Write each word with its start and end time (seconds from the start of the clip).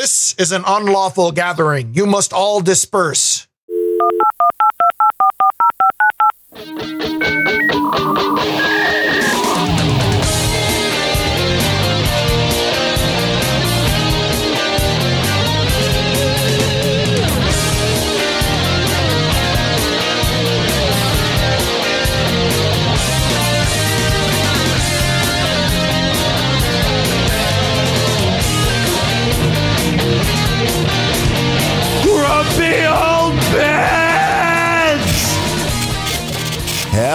This 0.00 0.36
is 0.38 0.52
an 0.52 0.62
unlawful 0.64 1.32
gathering. 1.32 1.92
You 1.92 2.06
must 2.06 2.32
all 2.32 2.60
disperse. 2.60 3.48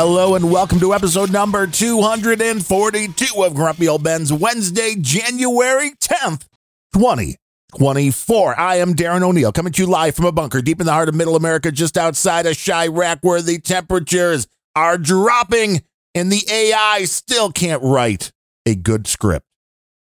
Hello 0.06 0.36
and 0.36 0.52
welcome 0.52 0.82
to 0.82 0.94
episode 0.94 1.32
number 1.32 1.66
242 1.66 3.42
of 3.42 3.56
Grumpy 3.56 3.88
Old 3.88 4.04
Bens 4.04 4.34
Wednesday, 4.34 4.96
January 5.00 5.92
10th, 5.92 6.46
2024. 6.94 8.60
I 8.60 8.76
am 8.76 8.96
Darren 8.96 9.22
O'Neill 9.22 9.54
coming 9.54 9.72
to 9.72 9.82
you 9.82 9.88
live 9.88 10.14
from 10.14 10.26
a 10.26 10.34
bunker 10.34 10.62
deep 10.62 10.82
in 10.82 10.86
the 10.86 10.92
heart 10.92 11.08
of 11.08 11.16
middle 11.16 11.38
America, 11.38 11.72
just 11.72 11.98
outside 11.98 12.46
of 12.46 12.58
Chirac, 12.58 13.20
where 13.22 13.42
the 13.42 13.60
temperatures 13.60 14.46
are 14.76 14.98
dropping 14.98 15.84
and 16.14 16.30
the 16.30 16.44
AI 16.52 17.06
still 17.06 17.50
can't 17.50 17.82
write 17.82 18.34
a 18.66 18.76
good 18.76 19.08
script. 19.08 19.46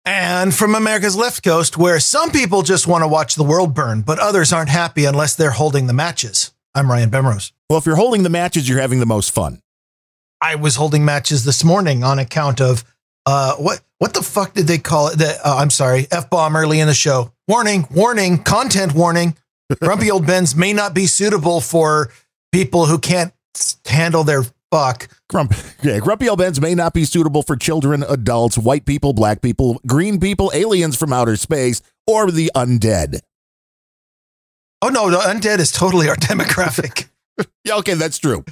And 0.04 0.54
from 0.54 0.76
America's 0.76 1.16
left 1.16 1.42
coast, 1.42 1.76
where 1.76 1.98
some 1.98 2.30
people 2.30 2.62
just 2.62 2.86
want 2.86 3.02
to 3.02 3.08
watch 3.08 3.34
the 3.34 3.42
world 3.42 3.74
burn, 3.74 4.02
but 4.02 4.20
others 4.20 4.52
aren't 4.52 4.70
happy 4.70 5.04
unless 5.04 5.34
they're 5.34 5.50
holding 5.50 5.88
the 5.88 5.92
matches. 5.92 6.52
I'm 6.76 6.88
Ryan 6.88 7.10
Bemrose. 7.10 7.50
Well, 7.68 7.80
if 7.80 7.86
you're 7.86 7.96
holding 7.96 8.22
the 8.22 8.30
matches, 8.30 8.68
you're 8.68 8.80
having 8.80 9.00
the 9.00 9.04
most 9.04 9.32
fun. 9.32 9.58
I 10.40 10.54
was 10.54 10.76
holding 10.76 11.04
matches 11.04 11.44
this 11.44 11.64
morning 11.64 12.02
on 12.02 12.18
account 12.18 12.60
of 12.60 12.84
uh, 13.26 13.54
what 13.56 13.80
what 13.98 14.14
the 14.14 14.22
fuck 14.22 14.54
did 14.54 14.66
they 14.66 14.78
call 14.78 15.08
it? 15.08 15.18
The, 15.18 15.38
uh, 15.46 15.56
I'm 15.56 15.70
sorry, 15.70 16.06
f 16.10 16.30
bomb 16.30 16.56
early 16.56 16.80
in 16.80 16.86
the 16.86 16.94
show. 16.94 17.32
Warning, 17.46 17.86
warning, 17.90 18.42
content 18.42 18.94
warning. 18.94 19.36
Grumpy 19.80 20.10
old 20.10 20.26
Bens 20.26 20.56
may 20.56 20.72
not 20.72 20.94
be 20.94 21.06
suitable 21.06 21.60
for 21.60 22.10
people 22.52 22.86
who 22.86 22.98
can't 22.98 23.32
handle 23.86 24.24
their 24.24 24.44
fuck. 24.70 25.08
Grump, 25.28 25.54
yeah, 25.82 25.98
grumpy 25.98 26.28
old 26.28 26.38
beds 26.38 26.60
may 26.60 26.74
not 26.74 26.94
be 26.94 27.04
suitable 27.04 27.42
for 27.42 27.56
children, 27.56 28.04
adults, 28.08 28.58
white 28.58 28.86
people, 28.86 29.12
black 29.12 29.42
people, 29.42 29.80
green 29.86 30.18
people, 30.18 30.50
aliens 30.54 30.96
from 30.96 31.12
outer 31.12 31.36
space, 31.36 31.82
or 32.06 32.30
the 32.30 32.50
undead. 32.54 33.20
Oh 34.82 34.88
no, 34.88 35.10
the 35.10 35.18
undead 35.18 35.58
is 35.58 35.70
totally 35.70 36.08
our 36.08 36.16
demographic. 36.16 37.08
Yeah, 37.64 37.76
okay, 37.76 37.94
that's 37.94 38.18
true. 38.18 38.44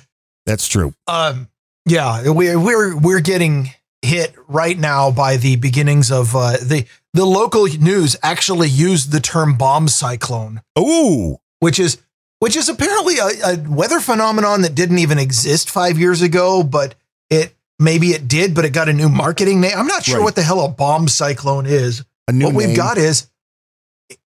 That's 0.46 0.66
true. 0.66 0.94
Um, 1.06 1.48
yeah, 1.88 2.28
we're 2.30 2.58
we're 2.58 2.96
we're 2.96 3.20
getting 3.20 3.70
hit 4.02 4.34
right 4.46 4.78
now 4.78 5.10
by 5.10 5.36
the 5.36 5.56
beginnings 5.56 6.10
of 6.10 6.34
uh, 6.36 6.52
the 6.62 6.86
the 7.14 7.24
local 7.24 7.66
news 7.66 8.16
actually 8.22 8.68
used 8.68 9.10
the 9.12 9.20
term 9.20 9.56
bomb 9.56 9.88
cyclone, 9.88 10.62
Ooh, 10.78 11.38
which 11.60 11.78
is 11.78 11.98
which 12.40 12.56
is 12.56 12.68
apparently 12.68 13.16
a, 13.18 13.52
a 13.54 13.56
weather 13.68 14.00
phenomenon 14.00 14.62
that 14.62 14.74
didn't 14.74 14.98
even 14.98 15.18
exist 15.18 15.68
five 15.70 15.98
years 15.98 16.22
ago, 16.22 16.62
but 16.62 16.94
it 17.30 17.54
maybe 17.78 18.08
it 18.08 18.28
did, 18.28 18.54
but 18.54 18.64
it 18.64 18.72
got 18.72 18.88
a 18.88 18.92
new 18.92 19.08
marketing 19.08 19.60
name. 19.60 19.72
I'm 19.76 19.86
not 19.86 20.04
sure 20.04 20.18
Right. 20.18 20.24
what 20.24 20.36
the 20.36 20.42
hell 20.42 20.64
a 20.64 20.68
bomb 20.68 21.08
cyclone 21.08 21.66
is. 21.66 22.04
a 22.28 22.32
new 22.32 22.46
what 22.46 22.54
we've 22.54 22.76
got 22.76 22.98
is 22.98 23.28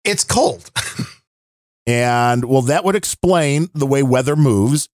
it's 0.05 0.25
cold. 0.25 0.71
And 1.87 2.45
well, 2.45 2.63
that 2.63 2.85
would 2.85 2.95
explain 2.95 3.69
the 3.75 3.87
way 3.87 4.03
weather 4.03 4.37
moves. 4.37 4.89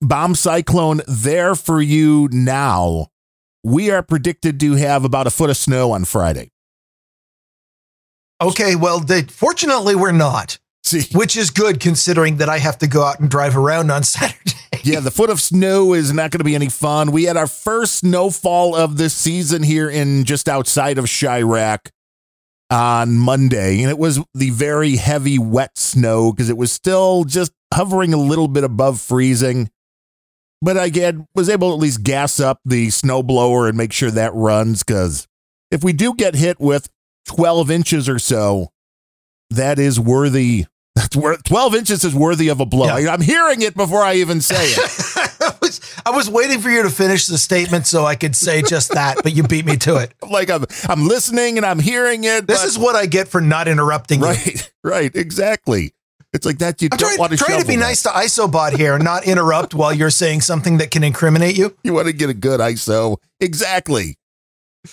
Bomb 0.00 0.34
cyclone 0.34 1.02
there 1.06 1.54
for 1.54 1.80
you 1.82 2.28
now. 2.32 3.08
We 3.62 3.90
are 3.90 4.02
predicted 4.02 4.58
to 4.60 4.74
have 4.74 5.04
about 5.04 5.26
a 5.26 5.30
foot 5.30 5.50
of 5.50 5.56
snow 5.56 5.92
on 5.92 6.04
Friday. 6.06 6.50
okay, 8.40 8.74
well, 8.74 9.00
they, 9.00 9.22
fortunately 9.22 9.94
we're 9.94 10.12
not, 10.12 10.58
See, 10.82 11.02
which 11.12 11.36
is 11.36 11.50
good 11.50 11.78
considering 11.78 12.38
that 12.38 12.48
I 12.48 12.58
have 12.58 12.78
to 12.78 12.86
go 12.86 13.02
out 13.02 13.20
and 13.20 13.30
drive 13.30 13.54
around 13.56 13.90
on 13.90 14.02
Saturday. 14.04 14.52
yeah, 14.82 15.00
the 15.00 15.10
foot 15.10 15.28
of 15.28 15.38
snow 15.40 15.92
is 15.92 16.12
not 16.14 16.30
going 16.30 16.38
to 16.38 16.44
be 16.44 16.54
any 16.54 16.70
fun. 16.70 17.12
We 17.12 17.24
had 17.24 17.36
our 17.36 17.46
first 17.46 17.96
snowfall 17.96 18.74
of 18.74 18.96
this 18.96 19.12
season 19.12 19.62
here 19.62 19.90
in 19.90 20.24
just 20.24 20.48
outside 20.48 20.96
of 20.96 21.04
Chirac 21.04 21.90
on 22.70 23.18
Monday, 23.18 23.82
and 23.82 23.90
it 23.90 23.98
was 23.98 24.20
the 24.32 24.48
very 24.50 24.96
heavy, 24.96 25.38
wet 25.38 25.76
snow 25.76 26.32
because 26.32 26.48
it 26.48 26.56
was 26.56 26.72
still 26.72 27.24
just 27.24 27.52
hovering 27.74 28.14
a 28.14 28.18
little 28.18 28.48
bit 28.48 28.64
above 28.64 28.98
freezing. 28.98 29.68
But 30.62 30.76
I 30.76 30.86
again 30.86 31.26
was 31.34 31.48
able 31.48 31.70
to 31.70 31.74
at 31.74 31.80
least 31.80 32.02
gas 32.02 32.38
up 32.38 32.60
the 32.64 32.88
snowblower 32.88 33.68
and 33.68 33.76
make 33.78 33.92
sure 33.92 34.10
that 34.10 34.34
runs 34.34 34.82
because 34.82 35.26
if 35.70 35.82
we 35.82 35.92
do 35.92 36.14
get 36.14 36.34
hit 36.34 36.60
with 36.60 36.88
12 37.26 37.70
inches 37.70 38.08
or 38.08 38.18
so, 38.18 38.70
that 39.50 39.78
is 39.78 39.98
worthy. 39.98 40.66
That's 40.96 41.16
worth 41.16 41.44
12 41.44 41.74
inches 41.76 42.04
is 42.04 42.14
worthy 42.14 42.48
of 42.48 42.60
a 42.60 42.66
blow. 42.66 42.96
Yeah. 42.96 43.12
I'm 43.12 43.20
hearing 43.20 43.62
it 43.62 43.74
before 43.76 44.02
I 44.02 44.14
even 44.16 44.40
say 44.40 44.56
it. 44.66 44.78
I 45.40 45.56
was 45.62 45.80
I 46.04 46.10
was 46.10 46.28
waiting 46.28 46.60
for 46.60 46.68
you 46.68 46.82
to 46.82 46.90
finish 46.90 47.26
the 47.26 47.38
statement 47.38 47.86
so 47.86 48.04
I 48.04 48.16
could 48.16 48.34
say 48.36 48.60
just 48.60 48.92
that, 48.92 49.18
but 49.22 49.34
you 49.34 49.44
beat 49.44 49.64
me 49.64 49.76
to 49.78 49.96
it. 49.96 50.12
like 50.30 50.50
I'm 50.50 50.66
I'm 50.88 51.06
listening 51.06 51.56
and 51.56 51.64
I'm 51.64 51.78
hearing 51.78 52.24
it. 52.24 52.46
This 52.46 52.60
but- 52.60 52.68
is 52.68 52.78
what 52.78 52.96
I 52.96 53.06
get 53.06 53.28
for 53.28 53.40
not 53.40 53.68
interrupting 53.68 54.20
you. 54.20 54.26
right, 54.26 54.72
right, 54.84 55.14
exactly. 55.16 55.94
It's 56.32 56.46
like 56.46 56.58
that. 56.58 56.80
You 56.80 56.88
I'm 56.92 56.98
don't 56.98 57.08
trying, 57.08 57.18
want 57.18 57.32
to 57.32 57.38
try 57.38 57.58
to 57.58 57.66
be 57.66 57.72
shovel 57.72 57.86
nice 57.86 58.02
to 58.04 58.08
Isobot 58.10 58.76
here 58.76 58.94
and 58.94 59.02
not 59.02 59.24
interrupt 59.24 59.74
while 59.74 59.92
you're 59.92 60.10
saying 60.10 60.42
something 60.42 60.78
that 60.78 60.90
can 60.90 61.02
incriminate 61.02 61.58
you. 61.58 61.76
You 61.82 61.94
want 61.94 62.06
to 62.06 62.12
get 62.12 62.30
a 62.30 62.34
good 62.34 62.60
ISO. 62.60 63.16
Exactly, 63.40 64.16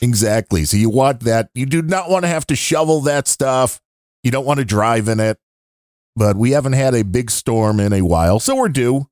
exactly. 0.01 0.65
So 0.65 0.77
you 0.77 0.89
want 0.89 1.21
that. 1.21 1.49
You 1.53 1.67
do 1.67 1.81
not 1.81 2.09
want 2.09 2.23
to 2.23 2.27
have 2.27 2.47
to 2.47 2.55
shovel 2.55 3.01
that 3.01 3.27
stuff. 3.27 3.79
You 4.23 4.31
don't 4.31 4.45
want 4.45 4.59
to 4.59 4.65
drive 4.65 5.07
in 5.07 5.19
it. 5.19 5.37
But 6.15 6.35
we 6.35 6.51
haven't 6.51 6.73
had 6.73 6.95
a 6.95 7.03
big 7.03 7.29
storm 7.29 7.79
in 7.79 7.93
a 7.93 8.01
while, 8.01 8.39
so 8.39 8.55
we're 8.55 8.69
due. 8.69 9.07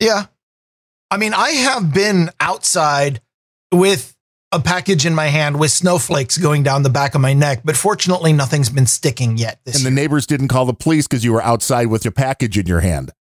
Yeah. 0.00 0.26
I 1.08 1.16
mean, 1.16 1.32
I 1.32 1.50
have 1.50 1.94
been 1.94 2.30
outside 2.40 3.20
with 3.70 4.13
a 4.54 4.60
package 4.60 5.04
in 5.04 5.14
my 5.14 5.26
hand 5.26 5.58
with 5.58 5.70
snowflakes 5.70 6.38
going 6.38 6.62
down 6.62 6.82
the 6.82 6.90
back 6.90 7.14
of 7.14 7.20
my 7.20 7.32
neck, 7.32 7.62
but 7.64 7.76
fortunately 7.76 8.32
nothing's 8.32 8.70
been 8.70 8.86
sticking 8.86 9.36
yet 9.36 9.58
And 9.66 9.74
the 9.74 9.80
year. 9.80 9.90
neighbors 9.90 10.26
didn't 10.26 10.48
call 10.48 10.64
the 10.64 10.74
police 10.74 11.06
because 11.06 11.24
you 11.24 11.32
were 11.32 11.42
outside 11.42 11.86
with 11.88 12.04
your 12.04 12.12
package 12.12 12.56
in 12.56 12.66
your 12.66 12.80
hand. 12.80 13.12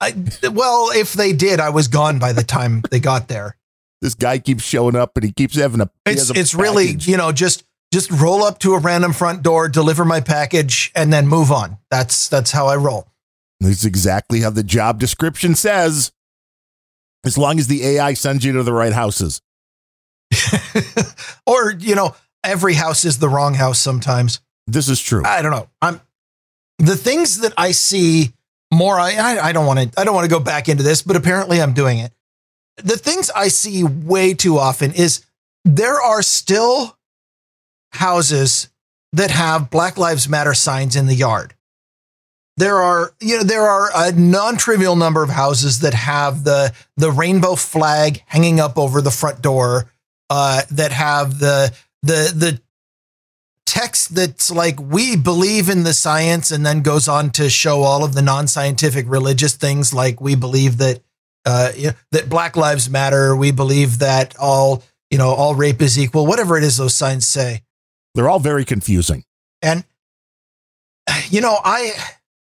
I, 0.00 0.14
well, 0.52 0.90
if 0.94 1.12
they 1.12 1.32
did, 1.32 1.60
I 1.60 1.70
was 1.70 1.88
gone 1.88 2.18
by 2.18 2.32
the 2.32 2.42
time 2.42 2.82
they 2.90 3.00
got 3.00 3.28
there. 3.28 3.56
This 4.00 4.14
guy 4.14 4.38
keeps 4.38 4.64
showing 4.64 4.96
up 4.96 5.12
and 5.16 5.24
he 5.24 5.30
keeps 5.32 5.56
having 5.56 5.82
a. 5.82 5.90
It's 6.06 6.30
a 6.30 6.38
it's 6.38 6.54
really, 6.54 6.92
you 7.00 7.18
know, 7.18 7.32
just 7.32 7.64
just 7.92 8.10
roll 8.10 8.42
up 8.42 8.58
to 8.60 8.72
a 8.72 8.78
random 8.78 9.12
front 9.12 9.42
door, 9.42 9.68
deliver 9.68 10.06
my 10.06 10.20
package, 10.20 10.90
and 10.94 11.12
then 11.12 11.26
move 11.26 11.52
on. 11.52 11.76
That's 11.90 12.28
that's 12.28 12.50
how 12.50 12.66
I 12.68 12.76
roll. 12.76 13.08
That's 13.60 13.84
exactly 13.84 14.40
how 14.40 14.48
the 14.48 14.62
job 14.62 14.98
description 14.98 15.54
says. 15.54 16.12
As 17.26 17.36
long 17.36 17.58
as 17.58 17.66
the 17.66 17.84
AI 17.84 18.14
sends 18.14 18.42
you 18.42 18.52
to 18.54 18.62
the 18.62 18.72
right 18.72 18.94
houses. 18.94 19.42
or, 21.46 21.72
you 21.72 21.94
know, 21.94 22.14
every 22.44 22.74
house 22.74 23.04
is 23.04 23.18
the 23.18 23.28
wrong 23.28 23.54
house 23.54 23.78
sometimes. 23.78 24.40
This 24.66 24.88
is 24.88 25.00
true. 25.00 25.22
I 25.24 25.42
don't 25.42 25.50
know. 25.50 25.68
I'm 25.82 26.00
the 26.78 26.96
things 26.96 27.40
that 27.40 27.52
I 27.56 27.72
see 27.72 28.32
more. 28.72 28.98
I 28.98 29.14
I, 29.14 29.48
I 29.48 29.52
don't 29.52 29.66
want 29.66 29.92
to. 29.92 30.00
I 30.00 30.04
don't 30.04 30.14
want 30.14 30.24
to 30.24 30.30
go 30.30 30.40
back 30.40 30.68
into 30.68 30.82
this, 30.82 31.02
but 31.02 31.16
apparently 31.16 31.60
I'm 31.60 31.72
doing 31.72 31.98
it. 31.98 32.12
The 32.76 32.96
things 32.96 33.30
I 33.30 33.48
see 33.48 33.84
way 33.84 34.34
too 34.34 34.58
often 34.58 34.92
is 34.92 35.24
there 35.64 36.00
are 36.00 36.22
still 36.22 36.96
houses 37.92 38.68
that 39.12 39.30
have 39.30 39.70
Black 39.70 39.98
Lives 39.98 40.28
Matter 40.28 40.54
signs 40.54 40.96
in 40.96 41.06
the 41.06 41.14
yard. 41.14 41.54
There 42.56 42.76
are, 42.76 43.14
you 43.20 43.38
know, 43.38 43.42
there 43.42 43.66
are 43.66 43.90
a 43.94 44.12
non-trivial 44.12 44.94
number 44.94 45.22
of 45.22 45.30
houses 45.30 45.80
that 45.80 45.94
have 45.94 46.44
the 46.44 46.72
the 46.96 47.10
rainbow 47.10 47.56
flag 47.56 48.22
hanging 48.26 48.60
up 48.60 48.78
over 48.78 49.00
the 49.00 49.10
front 49.10 49.42
door, 49.42 49.90
uh, 50.30 50.62
that 50.70 50.92
have 50.92 51.38
the 51.38 51.72
the 52.02 52.32
the 52.34 52.60
text 53.66 54.14
that's 54.14 54.50
like 54.50 54.80
we 54.80 55.16
believe 55.16 55.68
in 55.68 55.84
the 55.84 55.92
science 55.92 56.50
and 56.50 56.64
then 56.66 56.82
goes 56.82 57.06
on 57.06 57.30
to 57.30 57.48
show 57.48 57.82
all 57.82 58.02
of 58.04 58.14
the 58.14 58.22
non-scientific 58.22 59.04
religious 59.08 59.54
things 59.54 59.94
like 59.94 60.20
we 60.20 60.34
believe 60.34 60.78
that 60.78 61.00
uh 61.44 61.70
you 61.76 61.86
know, 61.88 61.92
that 62.10 62.28
black 62.28 62.56
lives 62.56 62.90
matter 62.90 63.36
we 63.36 63.52
believe 63.52 64.00
that 64.00 64.34
all 64.40 64.82
you 65.08 65.16
know 65.18 65.28
all 65.30 65.54
rape 65.54 65.80
is 65.80 65.96
equal 65.98 66.26
whatever 66.26 66.56
it 66.58 66.64
is 66.64 66.78
those 66.78 66.96
signs 66.96 67.28
say 67.28 67.62
They're 68.16 68.28
all 68.28 68.40
very 68.40 68.64
confusing. 68.64 69.24
and 69.62 69.84
you 71.28 71.40
know 71.40 71.56
i 71.64 71.92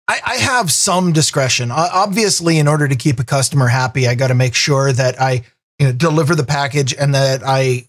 i, 0.08 0.20
I 0.26 0.36
have 0.36 0.72
some 0.72 1.12
discretion 1.12 1.72
O- 1.72 1.76
obviously 1.76 2.58
in 2.58 2.70
order 2.70 2.88
to 2.88 2.96
keep 2.96 3.20
a 3.20 3.26
customer 3.26 3.68
happy 3.68 4.08
i 4.08 4.16
got 4.16 4.28
to 4.30 4.36
make 4.36 4.56
sure 4.56 4.94
that 4.94 5.20
i 5.22 5.44
you 5.80 5.88
know 5.88 5.92
deliver 5.92 6.36
the 6.36 6.44
package 6.44 6.94
and 6.94 7.14
that 7.14 7.42
i 7.44 7.88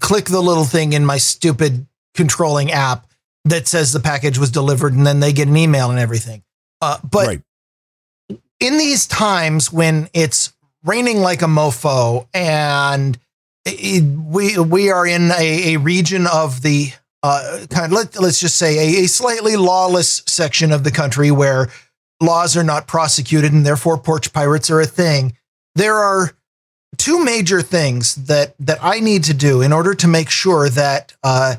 click 0.00 0.26
the 0.26 0.40
little 0.40 0.64
thing 0.64 0.92
in 0.92 1.04
my 1.04 1.18
stupid 1.18 1.86
controlling 2.14 2.72
app 2.72 3.06
that 3.44 3.68
says 3.68 3.92
the 3.92 4.00
package 4.00 4.38
was 4.38 4.50
delivered 4.50 4.92
and 4.92 5.06
then 5.06 5.20
they 5.20 5.32
get 5.32 5.46
an 5.46 5.56
email 5.56 5.90
and 5.90 5.98
everything. 5.98 6.42
Uh, 6.80 6.98
but 7.08 7.26
right. 7.26 7.42
in 8.60 8.76
these 8.76 9.06
times 9.06 9.72
when 9.72 10.08
it's 10.12 10.52
raining 10.84 11.20
like 11.20 11.42
a 11.42 11.46
mofo 11.46 12.26
and 12.34 13.18
it, 13.64 14.02
we 14.02 14.58
we 14.58 14.90
are 14.90 15.06
in 15.06 15.30
a, 15.30 15.74
a 15.74 15.76
region 15.78 16.26
of 16.32 16.62
the 16.62 16.92
uh, 17.22 17.66
kind 17.70 17.86
of 17.86 17.92
let, 17.92 18.20
let's 18.20 18.40
just 18.40 18.56
say 18.56 18.78
a, 18.78 19.04
a 19.04 19.06
slightly 19.08 19.56
lawless 19.56 20.22
section 20.26 20.72
of 20.72 20.84
the 20.84 20.90
country 20.90 21.30
where 21.30 21.68
laws 22.20 22.56
are 22.56 22.64
not 22.64 22.86
prosecuted 22.86 23.52
and 23.52 23.64
therefore 23.64 23.98
porch 23.98 24.32
pirates 24.32 24.70
are 24.70 24.80
a 24.80 24.86
thing. 24.86 25.36
There 25.74 25.94
are 25.94 26.35
two 26.98 27.24
major 27.24 27.62
things 27.62 28.14
that 28.26 28.54
that 28.60 28.78
I 28.82 29.00
need 29.00 29.24
to 29.24 29.34
do 29.34 29.62
in 29.62 29.72
order 29.72 29.94
to 29.94 30.08
make 30.08 30.30
sure 30.30 30.68
that 30.70 31.14
uh, 31.22 31.56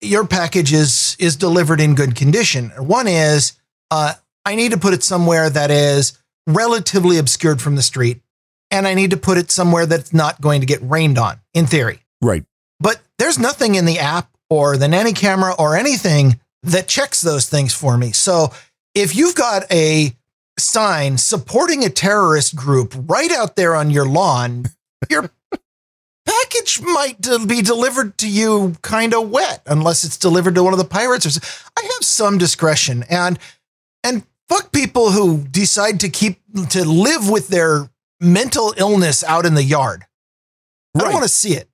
your 0.00 0.26
package 0.26 0.72
is 0.72 1.16
is 1.18 1.36
delivered 1.36 1.80
in 1.80 1.94
good 1.94 2.14
condition. 2.16 2.70
One 2.70 3.06
is 3.08 3.52
uh, 3.90 4.14
I 4.44 4.54
need 4.54 4.72
to 4.72 4.78
put 4.78 4.94
it 4.94 5.02
somewhere 5.02 5.48
that 5.50 5.70
is 5.70 6.18
relatively 6.46 7.18
obscured 7.18 7.60
from 7.62 7.76
the 7.76 7.82
street, 7.82 8.20
and 8.70 8.86
I 8.86 8.94
need 8.94 9.10
to 9.10 9.16
put 9.16 9.38
it 9.38 9.50
somewhere 9.50 9.86
that's 9.86 10.12
not 10.12 10.40
going 10.40 10.60
to 10.60 10.66
get 10.66 10.80
rained 10.82 11.18
on. 11.18 11.40
In 11.54 11.66
theory, 11.66 12.00
Right. 12.20 12.44
but 12.80 13.00
there's 13.18 13.38
nothing 13.38 13.74
in 13.76 13.84
the 13.86 13.98
app 13.98 14.28
or 14.50 14.76
the 14.76 14.88
nanny 14.88 15.12
camera 15.12 15.54
or 15.58 15.76
anything 15.76 16.40
that 16.62 16.88
checks 16.88 17.20
those 17.20 17.46
things 17.46 17.74
for 17.74 17.96
me. 17.96 18.12
So 18.12 18.52
if 18.94 19.14
you've 19.16 19.34
got 19.34 19.70
a 19.72 20.14
sign 20.58 21.18
supporting 21.18 21.84
a 21.84 21.88
terrorist 21.90 22.54
group 22.54 22.94
right 23.08 23.32
out 23.32 23.56
there 23.56 23.74
on 23.74 23.90
your 23.90 24.06
lawn, 24.06 24.66
your 25.10 25.30
package 26.26 26.80
might 26.80 27.20
be 27.46 27.62
delivered 27.62 28.16
to 28.18 28.28
you 28.28 28.74
kind 28.82 29.14
of 29.14 29.30
wet 29.30 29.62
unless 29.66 30.04
it's 30.04 30.16
delivered 30.16 30.54
to 30.54 30.62
one 30.64 30.72
of 30.72 30.78
the 30.78 30.84
pirates 30.84 31.26
or 31.26 31.40
I 31.76 31.82
have 31.82 32.02
some 32.04 32.38
discretion 32.38 33.04
and 33.10 33.38
and 34.02 34.24
fuck 34.48 34.72
people 34.72 35.10
who 35.10 35.38
decide 35.38 36.00
to 36.00 36.08
keep 36.08 36.40
to 36.70 36.84
live 36.84 37.28
with 37.28 37.48
their 37.48 37.90
mental 38.20 38.74
illness 38.76 39.24
out 39.24 39.46
in 39.46 39.54
the 39.54 39.62
yard. 39.62 40.04
I 40.96 41.00
don't 41.00 41.12
want 41.12 41.24
to 41.24 41.28
see 41.28 41.54
it. 41.54 41.68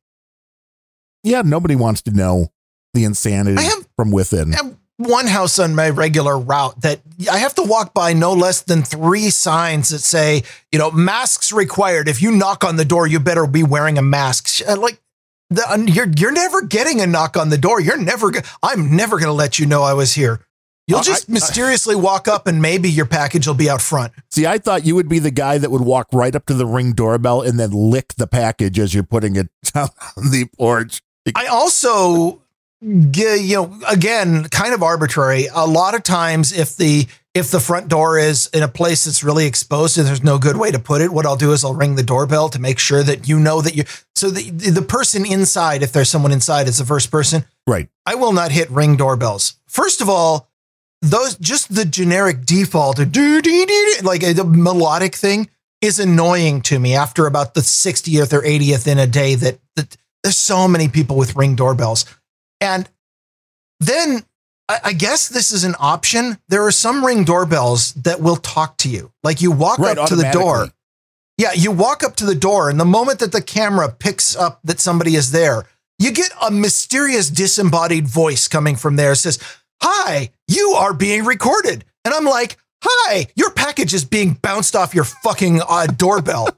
Yeah, 1.22 1.42
nobody 1.44 1.76
wants 1.76 2.02
to 2.02 2.10
know 2.10 2.48
the 2.94 3.04
insanity 3.04 3.62
have- 3.62 3.86
from 3.96 4.10
within. 4.10 4.52
One 5.00 5.26
house 5.26 5.58
on 5.58 5.74
my 5.74 5.88
regular 5.90 6.38
route 6.38 6.80
that 6.82 7.00
I 7.30 7.38
have 7.38 7.54
to 7.54 7.62
walk 7.62 7.94
by 7.94 8.12
no 8.12 8.32
less 8.32 8.60
than 8.62 8.82
three 8.82 9.30
signs 9.30 9.88
that 9.88 10.00
say, 10.00 10.42
you 10.70 10.78
know, 10.78 10.90
masks 10.90 11.52
required. 11.52 12.06
If 12.08 12.20
you 12.20 12.30
knock 12.30 12.64
on 12.64 12.76
the 12.76 12.84
door, 12.84 13.06
you 13.06 13.18
better 13.18 13.46
be 13.46 13.62
wearing 13.62 13.96
a 13.98 14.02
mask. 14.02 14.60
Uh, 14.68 14.76
Like, 14.76 15.00
the, 15.48 15.68
uh, 15.68 15.76
you're 15.78 16.06
you're 16.16 16.30
never 16.32 16.62
getting 16.62 17.00
a 17.00 17.06
knock 17.06 17.36
on 17.36 17.48
the 17.48 17.58
door. 17.58 17.80
You're 17.80 17.96
never. 17.98 18.30
go- 18.30 18.40
I'm 18.62 18.94
never 18.94 19.16
going 19.18 19.26
to 19.28 19.32
let 19.32 19.58
you 19.58 19.66
know 19.66 19.82
I 19.82 19.94
was 19.94 20.12
here. 20.14 20.40
You'll 20.86 21.00
Uh, 21.00 21.02
just 21.02 21.28
I- 21.28 21.32
mysteriously 21.32 21.96
walk 21.96 22.28
up 22.28 22.46
and 22.46 22.60
maybe 22.62 22.90
your 22.90 23.06
package 23.06 23.46
will 23.46 23.54
be 23.54 23.68
out 23.70 23.80
front. 23.82 24.12
See, 24.30 24.46
I 24.46 24.58
thought 24.58 24.84
you 24.84 24.94
would 24.94 25.08
be 25.08 25.18
the 25.18 25.30
guy 25.30 25.56
that 25.58 25.70
would 25.70 25.80
walk 25.82 26.08
right 26.12 26.34
up 26.36 26.46
to 26.46 26.54
the 26.54 26.66
ring 26.66 26.92
doorbell 26.92 27.42
and 27.42 27.58
then 27.58 27.70
lick 27.72 28.14
the 28.16 28.26
package 28.26 28.78
as 28.78 28.92
you're 28.94 29.02
putting 29.02 29.34
it 29.36 29.48
down 29.74 29.88
on 30.16 30.30
the 30.30 30.46
porch. 30.58 31.00
I 31.34 31.46
also, 31.46 32.39
you 32.80 33.54
know, 33.56 33.78
again, 33.88 34.48
kind 34.48 34.72
of 34.72 34.82
arbitrary. 34.82 35.48
A 35.54 35.66
lot 35.66 35.94
of 35.94 36.02
times, 36.02 36.52
if 36.52 36.76
the 36.76 37.06
if 37.34 37.50
the 37.50 37.60
front 37.60 37.88
door 37.88 38.18
is 38.18 38.48
in 38.52 38.62
a 38.62 38.68
place 38.68 39.04
that's 39.04 39.22
really 39.22 39.46
exposed 39.46 39.96
and 39.98 40.06
there's 40.06 40.24
no 40.24 40.38
good 40.38 40.56
way 40.56 40.70
to 40.72 40.78
put 40.78 41.00
it, 41.00 41.12
what 41.12 41.26
I'll 41.26 41.36
do 41.36 41.52
is 41.52 41.64
I'll 41.64 41.74
ring 41.74 41.94
the 41.94 42.02
doorbell 42.02 42.48
to 42.48 42.58
make 42.58 42.78
sure 42.78 43.02
that 43.02 43.28
you 43.28 43.38
know 43.38 43.60
that 43.60 43.76
you. 43.76 43.84
So 44.14 44.30
the 44.30 44.50
the 44.50 44.82
person 44.82 45.24
inside, 45.24 45.82
if 45.82 45.92
there's 45.92 46.08
someone 46.08 46.32
inside, 46.32 46.68
is 46.68 46.78
the 46.78 46.84
first 46.84 47.10
person. 47.10 47.44
Right. 47.66 47.88
I 48.06 48.14
will 48.14 48.32
not 48.32 48.50
hit 48.50 48.70
ring 48.70 48.96
doorbells. 48.96 49.54
First 49.68 50.00
of 50.00 50.08
all, 50.08 50.48
those 51.02 51.36
just 51.36 51.74
the 51.74 51.84
generic 51.84 52.44
default 52.44 52.98
like 52.98 54.22
a 54.22 54.44
melodic 54.44 55.14
thing 55.14 55.48
is 55.80 55.98
annoying 55.98 56.60
to 56.60 56.78
me 56.78 56.94
after 56.94 57.26
about 57.26 57.54
the 57.54 57.62
60th 57.62 58.32
or 58.32 58.42
80th 58.42 58.86
in 58.86 58.98
a 58.98 59.06
day 59.06 59.34
that, 59.34 59.58
that 59.76 59.96
there's 60.22 60.36
so 60.36 60.68
many 60.68 60.88
people 60.88 61.16
with 61.16 61.36
ring 61.36 61.56
doorbells. 61.56 62.04
And 62.60 62.88
then 63.80 64.24
I, 64.68 64.78
I 64.84 64.92
guess 64.92 65.28
this 65.28 65.50
is 65.50 65.64
an 65.64 65.74
option. 65.78 66.38
There 66.48 66.64
are 66.64 66.70
some 66.70 67.04
ring 67.04 67.24
doorbells 67.24 67.92
that 67.94 68.20
will 68.20 68.36
talk 68.36 68.76
to 68.78 68.88
you. 68.88 69.12
Like 69.22 69.40
you 69.42 69.50
walk 69.50 69.78
Right, 69.78 69.98
up 69.98 70.08
to 70.08 70.16
the 70.16 70.30
door. 70.30 70.68
Yeah, 71.36 71.52
you 71.54 71.70
walk 71.72 72.02
up 72.04 72.16
to 72.16 72.26
the 72.26 72.34
door, 72.34 72.68
and 72.68 72.78
the 72.78 72.84
moment 72.84 73.18
that 73.20 73.32
the 73.32 73.40
camera 73.40 73.88
picks 73.88 74.36
up 74.36 74.60
that 74.62 74.78
somebody 74.78 75.16
is 75.16 75.32
there, 75.32 75.64
you 75.98 76.12
get 76.12 76.30
a 76.40 76.50
mysterious 76.50 77.30
disembodied 77.30 78.06
voice 78.06 78.46
coming 78.46 78.76
from 78.76 78.96
there. 78.96 79.14
Says, 79.14 79.38
Hi, 79.82 80.30
you 80.48 80.74
are 80.76 80.92
being 80.92 81.24
recorded. 81.24 81.84
And 82.04 82.12
I'm 82.12 82.26
like, 82.26 82.58
Hi, 82.84 83.26
your 83.36 83.50
package 83.50 83.94
is 83.94 84.04
being 84.04 84.34
bounced 84.34 84.76
off 84.76 84.94
your 84.94 85.04
fucking 85.04 85.62
uh, 85.66 85.86
doorbell. 85.86 86.48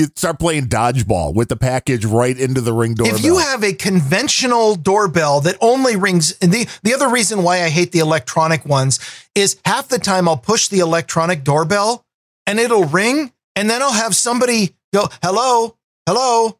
You 0.00 0.06
start 0.16 0.38
playing 0.38 0.68
dodgeball 0.68 1.34
with 1.34 1.50
the 1.50 1.56
package 1.56 2.06
right 2.06 2.34
into 2.34 2.62
the 2.62 2.72
ring 2.72 2.94
doorbell. 2.94 3.14
If 3.16 3.22
you 3.22 3.36
have 3.36 3.62
a 3.62 3.74
conventional 3.74 4.74
doorbell 4.74 5.42
that 5.42 5.58
only 5.60 5.94
rings, 5.94 6.38
and 6.40 6.50
the, 6.50 6.66
the 6.82 6.94
other 6.94 7.10
reason 7.10 7.42
why 7.42 7.62
I 7.64 7.68
hate 7.68 7.92
the 7.92 7.98
electronic 7.98 8.64
ones 8.64 8.98
is 9.34 9.58
half 9.66 9.88
the 9.88 9.98
time 9.98 10.26
I'll 10.26 10.38
push 10.38 10.68
the 10.68 10.78
electronic 10.78 11.44
doorbell 11.44 12.06
and 12.46 12.58
it'll 12.58 12.84
ring, 12.84 13.30
and 13.54 13.68
then 13.68 13.82
I'll 13.82 13.92
have 13.92 14.16
somebody 14.16 14.74
go, 14.94 15.06
hello, 15.22 15.76
hello. 16.06 16.56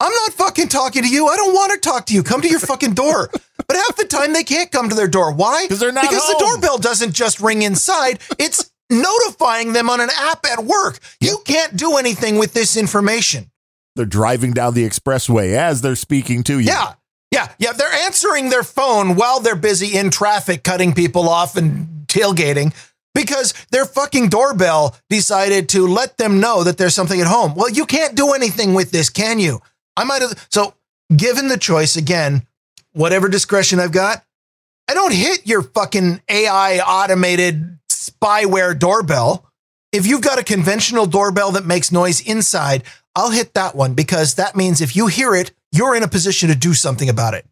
I'm 0.00 0.10
not 0.12 0.32
fucking 0.32 0.68
talking 0.68 1.02
to 1.02 1.08
you. 1.08 1.26
I 1.28 1.36
don't 1.36 1.52
want 1.54 1.72
to 1.74 1.78
talk 1.78 2.06
to 2.06 2.14
you. 2.14 2.22
Come 2.22 2.40
to 2.40 2.48
your 2.48 2.58
fucking 2.58 2.94
door. 2.94 3.28
But 3.68 3.76
half 3.76 3.96
the 3.96 4.06
time 4.06 4.32
they 4.32 4.42
can't 4.44 4.70
come 4.72 4.88
to 4.88 4.94
their 4.96 5.06
door. 5.08 5.32
Why? 5.32 5.66
'Cause 5.68 5.78
they're 5.78 5.92
not 5.92 6.02
Because 6.10 6.26
the 6.26 6.38
doorbell 6.40 6.78
doesn't 6.78 7.12
just 7.12 7.38
ring 7.38 7.62
inside. 7.62 8.18
It's 8.38 8.71
notifying 9.00 9.72
them 9.72 9.88
on 9.90 10.00
an 10.00 10.10
app 10.14 10.44
at 10.46 10.64
work. 10.64 10.98
You 11.20 11.38
can't 11.44 11.76
do 11.76 11.96
anything 11.96 12.36
with 12.38 12.52
this 12.52 12.76
information. 12.76 13.50
they're 13.96 14.06
driving 14.06 14.52
down 14.52 14.74
the 14.74 14.88
expressway 14.88 15.52
as 15.54 15.80
they're 15.82 15.96
speaking 15.96 16.42
to 16.44 16.58
you. 16.58 16.66
Yeah. 16.68 16.94
Yeah. 17.30 17.48
Yeah. 17.58 17.72
They're 17.72 17.92
answering 17.92 18.48
their 18.50 18.62
phone 18.62 19.16
while 19.16 19.40
they're 19.40 19.56
busy 19.56 19.96
in 19.98 20.10
traffic, 20.10 20.62
cutting 20.64 20.94
people 20.94 21.28
off 21.28 21.56
and 21.56 22.06
tailgating 22.06 22.72
because 23.14 23.52
their 23.70 23.84
fucking 23.84 24.28
doorbell 24.30 24.96
decided 25.10 25.68
to 25.70 25.86
let 25.86 26.16
them 26.16 26.40
know 26.40 26.64
that 26.64 26.78
there's 26.78 26.94
something 26.94 27.20
at 27.20 27.26
home. 27.26 27.54
Well, 27.54 27.68
you 27.70 27.84
can't 27.84 28.14
do 28.14 28.32
anything 28.32 28.72
with 28.74 28.90
this, 28.90 29.10
can 29.10 29.38
you? 29.38 29.60
I 29.96 30.04
might 30.04 30.22
have. 30.22 30.46
So, 30.50 30.74
given 31.14 31.48
the 31.48 31.58
choice, 31.58 31.96
again, 31.96 32.46
whatever 32.92 33.28
discretion 33.28 33.78
I've 33.80 33.92
got, 33.92 34.24
I 34.88 34.94
don't 34.94 35.12
hit 35.14 35.46
your 35.46 35.62
fucking 35.62 36.22
AI 36.28 36.78
automated 36.80 37.78
spyware 37.90 38.78
doorbell. 38.78 39.48
If 39.92 40.06
you've 40.06 40.22
got 40.22 40.38
a 40.38 40.44
conventional 40.44 41.06
doorbell 41.06 41.52
that 41.52 41.66
makes 41.66 41.92
noise 41.92 42.20
inside, 42.20 42.84
I'll 43.14 43.30
hit 43.30 43.54
that 43.54 43.74
one 43.74 43.94
because 43.94 44.34
that 44.34 44.56
means 44.56 44.80
if 44.80 44.96
you 44.96 45.06
hear 45.06 45.34
it, 45.34 45.52
you're 45.70 45.94
in 45.94 46.02
a 46.02 46.08
position 46.08 46.48
to 46.48 46.54
do 46.54 46.74
something 46.74 47.08
about 47.08 47.34
it. 47.34 47.46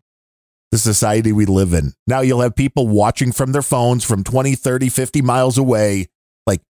The 0.70 0.78
society 0.78 1.32
we 1.32 1.46
live 1.46 1.72
in. 1.74 1.92
Now 2.06 2.20
you'll 2.20 2.40
have 2.40 2.54
people 2.54 2.86
watching 2.86 3.32
from 3.32 3.52
their 3.52 3.62
phones 3.62 4.04
from 4.04 4.22
20, 4.24 4.54
30, 4.54 4.88
50 4.88 5.22
miles 5.22 5.58
away. 5.58 6.06
Like, 6.46 6.60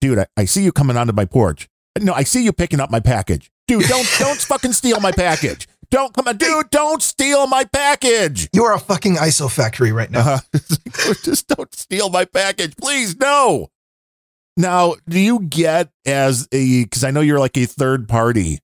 dude, 0.00 0.18
I, 0.18 0.26
I 0.36 0.44
see 0.44 0.62
you 0.62 0.72
coming 0.72 0.96
onto 0.96 1.12
my 1.12 1.24
porch. 1.24 1.68
No, 2.00 2.12
I 2.12 2.24
see 2.24 2.44
you 2.44 2.52
picking 2.52 2.80
up 2.80 2.90
my 2.90 3.00
package. 3.00 3.50
Dude, 3.66 3.86
don't 3.86 4.08
don't 4.18 4.38
fucking 4.38 4.72
steal 4.72 5.00
my 5.00 5.12
package. 5.12 5.68
Don't 5.90 6.14
come 6.14 6.28
on, 6.28 6.36
dude, 6.36 6.70
don't 6.70 7.02
steal 7.02 7.46
my 7.46 7.64
package. 7.64 8.48
You 8.52 8.64
are 8.64 8.74
a 8.74 8.80
fucking 8.80 9.16
ISO 9.16 9.50
factory 9.50 9.92
right 9.92 10.10
now. 10.10 10.34
Uh-huh. 10.34 11.14
Just 11.22 11.48
don't 11.48 11.74
steal 11.74 12.10
my 12.10 12.24
package, 12.24 12.74
please. 12.76 13.16
No. 13.16 13.68
Now, 14.56 14.94
do 15.08 15.18
you 15.18 15.40
get 15.40 15.90
as 16.06 16.48
a 16.52 16.84
because 16.84 17.04
I 17.04 17.10
know 17.10 17.20
you're 17.20 17.40
like 17.40 17.56
a 17.56 17.66
third 17.66 18.08
party 18.08 18.60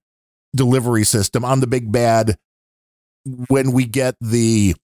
delivery 0.55 1.05
system 1.05 1.45
on 1.45 1.61
the 1.61 1.67
big 1.67 1.91
bad 1.91 2.37
when 3.49 3.73
we 3.73 3.87
get 3.87 4.17
the 4.21 4.75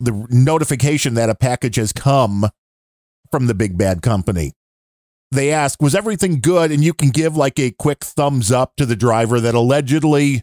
the 0.00 0.26
notification 0.30 1.14
that 1.14 1.30
a 1.30 1.34
package 1.34 1.76
has 1.76 1.92
come 1.92 2.46
from 3.30 3.46
the 3.46 3.54
big 3.54 3.78
bad 3.78 4.02
company. 4.02 4.52
They 5.30 5.52
ask, 5.52 5.80
was 5.82 5.94
everything 5.94 6.40
good? 6.40 6.70
And 6.70 6.84
you 6.84 6.94
can 6.94 7.10
give 7.10 7.36
like 7.36 7.58
a 7.58 7.70
quick 7.72 8.04
thumbs 8.04 8.52
up 8.52 8.76
to 8.76 8.86
the 8.86 8.96
driver 8.96 9.40
that 9.40 9.54
allegedly, 9.54 10.42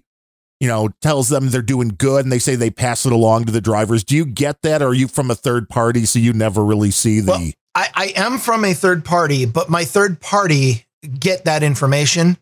you 0.61 0.67
know, 0.67 0.89
tells 1.01 1.27
them 1.27 1.49
they're 1.49 1.63
doing 1.63 1.89
good 1.89 2.23
and 2.23 2.31
they 2.31 2.37
say 2.37 2.55
they 2.55 2.69
pass 2.69 3.03
it 3.07 3.11
along 3.11 3.45
to 3.45 3.51
the 3.51 3.59
drivers. 3.59 4.03
Do 4.03 4.15
you 4.15 4.25
get 4.25 4.61
that? 4.61 4.83
Or 4.83 4.89
are 4.89 4.93
you 4.93 5.07
from 5.07 5.31
a 5.31 5.35
third 5.35 5.67
party 5.67 6.05
so 6.05 6.19
you 6.19 6.33
never 6.33 6.63
really 6.63 6.91
see 6.91 7.19
the 7.19 7.31
Well, 7.31 7.51
I, 7.73 7.87
I 7.95 8.13
am 8.15 8.37
from 8.37 8.63
a 8.63 8.75
third 8.75 9.03
party, 9.03 9.47
but 9.47 9.71
my 9.71 9.85
third 9.85 10.21
party 10.21 10.85
get 11.19 11.45
that 11.45 11.63
information. 11.63 12.37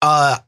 Uh, 0.00 0.38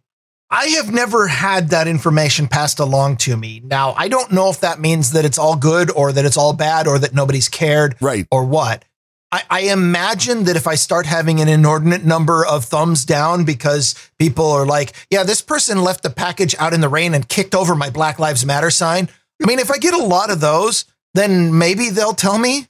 I 0.51 0.67
have 0.69 0.91
never 0.91 1.27
had 1.27 1.69
that 1.69 1.87
information 1.87 2.49
passed 2.49 2.81
along 2.81 3.19
to 3.19 3.37
me. 3.37 3.61
Now, 3.63 3.93
I 3.93 4.09
don't 4.09 4.33
know 4.33 4.49
if 4.49 4.61
that 4.61 4.81
means 4.81 5.13
that 5.13 5.27
it's 5.27 5.39
all 5.39 5.57
good 5.57 5.91
or 5.91 6.13
that 6.13 6.25
it's 6.25 6.39
all 6.39 6.55
bad 6.55 6.89
or 6.89 6.99
that 6.99 7.13
nobody's 7.13 7.51
cared 7.51 7.95
right? 8.01 8.27
or 8.31 8.47
what. 8.47 8.87
I, 9.33 9.43
I 9.49 9.61
imagine 9.61 10.45
that 10.45 10.57
if 10.57 10.67
I 10.67 10.75
start 10.75 11.07
having 11.07 11.41
an 11.41 11.49
inordinate 11.49 12.05
number 12.05 12.45
of 12.45 12.65
thumbs 12.65 13.05
down 13.05 13.45
because 13.45 13.95
people 14.19 14.51
are 14.51 14.67
like, 14.67 14.93
yeah, 15.09 15.23
this 15.23 15.41
person 15.41 15.83
left 15.83 16.03
the 16.03 16.11
package 16.11 16.57
out 16.59 16.73
in 16.73 16.81
the 16.81 16.89
rain 16.89 17.15
and 17.15 17.29
kicked 17.29 17.55
over 17.55 17.77
my 17.77 17.91
Black 17.91 18.19
Lives 18.19 18.45
Matter 18.45 18.71
sign. 18.71 19.09
I 19.43 19.47
mean, 19.47 19.61
if 19.61 19.71
I 19.71 19.79
get 19.79 19.95
a 19.95 20.03
lot 20.03 20.31
of 20.31 20.41
those, 20.41 20.85
then 21.15 21.57
maybe 21.57 21.91
they'll 21.91 22.13
tell 22.13 22.39
me. 22.39 22.67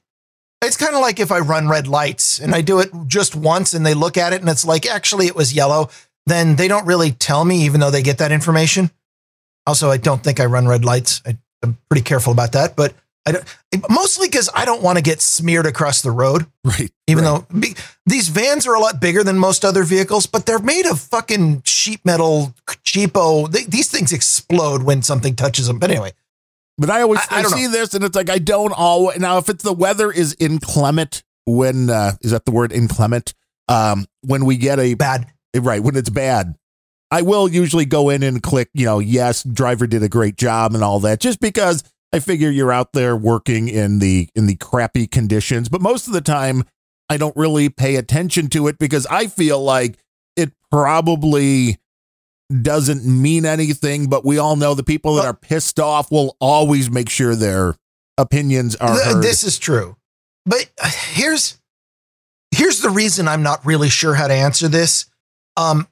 It's 0.63 0.77
kind 0.77 0.95
of 0.95 1.01
like 1.01 1.19
if 1.19 1.33
I 1.33 1.39
run 1.39 1.69
red 1.69 1.89
lights 1.89 2.39
and 2.39 2.55
I 2.55 2.61
do 2.61 2.81
it 2.81 2.91
just 3.07 3.35
once 3.35 3.73
and 3.73 3.85
they 3.87 3.95
look 3.95 4.19
at 4.19 4.35
it 4.35 4.43
and 4.43 4.51
it's 4.51 4.65
like, 4.65 4.85
actually, 4.85 5.27
it 5.27 5.35
was 5.35 5.55
yellow, 5.55 5.89
then 6.27 6.57
they 6.57 6.69
don't 6.69 6.87
really 6.87 7.13
tell 7.13 7.47
me, 7.47 7.63
even 7.63 7.81
though 7.81 7.91
they 7.91 8.03
get 8.03 8.19
that 8.19 8.33
information. 8.33 8.91
Also, 9.67 9.91
I 9.91 9.97
don't 9.97 10.23
think 10.23 10.39
I 10.39 10.45
run 10.45 10.69
red 10.69 10.85
lights. 10.85 11.23
I, 11.25 11.39
I'm 11.63 11.79
pretty 11.89 12.03
careful 12.03 12.33
about 12.33 12.53
that, 12.53 12.77
but 12.77 12.93
I 13.27 13.33
don't, 13.33 13.45
mostly 13.91 14.29
because 14.29 14.49
I 14.55 14.65
don't 14.65 14.83
want 14.83 14.97
to 14.97 15.03
get 15.03 15.21
smeared 15.21 15.67
across 15.67 16.01
the 16.03 16.11
road. 16.11 16.47
Right. 16.65 16.91
Even 17.07 17.25
right. 17.25 17.43
though 17.51 17.59
be, 17.61 17.75
these 18.07 18.29
vans 18.29 18.67
are 18.67 18.75
a 18.75 18.81
lot 18.81 19.01
bigger 19.01 19.23
than 19.23 19.39
most 19.39 19.65
other 19.65 19.85
vehicles, 19.85 20.27
but 20.27 20.47
they're 20.47 20.59
made 20.59 20.87
of 20.87 20.99
fucking 20.99 21.63
sheet 21.65 22.01
metal, 22.05 22.55
cheapo. 22.85 23.51
They, 23.51 23.65
these 23.65 23.91
things 23.91 24.13
explode 24.13 24.83
when 24.83 25.03
something 25.03 25.37
touches 25.37 25.67
them. 25.67 25.79
But 25.79 25.91
anyway, 25.91 26.13
But 26.79 26.89
I 26.91 27.03
always 27.03 27.21
I- 27.31 27.41
I 27.41 27.41
I, 27.41 27.43
see 27.45 27.67
this 27.67 27.93
and 27.95 28.05
it's 28.05 28.17
like 28.17 28.31
I 28.31 28.39
don't 28.39 28.73
always 28.73 29.19
now 29.19 29.37
if 29.39 29.49
it's 29.51 29.63
the 29.63 29.73
weather 29.75 30.11
is 30.11 30.35
inclement 30.41 31.23
when 31.45 31.91
uh 31.91 32.13
is 32.23 32.31
that 32.31 32.47
the 32.47 32.53
word 32.53 32.73
inclement? 32.73 33.35
Um 33.69 34.07
when 34.23 34.45
we 34.47 34.57
get 34.57 34.79
a 34.79 34.95
bad. 34.95 35.27
right, 35.55 35.83
when 35.83 35.95
it's 35.97 36.11
bad. 36.11 36.55
I 37.11 37.23
will 37.23 37.49
usually 37.49 37.85
go 37.87 38.09
in 38.09 38.23
and 38.23 38.41
click, 38.43 38.71
you 38.73 38.87
know, 38.87 38.99
yes, 39.01 39.43
driver 39.43 39.87
did 39.89 40.03
a 40.03 40.09
great 40.09 40.37
job 40.37 40.75
and 40.75 40.83
all 40.85 41.01
that, 41.01 41.21
just 41.21 41.41
because 41.41 41.83
I 42.13 42.19
figure 42.19 42.51
you're 42.51 42.73
out 42.73 42.93
there 42.93 43.17
working 43.17 43.69
in 43.69 43.99
the 44.01 44.29
in 44.35 44.47
the 44.47 44.57
crappy 44.57 45.07
conditions. 45.07 45.69
But 45.69 45.81
most 45.81 46.07
of 46.07 46.13
the 46.13 46.21
time 46.21 46.65
I 47.09 47.17
don't 47.17 47.37
really 47.37 47.69
pay 47.69 47.97
attention 47.97 48.49
to 48.51 48.69
it 48.69 48.79
because 48.79 49.07
I 49.07 49.27
feel 49.27 49.63
like 49.63 49.99
it 50.37 50.53
probably 50.71 51.79
doesn't 52.63 53.05
mean 53.05 53.47
anything, 53.47 54.09
but 54.09 54.25
we 54.25 54.39
all 54.39 54.57
know 54.57 54.75
the 54.75 54.83
people 54.83 55.15
that 55.15 55.25
are 55.25 55.35
pissed 55.35 55.79
off 55.79 56.11
will 56.11 56.37
always 56.41 56.91
make 56.91 57.09
sure 57.09 57.35
their 57.35 57.77
opinions 58.19 58.75
are 58.77 58.99
heard. 58.99 59.23
This 59.23 59.45
is 59.45 59.59
true. 59.59 59.97
But 60.47 60.69
uh, 60.83 60.91
here's 61.13 61.61
here's 62.51 62.81
the 62.81 62.91
reason 62.91 63.29
I'm 63.29 63.43
not 63.43 63.65
really 63.65 63.89
sure 63.89 64.15
how 64.15 64.27
to 64.27 64.35
answer 64.35 64.69
this. 64.69 65.07
Um, 65.57 65.87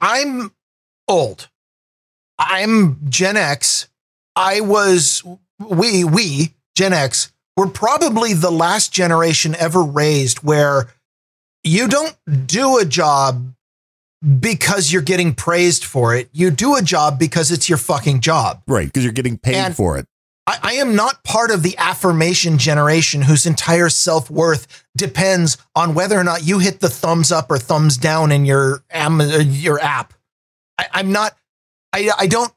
I'm 0.00 0.52
old. 1.08 1.48
I'm 2.38 2.98
Gen 3.08 3.36
X. 3.36 3.88
I 4.36 4.60
was 4.60 5.22
we 5.58 6.04
we 6.04 6.54
Gen 6.74 6.92
X 6.92 7.32
were 7.56 7.68
probably 7.68 8.32
the 8.32 8.50
last 8.50 8.92
generation 8.92 9.54
ever 9.58 9.82
raised 9.82 10.38
where 10.38 10.88
you 11.64 11.86
don't 11.88 12.16
do 12.46 12.78
a 12.78 12.84
job 12.84 13.52
because 14.40 14.92
you're 14.92 15.02
getting 15.02 15.34
praised 15.34 15.84
for 15.84 16.14
it. 16.14 16.28
You 16.32 16.50
do 16.50 16.76
a 16.76 16.82
job 16.82 17.18
because 17.18 17.50
it's 17.50 17.68
your 17.68 17.78
fucking 17.78 18.20
job. 18.20 18.62
right, 18.66 18.86
because 18.86 19.04
you're 19.04 19.12
getting 19.12 19.36
paid 19.38 19.56
And- 19.56 19.76
for 19.76 19.98
it. 19.98 20.06
I, 20.44 20.58
I 20.60 20.72
am 20.74 20.96
not 20.96 21.22
part 21.22 21.52
of 21.52 21.62
the 21.62 21.78
affirmation 21.78 22.58
generation 22.58 23.22
whose 23.22 23.46
entire 23.46 23.88
self 23.88 24.28
worth 24.28 24.84
depends 24.96 25.56
on 25.76 25.94
whether 25.94 26.18
or 26.18 26.24
not 26.24 26.44
you 26.44 26.58
hit 26.58 26.80
the 26.80 26.88
thumbs 26.88 27.30
up 27.30 27.48
or 27.48 27.58
thumbs 27.58 27.96
down 27.96 28.32
in 28.32 28.44
your 28.44 28.82
uh, 28.92 29.38
your 29.46 29.78
app. 29.80 30.14
I, 30.78 30.86
I'm 30.94 31.12
not. 31.12 31.36
I 31.92 32.10
I 32.18 32.26
don't. 32.26 32.52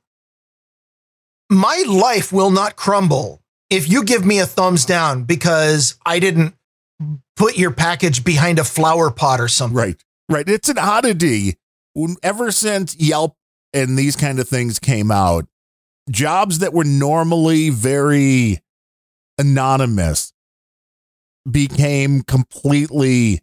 My 1.49 1.83
life 1.87 2.31
will 2.33 2.51
not 2.51 2.75
crumble 2.75 3.41
if 3.69 3.89
you 3.89 4.03
give 4.03 4.25
me 4.25 4.39
a 4.39 4.45
thumbs 4.45 4.85
down 4.85 5.23
because 5.23 5.95
I 6.05 6.19
didn't 6.19 6.55
put 7.35 7.57
your 7.57 7.71
package 7.71 8.23
behind 8.23 8.59
a 8.59 8.63
flower 8.63 9.11
pot 9.11 9.39
or 9.39 9.47
something. 9.47 9.77
Right. 9.77 10.03
Right. 10.29 10.47
It's 10.47 10.69
an 10.69 10.79
oddity. 10.79 11.57
Ever 12.23 12.51
since 12.51 12.95
Yelp 12.97 13.35
and 13.73 13.97
these 13.97 14.15
kind 14.15 14.39
of 14.39 14.49
things 14.49 14.79
came 14.79 15.11
out, 15.11 15.45
jobs 16.09 16.59
that 16.59 16.73
were 16.73 16.83
normally 16.83 17.69
very 17.69 18.59
anonymous 19.37 20.33
became 21.49 22.21
completely 22.21 23.41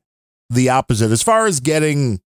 the 0.51 0.69
opposite 0.69 1.11
as 1.13 1.23
far 1.23 1.47
as 1.47 1.61
getting 1.61 2.21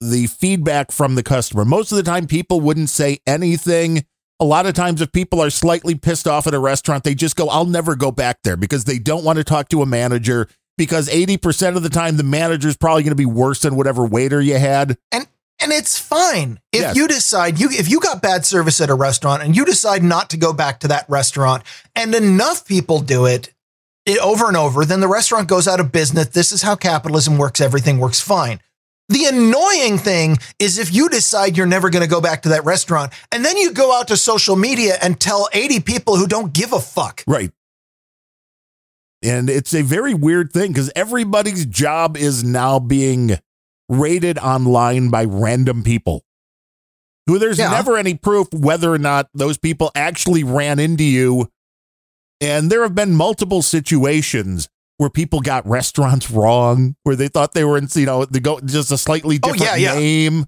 the 0.00 0.26
feedback 0.28 0.92
from 0.92 1.14
the 1.14 1.22
customer. 1.22 1.64
Most 1.64 1.90
of 1.92 1.96
the 1.96 2.02
time, 2.02 2.26
people 2.26 2.60
wouldn't 2.60 2.90
say 2.90 3.18
anything. 3.26 4.04
A 4.44 4.46
lot 4.46 4.66
of 4.66 4.74
times, 4.74 5.00
if 5.00 5.10
people 5.10 5.40
are 5.42 5.48
slightly 5.48 5.94
pissed 5.94 6.28
off 6.28 6.46
at 6.46 6.52
a 6.52 6.58
restaurant, 6.58 7.02
they 7.02 7.14
just 7.14 7.34
go, 7.34 7.48
I'll 7.48 7.64
never 7.64 7.96
go 7.96 8.10
back 8.12 8.42
there 8.44 8.58
because 8.58 8.84
they 8.84 8.98
don't 8.98 9.24
want 9.24 9.38
to 9.38 9.44
talk 9.44 9.70
to 9.70 9.80
a 9.80 9.86
manager. 9.86 10.48
Because 10.76 11.08
80% 11.08 11.76
of 11.78 11.82
the 11.82 11.88
time, 11.88 12.18
the 12.18 12.24
manager 12.24 12.68
is 12.68 12.76
probably 12.76 13.04
going 13.04 13.12
to 13.12 13.16
be 13.16 13.24
worse 13.24 13.60
than 13.60 13.74
whatever 13.74 14.04
waiter 14.04 14.42
you 14.42 14.58
had. 14.58 14.98
and 15.10 15.26
and 15.60 15.72
it's 15.72 15.96
fine 15.98 16.60
if 16.72 16.80
Yes. 16.82 16.96
you 16.96 17.08
decide 17.08 17.58
you 17.58 17.70
if 17.70 17.88
you 17.88 18.00
got 18.00 18.20
bad 18.20 18.44
service 18.44 18.82
at 18.82 18.90
a 18.90 18.94
restaurant 18.94 19.42
and 19.42 19.56
you 19.56 19.64
decide 19.64 20.02
not 20.02 20.28
to 20.30 20.36
go 20.36 20.52
back 20.52 20.80
to 20.80 20.88
that 20.88 21.08
restaurant 21.08 21.62
and 21.96 22.14
enough 22.14 22.66
people 22.66 22.98
do 23.00 23.24
it, 23.24 23.54
it 24.04 24.18
over 24.18 24.48
and 24.48 24.56
over 24.58 24.84
then 24.84 25.00
the 25.00 25.08
restaurant 25.08 25.48
goes 25.48 25.66
out 25.68 25.78
of 25.80 25.90
business 25.92 26.26
this 26.26 26.50
is 26.52 26.60
how 26.62 26.74
capitalism 26.74 27.38
works 27.38 27.60
everything 27.62 27.98
works 27.98 28.20
fine 28.20 28.60
the 29.08 29.26
annoying 29.26 29.98
thing 29.98 30.36
is 30.58 30.78
if 30.78 30.92
you 30.94 31.08
decide 31.08 31.56
you're 31.56 31.66
never 31.66 31.90
going 31.90 32.02
to 32.02 32.08
go 32.08 32.20
back 32.20 32.42
to 32.42 32.48
that 32.50 32.64
restaurant 32.64 33.12
and 33.32 33.44
then 33.44 33.56
you 33.56 33.72
go 33.72 33.92
out 33.98 34.08
to 34.08 34.16
social 34.16 34.56
media 34.56 34.96
and 35.02 35.20
tell 35.20 35.48
80 35.52 35.80
people 35.80 36.16
who 36.16 36.26
don't 36.26 36.52
give 36.52 36.72
a 36.72 36.80
fuck 36.80 37.22
Right. 37.26 37.50
And 39.22 39.48
it's 39.48 39.74
a 39.74 39.82
very 39.82 40.12
weird 40.12 40.52
thing 40.52 40.72
because 40.72 40.90
everybody's 40.94 41.64
job 41.64 42.16
is 42.16 42.44
now 42.44 42.78
being 42.78 43.38
rated 43.88 44.38
online 44.38 45.08
by 45.10 45.24
random 45.24 45.82
people 45.82 46.24
who 47.26 47.38
there's 47.38 47.58
Yeah. 47.58 47.70
never 47.70 47.96
any 47.96 48.14
proof 48.14 48.48
whether 48.52 48.92
or 48.92 48.98
not 48.98 49.28
those 49.32 49.56
people 49.56 49.90
actually 49.94 50.44
ran 50.44 50.78
into 50.78 51.04
you. 51.04 51.48
And 52.40 52.70
there 52.70 52.82
have 52.82 52.94
been 52.94 53.14
multiple 53.14 53.62
situations 53.62 54.68
where 54.98 55.10
people 55.10 55.40
got 55.40 55.66
restaurants 55.66 56.30
wrong, 56.30 56.94
where 57.02 57.16
they 57.16 57.28
thought 57.28 57.52
they 57.52 57.64
were 57.64 57.76
in, 57.76 57.88
you 57.94 58.06
know, 58.06 58.24
they 58.24 58.40
go 58.40 58.60
just 58.60 58.92
a 58.92 58.98
slightly 58.98 59.38
Oh, 59.42 59.52
different 59.52 59.78
yeah, 59.80 59.92
yeah. 59.92 59.98
name. 59.98 60.46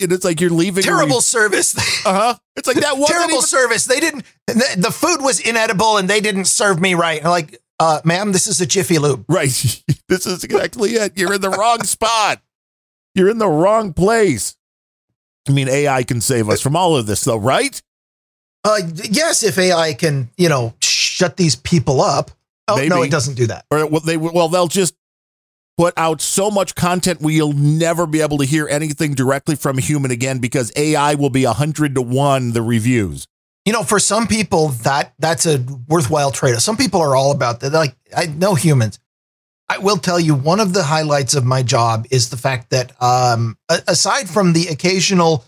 And 0.00 0.10
it's 0.12 0.24
like 0.24 0.40
you're 0.40 0.50
leaving. 0.50 0.82
terrible 0.82 1.20
service 1.20 1.76
Uh 2.06 2.12
huh. 2.12 2.34
It's 2.56 2.66
like 2.66 2.78
that 2.78 2.94
wasn't 2.98 3.08
terrible 3.16 3.34
even- 3.36 3.46
service. 3.46 3.84
They 3.84 4.00
didn't. 4.00 4.24
The, 4.46 4.74
the 4.76 4.90
food 4.90 5.22
was 5.22 5.38
inedible, 5.40 5.96
and 5.96 6.08
they 6.10 6.20
didn't 6.20 6.46
serve 6.46 6.80
me 6.80 6.94
right. 6.94 7.24
I'm 7.24 7.30
like, 7.30 7.58
uh, 7.80 8.00
ma'am, 8.04 8.32
this 8.32 8.46
is 8.46 8.60
a 8.60 8.66
Jiffy 8.66 8.98
Lube. 8.98 9.24
Right. 9.28 9.48
this 10.08 10.26
is 10.26 10.44
exactly 10.44 10.90
it. 10.90 11.16
You're 11.16 11.34
in 11.34 11.40
the 11.40 11.50
wrong 11.50 11.82
spot. 11.84 12.40
You're 13.14 13.30
in 13.30 13.38
the 13.38 13.48
wrong 13.48 13.92
place. 13.92 14.56
I 15.48 15.52
mean, 15.52 15.68
AI 15.68 16.02
can 16.02 16.20
save 16.20 16.48
us 16.48 16.60
from 16.60 16.76
all 16.76 16.96
of 16.96 17.06
this, 17.06 17.24
though, 17.24 17.36
right? 17.36 17.80
Uh, 18.64 18.78
yes, 19.10 19.42
if 19.42 19.58
AI 19.58 19.92
can, 19.94 20.30
you 20.36 20.48
know, 20.48 20.72
shut 20.80 21.36
these 21.36 21.56
people 21.56 22.00
up. 22.00 22.30
Oh 22.68 22.84
no, 22.86 23.02
it 23.02 23.10
doesn't 23.10 23.34
do 23.34 23.46
that. 23.48 23.66
Or 23.70 23.86
well, 23.86 24.00
they 24.00 24.16
well, 24.16 24.48
they'll 24.48 24.68
just 24.68 24.94
put 25.76 25.94
out 25.96 26.20
so 26.20 26.50
much 26.50 26.74
content 26.74 27.20
you'll 27.22 27.52
never 27.52 28.06
be 28.06 28.20
able 28.20 28.38
to 28.38 28.44
hear 28.44 28.68
anything 28.68 29.14
directly 29.14 29.56
from 29.56 29.78
a 29.78 29.80
human 29.80 30.10
again 30.10 30.38
because 30.38 30.70
AI 30.76 31.14
will 31.14 31.30
be 31.30 31.44
a 31.44 31.52
hundred 31.52 31.94
to 31.94 32.02
one 32.02 32.52
the 32.52 32.62
reviews. 32.62 33.26
You 33.64 33.72
know, 33.72 33.84
for 33.84 33.98
some 33.98 34.26
people, 34.26 34.68
that 34.68 35.14
that's 35.18 35.46
a 35.46 35.64
worthwhile 35.88 36.32
trade. 36.32 36.54
Off. 36.54 36.62
Some 36.62 36.76
people 36.76 37.00
are 37.00 37.14
all 37.14 37.30
about 37.30 37.60
that. 37.60 37.72
Like, 37.72 37.94
I 38.16 38.26
know 38.26 38.54
humans. 38.54 38.98
I 39.68 39.78
will 39.78 39.96
tell 39.96 40.20
you, 40.20 40.34
one 40.34 40.60
of 40.60 40.74
the 40.74 40.82
highlights 40.82 41.34
of 41.34 41.44
my 41.44 41.62
job 41.62 42.06
is 42.10 42.28
the 42.28 42.36
fact 42.36 42.70
that, 42.70 43.00
um, 43.00 43.56
aside 43.70 44.28
from 44.28 44.52
the 44.52 44.66
occasional 44.66 45.44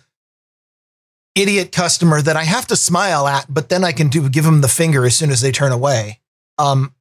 idiot 1.34 1.72
customer 1.72 2.22
that 2.22 2.36
I 2.36 2.44
have 2.44 2.66
to 2.68 2.76
smile 2.76 3.26
at, 3.26 3.46
but 3.52 3.68
then 3.68 3.84
I 3.84 3.92
can 3.92 4.08
do 4.08 4.28
give 4.28 4.44
them 4.44 4.60
the 4.60 4.68
finger 4.68 5.04
as 5.04 5.16
soon 5.16 5.30
as 5.30 5.40
they 5.40 5.52
turn 5.52 5.72
away. 5.72 6.20
Um, 6.56 6.94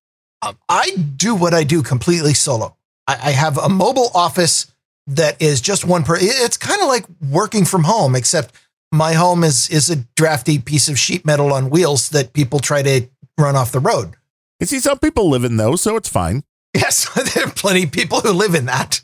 I 0.69 0.91
do 1.15 1.35
what 1.35 1.53
I 1.53 1.63
do 1.63 1.83
completely 1.83 2.33
solo. 2.33 2.75
I, 3.07 3.13
I 3.13 3.31
have 3.31 3.57
a 3.57 3.69
mobile 3.69 4.09
office 4.13 4.71
that 5.07 5.41
is 5.41 5.62
just 5.62 5.85
one 5.85 6.03
per. 6.03 6.17
It's 6.19 6.57
kind 6.57 6.81
of 6.81 6.88
like 6.88 7.05
working 7.29 7.65
from 7.65 7.83
home, 7.83 8.15
except 8.15 8.55
my 8.91 9.13
home 9.13 9.43
is 9.43 9.69
is 9.69 9.89
a 9.89 9.97
drafty 10.15 10.59
piece 10.59 10.88
of 10.88 11.00
sheet 11.00 11.25
metal 11.25 11.51
on 11.51 11.69
wheels 11.69 12.09
that 12.09 12.33
people 12.33 12.59
try 12.59 12.81
to 12.83 13.07
run 13.38 13.55
off 13.55 13.71
the 13.71 13.79
road. 13.79 14.15
You 14.59 14.67
see, 14.67 14.79
some 14.79 15.00
people 15.00 15.29
live 15.29 15.43
in 15.43 15.57
those, 15.57 15.81
so 15.81 15.95
it's 15.95 16.09
fine. 16.09 16.43
Yes, 16.75 17.07
there 17.35 17.45
are 17.45 17.51
plenty 17.51 17.83
of 17.83 17.91
people 17.91 18.21
who 18.21 18.31
live 18.31 18.55
in 18.55 18.65
that. 18.65 19.01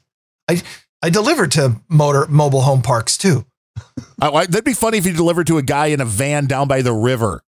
I 0.49 0.63
I 1.03 1.11
deliver 1.11 1.45
to 1.47 1.75
motor 1.87 2.25
mobile 2.27 2.61
home 2.61 2.81
parks 2.81 3.15
too. 3.15 3.45
That'd 4.19 4.63
be 4.63 4.73
funny 4.73 4.97
if 4.97 5.05
you 5.05 5.13
delivered 5.13 5.45
to 5.47 5.59
a 5.59 5.61
guy 5.61 5.87
in 5.87 6.01
a 6.01 6.05
van 6.05 6.47
down 6.47 6.67
by 6.67 6.81
the 6.81 6.93
river. 6.93 7.43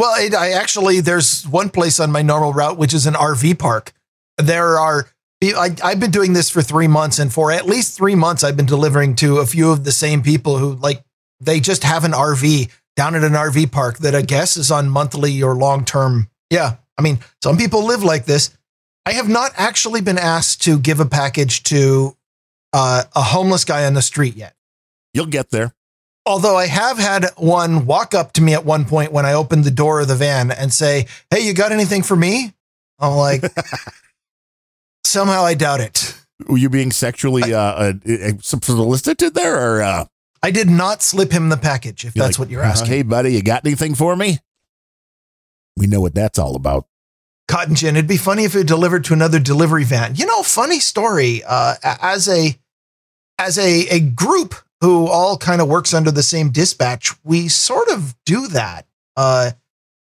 Well, 0.00 0.14
it, 0.18 0.34
I 0.34 0.52
actually 0.52 1.00
there's 1.00 1.46
one 1.46 1.68
place 1.68 2.00
on 2.00 2.10
my 2.10 2.22
normal 2.22 2.54
route 2.54 2.78
which 2.78 2.94
is 2.94 3.06
an 3.06 3.12
RV 3.12 3.58
park. 3.58 3.92
There 4.38 4.78
are 4.78 5.10
I, 5.44 5.76
I've 5.84 6.00
been 6.00 6.10
doing 6.10 6.32
this 6.32 6.48
for 6.48 6.62
three 6.62 6.86
months, 6.86 7.18
and 7.18 7.30
for 7.30 7.52
at 7.52 7.66
least 7.66 7.98
three 7.98 8.14
months, 8.14 8.42
I've 8.42 8.56
been 8.56 8.64
delivering 8.64 9.14
to 9.16 9.40
a 9.40 9.46
few 9.46 9.70
of 9.70 9.84
the 9.84 9.92
same 9.92 10.22
people 10.22 10.56
who 10.56 10.76
like 10.76 11.04
they 11.38 11.60
just 11.60 11.84
have 11.84 12.04
an 12.04 12.12
RV 12.12 12.70
down 12.96 13.14
at 13.14 13.24
an 13.24 13.34
RV 13.34 13.72
park 13.72 13.98
that 13.98 14.14
I 14.14 14.22
guess 14.22 14.56
is 14.56 14.70
on 14.70 14.88
monthly 14.88 15.42
or 15.42 15.54
long 15.54 15.84
term. 15.84 16.30
Yeah, 16.48 16.76
I 16.96 17.02
mean, 17.02 17.18
some 17.42 17.58
people 17.58 17.84
live 17.84 18.02
like 18.02 18.24
this. 18.24 18.56
I 19.04 19.12
have 19.12 19.28
not 19.28 19.52
actually 19.54 20.00
been 20.00 20.18
asked 20.18 20.62
to 20.62 20.78
give 20.78 21.00
a 21.00 21.06
package 21.06 21.62
to 21.64 22.16
uh, 22.72 23.02
a 23.14 23.20
homeless 23.22 23.66
guy 23.66 23.84
on 23.84 23.92
the 23.92 24.00
street 24.00 24.34
yet. 24.34 24.54
You'll 25.12 25.26
get 25.26 25.50
there. 25.50 25.74
Although 26.26 26.56
I 26.56 26.66
have 26.66 26.98
had 26.98 27.26
one 27.36 27.86
walk 27.86 28.14
up 28.14 28.32
to 28.34 28.42
me 28.42 28.54
at 28.54 28.64
one 28.64 28.84
point 28.84 29.12
when 29.12 29.24
I 29.24 29.32
opened 29.32 29.64
the 29.64 29.70
door 29.70 30.00
of 30.00 30.08
the 30.08 30.14
van 30.14 30.50
and 30.50 30.72
say, 30.72 31.06
Hey, 31.30 31.40
you 31.40 31.54
got 31.54 31.72
anything 31.72 32.02
for 32.02 32.14
me? 32.14 32.52
I'm 32.98 33.16
like, 33.16 33.42
somehow 35.04 35.42
I 35.44 35.54
doubt 35.54 35.80
it. 35.80 36.14
Were 36.46 36.58
you 36.58 36.68
being 36.68 36.92
sexually 36.92 37.54
uh, 37.54 37.60
uh, 37.60 37.92
solicited 38.40 39.34
there, 39.34 39.78
or 39.78 39.82
uh, 39.82 40.04
I 40.42 40.50
did 40.50 40.70
not 40.70 41.02
slip 41.02 41.32
him 41.32 41.48
the 41.48 41.56
package, 41.56 42.04
if 42.04 42.14
that's 42.14 42.38
like, 42.38 42.46
what 42.46 42.50
you're 42.50 42.62
asking. 42.62 42.90
Hey, 42.90 43.02
buddy, 43.02 43.34
you 43.34 43.42
got 43.42 43.64
anything 43.66 43.94
for 43.94 44.16
me? 44.16 44.38
We 45.76 45.86
know 45.86 46.00
what 46.00 46.14
that's 46.14 46.38
all 46.38 46.56
about. 46.56 46.86
Cotton 47.48 47.74
gin. 47.74 47.96
It'd 47.96 48.08
be 48.08 48.16
funny 48.16 48.44
if 48.44 48.54
it 48.54 48.66
delivered 48.66 49.04
to 49.04 49.12
another 49.12 49.38
delivery 49.38 49.84
van. 49.84 50.14
You 50.14 50.24
know, 50.26 50.42
funny 50.42 50.78
story. 50.78 51.42
Uh, 51.46 51.74
as 51.82 52.28
a 52.28 52.56
as 53.38 53.58
a 53.58 53.88
a 53.88 54.00
group 54.00 54.54
who 54.80 55.06
all 55.06 55.36
kind 55.36 55.60
of 55.60 55.68
works 55.68 55.92
under 55.92 56.10
the 56.10 56.22
same 56.22 56.50
dispatch, 56.50 57.12
we 57.22 57.48
sort 57.48 57.88
of 57.90 58.14
do 58.24 58.48
that. 58.48 58.86
Uh, 59.16 59.52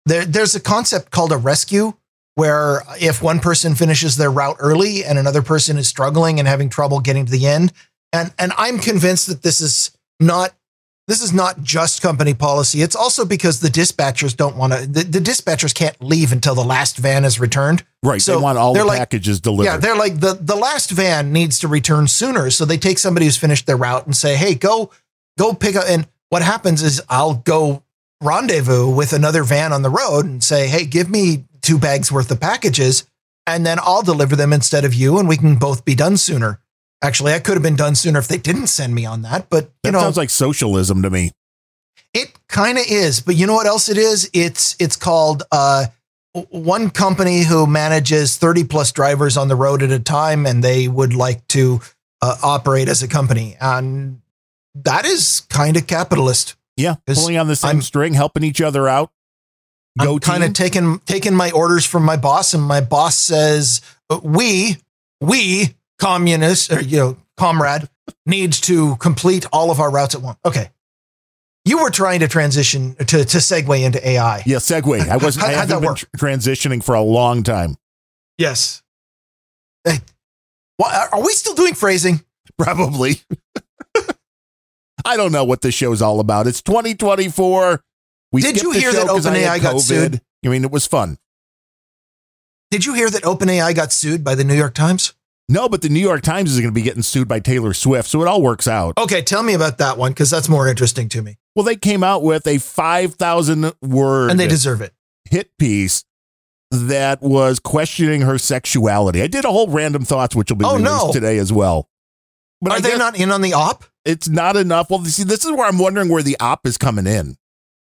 there, 0.06 0.26
there's 0.26 0.56
a 0.56 0.60
concept 0.60 1.12
called 1.12 1.32
a 1.32 1.38
rescue, 1.38 1.94
where 2.36 2.84
if 3.00 3.22
one 3.22 3.40
person 3.40 3.76
finishes 3.76 4.18
their 4.18 4.30
route 4.30 4.58
early 4.60 5.06
and 5.06 5.18
another 5.18 5.42
person 5.42 5.78
is 5.78 5.88
struggling 5.88 6.38
and 6.38 6.48
having 6.48 6.70
trouble 6.70 7.00
getting 7.00 7.26
to 7.26 7.32
the 7.32 7.48
end, 7.48 7.72
and 8.12 8.34
and 8.38 8.52
I'm 8.58 8.80
convinced 8.80 9.28
that 9.28 9.42
this 9.42 9.62
is 9.62 9.98
not 10.20 10.54
this 11.08 11.22
is 11.22 11.34
not 11.34 11.62
just 11.62 12.02
company 12.02 12.34
policy. 12.34 12.82
It's 12.82 12.96
also 12.96 13.26
because 13.26 13.60
the 13.60 13.68
dispatchers 13.70 14.36
don't 14.36 14.56
want 14.56 14.74
to. 14.74 14.88
The, 14.88 15.04
the 15.04 15.20
dispatchers 15.20 15.74
can't 15.74 16.00
leave 16.02 16.32
until 16.32 16.56
the 16.56 16.64
last 16.64 16.98
van 16.98 17.26
is 17.26 17.40
returned. 17.40 17.84
Right. 18.02 18.22
So 18.22 18.36
they 18.36 18.42
want 18.42 18.58
all 18.58 18.74
the 18.74 18.84
like- 18.84 18.98
packages 18.98 19.40
delivered. 19.40 19.66
Yeah, 19.66 19.78
they're 19.78 19.96
like 19.96 20.20
the 20.20 20.34
the 20.34 20.56
last 20.56 20.90
van 20.92 21.32
needs 21.32 21.60
to 21.60 21.68
return 21.68 22.08
sooner, 22.08 22.50
so 22.50 22.66
they 22.66 22.78
take 22.78 22.98
somebody 22.98 23.28
who's 23.28 23.38
finished 23.38 23.68
their 23.68 23.78
route 23.78 24.06
and 24.06 24.16
say, 24.16 24.36
"Hey, 24.36 24.56
go 24.56 24.90
go 25.38 25.54
pick 25.54 25.76
up." 25.76 25.86
And 25.88 26.08
what 26.30 26.42
happens 26.42 26.82
is 26.82 27.02
I'll 27.08 27.36
go 27.36 27.84
rendezvous 28.24 28.90
with 28.90 29.14
another 29.14 29.44
van 29.44 29.74
on 29.74 29.84
the 29.84 29.92
road 29.92 30.26
and 30.26 30.44
say, 30.44 30.68
"Hey, 30.68 30.86
give 30.86 31.10
me 31.10 31.46
two 31.62 31.78
bags 31.78 32.12
worth 32.12 32.32
of 32.32 32.40
packages, 32.40 33.04
and 33.46 33.64
then 33.64 33.78
I'll 33.80 34.02
deliver 34.02 34.36
them 34.36 34.52
instead 34.52 34.84
of 34.86 34.96
you, 34.96 35.20
and 35.20 35.30
we 35.30 35.38
can 35.38 35.58
both 35.58 35.86
be 35.86 35.94
done 35.94 36.18
sooner." 36.18 36.60
Actually, 37.02 37.34
I 37.34 37.40
could 37.40 37.54
have 37.56 37.64
been 37.64 37.76
done 37.76 37.96
sooner 37.96 38.20
if 38.20 38.28
they 38.28 38.38
didn't 38.38 38.68
send 38.68 38.96
me 38.96 39.06
on 39.06 39.22
that, 39.24 39.50
but 39.50 39.66
you 39.66 39.70
that 39.84 39.92
know, 39.92 40.00
sounds 40.00 40.18
like 40.18 40.30
socialism 40.30 41.02
to 41.04 41.10
me. 41.10 41.32
it 42.14 42.32
kind 42.48 42.78
of 42.78 42.86
is, 42.88 43.20
but 43.22 43.36
you 43.36 43.46
know 43.46 43.54
what 43.54 43.68
else 43.68 43.90
it 43.90 43.98
is? 43.98 44.30
It's 44.34 44.76
it's 44.80 44.96
called 44.96 45.44
uh, 45.52 45.86
one 46.50 46.90
company 46.90 47.44
who 47.44 47.68
manages 47.68 48.38
thirty 48.38 48.64
plus 48.64 48.92
drivers 48.92 49.38
on 49.38 49.48
the 49.50 49.56
road 49.56 49.84
at 49.84 49.92
a 49.92 50.00
time, 50.00 50.46
and 50.46 50.64
they 50.64 50.88
would 50.88 51.14
like 51.14 51.46
to 51.50 51.82
uh, 52.22 52.36
operate 52.42 52.88
as 52.88 53.04
a 53.04 53.08
company, 53.08 53.56
and 53.62 54.22
that 54.74 55.06
is 55.06 55.42
kind 55.50 55.78
of 55.78 55.86
capitalist. 55.88 56.56
Yeah, 56.78 56.96
pulling 57.06 57.38
on 57.38 57.48
the 57.48 57.56
same 57.56 57.68
I'm- 57.70 57.82
string, 57.82 58.14
helping 58.14 58.44
each 58.44 58.62
other 58.62 58.88
out. 58.88 59.12
Go 59.98 60.14
I'm 60.16 60.20
kind 60.20 60.44
of 60.44 60.52
taking 60.54 61.00
taking 61.06 61.36
my 61.36 61.52
orders 61.52 61.86
from 61.86 62.04
my 62.04 62.18
boss, 62.18 62.54
and 62.54 62.64
my 62.64 62.82
boss 62.82 63.16
says 63.18 63.80
we 64.24 64.78
we 65.22 65.76
communists 66.00 66.72
or 66.72 66.82
you 66.82 66.98
know 66.98 67.18
comrade 67.38 67.90
needs 68.26 68.60
to 68.62 68.96
complete 68.98 69.46
all 69.52 69.72
of 69.72 69.80
our 69.80 69.92
routes 69.92 70.16
at 70.16 70.22
once. 70.22 70.38
Okay, 70.46 70.70
you 71.66 71.82
were 71.82 71.90
trying 71.90 72.20
to 72.22 72.28
transition 72.28 72.96
to 72.96 73.06
to 73.26 73.38
segue 73.38 73.84
into 73.84 74.06
AI. 74.08 74.44
yeah, 74.46 74.58
segue. 74.58 75.08
I 75.10 75.18
wasn't. 75.18 75.46
How- 75.46 75.52
I 75.52 75.56
haven't 75.56 75.80
been 75.82 75.90
work? 75.90 76.00
transitioning 76.18 76.84
for 76.84 76.96
a 76.96 77.02
long 77.02 77.44
time. 77.44 77.76
Yes. 78.38 78.82
Hey, 79.84 80.00
why, 80.78 81.08
are 81.12 81.22
we 81.24 81.32
still 81.34 81.54
doing 81.56 81.74
phrasing? 81.76 82.24
Probably. 82.58 83.22
I 85.06 85.18
don't 85.18 85.32
know 85.32 85.44
what 85.44 85.62
this 85.62 85.76
show's 85.76 86.02
all 86.02 86.20
about. 86.20 86.48
It's 86.48 86.62
2024. 86.64 87.84
We 88.32 88.42
Did 88.42 88.62
you 88.62 88.72
hear 88.72 88.92
that 88.92 89.06
that 89.06 89.08
'cause 89.08 89.26
I 89.26 89.38
had 89.38 89.60
OpenAI 89.60 89.62
got 89.62 89.80
sued? 89.82 90.22
I 90.44 90.48
mean, 90.50 90.64
it 90.64 90.72
was 90.72 90.86
fun. 90.88 91.18
Did 92.72 92.86
you 92.86 92.94
hear 92.94 93.10
that 93.10 93.24
OpenAI 93.24 93.74
got 93.76 93.92
sued 93.94 94.24
by 94.24 94.36
the 94.36 94.44
New 94.44 94.56
York 94.56 94.74
Times? 94.74 95.14
No, 95.48 95.70
but 95.70 95.82
the 95.84 95.90
New 95.90 96.00
York 96.00 96.22
Times 96.24 96.52
is 96.52 96.60
going 96.60 96.72
to 96.72 96.76
be 96.76 96.82
getting 96.82 97.04
sued 97.04 97.28
by 97.28 97.40
Taylor 97.40 97.74
Swift, 97.74 98.10
so 98.10 98.22
it 98.22 98.28
all 98.28 98.42
works 98.42 98.68
out. 98.68 98.98
Okay, 98.98 99.22
tell 99.22 99.44
me 99.44 99.54
about 99.54 99.78
that 99.78 99.98
one 99.98 100.12
because 100.12 100.30
that's 100.32 100.50
more 100.50 100.68
interesting 100.68 101.08
to 101.10 101.22
me. 101.22 101.38
Well, 101.56 101.64
they 101.66 101.76
came 101.76 102.04
out 102.04 102.24
with 102.24 102.48
a 102.48 102.58
5,000 102.58 103.72
word 103.82 104.32
And 104.32 104.40
they 104.40 104.48
deserve 104.48 104.82
it. 104.82 104.94
hit 105.30 105.52
piece 105.60 106.04
that 106.72 107.22
was 107.22 107.60
questioning 107.60 108.22
her 108.22 108.38
sexuality. 108.40 109.22
I 109.22 109.28
did 109.28 109.46
a 109.46 109.52
whole 109.52 109.68
random 109.70 110.04
thoughts, 110.04 110.36
which 110.36 110.50
will 110.50 110.58
be 110.58 110.66
Oh, 110.66 110.78
released 110.78 111.06
no. 111.06 111.12
today 111.14 111.38
as 111.38 111.54
well. 111.54 111.90
But 112.62 112.72
Are 112.72 112.78
I 112.78 112.82
they 112.82 112.98
not 112.98 113.18
in 113.20 113.32
on 113.32 113.42
the 113.42 113.54
op? 113.54 113.86
it's 114.04 114.28
not 114.28 114.56
enough. 114.58 114.90
Well, 114.90 115.04
see, 115.06 115.24
this 115.24 115.46
is 115.46 115.52
where 115.52 115.68
I'm 115.68 115.78
wondering 115.78 116.10
where 116.10 116.24
the 116.24 116.38
op 116.40 116.66
is 116.66 116.78
coming 116.78 117.06
in. 117.06 117.38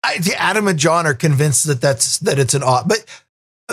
I, 0.03 0.19
Adam 0.37 0.67
and 0.67 0.77
John 0.79 1.05
are 1.05 1.13
convinced 1.13 1.65
that 1.67 1.79
that's 1.81 2.17
that 2.19 2.39
it's 2.39 2.53
an 2.55 2.63
op, 2.63 2.87
but 2.89 3.05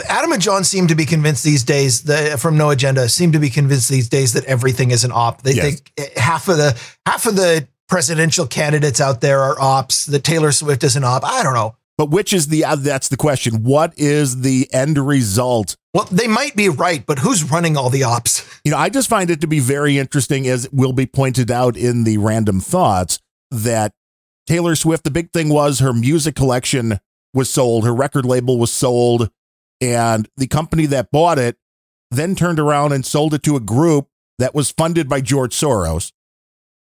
Adam 0.08 0.32
and 0.32 0.40
John 0.42 0.64
seem 0.64 0.86
to 0.88 0.94
be 0.94 1.04
convinced 1.04 1.44
these 1.44 1.62
days 1.64 2.02
that 2.04 2.38
from 2.40 2.56
No 2.56 2.70
Agenda 2.70 3.08
seem 3.08 3.32
to 3.32 3.38
be 3.38 3.50
convinced 3.50 3.88
these 3.88 4.08
days 4.08 4.32
that 4.34 4.44
everything 4.44 4.90
is 4.90 5.04
an 5.04 5.12
op. 5.12 5.42
They 5.42 5.52
Yes. 5.54 5.64
think 5.64 6.16
half 6.16 6.48
of 6.48 6.56
the 6.56 6.76
half 7.06 7.26
of 7.26 7.36
the 7.36 7.66
presidential 7.88 8.46
candidates 8.46 9.00
out 9.00 9.20
there 9.20 9.40
are 9.42 9.60
ops. 9.60 10.06
That 10.06 10.22
Taylor 10.24 10.52
Swift 10.52 10.84
is 10.84 10.96
an 10.96 11.04
op. 11.04 11.24
I 11.24 11.42
don't 11.42 11.54
know. 11.54 11.74
But 11.98 12.10
which 12.10 12.32
is 12.32 12.46
the, 12.46 12.64
uh, 12.64 12.76
that's 12.76 13.08
the 13.08 13.16
question. 13.18 13.62
What 13.62 13.92
is 13.98 14.40
the 14.40 14.68
end 14.72 14.96
result? 14.96 15.76
Well, 15.92 16.08
they 16.10 16.28
might 16.28 16.56
be 16.56 16.70
right, 16.70 17.04
but 17.04 17.18
who's 17.18 17.42
running 17.44 17.76
all 17.76 17.90
the 17.90 18.04
ops? 18.04 18.46
You 18.64 18.70
know, 18.70 18.76
I 18.78 18.90
just 18.90 19.08
find 19.08 19.30
it 19.30 19.40
to 19.40 19.46
be 19.46 19.58
very 19.58 19.96
interesting, 19.98 20.46
as 20.46 20.68
will 20.70 20.92
be 20.92 21.06
pointed 21.06 21.50
out 21.50 21.78
in 21.78 22.04
the 22.04 22.18
random 22.18 22.60
thoughts, 22.60 23.18
that 23.50 23.92
Taylor 24.46 24.76
Swift, 24.76 25.04
the 25.04 25.10
big 25.10 25.32
thing 25.32 25.48
was 25.48 25.78
her 25.78 25.94
music 25.94 26.34
collection 26.34 27.00
was 27.32 27.48
sold, 27.48 27.84
her 27.84 27.94
record 27.94 28.26
label 28.26 28.58
was 28.58 28.70
sold, 28.70 29.30
and 29.80 30.28
the 30.36 30.46
company 30.46 30.86
that 30.86 31.10
bought 31.10 31.38
it 31.38 31.56
then 32.10 32.34
turned 32.34 32.58
around 32.58 32.92
and 32.92 33.06
sold 33.06 33.34
it 33.34 33.42
to 33.44 33.56
a 33.56 33.60
group 33.60 34.08
that 34.38 34.54
was 34.54 34.70
funded 34.70 35.08
by 35.08 35.20
George 35.20 35.54
Soros, 35.54 36.12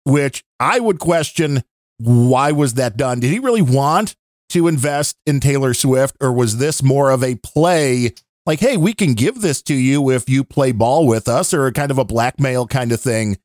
which 0.05 0.45
I 0.59 0.81
would 0.81 0.99
question 0.99 1.63
why 1.99 2.53
was 2.53 2.75
that 2.75 2.97
done? 2.97 3.21
Did 3.21 3.33
he 3.33 3.41
really 3.41 3.63
want 3.63 4.15
to 4.51 4.69
invest 4.69 5.17
in 5.27 5.41
Taylor 5.41 5.75
Swift, 5.75 6.17
or 6.21 6.33
was 6.33 6.59
this 6.59 6.83
more 6.83 7.11
of 7.11 7.23
a 7.23 7.35
play 7.35 8.15
like, 8.47 8.61
hey, 8.61 8.79
we 8.79 8.95
can 8.95 9.13
give 9.13 9.43
this 9.43 9.61
to 9.63 9.75
you 9.75 10.11
if 10.11 10.27
you 10.27 10.43
play 10.43 10.73
ball 10.73 11.07
with 11.07 11.29
us, 11.29 11.53
or 11.53 11.71
kind 11.71 11.91
of 11.91 11.99
a 11.99 12.05
blackmail 12.05 12.67
kind 12.67 12.93
of 12.93 13.01
thing. 13.01 13.37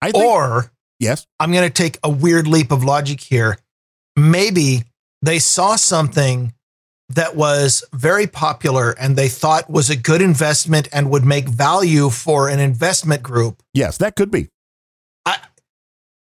I 0.00 0.10
think, 0.10 0.24
Or 0.24 0.72
yes, 0.98 1.28
I'm 1.38 1.52
going 1.52 1.68
to 1.68 1.72
take 1.72 1.98
a 2.02 2.10
weird 2.10 2.48
leap 2.48 2.72
of 2.72 2.82
logic 2.82 3.20
here. 3.20 3.56
Maybe 4.16 4.82
they 5.22 5.38
saw 5.38 5.76
something 5.76 6.52
that 7.14 7.36
was 7.36 7.84
very 7.92 8.26
popular 8.26 8.92
and 8.92 9.16
they 9.16 9.28
thought 9.28 9.70
was 9.70 9.90
a 9.90 9.96
good 9.96 10.22
investment 10.22 10.88
and 10.92 11.10
would 11.10 11.24
make 11.24 11.48
value 11.48 12.10
for 12.10 12.48
an 12.48 12.58
investment 12.58 13.22
group. 13.22 13.62
yes, 13.74 13.98
that 13.98 14.16
could 14.16 14.30
be. 14.30 14.48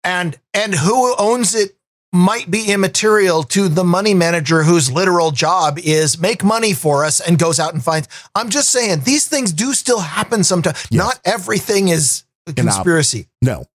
And 0.03 0.39
and 0.55 0.75
who 0.75 1.15
owns 1.19 1.55
it 1.55 1.77
might 2.13 2.51
be 2.51 2.73
immaterial 2.73 3.43
to 3.45 3.69
the 3.69 3.85
money 3.85 4.15
manager 4.15 4.63
whose 4.63 4.91
literal 4.91 5.31
job 5.31 5.79
is 5.79 6.19
make 6.19 6.43
money 6.43 6.73
for 6.73 7.05
us 7.05 7.21
and 7.21 7.39
goes 7.39 7.61
out 7.61 7.75
and 7.75 7.85
finds. 7.85 8.09
I'm 8.35 8.49
just 8.49 8.71
saying 8.71 9.01
these 9.01 9.29
things 9.29 9.53
do 9.53 9.75
still 9.75 10.01
happen 10.01 10.43
sometimes. 10.43 10.87
Yes. 10.91 10.99
Not 10.99 11.21
everything 11.25 11.89
is 11.89 12.25
a 12.47 12.53
conspiracy. 12.53 13.29
No. 13.43 13.67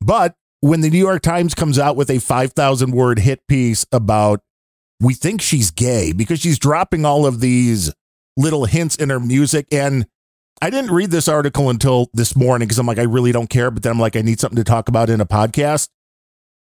But 0.00 0.36
when 0.60 0.80
the 0.80 0.90
New 0.90 0.98
York 0.98 1.22
Times 1.22 1.54
comes 1.54 1.78
out 1.78 1.96
with 1.96 2.08
a 2.10 2.20
5,000 2.20 2.92
word 2.92 3.18
hit 3.18 3.46
piece 3.48 3.84
about, 3.92 4.40
we 5.00 5.14
think 5.14 5.40
she's 5.40 5.70
gay 5.70 6.12
because 6.12 6.40
she's 6.40 6.58
dropping 6.58 7.04
all 7.04 7.26
of 7.26 7.40
these 7.40 7.92
little 8.36 8.64
hints 8.64 8.96
in 8.96 9.10
her 9.10 9.20
music. 9.20 9.66
And 9.72 10.06
I 10.60 10.70
didn't 10.70 10.90
read 10.90 11.10
this 11.10 11.28
article 11.28 11.70
until 11.70 12.08
this 12.14 12.34
morning 12.34 12.66
because 12.66 12.78
I'm 12.78 12.86
like, 12.86 12.98
I 12.98 13.04
really 13.04 13.32
don't 13.32 13.48
care. 13.50 13.70
But 13.70 13.82
then 13.82 13.92
I'm 13.92 14.00
like, 14.00 14.16
I 14.16 14.22
need 14.22 14.40
something 14.40 14.56
to 14.56 14.64
talk 14.64 14.88
about 14.88 15.08
in 15.10 15.20
a 15.20 15.26
podcast. 15.26 15.88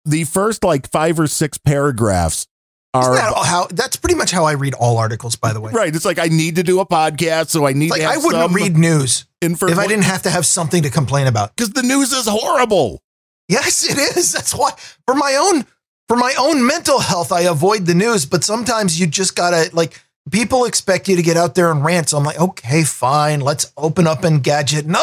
The 0.04 0.24
first 0.24 0.64
like 0.64 0.90
five 0.90 1.20
or 1.20 1.26
six 1.26 1.58
paragraphs 1.58 2.46
are 2.94 3.14
that 3.14 3.34
how 3.44 3.66
that's 3.66 3.96
pretty 3.96 4.14
much 4.14 4.30
how 4.30 4.44
I 4.46 4.52
read 4.52 4.72
all 4.74 4.96
articles, 4.96 5.36
by 5.36 5.52
the 5.52 5.60
way. 5.60 5.72
right. 5.72 5.94
It's 5.94 6.04
like 6.06 6.18
I 6.18 6.26
need 6.28 6.56
to 6.56 6.62
do 6.62 6.80
a 6.80 6.86
podcast, 6.86 7.48
so 7.50 7.66
I 7.66 7.72
need 7.74 7.90
Like 7.90 8.00
to 8.00 8.08
I 8.08 8.16
wouldn't 8.16 8.52
read 8.54 8.76
news 8.78 9.26
information 9.42 9.78
if 9.78 9.84
I 9.84 9.86
didn't 9.86 10.04
have 10.04 10.22
to 10.22 10.30
have 10.30 10.46
something 10.46 10.82
to 10.84 10.90
complain 10.90 11.26
about. 11.26 11.54
because 11.54 11.72
the 11.72 11.82
news 11.82 12.12
is 12.12 12.26
horrible. 12.26 13.02
Yes, 13.48 13.84
it 13.88 14.16
is. 14.16 14.32
That's 14.32 14.54
why 14.54 14.72
for 15.06 15.14
my 15.14 15.36
own 15.38 15.66
for 16.08 16.16
my 16.16 16.34
own 16.38 16.66
mental 16.66 16.98
health, 16.98 17.30
I 17.30 17.42
avoid 17.42 17.86
the 17.86 17.94
news. 17.94 18.26
But 18.26 18.42
sometimes 18.42 18.98
you 18.98 19.06
just 19.06 19.36
gotta 19.36 19.70
like 19.72 20.00
people 20.30 20.64
expect 20.64 21.08
you 21.08 21.16
to 21.16 21.22
get 21.22 21.36
out 21.36 21.54
there 21.54 21.70
and 21.70 21.84
rant. 21.84 22.08
So 22.08 22.18
I'm 22.18 22.24
like, 22.24 22.40
okay, 22.40 22.84
fine, 22.84 23.40
let's 23.40 23.72
open 23.76 24.06
up 24.06 24.22
Engadget. 24.22 24.86
No, 24.86 24.98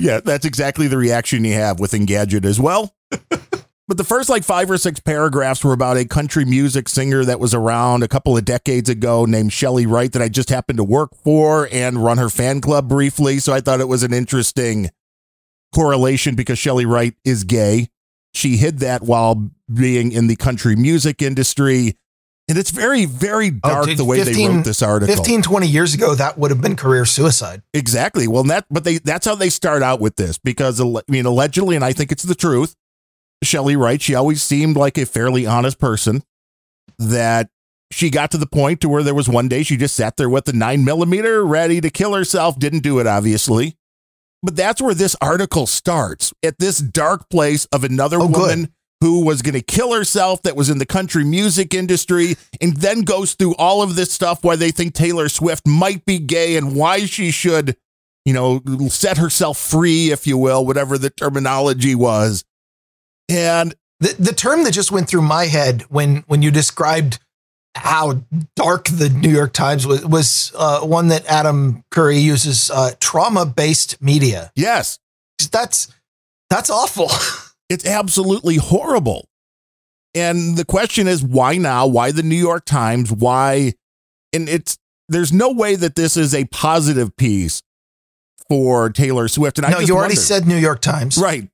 Yeah, 0.00 0.20
that's 0.24 0.44
exactly 0.44 0.88
the 0.88 0.96
reaction 0.96 1.44
you 1.44 1.54
have 1.54 1.80
with 1.80 1.92
Engadget 1.92 2.44
as 2.44 2.60
well. 2.60 2.94
but 3.30 3.96
the 3.96 4.04
first 4.04 4.28
like 4.28 4.44
five 4.44 4.70
or 4.70 4.78
six 4.78 5.00
paragraphs 5.00 5.64
were 5.64 5.72
about 5.72 5.96
a 5.96 6.04
country 6.04 6.44
music 6.44 6.88
singer 6.88 7.24
that 7.24 7.40
was 7.40 7.54
around 7.54 8.02
a 8.02 8.08
couple 8.08 8.36
of 8.36 8.44
decades 8.44 8.88
ago 8.88 9.24
named 9.24 9.50
Chely 9.52 9.86
Wright 9.86 10.12
that 10.12 10.22
I 10.22 10.28
just 10.28 10.50
happened 10.50 10.78
to 10.78 10.84
work 10.84 11.14
for 11.14 11.68
and 11.70 12.02
run 12.02 12.18
her 12.18 12.28
fan 12.28 12.60
club 12.60 12.88
briefly. 12.88 13.38
So 13.38 13.52
I 13.52 13.60
thought 13.60 13.80
it 13.80 13.88
was 13.88 14.02
an 14.02 14.12
interesting 14.12 14.90
correlation 15.74 16.34
because 16.34 16.58
Chely 16.58 16.84
Wright 16.84 17.14
is 17.24 17.44
gay. 17.44 17.88
She 18.34 18.56
hid 18.56 18.80
that 18.80 19.02
while 19.02 19.50
being 19.72 20.12
in 20.12 20.26
the 20.26 20.36
country 20.36 20.76
music 20.76 21.22
industry. 21.22 21.96
And 22.48 22.56
it's 22.56 22.70
very, 22.70 23.06
very 23.06 23.48
oh, 23.48 23.68
dark 23.68 23.82
Oh, 23.82 23.86
dude, 23.86 23.98
the 23.98 24.04
way 24.04 24.22
they 24.22 24.46
wrote 24.46 24.64
this 24.64 24.80
article. 24.80 25.14
15, 25.14 25.42
20 25.42 25.66
years 25.66 25.94
ago, 25.94 26.14
that 26.14 26.38
would 26.38 26.52
have 26.52 26.60
been 26.60 26.76
career 26.76 27.04
suicide. 27.04 27.62
Exactly. 27.74 28.28
Well, 28.28 28.44
that 28.44 28.66
but 28.70 28.84
they 28.84 28.98
that's 28.98 29.26
how 29.26 29.34
they 29.34 29.48
start 29.50 29.82
out 29.82 30.00
with 30.00 30.14
this 30.16 30.38
because 30.38 30.80
I 30.80 30.84
mean 31.08 31.26
allegedly, 31.26 31.74
and 31.74 31.84
I 31.84 31.92
think 31.92 32.12
it's 32.12 32.22
the 32.22 32.36
truth. 32.36 32.76
Chely 33.42 33.76
Wright, 33.76 34.00
she 34.00 34.14
always 34.14 34.42
seemed 34.42 34.76
like 34.76 34.96
a 34.96 35.06
fairly 35.06 35.44
honest 35.44 35.78
person. 35.78 36.22
That 36.98 37.50
she 37.90 38.10
got 38.10 38.30
to 38.30 38.38
the 38.38 38.46
point 38.46 38.80
to 38.80 38.88
where 38.88 39.02
there 39.02 39.14
was 39.14 39.28
one 39.28 39.48
day 39.48 39.62
she 39.64 39.76
just 39.76 39.96
sat 39.96 40.16
there 40.16 40.30
with 40.30 40.44
the 40.44 40.52
nine 40.52 40.84
millimeter, 40.84 41.44
ready 41.44 41.80
to 41.80 41.90
kill 41.90 42.14
herself. 42.14 42.58
Didn't 42.58 42.80
do 42.84 43.00
it, 43.00 43.06
obviously. 43.06 43.76
But 44.42 44.54
that's 44.54 44.80
where 44.80 44.94
this 44.94 45.16
article 45.20 45.66
starts 45.66 46.32
at 46.44 46.58
this 46.58 46.78
dark 46.78 47.28
place 47.28 47.64
of 47.66 47.82
another 47.84 48.18
Oh, 48.20 48.28
good. 48.28 48.70
Who 49.00 49.24
was 49.24 49.42
going 49.42 49.54
to 49.54 49.62
kill 49.62 49.92
herself 49.94 50.42
that 50.42 50.56
was 50.56 50.70
in 50.70 50.78
the 50.78 50.86
country 50.86 51.24
music 51.24 51.74
industry 51.74 52.36
and 52.60 52.76
then 52.78 53.02
goes 53.02 53.34
through 53.34 53.54
all 53.56 53.82
of 53.82 53.94
this 53.94 54.10
stuff 54.12 54.42
why 54.42 54.56
they 54.56 54.70
think 54.70 54.94
Taylor 54.94 55.28
Swift 55.28 55.66
might 55.66 56.04
be 56.06 56.18
gay 56.18 56.56
and 56.56 56.74
why 56.74 57.00
she 57.06 57.30
should, 57.30 57.76
you 58.24 58.32
know, 58.32 58.62
set 58.88 59.18
herself 59.18 59.58
free, 59.58 60.10
if 60.10 60.26
you 60.26 60.38
will, 60.38 60.64
whatever 60.64 60.96
the 60.96 61.10
terminology 61.10 61.94
was. 61.94 62.44
And 63.28 63.74
The, 64.00 64.14
the 64.18 64.32
term 64.32 64.64
that 64.64 64.72
just 64.72 64.90
went 64.92 65.08
through 65.08 65.22
my 65.22 65.46
head 65.46 65.82
when 65.88 66.24
when 66.26 66.42
you 66.42 66.50
described 66.50 67.18
how 67.74 68.22
dark 68.54 68.88
the 68.88 69.10
New 69.10 69.30
York 69.30 69.52
Times 69.52 69.86
was 69.86 70.04
was 70.06 70.52
uh, 70.56 70.80
one 70.80 71.08
that 71.08 71.26
Adam 71.26 71.84
Curry 71.90 72.18
uses 72.18 72.70
uh, 72.70 72.92
trauma 73.00 73.44
based 73.44 74.00
media. 74.00 74.50
yes, 74.56 74.98
That's 75.50 75.88
that's 76.48 76.70
awful. 76.70 77.10
it's 77.68 77.86
absolutely 77.86 78.56
horrible. 78.56 79.28
And 80.14 80.56
the 80.56 80.64
question 80.64 81.06
is, 81.08 81.22
why 81.22 81.56
now? 81.58 81.86
Why 81.86 82.10
the 82.10 82.22
New 82.22 82.36
York 82.36 82.64
Times? 82.64 83.12
Why? 83.12 83.74
And 84.32 84.48
it's 84.48 84.78
there's 85.08 85.32
no 85.32 85.52
way 85.52 85.76
that 85.76 85.94
this 85.94 86.16
is 86.16 86.34
a 86.34 86.44
positive 86.46 87.16
piece 87.16 87.62
for 88.48 88.90
Taylor 88.90 89.28
Swift. 89.28 89.58
And 89.58 89.66
I 89.66 89.70
no, 89.70 89.76
just 89.78 89.88
you 89.88 89.94
already 89.96 90.12
wonder- 90.12 90.20
said 90.20 90.46
New 90.46 90.56
York 90.56 90.80
Times. 90.80 91.18
right. 91.18 91.48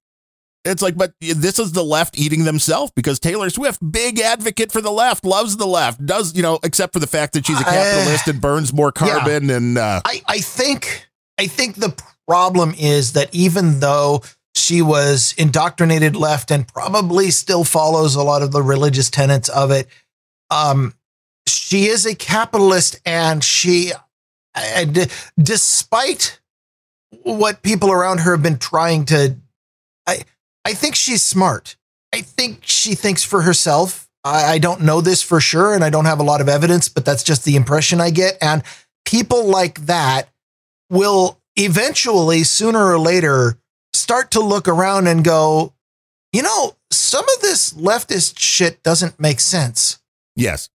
It's 0.64 0.81
like, 0.81 0.96
but 0.96 1.12
this 1.20 1.59
is 1.59 1.72
the 1.72 1.83
left 1.83 2.16
eating 2.16 2.44
themselves 2.44 2.92
because 2.94 3.18
Taylor 3.18 3.51
Swift, 3.51 3.81
big 3.90 4.20
advocate 4.20 4.70
for 4.70 4.81
the 4.81 4.92
left, 4.92 5.25
loves 5.25 5.57
the 5.57 5.66
left, 5.66 6.07
does 6.07 6.37
you 6.37 6.42
know, 6.42 6.61
except 6.62 6.92
for 6.92 7.01
the 7.01 7.09
fact 7.09 7.33
that 7.33 7.44
she's 7.46 7.57
a 7.61 7.66
Uh, 7.66 7.72
capitalist 7.72 8.29
and 8.29 8.40
burns 8.40 8.72
more 8.72 8.92
yeah. 8.94 9.09
carbon 9.18 9.51
and 9.51 9.77
uh, 9.77 10.01
I, 10.05 10.22
I 10.29 10.38
think 10.38 11.09
I 11.37 11.48
think 11.48 11.75
the 11.77 12.01
problem 12.29 12.75
is 12.79 13.14
that 13.14 13.35
even 13.35 13.81
though 13.81 14.22
she 14.55 14.83
was 14.83 15.35
indoctrinated 15.38 16.15
left 16.15 16.51
and 16.51 16.69
probably 16.69 17.31
still 17.31 17.65
follows 17.65 18.15
a 18.15 18.23
lot 18.23 18.43
of 18.43 18.53
the 18.53 18.62
religious 18.62 19.11
tenets 19.11 19.49
of 19.49 19.71
it, 19.71 19.88
um, 20.51 20.95
she 21.47 21.87
is 21.87 22.07
a 22.07 22.15
capitalist 22.15 23.01
and 23.05 23.43
she, 23.43 23.93
and 24.55 25.11
despite 25.38 26.41
what 27.23 27.62
people 27.62 27.91
around 27.91 28.19
her 28.19 28.33
have 28.33 28.43
been 28.43 28.59
trying 28.59 29.05
to, 29.07 29.37
I 30.07 30.23
I 30.65 30.75
think 30.75 30.95
she's 30.95 31.23
smart. 31.23 31.77
I 32.15 32.21
think 32.21 32.61
she 32.65 32.95
thinks 32.95 33.25
for 33.25 33.43
herself. 33.43 34.09
I, 34.25 34.55
I 34.55 34.59
don't 34.59 34.83
know 34.83 35.01
this 35.01 35.23
for 35.23 35.41
sure, 35.41 35.75
and 35.75 35.83
I 35.83 35.91
don't 35.91 36.05
have 36.05 36.21
a 36.21 36.25
lot 36.25 36.41
of 36.41 36.49
evidence, 36.49 36.88
but 36.88 37.05
that's 37.05 37.23
just 37.23 37.45
the 37.45 37.57
impression 37.57 38.01
I 38.01 38.11
get. 38.11 38.37
And 38.41 38.62
people 39.05 39.47
like 39.47 39.87
that 39.87 40.29
will 40.91 41.41
eventually, 41.57 42.45
sooner 42.45 42.85
or 42.85 42.99
later, 42.99 43.59
start 43.95 44.31
to 44.33 44.41
look 44.41 44.69
around 44.69 45.07
and 45.07 45.25
go, 45.25 45.75
you 46.33 46.43
know, 46.43 46.77
some 46.91 47.25
of 47.37 47.41
this 47.43 47.73
leftist 47.75 48.39
shit 48.39 48.83
doesn't 48.83 49.21
make 49.21 49.41
sense. 49.41 49.99
Yes. 50.37 50.69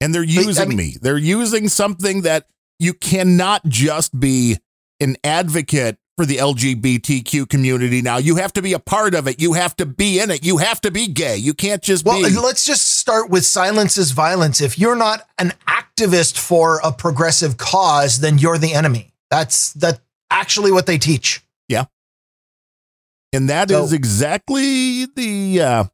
And 0.00 0.14
they're 0.14 0.22
But, 0.26 0.30
I 0.38 0.40
using 0.42 0.68
mean- 0.70 0.78
me. 0.78 0.96
They're 1.00 1.16
using 1.18 1.68
something 1.68 2.22
that 2.22 2.46
you 2.78 2.92
cannot 2.94 3.66
just 3.66 4.18
be 4.18 4.58
an 5.00 5.16
advocate 5.22 5.98
for 6.16 6.24
the 6.26 6.36
LGBTQ 6.36 7.48
community 7.48 8.00
now. 8.00 8.18
You 8.18 8.36
have 8.36 8.52
to 8.54 8.62
be 8.62 8.72
a 8.72 8.78
part 8.78 9.14
of 9.14 9.26
it. 9.26 9.40
You 9.40 9.54
have 9.54 9.74
to 9.76 9.86
be 9.86 10.20
in 10.20 10.30
it. 10.30 10.44
You 10.44 10.58
have 10.58 10.80
to 10.82 10.90
be 10.92 11.08
gay. 11.08 11.36
You 11.36 11.54
can't 11.54 11.82
just 11.82 12.04
Well, 12.04 12.22
be. 12.22 12.30
let's 12.30 12.64
just 12.64 12.98
start 12.98 13.30
with 13.30 13.44
silence 13.44 13.98
is 13.98 14.12
violence. 14.12 14.60
If 14.60 14.78
you're 14.78 14.94
not 14.94 15.26
an 15.38 15.52
activist 15.66 16.38
for 16.38 16.80
a 16.84 16.92
progressive 16.92 17.56
cause, 17.56 18.20
then 18.20 18.38
you're 18.38 18.58
the 18.58 18.74
enemy. 18.74 19.12
That's 19.30 19.72
that 19.74 20.00
actually 20.30 20.70
what 20.70 20.86
they 20.86 20.98
teach. 20.98 21.42
And 23.34 23.48
that 23.50 23.70
is 23.70 23.90
So- 23.90 23.94
exactly 23.96 25.06
the 25.06 25.60
uh 25.60 25.84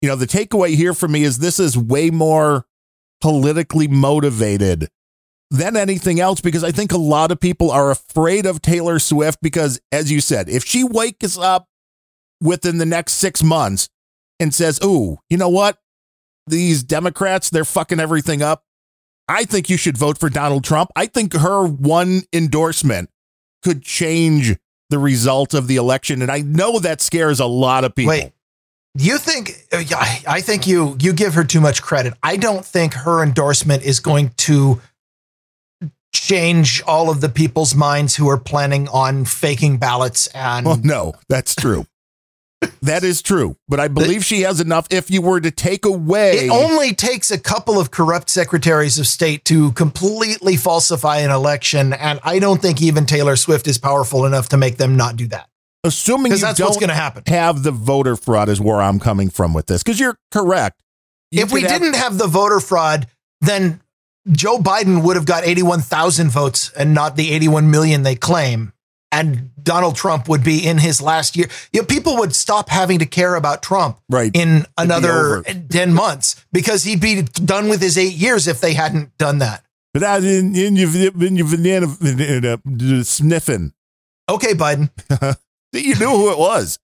you 0.00 0.08
know, 0.08 0.14
the 0.16 0.26
takeaway 0.28 0.76
here 0.76 0.94
for 0.94 1.08
me 1.08 1.24
is 1.24 1.38
this 1.38 1.58
is 1.58 1.76
way 1.76 2.10
more 2.10 2.66
politically 3.20 3.88
motivated 3.88 4.88
than 5.50 5.76
anything 5.76 6.20
else 6.20 6.40
because 6.40 6.62
I 6.62 6.70
think 6.70 6.92
a 6.92 6.98
lot 6.98 7.32
of 7.32 7.40
people 7.40 7.70
are 7.72 7.90
afraid 7.90 8.46
of 8.46 8.62
Taylor 8.62 9.00
Swift 9.00 9.40
because 9.42 9.80
as 9.90 10.10
you 10.12 10.20
said, 10.20 10.48
if 10.48 10.64
she 10.64 10.84
wakes 10.84 11.36
up 11.36 11.66
within 12.40 12.78
the 12.78 12.86
next 12.86 13.14
6 13.14 13.42
months 13.42 13.88
and 14.38 14.54
says, 14.54 14.78
"Ooh, 14.84 15.18
you 15.28 15.36
know 15.36 15.48
what? 15.48 15.78
These 16.46 16.84
Democrats, 16.84 17.50
they're 17.50 17.64
fucking 17.64 17.98
everything 17.98 18.40
up. 18.40 18.62
I 19.26 19.44
think 19.44 19.68
you 19.68 19.76
should 19.76 19.98
vote 19.98 20.16
for 20.18 20.30
Donald 20.30 20.62
Trump." 20.62 20.90
I 20.94 21.06
think 21.06 21.32
her 21.34 21.66
one 21.66 22.22
endorsement 22.32 23.10
could 23.64 23.82
change 23.82 24.56
the 24.90 24.98
result 24.98 25.54
of 25.54 25.66
the 25.66 25.76
election. 25.76 26.22
And 26.22 26.30
I 26.30 26.40
know 26.40 26.78
that 26.78 27.00
scares 27.00 27.40
a 27.40 27.46
lot 27.46 27.84
of 27.84 27.94
people. 27.94 28.10
Wait, 28.10 28.32
you 28.94 29.18
think? 29.18 29.52
I 29.72 30.40
think 30.40 30.66
you 30.66 30.96
you 31.00 31.12
give 31.12 31.34
her 31.34 31.44
too 31.44 31.60
much 31.60 31.82
credit. 31.82 32.14
I 32.22 32.36
don't 32.36 32.64
think 32.64 32.94
her 32.94 33.22
endorsement 33.22 33.84
is 33.84 34.00
going 34.00 34.30
to 34.38 34.80
change 36.12 36.82
all 36.86 37.10
of 37.10 37.20
the 37.20 37.28
people's 37.28 37.74
minds 37.74 38.16
who 38.16 38.28
are 38.28 38.38
planning 38.38 38.88
on 38.88 39.24
faking 39.24 39.76
ballots 39.76 40.26
and 40.28 40.66
Well, 40.66 40.80
no, 40.82 41.14
that's 41.28 41.54
true. 41.54 41.86
That 42.82 43.04
is 43.04 43.22
true. 43.22 43.56
But 43.68 43.80
I 43.80 43.88
believe 43.88 44.24
she 44.24 44.42
has 44.42 44.60
enough. 44.60 44.86
If 44.90 45.10
you 45.10 45.22
were 45.22 45.40
to 45.40 45.50
take 45.50 45.84
away, 45.84 46.46
It 46.46 46.50
only 46.50 46.94
takes 46.94 47.30
a 47.30 47.38
couple 47.38 47.78
of 47.78 47.90
corrupt 47.90 48.28
secretaries 48.30 48.98
of 48.98 49.06
state 49.06 49.44
to 49.46 49.72
completely 49.72 50.56
falsify 50.56 51.18
an 51.18 51.30
election, 51.30 51.92
and 51.92 52.18
I 52.24 52.38
don't 52.38 52.60
think 52.60 52.82
even 52.82 53.06
Taylor 53.06 53.36
Swift 53.36 53.66
is 53.68 53.78
powerful 53.78 54.26
enough 54.26 54.48
to 54.50 54.56
make 54.56 54.76
them 54.76 54.96
not 54.96 55.16
do 55.16 55.26
that. 55.28 55.48
assuming 55.84 56.32
you 56.32 56.38
that's 56.38 56.58
what's 56.60 56.72
don't 56.76 56.80
going 56.80 56.88
to 56.88 56.94
happen. 56.94 57.22
have 57.28 57.62
the 57.62 57.70
voter 57.70 58.16
fraud, 58.16 58.48
is 58.48 58.60
where 58.60 58.80
I'm 58.80 58.98
coming 58.98 59.30
from 59.30 59.54
with 59.54 59.66
this. 59.66 59.82
Because 59.82 60.00
you're 60.00 60.18
correct. 60.32 60.80
You 61.30 61.42
if 61.42 61.52
we 61.52 61.62
have- 61.62 61.70
didn't 61.70 61.94
have 61.94 62.18
the 62.18 62.26
voter 62.26 62.58
fraud, 62.60 63.06
then 63.40 63.80
Joe 64.30 64.58
Biden 64.58 65.04
would 65.04 65.16
have 65.16 65.24
got 65.26 65.44
81,000 65.44 66.30
votes 66.30 66.72
and 66.76 66.92
not 66.92 67.14
the 67.16 67.30
81 67.32 67.70
million 67.70 68.02
they 68.02 68.16
claim. 68.16 68.72
And 69.10 69.50
Donald 69.62 69.96
Trump 69.96 70.28
would 70.28 70.44
be 70.44 70.66
in 70.66 70.76
his 70.78 71.00
last 71.00 71.34
year. 71.36 71.48
You 71.72 71.80
know, 71.80 71.86
people 71.86 72.18
would 72.18 72.34
stop 72.34 72.68
having 72.68 72.98
to 72.98 73.06
care 73.06 73.36
about 73.36 73.62
Trump 73.62 73.98
right, 74.10 74.30
in 74.34 74.66
another 74.76 75.38
over. 75.38 75.42
10 75.70 75.94
months 75.94 76.44
because 76.52 76.84
he'd 76.84 77.00
be 77.00 77.22
done 77.22 77.68
with 77.68 77.80
his 77.80 77.96
eight 77.96 78.12
years 78.14 78.46
if 78.46 78.60
they 78.60 78.74
hadn't 78.74 79.16
done 79.16 79.38
that. 79.38 79.64
but 79.94 80.02
I 80.04 80.18
in, 80.18 80.54
in 80.54 80.76
your 80.76 80.90
in 81.24 81.36
your 81.36 81.48
banana 81.48 81.86
uh, 81.86 83.02
sniffing, 83.02 83.72
Okay, 84.28 84.52
Biden. 84.52 84.90
you 85.72 85.94
knew 85.94 86.10
who 86.10 86.30
it 86.30 86.38
was. 86.38 86.78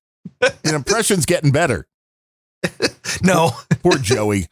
Your 0.65 0.77
impression's 0.77 1.27
getting 1.27 1.53
better. 1.53 1.87
No. 3.23 3.51
Poor 3.83 3.99
Joey. 3.99 4.47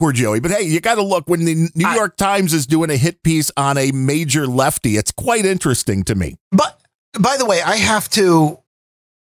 Poor 0.00 0.12
Joey. 0.12 0.40
But 0.40 0.50
hey, 0.50 0.62
you 0.62 0.80
got 0.80 0.96
to 0.96 1.02
look 1.02 1.28
when 1.28 1.44
the 1.44 1.68
New 1.74 1.86
I- 1.86 1.94
York 1.94 2.16
Times 2.16 2.52
is 2.52 2.66
doing 2.66 2.90
a 2.90 2.96
hit 2.96 3.22
piece 3.22 3.50
on 3.56 3.78
a 3.78 3.92
major 3.92 4.46
lefty. 4.46 4.96
It's 4.96 5.12
quite 5.12 5.44
interesting 5.44 6.02
to 6.04 6.14
me. 6.14 6.36
But 6.50 6.80
by 7.18 7.36
the 7.36 7.46
way, 7.46 7.60
I 7.60 7.76
have 7.76 8.08
to 8.10 8.58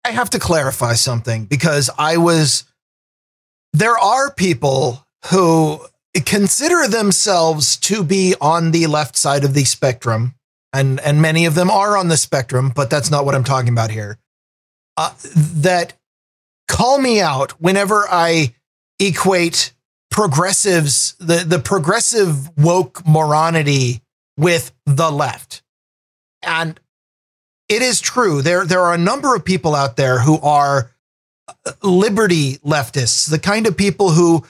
I 0.05 0.11
have 0.11 0.29
to 0.31 0.39
clarify 0.39 0.93
something 0.93 1.45
because 1.45 1.89
I 1.97 2.17
was 2.17 2.63
there 3.73 3.97
are 3.97 4.31
people 4.31 5.05
who 5.29 5.81
consider 6.25 6.87
themselves 6.87 7.77
to 7.77 8.03
be 8.03 8.33
on 8.39 8.71
the 8.71 8.87
left 8.87 9.17
side 9.17 9.43
of 9.43 9.53
the 9.53 9.65
spectrum 9.65 10.33
and 10.73 10.99
and 11.01 11.21
many 11.21 11.45
of 11.45 11.55
them 11.55 11.69
are 11.69 11.97
on 11.97 12.07
the 12.07 12.17
spectrum, 12.17 12.71
but 12.75 12.89
that's 12.89 13.11
not 13.11 13.25
what 13.25 13.35
I'm 13.35 13.43
talking 13.43 13.69
about 13.69 13.91
here. 13.91 14.17
Uh, 14.95 15.13
that 15.35 15.93
call 16.67 16.99
me 16.99 17.21
out 17.21 17.51
whenever 17.61 18.05
I 18.09 18.53
equate 18.99 19.73
progressives 20.09 21.15
the 21.19 21.43
the 21.45 21.59
progressive 21.59 22.57
woke 22.57 23.03
moronity 23.03 24.01
with 24.37 24.71
the 24.85 25.11
left. 25.11 25.63
And 26.43 26.79
it 27.69 27.81
is 27.81 27.99
true. 27.99 28.41
There, 28.41 28.65
there 28.65 28.81
are 28.81 28.93
a 28.93 28.97
number 28.97 29.35
of 29.35 29.43
people 29.43 29.75
out 29.75 29.97
there 29.97 30.19
who 30.19 30.39
are 30.39 30.91
uh, 31.65 31.71
liberty 31.83 32.57
leftists, 32.57 33.29
the 33.29 33.39
kind 33.39 33.67
of 33.67 33.75
people 33.75 34.11
who 34.11 34.45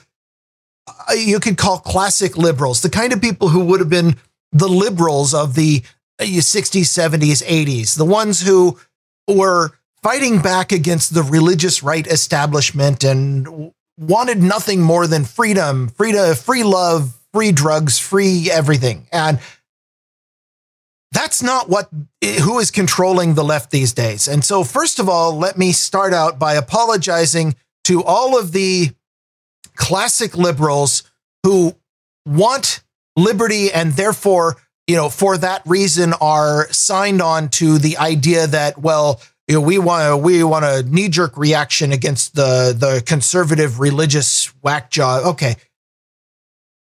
uh, 0.86 1.14
you 1.14 1.40
could 1.40 1.56
call 1.56 1.78
classic 1.78 2.36
liberals, 2.36 2.82
the 2.82 2.90
kind 2.90 3.12
of 3.12 3.20
people 3.20 3.48
who 3.48 3.64
would 3.66 3.80
have 3.80 3.90
been 3.90 4.16
the 4.52 4.68
liberals 4.68 5.34
of 5.34 5.54
the 5.54 5.82
uh, 6.20 6.24
60s, 6.24 6.82
70s, 6.82 7.44
80s, 7.44 7.96
the 7.96 8.04
ones 8.04 8.40
who 8.40 8.78
were 9.26 9.72
fighting 10.02 10.40
back 10.40 10.72
against 10.72 11.12
the 11.12 11.22
religious 11.22 11.82
right 11.82 12.06
establishment 12.06 13.04
and 13.04 13.72
wanted 13.98 14.42
nothing 14.42 14.80
more 14.80 15.06
than 15.06 15.24
freedom, 15.24 15.88
freedom, 15.88 16.34
free 16.36 16.62
love, 16.62 17.18
free 17.32 17.52
drugs, 17.52 17.98
free 17.98 18.48
everything. 18.50 19.06
And 19.12 19.40
that's 21.12 21.42
not 21.42 21.68
what 21.68 21.88
eh, 22.22 22.40
who 22.40 22.58
is 22.58 22.70
controlling 22.70 23.34
the 23.34 23.44
left 23.44 23.70
these 23.70 23.92
days. 23.92 24.28
And 24.28 24.44
so 24.44 24.64
first 24.64 24.98
of 24.98 25.08
all, 25.08 25.36
let 25.36 25.56
me 25.56 25.72
start 25.72 26.12
out 26.12 26.38
by 26.38 26.54
apologizing 26.54 27.56
to 27.84 28.02
all 28.04 28.38
of 28.38 28.52
the 28.52 28.90
classic 29.74 30.36
liberals 30.36 31.04
who 31.44 31.74
want 32.26 32.82
liberty 33.16 33.72
and 33.72 33.92
therefore, 33.92 34.56
you 34.86 34.96
know, 34.96 35.08
for 35.08 35.38
that 35.38 35.62
reason 35.64 36.12
are 36.20 36.70
signed 36.70 37.22
on 37.22 37.48
to 37.48 37.78
the 37.78 37.96
idea 37.96 38.46
that 38.46 38.78
well, 38.78 39.20
you 39.46 39.54
know, 39.54 39.60
we 39.62 39.78
want 39.78 40.10
to 40.10 40.16
we 40.16 40.44
want 40.44 40.64
a 40.64 40.82
knee 40.82 41.08
jerk 41.08 41.36
reaction 41.38 41.92
against 41.92 42.34
the 42.34 42.76
the 42.78 43.02
conservative 43.06 43.80
religious 43.80 44.52
whack 44.62 44.90
job. 44.90 45.24
Okay, 45.24 45.56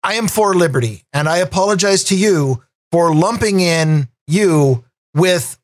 I 0.05 0.14
am 0.14 0.29
for 0.29 0.55
liberty, 0.55 1.05
and 1.12 1.29
I 1.29 1.38
apologize 1.38 2.05
to 2.05 2.16
you 2.16 2.62
for 2.94 3.12
lumping 3.12 3.59
in 3.59 4.07
you 4.28 4.85
with 5.16 5.59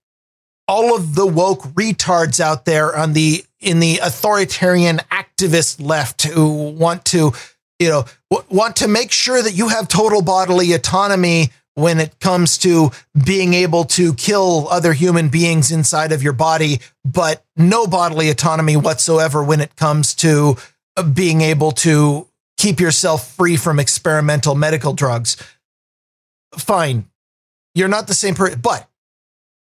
all 0.67 0.97
of 0.97 1.15
the 1.15 1.25
woke 1.25 1.63
retards 1.75 2.41
out 2.41 2.65
there 2.65 2.97
on 2.97 3.13
the 3.13 3.45
in 3.61 3.79
the 3.79 4.01
authoritarian 4.03 4.99
activist 5.13 5.81
left 5.81 6.23
who 6.23 6.73
want 6.73 7.05
to 7.05 7.33
you 7.79 7.89
know 7.89 8.05
want 8.49 8.75
to 8.75 8.89
make 8.89 9.13
sure 9.13 9.41
that 9.41 9.53
you 9.53 9.69
have 9.69 9.87
total 9.87 10.23
bodily 10.23 10.73
autonomy 10.73 11.51
when 11.75 12.01
it 12.01 12.19
comes 12.19 12.59
to 12.59 12.91
being 13.25 13.55
able 13.55 13.85
to 13.85 14.13
kill 14.15 14.67
other 14.69 14.93
human 14.93 15.29
beings 15.29 15.71
inside 15.71 16.11
of 16.11 16.25
your 16.25 16.33
body, 16.33 16.81
but 17.05 17.45
no 17.57 17.87
bodily 17.87 18.29
autonomy 18.29 18.77
whatsoever 18.77 19.45
when 19.45 19.61
it 19.61 19.77
comes 19.77 20.17
to 20.17 20.57
uh, 20.97 21.05
being 21.05 21.43
able 21.43 21.71
to 21.71 22.27
keep 22.59 22.81
yourself 22.81 23.37
free 23.37 23.57
from 23.57 23.79
experimental 23.79 24.57
medical 24.57 24.95
drugs. 24.95 25.37
Fine. 26.59 27.07
You're 27.75 27.89
not 27.89 28.07
the 28.07 28.15
same 28.15 28.35
person. 28.35 28.61
But 28.61 28.89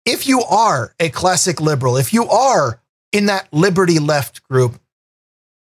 if 0.04 0.26
you 0.26 0.42
are 0.42 0.94
a 1.00 1.08
classic 1.08 1.60
liberal, 1.60 1.96
if 1.96 2.12
you 2.12 2.28
are 2.28 2.80
in 3.12 3.26
that 3.26 3.48
liberty 3.52 3.98
left 3.98 4.42
group, 4.44 4.80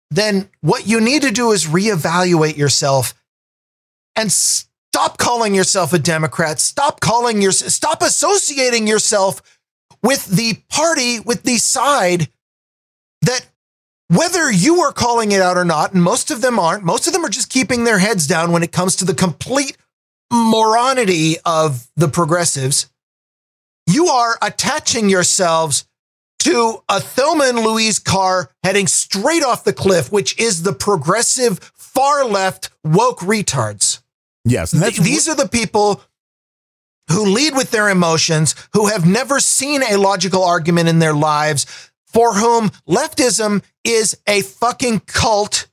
then 0.09 0.49
what 0.61 0.87
you 0.87 1.01
need 1.01 1.23
to 1.23 1.31
do 1.31 1.51
is 1.51 1.65
reevaluate 1.65 2.57
yourself 2.57 3.13
and 4.15 4.31
Stop 4.97 5.19
calling 5.19 5.53
yourself 5.53 5.93
a 5.93 5.99
Democrat. 5.99 6.59
Stop 6.59 6.99
calling 7.01 7.39
your 7.39 7.51
stop 7.51 8.01
associating 8.01 8.87
yourself 8.87 9.43
with 10.01 10.25
the 10.25 10.55
party, 10.69 11.19
with 11.19 11.43
the 11.43 11.57
side 11.57 12.29
that 13.21 13.45
whether 14.07 14.51
you 14.51 14.79
are 14.81 14.91
calling 14.91 15.31
it 15.31 15.39
out 15.39 15.55
or 15.55 15.65
not, 15.65 15.93
and 15.93 16.01
most 16.01 16.31
of 16.31 16.41
them 16.41 16.57
aren't, 16.57 16.83
most 16.83 17.05
of 17.05 17.13
them 17.13 17.23
are 17.23 17.29
just 17.29 17.51
keeping 17.51 17.83
their 17.83 17.99
heads 17.99 18.25
down 18.25 18.51
when 18.51 18.63
it 18.63 18.71
comes 18.71 18.95
to 18.95 19.05
the 19.05 19.13
complete 19.13 19.77
moronity 20.31 21.35
of 21.45 21.87
the 21.95 22.07
progressives. 22.07 22.89
You 23.87 24.07
are 24.07 24.37
attaching 24.41 25.09
yourselves 25.09 25.85
to 26.39 26.83
a 26.87 26.99
Thelma 26.99 27.45
and 27.45 27.59
Louise 27.59 27.99
car 27.99 28.51
heading 28.63 28.87
straight 28.87 29.43
off 29.43 29.63
the 29.63 29.73
cliff, 29.73 30.11
which 30.11 30.37
is 30.39 30.63
the 30.63 30.73
progressive 30.73 31.59
far 31.75 32.25
left 32.25 32.69
woke 32.83 33.19
retards. 33.19 34.01
Yes. 34.45 34.71
Th- 34.71 34.97
these 34.97 35.27
are 35.27 35.35
the 35.35 35.47
people 35.47 36.01
who 37.09 37.25
lead 37.25 37.55
with 37.55 37.71
their 37.71 37.89
emotions, 37.89 38.55
who 38.73 38.87
have 38.87 39.05
never 39.05 39.39
seen 39.39 39.81
a 39.83 39.97
logical 39.97 40.43
argument 40.43 40.89
in 40.89 40.99
their 40.99 41.13
lives, 41.13 41.65
for 42.05 42.33
whom 42.33 42.69
leftism 42.87 43.63
is 43.83 44.17
a 44.27 44.41
fucking 44.41 45.01
cult. 45.01 45.67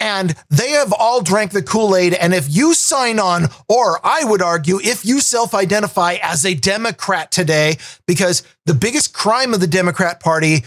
And 0.00 0.34
they 0.48 0.70
have 0.70 0.92
all 0.92 1.22
drank 1.22 1.50
the 1.50 1.62
Kool 1.62 1.96
Aid. 1.96 2.14
And 2.14 2.32
if 2.32 2.46
you 2.48 2.72
sign 2.74 3.18
on, 3.18 3.46
or 3.68 3.98
I 4.04 4.24
would 4.24 4.42
argue, 4.42 4.78
if 4.80 5.04
you 5.04 5.20
self 5.20 5.54
identify 5.54 6.18
as 6.22 6.44
a 6.44 6.54
Democrat 6.54 7.32
today, 7.32 7.78
because 8.06 8.44
the 8.64 8.74
biggest 8.74 9.12
crime 9.12 9.54
of 9.54 9.60
the 9.60 9.66
Democrat 9.66 10.20
Party 10.20 10.62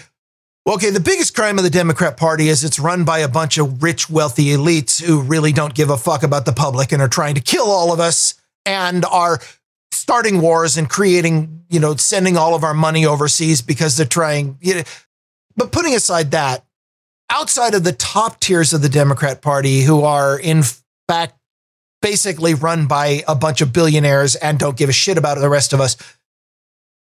Okay, 0.68 0.92
the 0.92 1.00
biggest 1.00 1.34
crime 1.34 1.58
of 1.58 1.64
the 1.64 1.72
Democrat 1.72 2.18
Party 2.18 2.48
is 2.48 2.64
it's 2.64 2.78
run 2.78 3.04
by 3.04 3.20
a 3.20 3.28
bunch 3.28 3.58
of 3.58 3.82
rich, 3.82 4.12
wealthy 4.12 4.50
elites 4.50 5.02
who 5.02 5.20
really 5.20 5.52
don't 5.52 5.74
give 5.74 5.90
a 5.90 5.98
fuck 5.98 6.22
about 6.22 6.46
the 6.46 6.54
public 6.54 6.92
and 6.92 7.02
are 7.02 7.08
trying 7.08 7.34
to 7.34 7.42
kill 7.42 7.66
all 7.66 7.92
of 7.92 8.00
us 8.00 8.36
and 8.64 9.04
are 9.06 9.40
starting 9.92 10.40
wars 10.40 10.78
and 10.78 10.88
creating, 10.88 11.64
you 11.70 11.80
know, 11.80 11.96
sending 11.96 12.38
all 12.38 12.54
of 12.54 12.64
our 12.64 12.76
money 12.76 13.08
overseas 13.08 13.64
because 13.64 13.98
they're 13.98 14.06
trying. 14.06 14.56
You 14.62 14.76
know, 14.76 14.84
but 15.56 15.72
putting 15.72 15.96
aside 15.96 16.30
that, 16.32 16.64
outside 17.32 17.74
of 17.74 17.84
the 17.84 17.94
top 17.94 18.40
tiers 18.40 18.74
of 18.74 18.82
the 18.82 18.90
Democrat 18.90 19.42
Party, 19.42 19.82
who 19.82 20.02
are 20.04 20.38
in 20.38 20.64
fact 21.08 21.36
basically 22.02 22.54
run 22.54 22.88
by 22.88 23.24
a 23.28 23.36
bunch 23.36 23.62
of 23.62 23.74
billionaires 23.74 24.36
and 24.36 24.60
don't 24.60 24.78
give 24.78 24.90
a 24.90 24.94
shit 24.94 25.18
about 25.18 25.38
the 25.38 25.50
rest 25.50 25.74
of 25.74 25.80
us, 25.80 25.98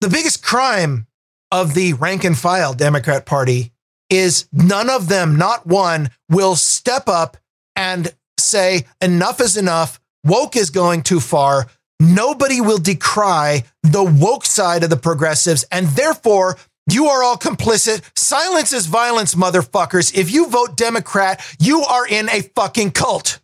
the 0.02 0.10
biggest 0.10 0.44
crime 0.44 1.08
of 1.52 1.74
the 1.74 1.94
rank 1.94 2.24
and 2.24 2.38
file 2.38 2.74
Democrat 2.74 3.26
Party 3.26 3.72
is 4.10 4.48
none 4.52 4.90
of 4.90 5.08
them, 5.08 5.38
not 5.38 5.66
one, 5.66 6.10
will 6.30 6.56
step 6.56 7.08
up 7.08 7.38
and 7.76 8.14
say, 8.38 8.86
enough 9.02 9.40
is 9.40 9.58
enough. 9.58 10.00
Woke 10.24 10.56
is 10.56 10.70
going 10.70 11.04
too 11.04 11.20
far. 11.20 11.68
Nobody 12.00 12.62
will 12.62 12.78
decry 12.78 13.64
the 13.84 14.04
woke 14.04 14.46
side 14.46 14.84
of 14.84 14.90
the 14.90 14.98
progressives. 14.98 15.64
And 15.72 15.88
therefore, 15.88 16.58
you 16.94 17.08
are 17.08 17.24
all 17.24 17.38
complicit. 17.38 18.02
Silence 18.18 18.74
is 18.74 18.86
violence, 18.86 19.36
motherfuckers. 19.36 20.16
If 20.16 20.32
you 20.32 20.48
vote 20.48 20.78
Democrat, 20.78 21.42
you 21.60 21.82
are 21.82 22.08
in 22.08 22.30
a 22.30 22.42
fucking 22.42 22.92
cult. 22.92 23.40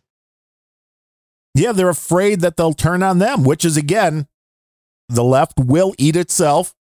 Yeah, 1.54 1.72
they're 1.72 1.88
afraid 1.88 2.40
that 2.40 2.56
they'll 2.56 2.74
turn 2.74 3.02
on 3.02 3.18
them, 3.18 3.42
which 3.42 3.64
is 3.64 3.76
again, 3.76 4.26
the 5.08 5.24
left 5.24 5.58
will 5.58 5.94
eat 5.96 6.16
itself. 6.16 6.74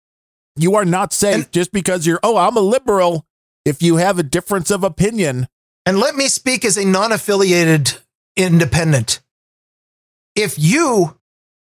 You 0.55 0.75
are 0.75 0.85
not 0.85 1.13
safe 1.13 1.35
and, 1.35 1.51
just 1.51 1.71
because 1.71 2.07
you're, 2.07 2.19
oh, 2.23 2.37
I'm 2.37 2.57
a 2.57 2.61
liberal. 2.61 3.25
If 3.65 3.81
you 3.81 3.97
have 3.97 4.19
a 4.19 4.23
difference 4.23 4.71
of 4.71 4.83
opinion. 4.83 5.47
And 5.85 5.99
let 5.99 6.15
me 6.15 6.27
speak 6.27 6.65
as 6.65 6.77
a 6.77 6.85
non 6.85 7.11
affiliated 7.11 7.93
independent. 8.35 9.21
If 10.35 10.57
you 10.57 11.17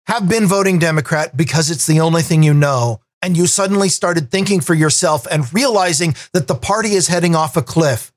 have 0.07 0.29
been 0.29 0.47
voting 0.47 0.79
Democrat 0.79 1.35
because 1.35 1.69
it's 1.69 1.87
the 1.87 1.99
only 1.99 2.21
thing 2.21 2.43
you 2.43 2.53
know, 2.53 3.00
and 3.21 3.37
you 3.37 3.47
suddenly 3.47 3.89
started 3.89 4.31
thinking 4.31 4.61
for 4.61 4.73
yourself 4.73 5.27
and 5.29 5.53
realizing 5.53 6.15
that 6.33 6.47
the 6.47 6.55
party 6.55 6.93
is 6.93 7.07
heading 7.07 7.35
off 7.35 7.57
a 7.57 7.61
cliff, 7.61 8.11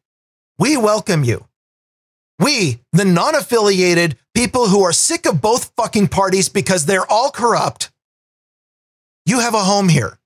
we 0.58 0.76
welcome 0.76 1.24
you. 1.24 1.46
We, 2.38 2.80
the 2.92 3.04
non 3.04 3.34
affiliated 3.34 4.16
people 4.34 4.68
who 4.68 4.82
are 4.82 4.92
sick 4.92 5.26
of 5.26 5.40
both 5.40 5.72
fucking 5.76 6.08
parties 6.08 6.48
because 6.48 6.86
they're 6.86 7.10
all 7.10 7.30
corrupt, 7.30 7.90
you 9.26 9.40
have 9.40 9.54
a 9.54 9.60
home 9.60 9.88
here 9.88 10.18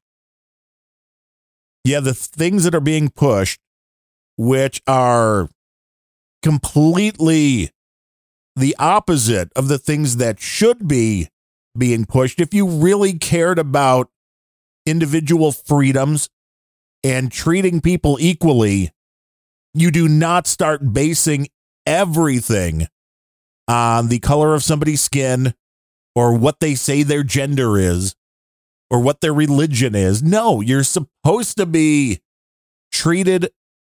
yeah, 1.88 2.01
the 2.01 2.14
things 2.14 2.64
that 2.64 2.75
are 2.75 2.81
being 2.81 3.09
pushed, 3.09 3.61
which 4.37 4.83
are 4.87 5.49
completely 6.43 7.71
the 8.55 8.77
opposite 8.79 9.51
of 9.57 9.69
the 9.69 9.79
things 9.79 10.17
that 10.17 10.38
should 10.38 10.87
be 10.87 11.29
being 11.77 12.05
pushed. 12.05 12.41
If 12.41 12.53
you 12.53 12.67
really 12.67 13.14
cared 13.14 13.59
about 13.59 14.11
individual 14.88 15.53
freedoms 15.53 16.29
and 17.05 17.31
treating 17.31 17.81
people 17.81 18.16
equally, 18.20 18.90
you 19.74 19.90
do 19.90 20.09
not 20.09 20.46
start 20.46 20.92
basing 20.92 21.48
everything 21.87 22.88
on 23.66 24.09
the 24.09 24.18
color 24.18 24.55
of 24.55 24.62
somebody's 24.62 25.01
skin 25.01 25.55
or 26.14 26.37
what 26.37 26.61
they 26.61 26.74
say 26.74 27.03
their 27.03 27.22
gender 27.22 27.79
is 27.79 28.14
or 28.90 29.01
what 29.01 29.20
their 29.20 29.35
religion 29.35 29.94
is. 29.94 30.22
No, 30.22 30.61
you're 30.61 30.83
supposed 30.83 31.57
to 31.59 31.66
be 31.66 32.20
treated 32.90 33.51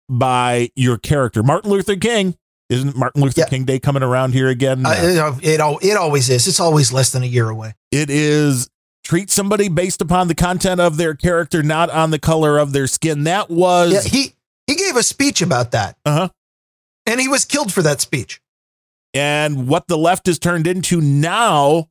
by 0.09 0.69
your 0.75 0.97
character. 0.97 1.41
Martin 1.41 1.71
Luther 1.71 1.95
King. 1.95 2.35
Isn't 2.69 2.95
Martin 2.95 3.21
Luther 3.21 3.41
yeah. 3.41 3.47
King 3.47 3.65
Day 3.65 3.79
coming 3.79 4.01
around 4.01 4.33
here 4.33 4.47
again? 4.47 4.85
Uh, 4.85 4.95
it, 4.97 5.59
it, 5.59 5.77
it 5.81 5.97
always 5.97 6.29
is. 6.29 6.47
It's 6.47 6.61
always 6.61 6.93
less 6.93 7.11
than 7.11 7.21
a 7.21 7.25
year 7.25 7.49
away. 7.49 7.73
It 7.91 8.09
is 8.09 8.69
treat 9.11 9.29
somebody 9.29 9.67
based 9.67 9.99
upon 9.99 10.29
the 10.29 10.33
content 10.33 10.79
of 10.79 10.95
their 10.95 11.13
character, 11.13 11.61
not 11.61 11.89
on 11.89 12.11
the 12.11 12.17
color 12.17 12.57
of 12.57 12.71
their 12.71 12.87
skin. 12.87 13.25
That 13.25 13.49
was 13.49 13.91
yeah, 13.91 14.09
he 14.09 14.35
he 14.67 14.75
gave 14.75 14.95
a 14.95 15.03
speech 15.03 15.41
about 15.41 15.71
that. 15.71 15.97
Uh-huh. 16.05 16.29
And 17.05 17.19
he 17.19 17.27
was 17.27 17.43
killed 17.43 17.73
for 17.73 17.81
that 17.81 17.99
speech. 17.99 18.39
And 19.13 19.67
what 19.67 19.89
the 19.89 19.97
left 19.97 20.27
has 20.27 20.39
turned 20.39 20.65
into 20.65 21.01
now 21.01 21.89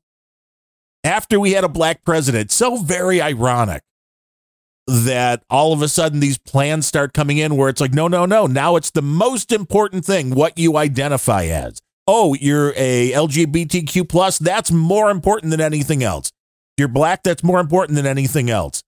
after 1.05 1.39
we 1.39 1.53
had 1.53 1.63
a 1.63 1.69
black 1.69 2.05
president. 2.05 2.53
So 2.53 2.79
very 2.79 3.21
ironic 3.21 3.83
that 4.87 5.45
all 5.51 5.75
of 5.75 5.83
a 5.83 5.89
sudden 5.89 6.21
these 6.21 6.39
plans 6.39 6.87
start 6.87 7.13
coming 7.13 7.37
in 7.37 7.59
where 7.59 7.69
it's 7.69 7.83
like, 7.83 7.93
no, 7.93 8.09
no, 8.09 8.25
no. 8.25 8.47
Now 8.47 8.77
it's 8.77 8.93
the 8.93 9.03
most 9.03 9.53
important 9.53 10.07
thing 10.07 10.35
what 10.35 10.57
you 10.57 10.79
identify 10.79 11.45
as. 11.45 11.83
Oh, 12.07 12.33
you're 12.33 12.73
a 12.77 13.13
LGBTQ 13.13 14.09
plus. 14.09 14.39
That's 14.39 14.71
more 14.71 15.11
important 15.11 15.51
than 15.51 15.61
anything 15.61 16.03
else. 16.03 16.33
You're 16.77 16.89
black. 16.89 17.23
That's 17.23 17.43
more 17.43 17.61
important 17.61 17.97
than 17.97 18.07
anything 18.07 18.51
else. 18.51 18.83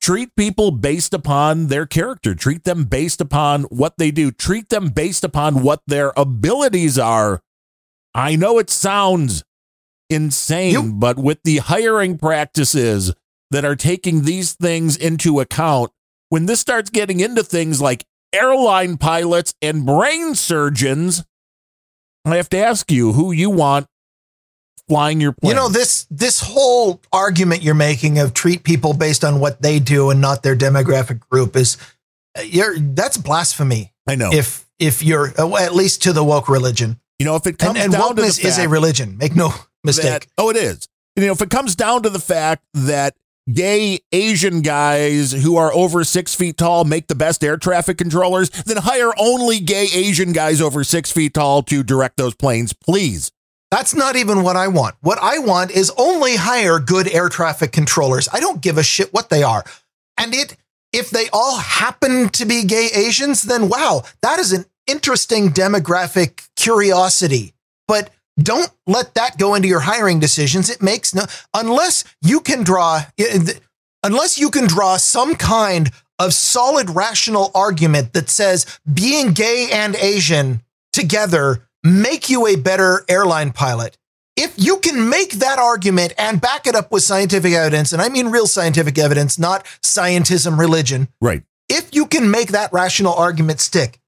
treat 0.00 0.34
people 0.34 0.72
based 0.72 1.14
upon 1.14 1.68
their 1.68 1.86
character, 1.86 2.34
treat 2.34 2.64
them 2.64 2.82
based 2.86 3.20
upon 3.20 3.62
what 3.64 3.96
they 3.98 4.10
do, 4.10 4.32
treat 4.32 4.68
them 4.68 4.88
based 4.88 5.22
upon 5.22 5.62
what 5.62 5.80
their 5.86 6.12
abilities 6.16 6.98
are. 6.98 7.40
I 8.12 8.34
know 8.34 8.58
it 8.58 8.68
sounds 8.68 9.44
insane, 10.10 10.72
You- 10.72 10.92
but 10.94 11.18
with 11.20 11.38
the 11.44 11.58
hiring 11.58 12.18
practices 12.18 13.12
that 13.52 13.64
are 13.64 13.76
taking 13.76 14.22
these 14.22 14.54
things 14.54 14.96
into 14.96 15.38
account, 15.38 15.92
when 16.30 16.46
this 16.46 16.58
starts 16.58 16.90
getting 16.90 17.20
into 17.20 17.44
things 17.44 17.80
like 17.80 18.04
airline 18.32 18.96
pilots 18.96 19.54
and 19.62 19.86
brain 19.86 20.34
surgeons, 20.34 21.22
I 22.24 22.34
have 22.38 22.48
to 22.48 22.58
ask 22.58 22.90
you 22.90 23.12
who 23.12 23.30
you 23.30 23.50
want 23.50 23.86
flying 24.92 25.20
your 25.20 25.32
plane. 25.32 25.50
You 25.50 25.56
know 25.56 25.68
this 25.68 26.06
this 26.10 26.40
whole 26.40 27.00
argument 27.12 27.62
you're 27.62 27.74
making 27.74 28.18
of 28.18 28.34
treat 28.34 28.62
people 28.62 28.92
based 28.92 29.24
on 29.24 29.40
what 29.40 29.62
they 29.62 29.78
do 29.78 30.10
and 30.10 30.20
not 30.20 30.42
their 30.42 30.56
demographic 30.56 31.20
group 31.30 31.56
is 31.56 31.76
uh, 32.38 32.42
you're 32.42 32.78
that's 32.78 33.16
blasphemy. 33.16 33.92
I 34.06 34.16
know. 34.16 34.30
If 34.32 34.66
if 34.78 35.02
you're 35.02 35.32
uh, 35.38 35.56
at 35.56 35.74
least 35.74 36.02
to 36.02 36.12
the 36.12 36.24
woke 36.24 36.48
religion, 36.48 37.00
you 37.18 37.24
know, 37.26 37.36
if 37.36 37.46
it 37.46 37.58
comes 37.58 37.76
and, 37.76 37.84
and 37.84 37.92
down 37.92 38.16
to 38.16 38.22
the 38.22 38.28
wokeness 38.28 38.44
is 38.44 38.58
a 38.58 38.68
religion. 38.68 39.16
Make 39.16 39.34
no 39.34 39.50
mistake. 39.84 40.04
that- 40.04 40.26
oh, 40.38 40.50
it 40.50 40.56
is. 40.56 40.88
You 41.16 41.26
know, 41.26 41.32
if 41.32 41.40
it 41.42 41.50
comes 41.50 41.74
down 41.76 42.02
to 42.04 42.10
the 42.10 42.18
fact 42.18 42.64
that 42.74 43.14
gay 43.52 43.98
Asian 44.12 44.60
guys 44.62 45.32
who 45.32 45.56
are 45.56 45.72
over 45.74 46.04
six 46.04 46.34
feet 46.34 46.56
tall 46.56 46.84
make 46.84 47.08
the 47.08 47.14
best 47.14 47.42
air 47.44 47.56
traffic 47.56 47.98
controllers, 47.98 48.48
then 48.50 48.78
hire 48.78 49.12
only 49.18 49.58
gay 49.60 49.88
Asian 49.92 50.32
guys 50.32 50.60
over 50.60 50.84
six 50.84 51.10
feet 51.12 51.34
tall 51.34 51.62
to 51.64 51.82
direct 51.82 52.16
those 52.16 52.34
planes, 52.34 52.72
please. 52.72 53.30
That's 53.72 53.94
not 53.94 54.16
even 54.16 54.42
what 54.42 54.54
I 54.54 54.68
want. 54.68 54.96
What 55.00 55.18
I 55.22 55.38
want 55.38 55.70
is 55.70 55.90
only 55.96 56.36
hire 56.36 56.78
good 56.78 57.08
air 57.08 57.30
traffic 57.30 57.72
controllers. 57.72 58.28
I 58.30 58.38
don't 58.38 58.60
give 58.60 58.76
a 58.76 58.82
shit 58.82 59.14
what 59.14 59.30
they 59.30 59.42
are. 59.42 59.64
And 60.18 60.34
it 60.34 60.58
if 60.92 61.08
they 61.08 61.30
all 61.32 61.56
happen 61.56 62.28
to 62.28 62.44
be 62.44 62.64
gay 62.64 62.90
Asians, 62.94 63.40
then 63.40 63.70
wow, 63.70 64.02
that 64.20 64.38
is 64.38 64.52
an 64.52 64.66
interesting 64.86 65.48
demographic 65.48 66.46
curiosity. 66.54 67.54
But 67.88 68.10
don't 68.38 68.70
let 68.86 69.14
that 69.14 69.38
go 69.38 69.54
into 69.54 69.68
your 69.68 69.80
hiring 69.80 70.20
decisions. 70.20 70.68
It 70.68 70.82
makes 70.82 71.14
no 71.14 71.24
unless 71.54 72.04
you 72.20 72.40
can 72.40 72.64
draw 72.64 73.04
unless 74.02 74.36
you 74.36 74.50
can 74.50 74.66
draw 74.66 74.98
some 74.98 75.34
kind 75.34 75.90
of 76.18 76.34
solid 76.34 76.90
rational 76.90 77.50
argument 77.54 78.12
that 78.12 78.28
says 78.28 78.66
being 78.92 79.32
gay 79.32 79.70
and 79.72 79.96
Asian 79.96 80.60
together 80.92 81.66
make 81.84 82.28
you 82.30 82.46
a 82.46 82.56
better 82.56 83.04
airline 83.08 83.52
pilot. 83.52 83.98
If 84.36 84.54
you 84.56 84.78
can 84.78 85.08
make 85.10 85.32
that 85.32 85.58
argument 85.58 86.14
and 86.16 86.40
back 86.40 86.66
it 86.66 86.74
up 86.74 86.90
with 86.90 87.02
scientific 87.02 87.52
evidence, 87.52 87.92
and 87.92 88.00
I 88.00 88.08
mean 88.08 88.28
real 88.28 88.46
scientific 88.46 88.98
evidence, 88.98 89.38
not 89.38 89.64
scientism 89.82 90.58
religion, 90.58 91.08
Right. 91.20 91.42
if 91.68 91.94
you 91.94 92.06
can 92.06 92.30
make 92.30 92.48
that 92.48 92.72
rational 92.72 93.12
argument 93.14 93.60
stick, 93.60 94.00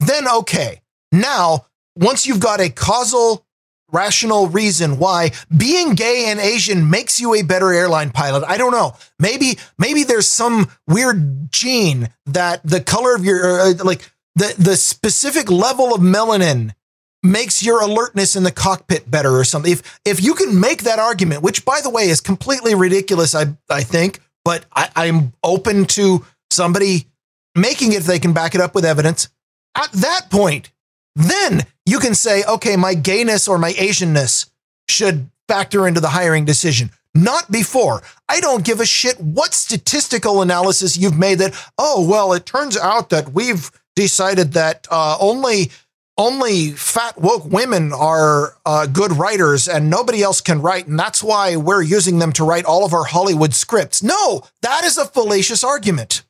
then 0.00 0.26
okay. 0.28 0.80
Now, 1.10 1.66
once 1.94 2.26
you've 2.26 2.40
got 2.40 2.60
a 2.60 2.70
causal, 2.70 3.44
rational 3.92 4.48
reason 4.48 4.98
why 4.98 5.32
being 5.54 5.94
gay 5.94 6.24
and 6.28 6.40
Asian 6.40 6.88
makes 6.88 7.20
you 7.20 7.34
a 7.34 7.42
better 7.42 7.70
airline 7.70 8.10
pilot, 8.10 8.42
I 8.48 8.56
don't 8.56 8.72
know. 8.72 8.96
Maybe, 9.18 9.58
maybe 9.78 10.04
there's 10.04 10.26
some 10.26 10.70
weird 10.88 11.52
gene 11.52 12.08
that 12.24 12.62
the 12.64 12.80
color 12.80 13.14
of 13.14 13.24
your, 13.26 13.60
uh, 13.60 13.74
like 13.84 14.10
the 14.34 14.54
the 14.58 14.76
specific 14.76 15.50
level 15.50 15.94
of 15.94 16.00
melanin 16.00 16.74
makes 17.22 17.62
your 17.62 17.80
alertness 17.82 18.34
in 18.34 18.42
the 18.42 18.50
cockpit 18.50 19.10
better 19.10 19.36
or 19.36 19.44
something. 19.44 19.72
If 19.72 20.00
if 20.04 20.22
you 20.22 20.34
can 20.34 20.58
make 20.58 20.82
that 20.82 20.98
argument, 20.98 21.42
which 21.42 21.64
by 21.64 21.80
the 21.82 21.90
way 21.90 22.08
is 22.08 22.20
completely 22.20 22.74
ridiculous, 22.74 23.34
I 23.34 23.54
I 23.68 23.82
think, 23.82 24.20
but 24.44 24.64
I, 24.74 24.90
I'm 24.96 25.32
open 25.42 25.84
to 25.86 26.24
somebody 26.50 27.06
making 27.54 27.92
it 27.92 27.98
if 27.98 28.04
they 28.06 28.18
can 28.18 28.32
back 28.32 28.54
it 28.54 28.60
up 28.60 28.74
with 28.74 28.84
evidence. 28.84 29.28
At 29.74 29.92
that 29.92 30.28
point, 30.30 30.70
then 31.14 31.62
you 31.86 31.98
can 31.98 32.14
say, 32.14 32.42
okay, 32.44 32.76
my 32.76 32.94
gayness 32.94 33.48
or 33.48 33.58
my 33.58 33.72
Asianness 33.72 34.50
should 34.88 35.30
factor 35.48 35.86
into 35.86 36.00
the 36.00 36.08
hiring 36.08 36.44
decision. 36.44 36.90
Not 37.14 37.50
before. 37.50 38.02
I 38.28 38.40
don't 38.40 38.64
give 38.64 38.80
a 38.80 38.86
shit 38.86 39.20
what 39.20 39.52
statistical 39.52 40.40
analysis 40.40 40.96
you've 40.96 41.18
made 41.18 41.38
that, 41.38 41.54
oh, 41.76 42.06
well, 42.08 42.32
it 42.32 42.46
turns 42.46 42.76
out 42.76 43.10
that 43.10 43.32
we've 43.32 43.70
decided 43.96 44.52
that 44.54 44.86
uh, 44.90 45.16
only 45.20 45.70
only 46.18 46.70
fat 46.72 47.18
woke 47.20 47.44
women 47.46 47.92
are 47.92 48.54
uh, 48.66 48.86
good 48.86 49.12
writers 49.12 49.66
and 49.68 49.88
nobody 49.88 50.22
else 50.22 50.40
can 50.40 50.60
write 50.60 50.86
and 50.86 50.98
that's 50.98 51.22
why 51.22 51.56
we're 51.56 51.82
using 51.82 52.18
them 52.18 52.32
to 52.32 52.44
write 52.44 52.64
all 52.66 52.84
of 52.84 52.92
our 52.92 53.04
hollywood 53.04 53.54
scripts 53.54 54.02
no 54.02 54.42
that 54.60 54.84
is 54.84 54.98
a 54.98 55.04
fallacious 55.06 55.64
argument 55.64 56.22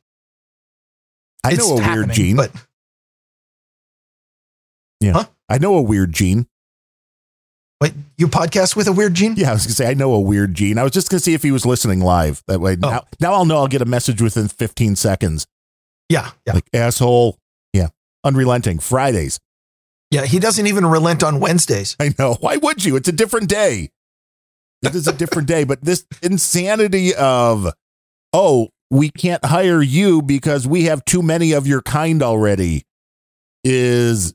I 1.45 1.51
It's 1.53 1.59
know 1.69 1.77
a 1.77 1.81
weird 1.95 2.13
gene. 2.13 2.37
but 2.37 2.53
yeah. 5.01 5.13
Huh? 5.13 5.25
I 5.49 5.59
know 5.59 5.75
a 5.75 5.83
weird 5.83 6.13
gene. 6.13 6.47
wait 7.81 7.93
you 8.17 8.29
podcast 8.29 8.77
with 8.77 8.87
a 8.87 8.93
weird 8.93 9.15
gene 9.15 9.35
Yeah, 9.37 9.51
I 9.51 9.55
was 9.55 9.65
gonna 9.67 9.75
say 9.75 9.91
I 9.91 9.95
know 9.95 10.13
a 10.15 10.21
weird 10.21 10.55
gene. 10.55 10.79
I 10.79 10.85
was 10.85 10.93
just 10.93 11.11
gonna 11.11 11.19
see 11.21 11.35
if 11.35 11.43
he 11.43 11.51
was 11.51 11.67
listening 11.67 12.01
live. 12.01 12.43
That 12.47 12.61
way 12.61 12.77
Oh. 12.83 12.89
now, 12.91 13.05
now 13.21 13.33
I'll 13.35 13.45
know 13.45 13.57
I'll 13.59 13.67
get 13.67 13.83
a 13.83 13.87
message 13.87 14.23
within 14.23 14.47
15 14.49 14.95
seconds. 14.97 15.47
yeah 16.09 16.31
yeah 16.47 16.53
Like 16.55 16.69
asshole. 16.73 17.39
Unrelenting. 18.25 18.79
Fridays. 18.79 19.39
yeah 20.11 20.25
he 20.25 20.39
doesn't 20.39 20.67
even 20.67 20.85
relent 20.87 21.23
on 21.23 21.41
wednesdays 21.41 21.97
I 22.01 22.15
know. 22.19 22.35
Why 22.41 22.57
would 22.57 22.85
you? 22.85 22.97
It's 22.97 23.09
a 23.09 23.13
different 23.13 23.49
day. 23.49 23.91
It 24.83 24.95
is 24.97 25.07
a 25.07 25.13
different 25.13 25.47
day, 25.47 25.63
but 25.63 25.81
this 25.83 26.05
insanity 26.25 27.15
of, 27.15 27.73
oh, 28.33 28.69
we 28.91 29.11
can't 29.11 29.45
hire 29.45 29.81
you 29.81 30.21
because 30.23 30.67
we 30.67 30.85
have 30.85 31.05
too 31.05 31.23
many 31.23 31.53
of 31.53 31.69
your 31.69 31.83
kind 31.83 32.21
already 32.23 32.83
is 33.65 34.35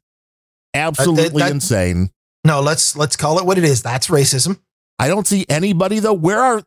absolutely 0.73 1.41
that- 1.43 1.51
insane. 1.51 2.11
no 2.45 2.61
let's 2.61 2.95
let's 2.95 3.15
call 3.17 3.39
it 3.39 3.45
what 3.45 3.57
it 3.57 3.63
is 3.65 3.81
that's 3.83 4.07
racism 4.07 4.59
I 4.99 5.09
don't 5.09 5.27
see 5.27 5.45
anybody 5.47 5.99
though. 5.99 6.13
Where 6.13 6.39
are 6.39 6.63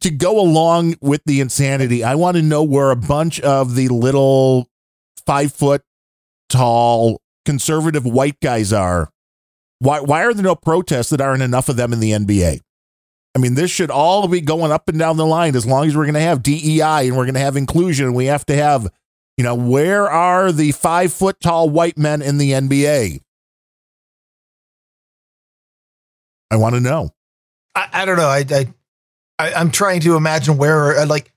to 0.00 0.10
go 0.10 0.40
along 0.40 0.96
with 1.00 1.22
the 1.24 1.40
insanity? 1.40 2.02
I 2.02 2.16
want 2.16 2.36
to 2.36 2.42
know 2.42 2.64
where 2.64 2.90
a 2.90 2.96
bunch 2.96 3.38
of 3.40 3.76
the 3.76 3.86
little 3.88 4.66
five 5.24 5.52
foot 5.52 5.82
tall 6.48 7.20
conservative 7.44 8.04
white 8.04 8.40
guys 8.40 8.72
are. 8.72 9.10
Why 9.78 10.00
why 10.00 10.24
are 10.24 10.32
there 10.34 10.44
no 10.44 10.54
protests 10.54 11.10
that 11.10 11.20
aren't 11.20 11.42
enough 11.42 11.68
of 11.68 11.76
them 11.76 11.92
in 11.92 12.00
the 12.00 12.12
NBA? 12.12 12.60
I 13.34 13.40
mean, 13.40 13.54
this 13.54 13.70
should 13.70 13.90
all 13.90 14.28
be 14.28 14.40
going 14.40 14.70
up 14.70 14.88
and 14.88 14.98
down 14.98 15.16
the 15.16 15.26
line 15.26 15.56
as 15.56 15.66
long 15.66 15.86
as 15.86 15.96
we're 15.96 16.04
going 16.04 16.14
to 16.14 16.20
have 16.20 16.42
DEI 16.42 17.08
and 17.08 17.16
we're 17.16 17.24
going 17.24 17.34
to 17.34 17.40
have 17.40 17.56
inclusion. 17.56 18.06
And 18.06 18.14
we 18.14 18.26
have 18.26 18.46
to 18.46 18.54
have, 18.54 18.88
you 19.36 19.42
know, 19.42 19.56
where 19.56 20.08
are 20.08 20.52
the 20.52 20.70
five 20.70 21.12
foot 21.12 21.40
tall 21.40 21.68
white 21.68 21.98
men 21.98 22.22
in 22.22 22.38
the 22.38 22.52
NBA? 22.52 23.20
I 26.50 26.56
want 26.56 26.76
to 26.76 26.80
know. 26.80 27.10
I, 27.74 27.88
I 27.92 28.04
don't 28.04 28.16
know. 28.16 28.28
I, 28.28 28.44
I, 28.48 28.66
I 29.40 29.54
I'm 29.54 29.72
trying 29.72 30.00
to 30.02 30.14
imagine 30.14 30.56
where 30.56 30.98
uh, 30.98 31.06
like 31.06 31.32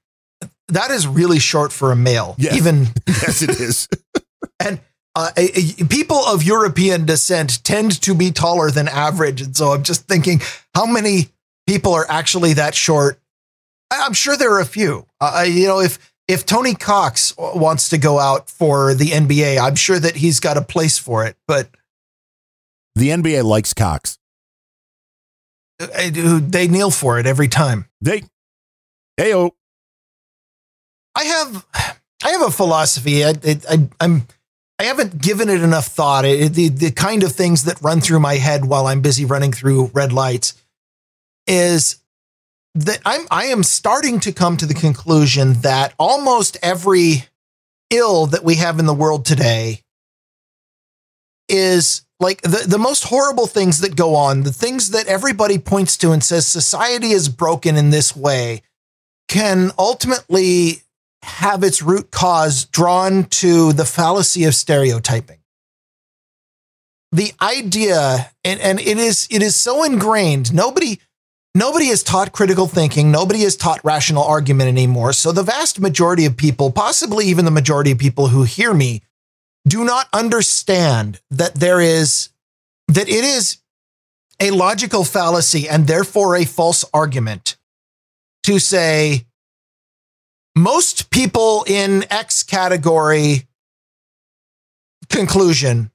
that 0.67 0.91
is 0.91 1.07
really 1.07 1.39
short 1.39 1.73
for 1.73 1.91
a 1.91 1.95
male. 1.95 2.35
Yes. 2.37 2.55
Even 2.57 2.87
Yes, 3.07 3.41
it 3.41 3.49
is. 3.49 3.87
and 4.59 4.79
uh, 5.17 5.31
a- 5.35 5.59
a- 5.81 5.85
people 5.85 6.23
of 6.25 6.43
European 6.43 7.05
descent 7.05 7.63
tend 7.63 7.99
to 8.03 8.13
be 8.13 8.31
taller 8.31 8.69
than 8.71 8.87
average, 8.87 9.41
and 9.41 9.57
so 9.57 9.71
I'm 9.73 9.81
just 9.83 10.07
thinking 10.07 10.41
how 10.75 10.85
many 10.85 11.29
people 11.65 11.93
are 11.93 12.05
actually 12.09 12.53
that 12.53 12.75
short. 12.75 13.19
I'm 13.91 14.13
sure 14.13 14.37
there 14.37 14.53
are 14.53 14.59
a 14.61 14.65
few. 14.65 15.07
Uh, 15.19 15.45
you 15.47 15.67
know, 15.67 15.79
if 15.79 15.97
if 16.27 16.45
Tony 16.45 16.75
Cox 16.75 17.33
wants 17.37 17.89
to 17.89 17.97
go 17.97 18.19
out 18.19 18.49
for 18.49 18.93
the 18.93 19.11
NBA, 19.11 19.57
I'm 19.59 19.75
sure 19.75 19.97
that 19.99 20.17
he's 20.17 20.39
got 20.39 20.57
a 20.57 20.61
place 20.61 20.97
for 20.99 21.25
it. 21.25 21.35
But 21.47 21.69
The 22.95 23.09
NBA 23.09 23.43
likes 23.43 23.73
Cox. 23.73 24.17
uh, 25.79 26.09
do- 26.11 26.39
they 26.41 26.67
kneel 26.67 26.91
for 26.91 27.17
it 27.19 27.25
every 27.25 27.47
time. 27.47 27.87
They, 28.01 28.23
heyo, 29.19 29.51
I 31.15 31.23
have 31.23 31.65
I 32.23 32.29
have 32.31 32.41
a 32.41 32.51
philosophy. 32.51 33.23
I, 33.25 33.33
I 33.69 33.87
I'm 33.99 34.27
I 34.79 34.83
haven't 34.83 35.21
given 35.21 35.49
it 35.49 35.61
enough 35.61 35.87
thought. 35.87 36.25
It, 36.25 36.53
the 36.53 36.69
the 36.69 36.91
kind 36.91 37.23
of 37.23 37.31
things 37.31 37.63
that 37.63 37.81
run 37.81 38.01
through 38.01 38.19
my 38.19 38.35
head 38.35 38.65
while 38.65 38.87
I'm 38.87 39.01
busy 39.01 39.25
running 39.25 39.51
through 39.51 39.91
red 39.93 40.13
lights 40.13 40.53
is 41.47 42.01
that 42.75 42.99
I'm 43.05 43.27
I 43.31 43.45
am 43.45 43.63
starting 43.63 44.19
to 44.21 44.31
come 44.31 44.57
to 44.57 44.65
the 44.65 44.73
conclusion 44.73 45.53
that 45.61 45.93
almost 45.97 46.57
every 46.61 47.25
ill 47.89 48.27
that 48.27 48.43
we 48.43 48.55
have 48.55 48.79
in 48.79 48.85
the 48.85 48.93
world 48.93 49.25
today 49.25 49.81
is 51.49 52.05
like 52.19 52.41
the, 52.41 52.65
the 52.67 52.77
most 52.77 53.05
horrible 53.05 53.47
things 53.47 53.79
that 53.81 53.95
go 53.95 54.15
on, 54.15 54.41
the 54.41 54.51
things 54.51 54.91
that 54.91 55.07
everybody 55.07 55.57
points 55.57 55.97
to 55.97 56.11
and 56.11 56.23
says 56.23 56.45
society 56.45 57.11
is 57.11 57.29
broken 57.29 57.77
in 57.77 57.89
this 57.89 58.15
way 58.15 58.61
can 59.27 59.71
ultimately 59.77 60.81
have 61.23 61.63
its 61.63 61.81
root 61.81 62.11
cause 62.11 62.65
drawn 62.65 63.25
to 63.25 63.73
the 63.73 63.85
fallacy 63.85 64.43
of 64.45 64.55
stereotyping. 64.55 65.39
The 67.11 67.31
idea, 67.41 68.31
and, 68.43 68.59
and 68.59 68.79
it 68.79 68.97
is 68.97 69.27
it 69.31 69.41
is 69.41 69.55
so 69.55 69.83
ingrained. 69.83 70.53
Nobody 70.53 70.99
nobody 71.55 71.87
is 71.87 72.03
taught 72.03 72.33
critical 72.33 72.67
thinking. 72.67 73.11
Nobody 73.11 73.43
is 73.43 73.55
taught 73.55 73.83
rational 73.83 74.23
argument 74.23 74.67
anymore. 74.67 75.13
So 75.13 75.31
the 75.31 75.43
vast 75.43 75.79
majority 75.79 76.25
of 76.25 76.37
people, 76.37 76.71
possibly 76.71 77.25
even 77.25 77.45
the 77.45 77.51
majority 77.51 77.91
of 77.91 77.97
people 77.97 78.27
who 78.27 78.43
hear 78.43 78.73
me, 78.73 79.03
do 79.67 79.83
not 79.83 80.07
understand 80.13 81.19
that 81.31 81.55
there 81.55 81.81
is, 81.81 82.29
that 82.87 83.09
it 83.09 83.23
is 83.23 83.57
a 84.39 84.51
logical 84.51 85.03
fallacy 85.03 85.67
and 85.67 85.87
therefore 85.87 86.35
a 86.35 86.45
false 86.45 86.85
argument 86.93 87.57
to 88.43 88.59
say 88.59 89.26
most 90.57 91.09
people 91.11 91.63
in 91.67 92.05
X 92.09 92.43
category 92.43 93.47
conclusion, 95.09 95.91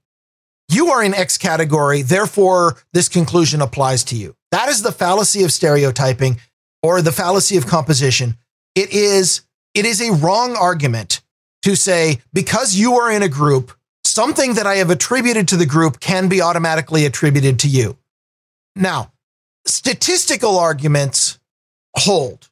you 0.68 0.88
are 0.88 1.02
in 1.02 1.14
X 1.14 1.36
category, 1.36 2.02
therefore 2.02 2.76
this 2.92 3.08
conclusion 3.08 3.60
applies 3.60 4.04
to 4.04 4.16
you. 4.16 4.34
That 4.50 4.68
is 4.68 4.82
the 4.82 4.92
fallacy 4.92 5.42
of 5.44 5.52
stereotyping 5.52 6.38
or 6.82 7.02
the 7.02 7.12
fallacy 7.12 7.56
of 7.56 7.66
composition. 7.66 8.36
It 8.74 8.92
is 8.92 9.42
it 9.74 9.86
is 9.86 10.00
a 10.00 10.12
wrong 10.12 10.54
argument 10.56 11.22
to 11.62 11.76
say 11.76 12.20
because 12.32 12.74
you 12.74 12.94
are 12.94 13.10
in 13.10 13.22
a 13.22 13.28
group, 13.28 13.72
something 14.04 14.54
that 14.54 14.66
I 14.66 14.76
have 14.76 14.90
attributed 14.90 15.48
to 15.48 15.56
the 15.56 15.66
group 15.66 16.00
can 16.00 16.28
be 16.28 16.40
automatically 16.40 17.06
attributed 17.06 17.58
to 17.60 17.68
you. 17.68 17.96
Now, 18.76 19.12
statistical 19.66 20.58
arguments 20.58 21.38
hold 21.96 22.50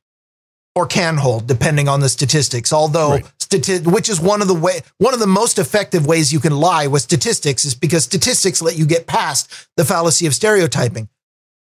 or 0.74 0.86
can 0.86 1.16
hold 1.16 1.46
depending 1.46 1.88
on 1.88 2.00
the 2.00 2.08
statistics. 2.08 2.72
Although 2.72 3.10
Right. 3.12 3.26
stati- 3.40 3.86
which 3.86 4.08
is 4.08 4.20
one 4.20 4.40
of 4.42 4.48
the 4.48 4.54
way 4.54 4.82
one 4.98 5.14
of 5.14 5.20
the 5.20 5.26
most 5.26 5.58
effective 5.58 6.06
ways 6.06 6.32
you 6.32 6.40
can 6.40 6.56
lie 6.56 6.86
with 6.86 7.02
statistics 7.02 7.64
is 7.64 7.74
because 7.74 8.04
statistics 8.04 8.62
let 8.62 8.76
you 8.76 8.86
get 8.86 9.06
past 9.06 9.48
the 9.76 9.84
fallacy 9.84 10.26
of 10.26 10.34
stereotyping. 10.34 11.08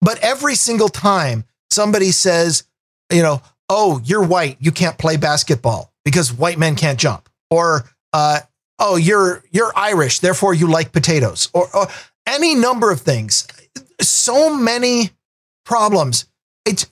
But 0.02 0.20
every 0.20 0.56
single 0.56 0.90
time 0.90 1.44
somebody 1.70 2.12
says 2.12 2.64
you 3.12 3.22
know 3.22 3.42
oh 3.70 4.02
you're 4.04 4.24
white 4.24 4.58
you 4.60 4.72
can't 4.72 4.98
play 4.98 5.18
basketball 5.18 5.92
because 6.04 6.32
white 6.34 6.58
men 6.58 6.76
can't 6.76 7.00
jump 7.00 7.30
or 7.52 7.84
uh, 8.14 8.40
oh 8.80 8.96
you're 8.96 9.44
you're 9.52 9.72
irish 9.76 10.20
therefore 10.20 10.54
you 10.54 10.68
like 10.68 10.92
potatoes 10.92 11.50
or, 11.54 11.68
or 11.76 11.88
any 12.26 12.56
number 12.56 12.90
of 12.92 13.02
things 13.02 13.48
so 14.02 14.56
many 14.56 15.12
problems. 15.66 16.26
It's 16.66 16.88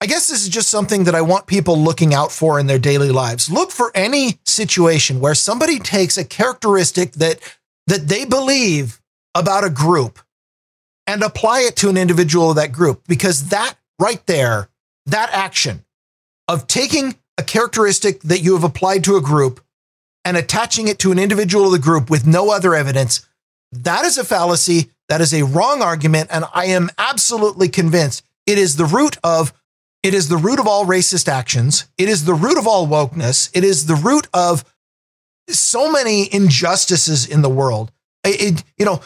I 0.00 0.06
guess 0.06 0.28
this 0.28 0.42
is 0.42 0.48
just 0.48 0.68
something 0.68 1.04
that 1.04 1.14
I 1.16 1.22
want 1.22 1.46
people 1.46 1.76
looking 1.76 2.14
out 2.14 2.30
for 2.30 2.60
in 2.60 2.66
their 2.66 2.78
daily 2.78 3.10
lives. 3.10 3.50
Look 3.50 3.72
for 3.72 3.90
any 3.96 4.38
situation 4.44 5.18
where 5.18 5.34
somebody 5.34 5.80
takes 5.80 6.16
a 6.16 6.24
characteristic 6.24 7.12
that 7.12 7.40
that 7.88 8.06
they 8.06 8.24
believe 8.24 9.00
about 9.34 9.64
a 9.64 9.70
group 9.70 10.20
and 11.06 11.22
apply 11.22 11.60
it 11.60 11.74
to 11.76 11.88
an 11.88 11.96
individual 11.96 12.50
of 12.50 12.56
that 12.56 12.70
group 12.70 13.02
because 13.08 13.48
that 13.48 13.74
right 13.98 14.24
there, 14.26 14.68
that 15.06 15.30
action 15.32 15.84
of 16.46 16.66
taking 16.66 17.16
a 17.38 17.42
characteristic 17.42 18.20
that 18.20 18.40
you 18.40 18.52
have 18.54 18.64
applied 18.64 19.02
to 19.04 19.16
a 19.16 19.22
group 19.22 19.60
and 20.24 20.36
attaching 20.36 20.86
it 20.86 20.98
to 20.98 21.10
an 21.10 21.18
individual 21.18 21.66
of 21.66 21.72
the 21.72 21.78
group 21.78 22.10
with 22.10 22.26
no 22.26 22.50
other 22.50 22.74
evidence, 22.74 23.26
that 23.72 24.04
is 24.04 24.18
a 24.18 24.24
fallacy, 24.24 24.90
that 25.08 25.22
is 25.22 25.32
a 25.32 25.44
wrong 25.44 25.82
argument 25.82 26.28
and 26.30 26.44
I 26.52 26.66
am 26.66 26.90
absolutely 26.98 27.68
convinced 27.68 28.22
it 28.46 28.58
is 28.58 28.76
the 28.76 28.84
root 28.84 29.16
of 29.24 29.52
it 30.02 30.14
is 30.14 30.28
the 30.28 30.36
root 30.36 30.58
of 30.60 30.66
all 30.66 30.84
racist 30.86 31.28
actions. 31.28 31.86
It 31.98 32.08
is 32.08 32.24
the 32.24 32.34
root 32.34 32.56
of 32.58 32.66
all 32.66 32.86
wokeness. 32.86 33.50
It 33.54 33.64
is 33.64 33.86
the 33.86 33.94
root 33.96 34.28
of 34.32 34.64
so 35.48 35.90
many 35.90 36.32
injustices 36.32 37.26
in 37.26 37.42
the 37.42 37.48
world. 37.48 37.90
It, 38.24 38.42
it- 38.42 38.64
you 38.78 38.84
know, 38.84 39.00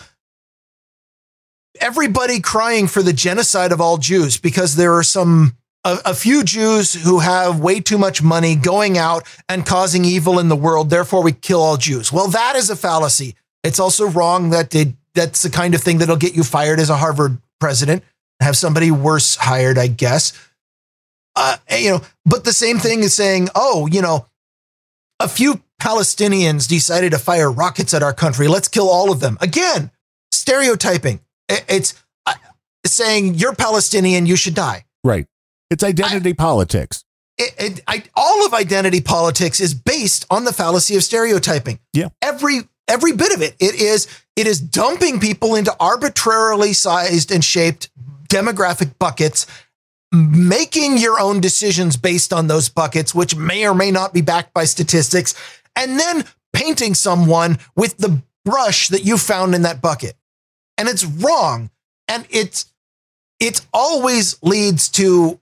everybody 1.80 2.40
crying 2.40 2.86
for 2.86 3.02
the 3.02 3.12
genocide 3.12 3.72
of 3.72 3.80
all 3.80 3.98
Jews 3.98 4.36
because 4.36 4.76
there 4.76 4.92
are 4.94 5.02
some 5.02 5.56
a, 5.84 5.98
a 6.06 6.14
few 6.14 6.44
Jews 6.44 6.94
who 6.94 7.18
have 7.20 7.58
way 7.58 7.80
too 7.80 7.98
much 7.98 8.22
money 8.22 8.54
going 8.54 8.96
out 8.98 9.26
and 9.48 9.66
causing 9.66 10.04
evil 10.04 10.38
in 10.38 10.48
the 10.48 10.54
world. 10.56 10.90
Therefore, 10.90 11.22
we 11.22 11.32
kill 11.32 11.60
all 11.60 11.76
Jews. 11.76 12.12
Well, 12.12 12.28
that 12.28 12.54
is 12.54 12.70
a 12.70 12.76
fallacy. 12.76 13.34
It's 13.64 13.80
also 13.80 14.06
wrong 14.08 14.50
that 14.50 14.70
that's 15.14 15.42
the 15.42 15.50
kind 15.50 15.74
of 15.74 15.80
thing 15.82 15.98
that'll 15.98 16.16
get 16.16 16.36
you 16.36 16.44
fired 16.44 16.78
as 16.78 16.90
a 16.90 16.96
Harvard 16.96 17.38
president. 17.58 18.04
Have 18.40 18.56
somebody 18.56 18.90
worse 18.90 19.36
hired, 19.36 19.78
I 19.78 19.86
guess 19.86 20.32
uh, 21.36 21.56
you 21.78 21.90
know, 21.90 22.00
but 22.24 22.44
the 22.44 22.52
same 22.52 22.78
thing 22.78 23.00
is 23.00 23.14
saying, 23.14 23.48
oh, 23.54 23.86
you 23.90 24.02
know, 24.02 24.26
a 25.20 25.28
few 25.28 25.62
Palestinians 25.80 26.68
decided 26.68 27.12
to 27.12 27.18
fire 27.18 27.50
rockets 27.50 27.94
at 27.94 28.02
our 28.02 28.12
country. 28.12 28.48
Let's 28.48 28.68
kill 28.68 28.88
all 28.88 29.10
of 29.10 29.20
them. 29.20 29.38
Again, 29.40 29.90
stereotyping. 30.30 31.20
It's 31.48 31.94
uh, 32.26 32.34
saying 32.86 33.34
you're 33.34 33.54
Palestinian, 33.54 34.26
you 34.26 34.36
should 34.36 34.54
die. 34.54 34.84
Right. 35.04 35.26
It's 35.70 35.82
identity 35.82 36.34
politics. 36.34 37.04
It, 37.38 37.54
it, 37.58 37.80
I, 37.86 38.04
all 38.14 38.44
of 38.46 38.52
identity 38.52 39.00
politics 39.00 39.58
is 39.58 39.74
based 39.74 40.26
on 40.30 40.44
the 40.44 40.52
fallacy 40.52 40.96
of 40.96 41.02
stereotyping. 41.02 41.78
Yeah. 41.92 42.08
Every 42.20 42.60
every 42.88 43.12
bit 43.12 43.32
of 43.32 43.42
it. 43.42 43.56
It 43.58 43.74
is 43.74 44.06
it 44.36 44.46
is 44.46 44.60
dumping 44.60 45.18
people 45.18 45.54
into 45.54 45.74
arbitrarily 45.80 46.74
sized 46.74 47.30
and 47.32 47.44
shaped 47.44 47.90
demographic 48.28 48.98
buckets, 48.98 49.46
making 50.12 50.98
your 50.98 51.18
own 51.18 51.40
decisions 51.40 51.96
based 51.96 52.32
on 52.32 52.46
those 52.46 52.68
buckets, 52.68 53.14
which 53.14 53.34
may 53.34 53.66
or 53.66 53.74
may 53.74 53.90
not 53.90 54.12
be 54.12 54.20
backed 54.20 54.52
by 54.52 54.64
statistics, 54.64 55.34
and 55.74 55.98
then 55.98 56.24
painting 56.52 56.94
someone 56.94 57.58
with 57.74 57.96
the 57.96 58.22
brush 58.44 58.88
that 58.88 59.04
you 59.04 59.16
found 59.16 59.54
in 59.54 59.62
that 59.62 59.80
bucket. 59.80 60.14
And 60.76 60.88
it's 60.88 61.04
wrong. 61.04 61.70
And 62.08 62.26
it's 62.30 62.66
it 63.40 63.60
always 63.72 64.40
leads 64.42 64.88
to 64.90 65.40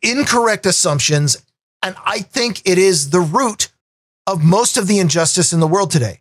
incorrect 0.00 0.64
assumptions. 0.64 1.44
And 1.82 1.94
I 2.04 2.20
think 2.20 2.62
it 2.64 2.78
is 2.78 3.10
the 3.10 3.20
root 3.20 3.70
of 4.26 4.42
most 4.42 4.76
of 4.76 4.86
the 4.86 4.98
injustice 4.98 5.52
in 5.52 5.60
the 5.60 5.66
world 5.66 5.90
today. 5.90 6.20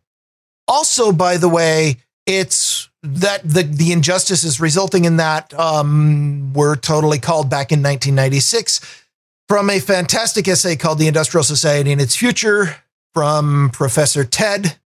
Also, 0.67 1.11
by 1.11 1.37
the 1.37 1.49
way, 1.49 1.97
it's 2.25 2.89
that 3.15 3.41
the, 3.43 3.63
the 3.63 3.91
injustice 3.91 4.43
is 4.43 4.59
resulting 4.59 5.05
in 5.05 5.17
that 5.17 5.53
um, 5.53 6.53
we're 6.53 6.75
totally 6.75 7.19
called 7.19 7.49
back 7.49 7.71
in 7.71 7.79
1996 7.79 9.03
from 9.47 9.69
a 9.69 9.79
fantastic 9.79 10.47
essay 10.47 10.75
called 10.75 10.99
The 10.99 11.07
Industrial 11.07 11.43
Society 11.43 11.91
and 11.91 12.01
Its 12.01 12.15
Future 12.15 12.77
from 13.13 13.69
Professor 13.71 14.23
Ted, 14.23 14.77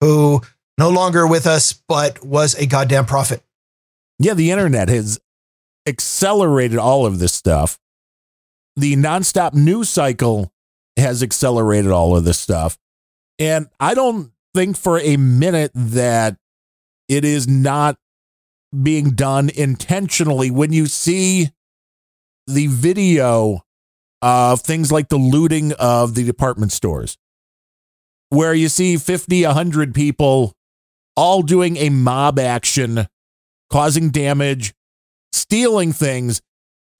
who 0.00 0.40
no 0.78 0.88
longer 0.88 1.26
with 1.26 1.46
us, 1.46 1.72
but 1.88 2.24
was 2.24 2.54
a 2.54 2.66
goddamn 2.66 3.06
prophet. 3.06 3.42
Yeah, 4.18 4.34
the 4.34 4.50
internet 4.50 4.88
has 4.88 5.20
accelerated 5.86 6.78
all 6.78 7.06
of 7.06 7.18
this 7.18 7.32
stuff. 7.32 7.78
The 8.76 8.94
nonstop 8.94 9.54
news 9.54 9.88
cycle 9.88 10.52
has 10.96 11.22
accelerated 11.22 11.90
all 11.90 12.16
of 12.16 12.24
this 12.24 12.38
stuff. 12.38 12.78
And 13.38 13.68
I 13.80 13.94
don't 13.94 14.32
think 14.54 14.76
for 14.76 14.98
a 14.98 15.16
minute 15.16 15.72
that 15.74 16.36
it 17.08 17.24
is 17.24 17.48
not 17.48 17.96
being 18.82 19.10
done 19.10 19.50
intentionally 19.54 20.50
when 20.50 20.72
you 20.72 20.86
see 20.86 21.50
the 22.46 22.66
video 22.66 23.62
of 24.20 24.60
things 24.60 24.90
like 24.90 25.08
the 25.08 25.16
looting 25.16 25.72
of 25.74 26.14
the 26.14 26.24
department 26.24 26.72
stores, 26.72 27.16
where 28.30 28.54
you 28.54 28.68
see 28.68 28.96
50, 28.96 29.44
100 29.44 29.94
people 29.94 30.54
all 31.16 31.42
doing 31.42 31.76
a 31.76 31.88
mob 31.88 32.38
action, 32.38 33.06
causing 33.70 34.10
damage, 34.10 34.74
stealing 35.32 35.92
things. 35.92 36.40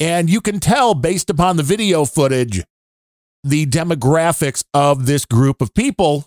And 0.00 0.30
you 0.30 0.40
can 0.40 0.60
tell 0.60 0.94
based 0.94 1.28
upon 1.28 1.56
the 1.56 1.62
video 1.62 2.04
footage 2.04 2.62
the 3.44 3.66
demographics 3.66 4.64
of 4.72 5.06
this 5.06 5.24
group 5.24 5.60
of 5.60 5.74
people. 5.74 6.26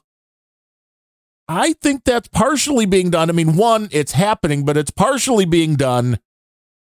I 1.52 1.74
think 1.74 2.04
that's 2.04 2.28
partially 2.28 2.86
being 2.86 3.10
done. 3.10 3.30
I 3.30 3.34
mean, 3.34 3.56
one, 3.56 3.90
it's 3.92 4.12
happening, 4.14 4.64
but 4.66 4.78
it's 4.78 4.92
partially 4.92 5.46
being 5.46 5.76
done 5.76 6.20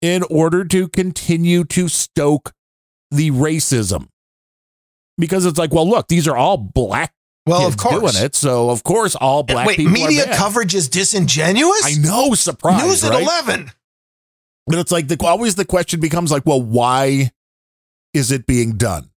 in 0.01 0.23
order 0.23 0.63
to 0.65 0.87
continue 0.87 1.63
to 1.65 1.87
stoke 1.87 2.53
the 3.11 3.31
racism. 3.31 4.07
Because 5.17 5.45
it's 5.45 5.57
like, 5.57 5.73
well, 5.73 5.87
look, 5.89 6.07
these 6.07 6.27
are 6.27 6.37
all 6.37 6.57
black 6.57 7.13
Well, 7.47 7.65
of 7.67 7.77
course. 7.77 8.13
doing 8.13 8.25
it. 8.25 8.35
So, 8.35 8.69
of 8.69 8.83
course, 8.83 9.15
all 9.15 9.43
black 9.43 9.65
Wait, 9.67 9.77
people 9.77 9.93
media 9.93 10.35
coverage 10.35 10.75
is 10.75 10.89
disingenuous? 10.89 11.83
I 11.83 11.93
know, 11.99 12.33
surprise, 12.35 12.83
News 12.83 13.03
at 13.03 13.19
11. 13.19 13.71
But 14.67 14.79
it's 14.79 14.91
like 14.91 15.07
the 15.07 15.17
always 15.25 15.55
the 15.55 15.65
question 15.65 15.99
becomes 15.99 16.29
like, 16.31 16.45
well, 16.45 16.61
why 16.61 17.31
is 18.13 18.31
it 18.31 18.45
being 18.45 18.73
done? 18.77 19.09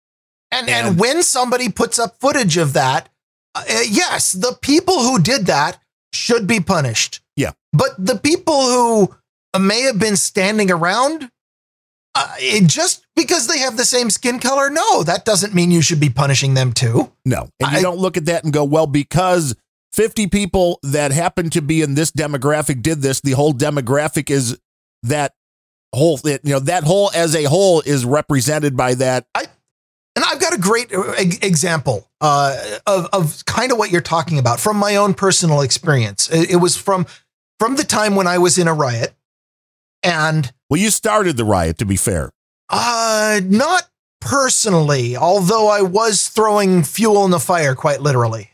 And, 0.51 0.68
And- 0.68 0.88
and 0.88 0.99
when 1.01 1.22
somebody 1.22 1.68
puts 1.70 1.99
up 1.99 2.20
footage 2.20 2.57
of 2.57 2.74
that, 2.74 3.09
uh, 3.68 3.80
yes, 3.88 4.32
the 4.32 4.56
people 4.62 4.98
who 5.02 5.18
did 5.18 5.46
that 5.46 5.80
should 6.12 6.46
be 6.46 6.61
punished. 6.61 7.20
Yeah. 7.36 7.52
But 7.72 7.90
the 7.98 8.16
people 8.16 8.61
who 8.62 9.14
uh, 9.54 9.59
may 9.59 9.82
have 9.82 9.98
been 9.98 10.16
standing 10.16 10.70
around, 10.70 11.30
uh, 12.14 12.34
it, 12.38 12.66
just 12.66 13.06
because 13.14 13.46
they 13.46 13.59
have 13.59 13.76
the 13.76 13.84
same 13.84 14.11
skin 14.11 14.38
color, 14.40 14.70
no, 14.70 15.02
that 15.02 15.24
doesn't 15.24 15.54
mean 15.54 15.70
you 15.70 15.82
should 15.82 16.00
be 16.00 16.11
punishing 16.11 16.54
them 16.54 16.72
too. 16.72 17.12
No. 17.24 17.48
And 17.61 17.72
you 17.72 17.78
I- 17.78 17.82
don't 17.82 17.98
look 17.98 18.16
at 18.16 18.26
that 18.26 18.44
and 18.44 18.52
go, 18.52 18.64
well, 18.64 18.86
because 18.86 19.54
50 19.92 20.26
people 20.28 20.78
that 20.82 21.12
happen 21.12 21.50
to 21.50 21.62
be 21.62 21.82
in 21.82 21.94
this 21.94 22.11
demographic 22.11 22.82
did 22.82 23.02
this, 23.02 23.20
the 23.20 23.32
whole 23.32 23.52
demographic 23.52 24.30
is 24.30 24.59
that 25.02 25.34
whole 25.94 26.20
you 26.24 26.38
know 26.44 26.59
that 26.59 26.84
whole 26.84 27.11
as 27.14 27.34
a 27.34 27.44
whole 27.44 27.80
is 27.80 28.04
represented 28.04 28.76
by 28.76 28.92
that 28.92 29.26
And 30.18 30.24
I've 30.24 30.40
got 30.40 30.52
a 30.52 30.58
great 30.58 30.92
uh, 30.92 31.12
example 31.16 32.08
uh, 32.20 32.78
of, 32.88 33.06
of 33.12 33.44
kind 33.44 33.70
of 33.70 33.78
what 33.78 33.92
you're 33.92 34.00
talking 34.00 34.40
about 34.40 34.58
from 34.58 34.76
my 34.76 34.96
own 34.96 35.14
personal 35.14 35.60
experience. 35.60 36.28
It, 36.28 36.50
it 36.50 36.56
was 36.56 36.76
from 36.76 37.06
from 37.60 37.76
the 37.76 37.84
time 37.84 38.16
when 38.16 38.26
I 38.26 38.38
was 38.38 38.58
in 38.58 38.66
a 38.66 38.74
riot, 38.74 39.14
and 40.02 40.52
well 40.68 40.80
you 40.80 40.90
started 40.90 41.36
the 41.36 41.44
riot 41.44 41.78
to 41.78 41.84
be 41.84 41.94
fair 41.94 42.30
uh, 42.68 43.40
not 43.44 43.88
personally, 44.20 45.16
although 45.16 45.68
I 45.68 45.82
was 45.82 46.26
throwing 46.26 46.82
fuel 46.82 47.24
in 47.24 47.30
the 47.30 47.38
fire, 47.38 47.76
quite 47.76 48.00
literally. 48.00 48.50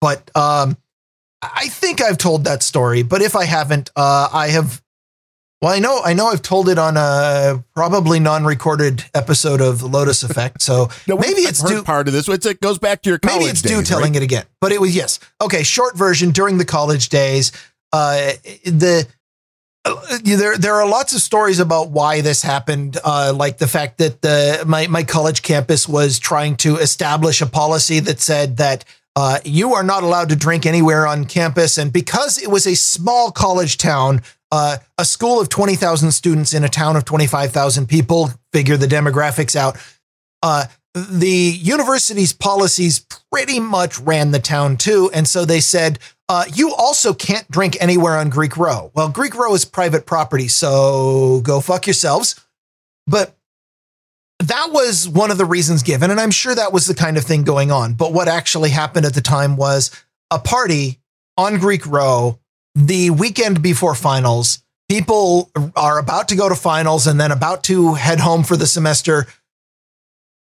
But 0.00 0.28
um, 0.36 0.76
I 1.40 1.68
think 1.68 2.02
I've 2.02 2.18
told 2.18 2.42
that 2.46 2.64
story. 2.64 3.04
But 3.04 3.22
if 3.22 3.36
I 3.36 3.44
haven't, 3.44 3.90
uh, 3.94 4.28
I 4.32 4.48
have. 4.48 4.81
Well, 5.62 5.72
I 5.72 5.78
know, 5.78 6.00
I 6.04 6.12
know, 6.12 6.26
I've 6.26 6.42
told 6.42 6.68
it 6.68 6.76
on 6.76 6.96
a 6.96 7.62
probably 7.72 8.18
non-recorded 8.18 9.04
episode 9.14 9.60
of 9.60 9.78
the 9.78 9.86
Lotus 9.86 10.24
Effect. 10.24 10.60
So 10.60 10.88
no, 11.06 11.16
maybe 11.16 11.42
it's 11.42 11.62
due. 11.62 11.84
part 11.84 12.08
of 12.08 12.14
this 12.14 12.28
it 12.28 12.60
goes 12.60 12.80
back 12.80 13.02
to 13.02 13.10
your 13.10 13.20
college 13.20 13.38
Maybe 13.38 13.50
it's 13.50 13.62
due 13.62 13.80
telling 13.84 14.14
right? 14.14 14.22
it 14.22 14.24
again, 14.24 14.44
but 14.60 14.72
it 14.72 14.80
was 14.80 14.96
yes. 14.96 15.20
Okay, 15.40 15.62
short 15.62 15.96
version 15.96 16.30
during 16.30 16.58
the 16.58 16.64
college 16.64 17.10
days. 17.10 17.52
Uh, 17.92 18.32
the 18.64 19.06
uh, 19.84 20.18
there 20.24 20.58
there 20.58 20.74
are 20.74 20.88
lots 20.88 21.14
of 21.14 21.20
stories 21.20 21.60
about 21.60 21.90
why 21.90 22.22
this 22.22 22.42
happened, 22.42 22.98
uh, 23.04 23.32
like 23.32 23.58
the 23.58 23.68
fact 23.68 23.98
that 23.98 24.20
the 24.20 24.64
my 24.66 24.88
my 24.88 25.04
college 25.04 25.42
campus 25.42 25.88
was 25.88 26.18
trying 26.18 26.56
to 26.56 26.76
establish 26.78 27.40
a 27.40 27.46
policy 27.46 28.00
that 28.00 28.20
said 28.20 28.56
that. 28.56 28.84
Uh, 29.14 29.38
you 29.44 29.74
are 29.74 29.82
not 29.82 30.02
allowed 30.02 30.30
to 30.30 30.34
drink 30.34 30.64
anywhere 30.64 31.06
on 31.06 31.26
campus. 31.26 31.76
And 31.76 31.92
because 31.92 32.42
it 32.42 32.48
was 32.48 32.66
a 32.66 32.74
small 32.74 33.30
college 33.30 33.76
town, 33.76 34.22
uh, 34.52 34.76
a 34.98 35.04
school 35.04 35.40
of 35.40 35.48
20,000 35.48 36.12
students 36.12 36.52
in 36.52 36.62
a 36.62 36.68
town 36.68 36.94
of 36.94 37.06
25,000 37.06 37.86
people, 37.86 38.30
figure 38.52 38.76
the 38.76 38.86
demographics 38.86 39.56
out. 39.56 39.78
Uh, 40.42 40.66
the 40.94 41.56
university's 41.58 42.34
policies 42.34 43.00
pretty 43.32 43.58
much 43.58 43.98
ran 43.98 44.30
the 44.30 44.38
town 44.38 44.76
too. 44.76 45.10
And 45.14 45.26
so 45.26 45.46
they 45.46 45.60
said, 45.60 45.98
uh, 46.28 46.44
you 46.52 46.74
also 46.74 47.14
can't 47.14 47.50
drink 47.50 47.78
anywhere 47.80 48.18
on 48.18 48.28
Greek 48.28 48.58
Row. 48.58 48.90
Well, 48.94 49.08
Greek 49.08 49.34
Row 49.34 49.54
is 49.54 49.64
private 49.64 50.04
property, 50.04 50.48
so 50.48 51.40
go 51.42 51.60
fuck 51.60 51.86
yourselves. 51.86 52.38
But 53.06 53.34
that 54.38 54.68
was 54.70 55.08
one 55.08 55.30
of 55.30 55.38
the 55.38 55.46
reasons 55.46 55.82
given. 55.82 56.10
And 56.10 56.20
I'm 56.20 56.30
sure 56.30 56.54
that 56.54 56.74
was 56.74 56.86
the 56.86 56.94
kind 56.94 57.16
of 57.16 57.24
thing 57.24 57.42
going 57.42 57.70
on. 57.70 57.94
But 57.94 58.12
what 58.12 58.28
actually 58.28 58.70
happened 58.70 59.06
at 59.06 59.14
the 59.14 59.22
time 59.22 59.56
was 59.56 59.90
a 60.30 60.38
party 60.38 61.00
on 61.38 61.58
Greek 61.58 61.86
Row 61.86 62.38
the 62.74 63.10
weekend 63.10 63.62
before 63.62 63.94
finals. 63.94 64.62
People 64.88 65.50
are 65.74 65.98
about 65.98 66.28
to 66.28 66.36
go 66.36 66.48
to 66.48 66.54
finals 66.54 67.06
and 67.06 67.18
then 67.20 67.32
about 67.32 67.64
to 67.64 67.94
head 67.94 68.20
home 68.20 68.42
for 68.42 68.56
the 68.56 68.66
semester 68.66 69.26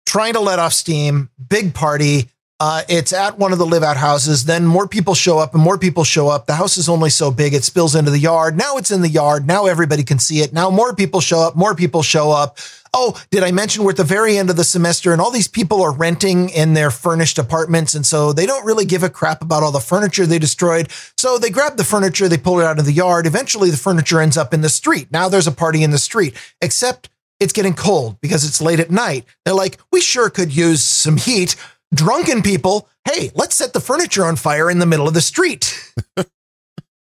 trying 0.06 0.34
to 0.34 0.40
let 0.40 0.58
off 0.58 0.74
steam, 0.74 1.30
big 1.50 1.74
party. 1.74 2.30
Uh, 2.60 2.82
it's 2.90 3.14
at 3.14 3.38
one 3.38 3.52
of 3.52 3.60
the 3.60 3.66
live 3.66 3.84
out 3.84 3.98
houses. 3.98 4.46
Then 4.46 4.66
more 4.66 4.88
people 4.88 5.14
show 5.14 5.38
up 5.38 5.54
and 5.54 5.62
more 5.62 5.78
people 5.78 6.04
show 6.04 6.28
up. 6.28 6.48
The 6.48 6.56
house 6.56 6.78
is 6.78 6.90
only 6.90 7.12
so 7.12 7.30
big, 7.30 7.54
it 7.54 7.64
spills 7.64 7.96
into 7.96 8.10
the 8.10 8.20
yard. 8.20 8.58
Now 8.58 8.78
it's 8.78 8.90
in 8.90 9.02
the 9.02 9.10
yard. 9.10 9.46
Now 9.46 9.68
everybody 9.68 10.04
can 10.04 10.18
see 10.18 10.40
it. 10.40 10.54
Now 10.54 10.72
more 10.72 10.96
people 10.96 11.22
show 11.22 11.40
up, 11.40 11.56
more 11.56 11.76
people 11.76 12.02
show 12.02 12.32
up. 12.32 12.58
Oh, 12.94 13.22
did 13.30 13.44
I 13.44 13.52
mention 13.52 13.84
we're 13.84 13.92
at 13.92 13.98
the 13.98 14.04
very 14.04 14.40
end 14.40 14.50
of 14.50 14.56
the 14.56 14.64
semester 14.64 15.12
and 15.12 15.22
all 15.22 15.30
these 15.30 15.48
people 15.48 15.84
are 15.84 15.92
renting 15.92 16.50
in 16.50 16.74
their 16.74 16.90
furnished 16.90 17.38
apartments. 17.38 17.94
And 17.94 18.06
so 18.06 18.34
they 18.34 18.48
don't 18.48 18.66
really 18.66 18.86
give 18.86 19.04
a 19.04 19.10
crap 19.10 19.44
about 19.44 19.62
all 19.62 19.72
the 19.72 19.80
furniture 19.80 20.26
they 20.26 20.40
destroyed. 20.40 20.90
So 21.16 21.38
they 21.38 21.52
grab 21.52 21.78
the 21.78 21.84
furniture, 21.84 22.28
they 22.28 22.38
pull 22.38 22.60
it 22.60 22.66
out 22.66 22.80
of 22.80 22.86
the 22.86 22.92
yard. 22.92 23.28
Eventually 23.28 23.70
the 23.70 23.78
furniture 23.78 24.20
ends 24.20 24.38
up 24.38 24.52
in 24.52 24.62
the 24.62 24.70
street. 24.70 25.12
Now 25.12 25.30
there's 25.30 25.48
a 25.48 25.52
party 25.52 25.84
in 25.84 25.92
the 25.92 26.00
street, 26.00 26.36
except 26.60 27.10
it's 27.40 27.54
getting 27.54 27.76
cold 27.76 28.20
because 28.20 28.46
it's 28.46 28.62
late 28.62 28.80
at 28.80 28.90
night. 28.90 29.26
They're 29.46 29.54
like, 29.54 29.78
we 29.92 30.02
sure 30.02 30.32
could 30.32 30.56
use 30.56 30.84
some 30.84 31.18
heat. 31.18 31.56
Drunken 31.94 32.42
people, 32.42 32.90
hey, 33.06 33.32
let's 33.36 33.56
set 33.56 33.74
the 33.74 33.80
furniture 33.80 34.26
on 34.26 34.36
fire 34.36 34.70
in 34.70 34.80
the 34.80 34.86
middle 34.86 35.08
of 35.08 35.14
the 35.14 35.22
street. 35.22 35.94
and 36.18 36.28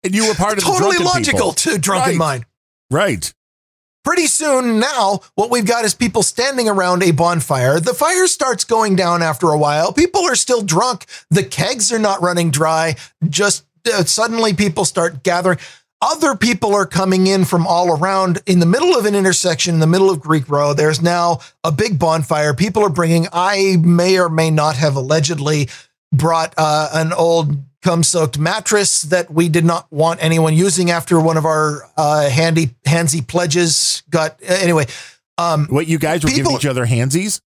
you 0.04 0.28
were 0.28 0.34
part 0.34 0.58
of 0.58 0.64
totally 0.64 0.98
the 0.98 1.04
drunken 1.04 1.06
logical 1.06 1.54
people. 1.54 1.74
to 1.74 1.78
drunken 1.78 2.12
Right. 2.12 2.18
mind. 2.18 2.46
right 2.92 3.34
Pretty 4.04 4.28
soon 4.28 4.82
now, 4.82 5.22
what 5.36 5.50
we've 5.50 5.66
got 5.66 5.86
is 5.86 5.94
people 5.94 6.24
standing 6.24 6.68
around 6.68 7.04
a 7.04 7.12
bonfire. 7.12 7.80
The 7.80 7.94
fire 7.94 8.28
starts 8.28 8.66
going 8.66 8.98
down 8.98 9.22
after 9.22 9.48
a 9.48 9.58
while. 9.58 9.94
People 9.94 10.24
are 10.24 10.36
still 10.36 10.62
drunk. 10.62 11.06
The 11.30 11.42
kegs 11.44 11.90
are 11.94 12.00
not 12.00 12.22
running 12.22 12.52
dry. 12.52 12.98
Just 13.30 13.64
uh, 13.86 14.04
suddenly 14.04 14.54
people 14.54 14.84
start 14.84 15.24
gathering. 15.24 15.58
Other 16.04 16.36
people 16.36 16.76
are 16.76 16.86
coming 16.86 17.28
in 17.28 17.46
from 17.46 17.66
all 17.66 17.98
around 17.98 18.42
in 18.46 18.60
the 18.60 18.66
middle 18.66 18.94
of 18.94 19.06
an 19.06 19.16
intersection, 19.16 19.76
in 19.76 19.80
the 19.80 19.88
middle 19.88 20.10
of 20.10 20.20
Greek 20.20 20.50
Row. 20.50 20.74
There's 20.74 21.02
now 21.02 21.40
a 21.64 21.72
big 21.72 21.98
bonfire. 21.98 22.54
People 22.54 22.84
are 22.84 22.90
bringing, 22.90 23.28
I 23.32 23.78
may 23.80 24.20
or 24.20 24.28
may 24.28 24.52
not 24.52 24.76
have 24.76 24.98
allegedly 24.98 25.70
brought 26.12 26.54
uh, 26.58 26.90
an 26.94 27.14
old 27.14 27.56
cum 27.82 28.04
soaked 28.04 28.38
mattress 28.38 29.04
that 29.04 29.32
we 29.32 29.48
did 29.48 29.64
not 29.64 29.90
want 29.92 30.22
anyone 30.22 30.54
using 30.54 30.92
after 30.92 31.22
one 31.22 31.38
of 31.38 31.46
our 31.46 31.90
uh, 31.96 32.30
handy 32.30 32.76
handsy 32.86 33.26
pledges 33.26 34.04
got 34.10 34.38
anyway. 34.44 34.88
Um, 35.38 35.68
what 35.70 35.88
you 35.88 36.00
guys 36.00 36.22
were 36.22 36.30
People- 36.30 36.52
giving 36.52 36.58
each 36.58 36.66
other 36.66 36.86
handsies 36.86 37.40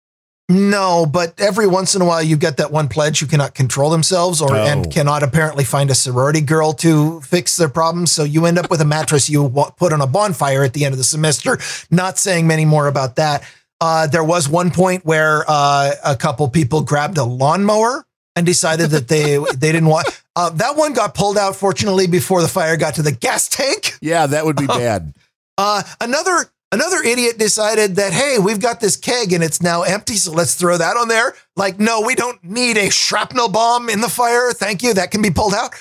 no, 0.50 1.06
but 1.06 1.32
every 1.40 1.66
once 1.66 1.94
in 1.94 2.02
a 2.02 2.04
while 2.04 2.22
you 2.22 2.36
get 2.36 2.58
that 2.58 2.70
one 2.70 2.88
pledge 2.88 3.20
who 3.20 3.26
cannot 3.26 3.54
control 3.54 3.88
themselves 3.90 4.42
or 4.42 4.52
Oh. 4.54 4.64
and 4.64 4.92
cannot 4.92 5.22
apparently 5.22 5.64
find 5.64 5.90
a 5.90 5.94
sorority 5.94 6.42
girl 6.42 6.74
to 6.74 7.20
fix 7.22 7.56
their 7.56 7.70
problems. 7.70 8.12
So 8.12 8.24
you 8.24 8.44
end 8.44 8.58
up 8.58 8.70
with 8.70 8.80
a 8.82 8.84
mattress 8.84 9.30
you 9.30 9.48
put 9.78 9.92
on 9.94 10.02
a 10.02 10.06
bonfire 10.06 10.62
at 10.62 10.74
the 10.74 10.84
end 10.84 10.92
of 10.92 10.98
the 10.98 11.04
semester. 11.04 11.58
Not 11.90 12.18
saying 12.18 12.46
many 12.46 12.66
more 12.66 12.88
about 12.88 13.16
that. 13.16 13.42
Uh, 13.80 14.06
there 14.06 14.22
was 14.24 14.48
one 14.48 14.70
point 14.70 15.04
where 15.04 15.44
uh, 15.48 15.92
a 16.04 16.14
couple 16.16 16.48
people 16.50 16.82
grabbed 16.82 17.16
a 17.18 17.24
lawnmower 17.24 18.04
and 18.36 18.44
decided 18.44 18.90
that 18.90 19.08
they 19.08 19.38
they 19.56 19.72
didn't 19.72 19.86
want. 19.88 20.06
Uh, 20.36 20.50
that 20.50 20.76
one 20.76 20.92
got 20.92 21.14
pulled 21.14 21.38
out 21.38 21.56
fortunately 21.56 22.06
before 22.06 22.42
the 22.42 22.48
fire 22.48 22.76
got 22.76 22.94
to 22.96 23.02
the 23.02 23.12
gas 23.12 23.48
tank. 23.48 23.94
yeah 24.02 24.26
that 24.26 24.44
would 24.44 24.56
be 24.56 24.66
bad 24.84 25.14
Uh, 25.56 25.82
another 26.00 26.46
another 26.72 27.02
idiot 27.02 27.38
decided 27.38 27.96
that 27.96 28.12
hey, 28.12 28.38
we've 28.38 28.60
got 28.60 28.80
this 28.80 28.96
keg 28.96 29.32
and 29.32 29.42
it's 29.42 29.62
now 29.62 29.82
empty, 29.82 30.14
so 30.14 30.32
let's 30.32 30.54
throw 30.54 30.76
that 30.76 30.96
on 30.96 31.08
there. 31.08 31.34
Like, 31.56 31.78
no, 31.78 32.00
we 32.00 32.14
don't 32.14 32.42
need 32.44 32.76
a 32.76 32.90
shrapnel 32.90 33.48
bomb 33.48 33.88
in 33.88 34.00
the 34.00 34.08
fire. 34.08 34.52
Thank 34.52 34.82
you. 34.82 34.94
That 34.94 35.10
can 35.10 35.22
be 35.22 35.30
pulled 35.30 35.54
out. 35.54 35.74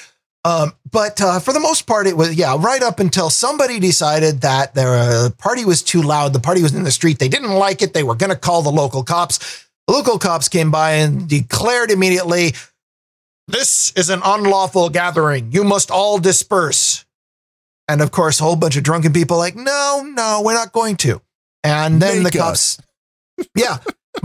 Um, 0.46 0.74
but 0.92 1.22
uh, 1.22 1.40
for 1.40 1.54
the 1.54 1.60
most 1.60 1.88
part, 1.88 2.06
it 2.06 2.18
was 2.18 2.36
yeah, 2.36 2.58
right 2.60 2.84
up 2.84 3.00
until 3.00 3.30
somebody 3.30 3.80
decided 3.80 4.42
that 4.42 4.76
their 4.76 5.30
party 5.32 5.64
was 5.64 5.82
too 5.82 6.02
loud. 6.02 6.34
The 6.34 6.40
party 6.40 6.62
was 6.62 6.76
in 6.76 6.84
the 6.84 6.92
street. 6.92 7.20
They 7.20 7.30
didn't 7.30 7.54
like 7.54 7.82
it. 7.82 7.94
They 7.94 8.04
were 8.04 8.16
going 8.16 8.30
to 8.30 8.36
call 8.36 8.62
the 8.62 8.72
local 8.72 9.04
cops. 9.04 9.66
The 9.88 9.94
local 9.94 10.20
cops 10.20 10.50
came 10.50 10.70
by 10.70 10.94
and 10.94 11.30
declared 11.30 11.92
immediately, 11.92 12.54
"This 13.48 13.94
is 13.96 14.10
an 14.10 14.22
unlawful 14.24 14.90
gathering. 14.90 15.52
You 15.54 15.64
must 15.64 15.90
all 15.90 16.20
disperse." 16.20 17.06
And 17.94 18.02
of 18.02 18.10
course, 18.10 18.40
a 18.40 18.44
whole 18.44 18.56
bunch 18.56 18.76
of 18.76 18.82
drunken 18.82 19.14
people 19.14 19.38
like, 19.38 19.56
no, 19.56 20.04
no, 20.16 20.42
we're 20.44 20.56
not 20.56 20.72
going 20.74 20.98
to. 20.98 21.22
And 21.64 22.02
then 22.02 22.24
Make 22.24 22.34
the 22.34 22.40
cops, 22.40 22.80
yeah. 23.56 23.78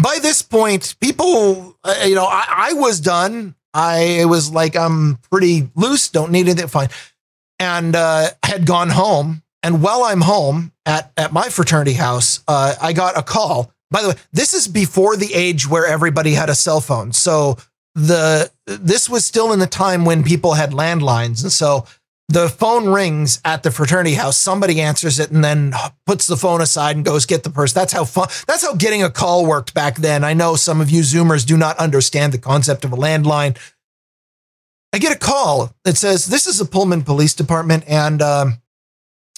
By 0.03 0.21
this 0.23 0.41
point, 0.41 0.97
people, 1.03 1.77
uh, 1.85 1.95
you 2.07 2.15
know, 2.15 2.25
I, 2.25 2.71
I 2.71 2.73
was 2.73 2.99
done. 2.99 3.57
I 3.75 4.25
was 4.25 4.51
like, 4.51 4.75
I'm 4.75 5.17
pretty 5.31 5.69
loose, 5.75 6.09
don't 6.09 6.33
need 6.33 6.49
anything, 6.49 6.67
fine. 6.69 6.89
And 7.59 7.95
uh, 7.95 8.29
had 8.43 8.65
gone 8.65 8.89
home. 8.89 9.43
And 9.63 9.83
while 9.83 10.03
I'm 10.03 10.23
home 10.23 10.73
at, 10.87 11.13
at 11.19 11.35
my 11.35 11.51
fraternity 11.51 11.93
house, 11.93 12.43
uh, 12.49 12.75
I 12.81 12.95
got 12.95 13.19
a 13.19 13.23
call. 13.23 13.71
By 13.91 14.01
the 14.01 14.09
way, 14.09 14.15
this 14.33 14.55
is 14.55 14.67
before 14.67 15.15
the 15.19 15.35
age 15.35 15.69
where 15.69 15.87
everybody 15.87 16.33
had 16.33 16.49
a 16.49 16.55
cell 16.55 16.81
phone. 16.81 17.13
So 17.13 17.59
the 17.95 18.51
this 18.67 19.11
was 19.11 19.27
still 19.27 19.53
in 19.53 19.59
the 19.59 19.67
time 19.67 20.07
when 20.07 20.23
people 20.23 20.55
had 20.55 20.71
landlines. 20.71 21.43
And 21.43 21.53
so 21.53 21.85
the 22.29 22.49
phone 22.49 22.89
rings 22.89 23.41
at 23.45 23.63
the 23.63 23.71
fraternity 23.71 24.15
house. 24.15 24.37
Somebody 24.37 24.81
answers 24.81 25.19
it 25.19 25.31
and 25.31 25.43
then 25.43 25.73
puts 26.07 26.27
the 26.27 26.37
phone 26.37 26.61
aside 26.61 26.97
and 26.97 27.05
goes 27.05 27.25
get 27.25 27.43
the 27.43 27.51
person. 27.51 27.79
That's 27.79 27.93
how 27.93 28.05
fun. 28.05 28.29
That's 28.47 28.63
how 28.63 28.75
getting 28.75 29.03
a 29.03 29.11
call 29.11 29.47
worked 29.47 29.73
back 29.73 29.97
then. 29.97 30.25
I 30.25 30.35
know 30.35 30.55
some 30.57 30.81
of 30.81 30.91
you 30.91 31.01
Zoomers 31.01 31.47
do 31.47 31.57
not 31.57 31.79
understand 31.79 32.33
the 32.33 32.39
concept 32.39 32.85
of 32.85 32.93
a 32.93 32.97
landline. 32.97 33.59
I 34.93 34.99
get 34.99 35.15
a 35.15 35.19
call 35.19 35.75
that 35.85 35.97
says 35.97 36.27
this 36.27 36.47
is 36.47 36.59
the 36.59 36.65
Pullman 36.65 37.03
Police 37.03 37.35
Department 37.35 37.85
and 37.87 38.21
um, 38.23 38.61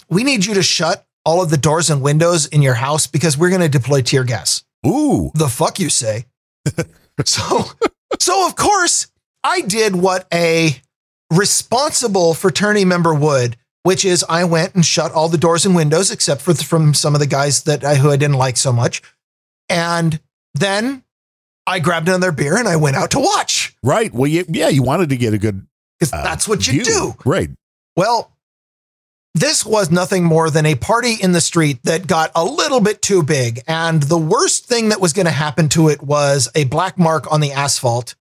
we 0.09 0.25
need 0.25 0.45
you 0.45 0.55
to 0.55 0.63
shut 0.63 1.07
all 1.25 1.43
of 1.43 1.51
the 1.51 1.57
doors 1.57 1.91
and 1.91 2.03
windows 2.03 2.47
in 2.47 2.63
your 2.63 2.75
house 2.75 3.07
because 3.07 3.37
we're 3.37 3.51
going 3.51 3.61
to 3.61 3.69
deploy 3.69 4.01
tear 4.01 4.25
gas 4.25 4.65
ooh 4.87 5.31
the 5.35 5.49
fuck 5.49 5.79
you 5.79 5.91
say. 5.91 6.27
so, 7.25 7.65
so 8.19 8.47
of 8.47 8.57
course, 8.57 9.09
I 9.43 9.61
did 9.63 9.97
what 9.97 10.27
a 10.33 10.81
responsible 11.31 12.35
fraternity 12.35 12.85
member 12.85 13.15
would, 13.15 13.57
which 13.83 14.05
is 14.05 14.25
I 14.29 14.45
went 14.45 14.75
and 14.75 14.85
shut 14.85 15.13
all 15.13 15.29
the 15.29 15.39
doors 15.39 15.65
and 15.65 15.75
windows 15.75 16.11
except 16.11 16.43
for 16.43 16.55
from 16.55 16.95
some 16.95 17.15
of 17.15 17.21
the 17.21 17.27
guys 17.27 17.63
that 17.65 17.85
I, 17.85 17.97
who 17.97 18.11
I 18.11 18.17
didn't 18.17 18.37
like 18.37 18.57
so 18.57 18.73
much, 18.73 19.03
and 19.69 20.21
then 20.55 21.05
I 21.67 21.79
grabbed 21.79 22.09
another 22.09 22.33
beer 22.33 22.57
and 22.57 22.69
I 22.69 22.77
went 22.77 22.97
out 22.97 23.13
to 23.13 23.21
watch 23.21 23.77
right 23.83 24.13
well 24.13 24.27
you, 24.27 24.45
yeah 24.49 24.69
you 24.69 24.83
wanted 24.83 25.11
to 25.11 25.17
get 25.17 25.33
a 25.33 25.39
good 25.39 25.67
because 25.99 26.13
uh, 26.13 26.23
that's 26.25 26.49
what 26.49 26.67
you 26.67 26.73
view. 26.73 26.85
do. 26.85 27.15
right 27.25 27.51
Well, 27.97 28.33
this 29.35 29.65
was 29.65 29.91
nothing 29.91 30.25
more 30.25 30.51
than 30.51 30.67
a 30.67 30.75
party 30.75 31.15
in 31.21 31.33
the 31.33 31.41
street 31.41 31.83
that 31.85 32.07
got 32.07 32.33
a 32.35 32.45
little 32.45 32.81
bit 32.81 33.01
too 33.01 33.23
big. 33.23 33.61
And 33.69 34.03
the 34.03 34.19
worst 34.19 34.67
thing 34.67 34.89
that 34.89 35.01
was 35.01 35.13
going 35.13 35.27
to 35.27 35.33
happen 35.33 35.69
to 35.71 35.89
it 35.89 36.03
was 36.03 36.49
a 36.55 36.65
black 36.65 36.99
mark 36.99 37.31
on 37.33 37.41
the 37.41 37.53
asphalt. 37.53 38.17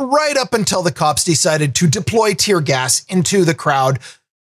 Right 0.00 0.36
up 0.36 0.54
until 0.54 0.82
the 0.82 0.92
cops 0.92 1.24
decided 1.24 1.74
to 1.76 1.88
deploy 1.88 2.34
tear 2.34 2.60
gas 2.60 3.04
into 3.08 3.44
the 3.44 3.54
crowd 3.54 3.98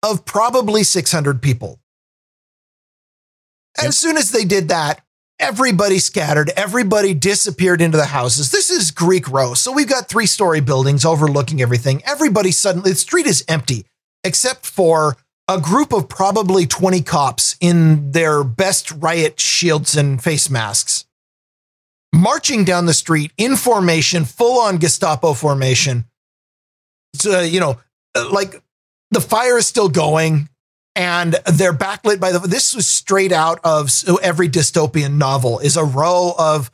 of 0.03 0.25
probably 0.25 0.83
600 0.83 1.41
people. 1.41 1.79
Yep. 3.79 3.87
As 3.87 3.99
soon 3.99 4.17
as 4.17 4.33
they 4.33 4.45
did 4.45 4.69
that, 4.69 5.03
everybody 5.39 5.99
scattered, 5.99 6.51
everybody 6.57 7.15
disappeared 7.15 7.81
into 7.81 7.97
the 7.97 8.07
houses. 8.07 8.51
This 8.51 8.71
is 8.71 8.91
Greek 8.91 9.29
row. 9.29 9.55
So 9.55 9.73
we've 9.73 9.89
got 9.89 10.09
three 10.09 10.27
story 10.27 10.61
buildings 10.61 11.05
overlooking 11.05 11.63
everything. 11.63 12.03
Everybody 12.05 12.51
suddenly, 12.51 12.91
the 12.91 12.97
street 12.97 13.27
is 13.27 13.45
empty 13.49 13.87
except 14.25 14.67
for 14.67 15.17
a 15.49 15.61
group 15.61 15.93
of 15.93 16.09
probably 16.09 16.67
20 16.67 17.03
cops 17.03 17.57
in 17.61 18.11
their 18.11 18.43
best 18.43 18.91
riot 18.91 19.39
shields 19.39 19.97
and 19.97 20.21
face 20.23 20.51
masks 20.51 21.06
marching 22.17 22.65
down 22.65 22.87
the 22.87 22.95
street 22.95 23.33
in 23.37 23.57
formation, 23.57 24.25
full 24.25 24.61
on 24.61 24.79
Gestapo 24.79 25.35
formation. 25.35 26.05
So, 27.15 27.41
you 27.41 27.61
know, 27.61 27.79
like 28.31 28.63
the 29.11 29.21
fire 29.21 29.59
is 29.59 29.67
still 29.67 29.89
going 29.89 30.49
and 30.95 31.35
they're 31.53 31.73
backlit 31.73 32.21
by 32.21 32.33
the 32.33 32.39
this 32.41 32.75
was 32.75 32.87
straight 32.87 33.33
out 33.33 33.61
of 33.65 33.91
every 34.23 34.49
dystopian 34.49 35.15
novel 35.19 35.59
is 35.59 35.77
a 35.77 35.85
row 35.85 36.33
of 36.39 36.71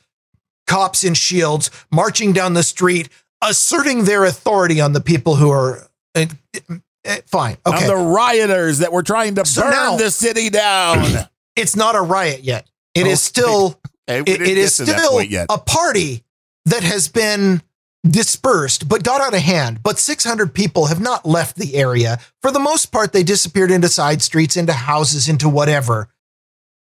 cops 0.66 1.02
in 1.04 1.14
shields 1.14 1.70
marching 1.90 2.32
down 2.32 2.54
the 2.54 2.62
street 2.62 3.08
asserting 3.42 4.04
their 4.04 4.24
authority 4.24 4.80
on 4.80 4.92
the 4.92 5.00
people 5.00 5.34
who 5.36 5.50
are 5.50 5.88
uh, 6.14 6.26
uh, 6.70 7.16
fine 7.26 7.56
On 7.66 7.74
okay 7.74 7.86
the 7.88 7.96
rioters 7.96 8.78
that 8.78 8.92
were 8.92 9.02
trying 9.02 9.34
to 9.34 9.44
So 9.44 9.62
burn 9.62 9.70
now- 9.72 9.96
the 9.96 10.10
city 10.10 10.50
down. 10.50 11.04
it's 11.56 11.74
not 11.74 11.96
a 11.96 12.00
riot 12.00 12.42
yet 12.44 12.66
It 12.94 13.06
is 13.08 13.20
still 13.20 13.78
Eh, 14.08 14.18
it, 14.18 14.24
didn't 14.26 14.46
it 14.46 14.58
is 14.58 14.78
get 14.78 14.86
to 14.86 14.92
that 14.92 14.98
still 15.00 15.22
yet. 15.22 15.46
a 15.48 15.58
party 15.58 16.24
that 16.66 16.82
has 16.82 17.08
been 17.08 17.62
dispersed 18.06 18.88
but 18.88 19.04
got 19.04 19.20
out 19.20 19.34
of 19.34 19.40
hand. 19.40 19.80
But 19.82 19.98
600 19.98 20.54
people 20.54 20.86
have 20.86 21.00
not 21.00 21.26
left 21.26 21.56
the 21.56 21.76
area. 21.76 22.18
For 22.40 22.50
the 22.50 22.58
most 22.58 22.86
part 22.86 23.12
they 23.12 23.22
disappeared 23.22 23.70
into 23.70 23.88
side 23.88 24.22
streets 24.22 24.56
into 24.56 24.72
houses 24.72 25.28
into 25.28 25.48
whatever. 25.48 26.08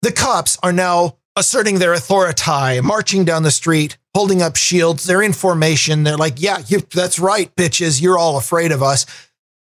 The 0.02 0.12
cops 0.12 0.58
are 0.62 0.74
now 0.74 1.18
asserting 1.36 1.80
their 1.80 1.94
authority 1.94 2.82
marching 2.82 3.24
down 3.24 3.44
the 3.44 3.52
street 3.52 3.98
holding 4.14 4.42
up 4.42 4.56
shields. 4.56 5.06
They're 5.06 5.22
in 5.22 5.34
formation. 5.34 6.04
They're 6.04 6.18
like 6.18 6.42
yeah 6.42 6.62
you, 6.68 6.80
that's 6.80 7.20
right 7.20 7.54
bitches. 7.56 8.02
You're 8.02 8.18
all 8.18 8.38
afraid 8.38 8.72
of 8.72 8.84
us 8.84 9.06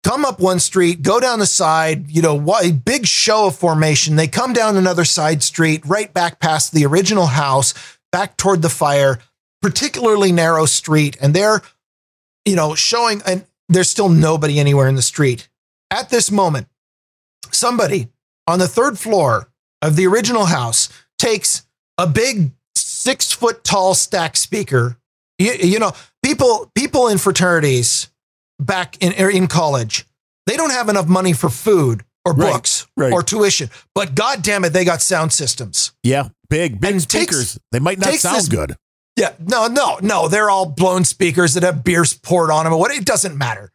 come 0.03 0.25
up 0.25 0.39
one 0.39 0.59
street, 0.59 1.01
go 1.01 1.19
down 1.19 1.39
the 1.39 1.45
side, 1.45 2.09
you 2.09 2.21
know, 2.21 2.55
a 2.61 2.71
big 2.71 3.05
show 3.05 3.47
of 3.47 3.55
formation. 3.55 4.15
They 4.15 4.27
come 4.27 4.53
down 4.53 4.77
another 4.77 5.05
side 5.05 5.43
street, 5.43 5.85
right 5.85 6.13
back 6.13 6.39
past 6.39 6.71
the 6.71 6.85
original 6.85 7.27
house, 7.27 7.73
back 8.11 8.37
toward 8.37 8.61
the 8.61 8.69
fire, 8.69 9.19
particularly 9.61 10.31
narrow 10.31 10.65
street. 10.65 11.17
And 11.21 11.33
they're, 11.33 11.61
you 12.45 12.55
know, 12.55 12.75
showing, 12.75 13.21
and 13.25 13.45
there's 13.67 13.89
still 13.89 14.09
nobody 14.09 14.59
anywhere 14.59 14.87
in 14.87 14.95
the 14.95 15.01
street. 15.01 15.49
At 15.91 16.09
this 16.09 16.31
moment, 16.31 16.67
somebody 17.51 18.09
on 18.47 18.59
the 18.59 18.67
third 18.67 18.97
floor 18.97 19.49
of 19.81 19.95
the 19.95 20.07
original 20.07 20.45
house 20.45 20.89
takes 21.17 21.65
a 21.97 22.07
big 22.07 22.51
six 22.75 23.31
foot 23.31 23.63
tall 23.63 23.93
stack 23.93 24.37
speaker. 24.37 24.97
You, 25.37 25.53
you 25.53 25.79
know, 25.79 25.93
people, 26.23 26.71
people 26.75 27.07
in 27.07 27.17
fraternities, 27.17 28.08
back 28.59 28.97
in 29.01 29.13
er, 29.19 29.29
in 29.29 29.47
college. 29.47 30.05
They 30.45 30.57
don't 30.57 30.71
have 30.71 30.89
enough 30.89 31.07
money 31.07 31.33
for 31.33 31.49
food 31.49 32.03
or 32.25 32.33
Right, 32.33 32.51
books 32.53 32.87
right. 32.97 33.13
or 33.13 33.23
tuition, 33.23 33.69
but 33.95 34.15
god 34.15 34.41
damn 34.41 34.65
it, 34.65 34.71
they 34.73 34.83
got 34.85 35.01
sound 35.01 35.31
systems. 35.33 35.93
yeah, 36.03 36.29
big, 36.49 36.79
big 36.81 36.91
And 36.95 37.09
takes- 37.09 37.27
speakers. 37.29 37.59
they 37.71 37.79
might 37.79 37.97
not 37.99 38.13
sound 38.15 38.37
this- 38.37 38.47
good. 38.49 38.75
Yeah, 39.15 39.33
no, 39.39 39.67
no, 39.67 39.99
no, 40.01 40.27
they're 40.27 40.49
all 40.49 40.65
blown 40.65 41.03
speakers 41.05 41.53
that 41.55 41.63
have 41.63 41.83
beers 41.83 42.13
poured 42.13 42.51
on 42.51 42.63
them. 42.65 42.73
What 42.77 42.91
it 42.91 43.03
doesn't 43.05 43.37
matter. 43.37 43.71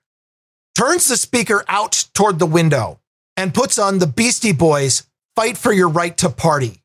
Turns 0.74 1.06
the 1.06 1.16
speaker 1.16 1.64
out 1.68 2.06
toward 2.14 2.38
the 2.38 2.46
window 2.46 3.00
and 3.36 3.52
puts 3.54 3.78
on 3.78 3.98
the 3.98 4.06
Beastie 4.06 4.52
Boys 4.52 5.04
"Fight 5.36 5.56
for 5.58 5.72
Your 5.72 5.88
Right 5.88 6.16
to 6.18 6.30
Party." 6.30 6.82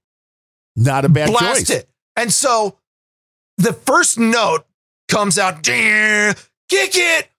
Not 0.76 1.06
a 1.06 1.10
bad 1.10 1.30
blast 1.30 1.68
choice. 1.68 1.70
it. 1.70 1.90
And 2.16 2.32
so 2.34 2.78
the 3.58 3.74
first 3.74 4.20
note 4.20 4.66
comes 5.08 5.38
out, 5.40 5.64
kick 5.64 6.38
it. 6.70 7.30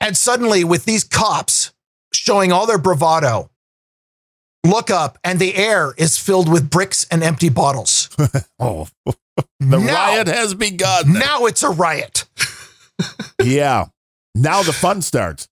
And 0.00 0.16
suddenly, 0.16 0.64
with 0.64 0.84
these 0.84 1.04
cops 1.04 1.72
showing 2.12 2.52
all 2.52 2.66
their 2.66 2.78
bravado, 2.78 3.50
look 4.64 4.90
up 4.90 5.18
and 5.24 5.38
the 5.38 5.54
air 5.54 5.94
is 5.96 6.18
filled 6.18 6.50
with 6.50 6.70
bricks 6.70 7.06
and 7.10 7.22
empty 7.22 7.48
bottles. 7.48 8.08
Oh, 8.62 8.88
the 9.58 9.78
now, 9.78 9.94
riot 9.94 10.26
has 10.26 10.52
begun. 10.52 11.14
now 11.14 11.46
it's 11.46 11.62
a 11.62 11.70
riot. 11.70 12.26
yeah. 13.42 13.86
Now 14.34 14.62
the 14.62 14.72
fun 14.74 15.00
starts. 15.00 15.48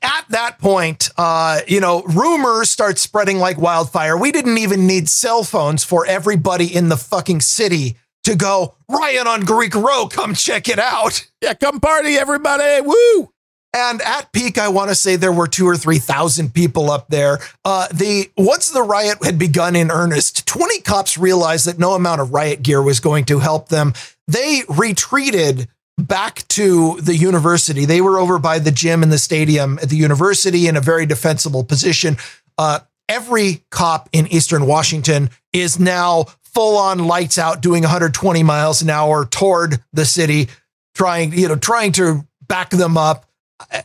At 0.00 0.26
that 0.28 0.60
point, 0.60 1.10
uh, 1.16 1.60
you 1.66 1.80
know, 1.80 2.02
rumors 2.02 2.70
start 2.70 2.98
spreading 2.98 3.38
like 3.38 3.58
wildfire. 3.58 4.16
We 4.16 4.30
didn't 4.30 4.58
even 4.58 4.86
need 4.86 5.08
cell 5.08 5.42
phones 5.42 5.82
for 5.82 6.06
everybody 6.06 6.72
in 6.72 6.88
the 6.88 6.96
fucking 6.96 7.40
city 7.40 7.96
to 8.24 8.36
go, 8.36 8.76
riot 8.88 9.26
on 9.26 9.40
Greek 9.40 9.74
Row, 9.74 10.06
come 10.06 10.34
check 10.34 10.68
it 10.68 10.78
out. 10.78 11.26
Yeah, 11.42 11.54
come 11.54 11.80
party, 11.80 12.14
everybody. 12.16 12.80
Woo! 12.82 13.32
And 13.72 14.02
at 14.02 14.32
peak, 14.32 14.58
I 14.58 14.68
want 14.68 14.90
to 14.90 14.96
say 14.96 15.14
there 15.14 15.32
were 15.32 15.46
two 15.46 15.66
or 15.66 15.76
three 15.76 15.98
thousand 15.98 16.54
people 16.54 16.90
up 16.90 17.08
there. 17.08 17.38
Uh, 17.64 17.86
the 17.88 18.28
once 18.36 18.70
the 18.70 18.82
riot 18.82 19.24
had 19.24 19.38
begun 19.38 19.76
in 19.76 19.90
earnest, 19.90 20.46
twenty 20.46 20.80
cops 20.80 21.16
realized 21.16 21.66
that 21.66 21.78
no 21.78 21.92
amount 21.92 22.20
of 22.20 22.32
riot 22.32 22.62
gear 22.62 22.82
was 22.82 22.98
going 22.98 23.24
to 23.26 23.38
help 23.38 23.68
them. 23.68 23.94
They 24.26 24.62
retreated 24.68 25.68
back 25.98 26.46
to 26.48 27.00
the 27.00 27.16
university. 27.16 27.84
They 27.84 28.00
were 28.00 28.18
over 28.18 28.38
by 28.38 28.58
the 28.58 28.72
gym 28.72 29.02
and 29.02 29.12
the 29.12 29.18
stadium 29.18 29.78
at 29.80 29.88
the 29.88 29.96
university 29.96 30.66
in 30.66 30.76
a 30.76 30.80
very 30.80 31.06
defensible 31.06 31.62
position. 31.62 32.16
Uh, 32.58 32.80
every 33.08 33.64
cop 33.70 34.08
in 34.12 34.26
Eastern 34.28 34.66
Washington 34.66 35.30
is 35.52 35.78
now 35.78 36.24
full 36.42 36.76
on 36.76 37.06
lights 37.06 37.38
out, 37.38 37.60
doing 37.60 37.82
120 37.82 38.42
miles 38.42 38.82
an 38.82 38.90
hour 38.90 39.24
toward 39.26 39.80
the 39.92 40.04
city, 40.04 40.48
trying 40.96 41.32
you 41.32 41.46
know 41.46 41.56
trying 41.56 41.92
to 41.92 42.26
back 42.48 42.70
them 42.70 42.98
up 42.98 43.29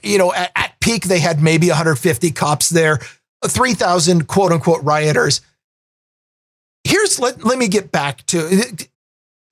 you 0.03 0.17
know, 0.17 0.33
at, 0.33 0.51
at 0.55 0.79
peak, 0.79 1.05
they 1.05 1.19
had 1.19 1.41
maybe 1.41 1.67
150 1.69 2.31
cops 2.31 2.69
there, 2.69 2.99
3,000 3.45 4.27
quote 4.27 4.51
unquote 4.51 4.83
rioters. 4.83 5.41
Here's, 6.83 7.19
let, 7.19 7.43
let 7.43 7.57
me 7.57 7.67
get 7.67 7.91
back 7.91 8.23
to, 8.27 8.61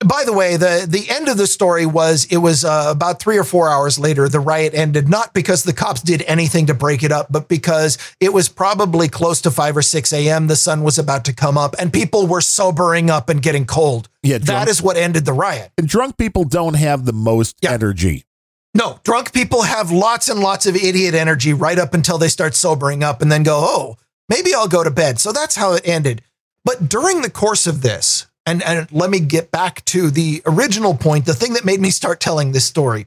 by 0.04 0.22
the 0.24 0.32
way, 0.32 0.56
the, 0.56 0.86
the 0.88 1.10
end 1.10 1.28
of 1.28 1.36
the 1.36 1.48
story 1.48 1.84
was 1.84 2.26
it 2.26 2.36
was 2.36 2.64
uh, 2.64 2.86
about 2.88 3.18
three 3.20 3.36
or 3.38 3.42
four 3.42 3.68
hours 3.68 3.98
later, 3.98 4.28
the 4.28 4.38
riot 4.38 4.72
ended, 4.74 5.08
not 5.08 5.34
because 5.34 5.64
the 5.64 5.72
cops 5.72 6.00
did 6.00 6.22
anything 6.28 6.66
to 6.66 6.74
break 6.74 7.02
it 7.02 7.10
up, 7.10 7.26
but 7.30 7.48
because 7.48 7.98
it 8.20 8.32
was 8.32 8.48
probably 8.48 9.08
close 9.08 9.40
to 9.40 9.50
5 9.50 9.76
or 9.78 9.82
6 9.82 10.12
a.m. 10.12 10.46
The 10.46 10.54
sun 10.56 10.82
was 10.84 10.96
about 10.98 11.24
to 11.24 11.32
come 11.32 11.58
up 11.58 11.74
and 11.80 11.92
people 11.92 12.26
were 12.28 12.40
sobering 12.40 13.10
up 13.10 13.28
and 13.28 13.42
getting 13.42 13.64
cold. 13.66 14.08
Yeah, 14.22 14.38
That 14.38 14.46
drunk, 14.46 14.68
is 14.68 14.80
what 14.80 14.96
ended 14.96 15.24
the 15.24 15.32
riot. 15.32 15.72
and 15.76 15.88
drunk 15.88 16.16
people 16.16 16.44
don't 16.44 16.74
have 16.74 17.04
the 17.04 17.12
most 17.12 17.56
Yeah. 17.62 17.72
energy. 17.72 18.26
No, 18.74 18.98
drunk 19.04 19.32
people 19.32 19.62
have 19.62 19.92
lots 19.92 20.28
and 20.28 20.40
lots 20.40 20.66
of 20.66 20.74
idiot 20.74 21.14
energy 21.14 21.52
right 21.52 21.78
up 21.78 21.94
until 21.94 22.18
they 22.18 22.28
start 22.28 22.56
sobering 22.56 23.04
up 23.04 23.22
and 23.22 23.30
then 23.30 23.44
go, 23.44 23.60
oh, 23.62 23.98
maybe 24.28 24.52
I'll 24.52 24.68
go 24.68 24.82
to 24.82 24.90
bed. 24.90 25.20
So 25.20 25.32
that's 25.32 25.54
how 25.54 25.74
it 25.74 25.86
ended. 25.86 26.22
But 26.64 26.88
during 26.88 27.22
the 27.22 27.30
course 27.30 27.68
of 27.68 27.82
this, 27.82 28.26
and, 28.46 28.62
and 28.62 28.90
let 28.90 29.10
me 29.10 29.20
get 29.20 29.50
back 29.50 29.84
to 29.86 30.10
the 30.10 30.42
original 30.44 30.94
point, 30.94 31.24
the 31.24 31.34
thing 31.34 31.54
that 31.54 31.64
made 31.64 31.80
me 31.80 31.90
start 31.90 32.20
telling 32.20 32.52
this 32.52 32.66
story 32.66 33.06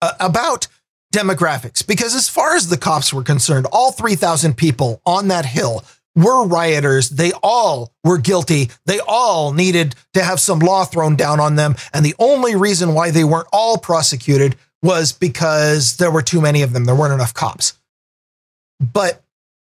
uh, 0.00 0.12
about 0.20 0.68
demographics, 1.12 1.86
because 1.86 2.14
as 2.14 2.28
far 2.28 2.54
as 2.54 2.68
the 2.68 2.76
cops 2.76 3.12
were 3.12 3.22
concerned, 3.22 3.66
all 3.72 3.90
3,000 3.90 4.56
people 4.56 5.00
on 5.04 5.28
that 5.28 5.44
hill 5.44 5.84
were 6.16 6.46
rioters. 6.46 7.10
They 7.10 7.32
all 7.42 7.92
were 8.02 8.18
guilty. 8.18 8.70
They 8.86 8.98
all 9.06 9.52
needed 9.52 9.94
to 10.14 10.24
have 10.24 10.40
some 10.40 10.58
law 10.58 10.84
thrown 10.84 11.14
down 11.14 11.38
on 11.38 11.54
them. 11.54 11.76
And 11.92 12.04
the 12.04 12.16
only 12.18 12.56
reason 12.56 12.94
why 12.94 13.10
they 13.10 13.22
weren't 13.22 13.48
all 13.52 13.78
prosecuted 13.78 14.56
was 14.82 15.12
because 15.12 15.98
there 15.98 16.10
were 16.10 16.22
too 16.22 16.40
many 16.40 16.62
of 16.62 16.72
them. 16.72 16.84
There 16.84 16.94
weren't 16.94 17.14
enough 17.14 17.34
cops. 17.34 17.74
But 18.80 19.22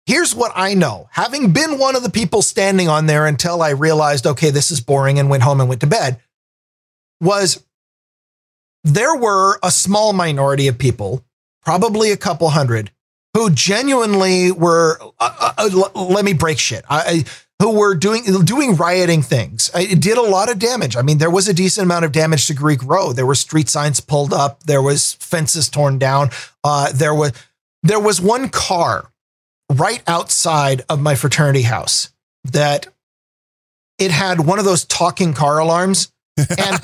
here's 0.05 0.35
what 0.35 0.51
I 0.55 0.73
know 0.73 1.07
having 1.11 1.51
been 1.53 1.77
one 1.77 1.95
of 1.95 2.03
the 2.03 2.09
people 2.09 2.41
standing 2.41 2.89
on 2.89 3.05
there 3.05 3.25
until 3.25 3.61
I 3.61 3.69
realized, 3.69 4.25
okay, 4.25 4.49
this 4.49 4.71
is 4.71 4.81
boring 4.81 5.19
and 5.19 5.29
went 5.29 5.43
home 5.43 5.59
and 5.59 5.69
went 5.69 5.81
to 5.81 5.87
bed, 5.87 6.19
was 7.21 7.63
there 8.83 9.15
were 9.15 9.59
a 9.61 9.71
small 9.71 10.13
minority 10.13 10.67
of 10.67 10.77
people, 10.77 11.23
probably 11.63 12.11
a 12.11 12.17
couple 12.17 12.49
hundred, 12.49 12.91
who 13.35 13.49
genuinely 13.49 14.51
were 14.51 14.99
uh, 15.19 15.51
uh, 15.57 15.69
uh, 15.95 16.03
let 16.03 16.25
me 16.25 16.33
break 16.33 16.57
shit. 16.59 16.83
I, 16.89 16.99
I 16.99 17.23
who 17.61 17.77
were 17.77 17.93
doing 17.93 18.23
doing 18.45 18.75
rioting 18.75 19.21
things. 19.21 19.69
I- 19.75 19.81
It 19.81 19.99
did 20.01 20.17
a 20.17 20.21
lot 20.21 20.49
of 20.49 20.59
damage. 20.59 20.95
I 20.95 21.01
mean, 21.01 21.17
there 21.17 21.29
was 21.29 21.47
a 21.47 21.53
decent 21.53 21.85
amount 21.85 22.05
of 22.05 22.11
damage 22.11 22.47
to 22.47 22.53
Greek 22.53 22.81
Row. 22.83 23.11
There 23.13 23.25
were 23.25 23.35
street 23.35 23.67
signs 23.69 23.99
pulled 23.99 24.33
up. 24.33 24.63
There 24.63 24.81
was 24.81 25.13
fences 25.15 25.69
torn 25.69 25.97
down. 25.99 26.29
Uh, 26.63 26.91
there 26.93 27.13
was 27.13 27.33
there 27.83 27.99
was 27.99 28.19
one 28.21 28.49
car 28.49 29.11
right 29.71 30.01
outside 30.07 30.83
of 30.89 30.99
my 31.01 31.15
fraternity 31.15 31.61
house 31.63 32.09
that 32.45 32.87
it 33.99 34.11
had 34.11 34.39
one 34.39 34.57
of 34.59 34.65
those 34.65 34.85
talking 34.85 35.33
car 35.33 35.59
alarms 35.59 36.11
and 36.37 36.79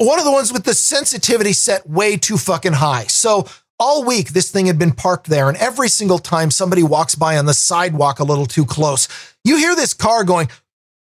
one 0.00 0.18
of 0.18 0.24
the 0.24 0.32
ones 0.32 0.52
with 0.52 0.64
the 0.64 0.74
sensitivity 0.74 1.52
set 1.52 1.88
way 1.88 2.16
too 2.16 2.36
fucking 2.36 2.72
high. 2.74 3.04
So 3.04 3.46
all 3.78 4.04
week, 4.04 4.30
this 4.30 4.50
thing 4.50 4.66
had 4.66 4.78
been 4.78 4.92
parked 4.92 5.26
there, 5.28 5.48
and 5.48 5.56
every 5.58 5.88
single 5.88 6.18
time 6.18 6.50
somebody 6.50 6.82
walks 6.82 7.14
by 7.14 7.36
on 7.36 7.46
the 7.46 7.54
sidewalk 7.54 8.18
a 8.18 8.24
little 8.24 8.46
too 8.46 8.64
close, 8.64 9.08
you 9.44 9.56
hear 9.56 9.74
this 9.76 9.94
car 9.94 10.24
going, 10.24 10.48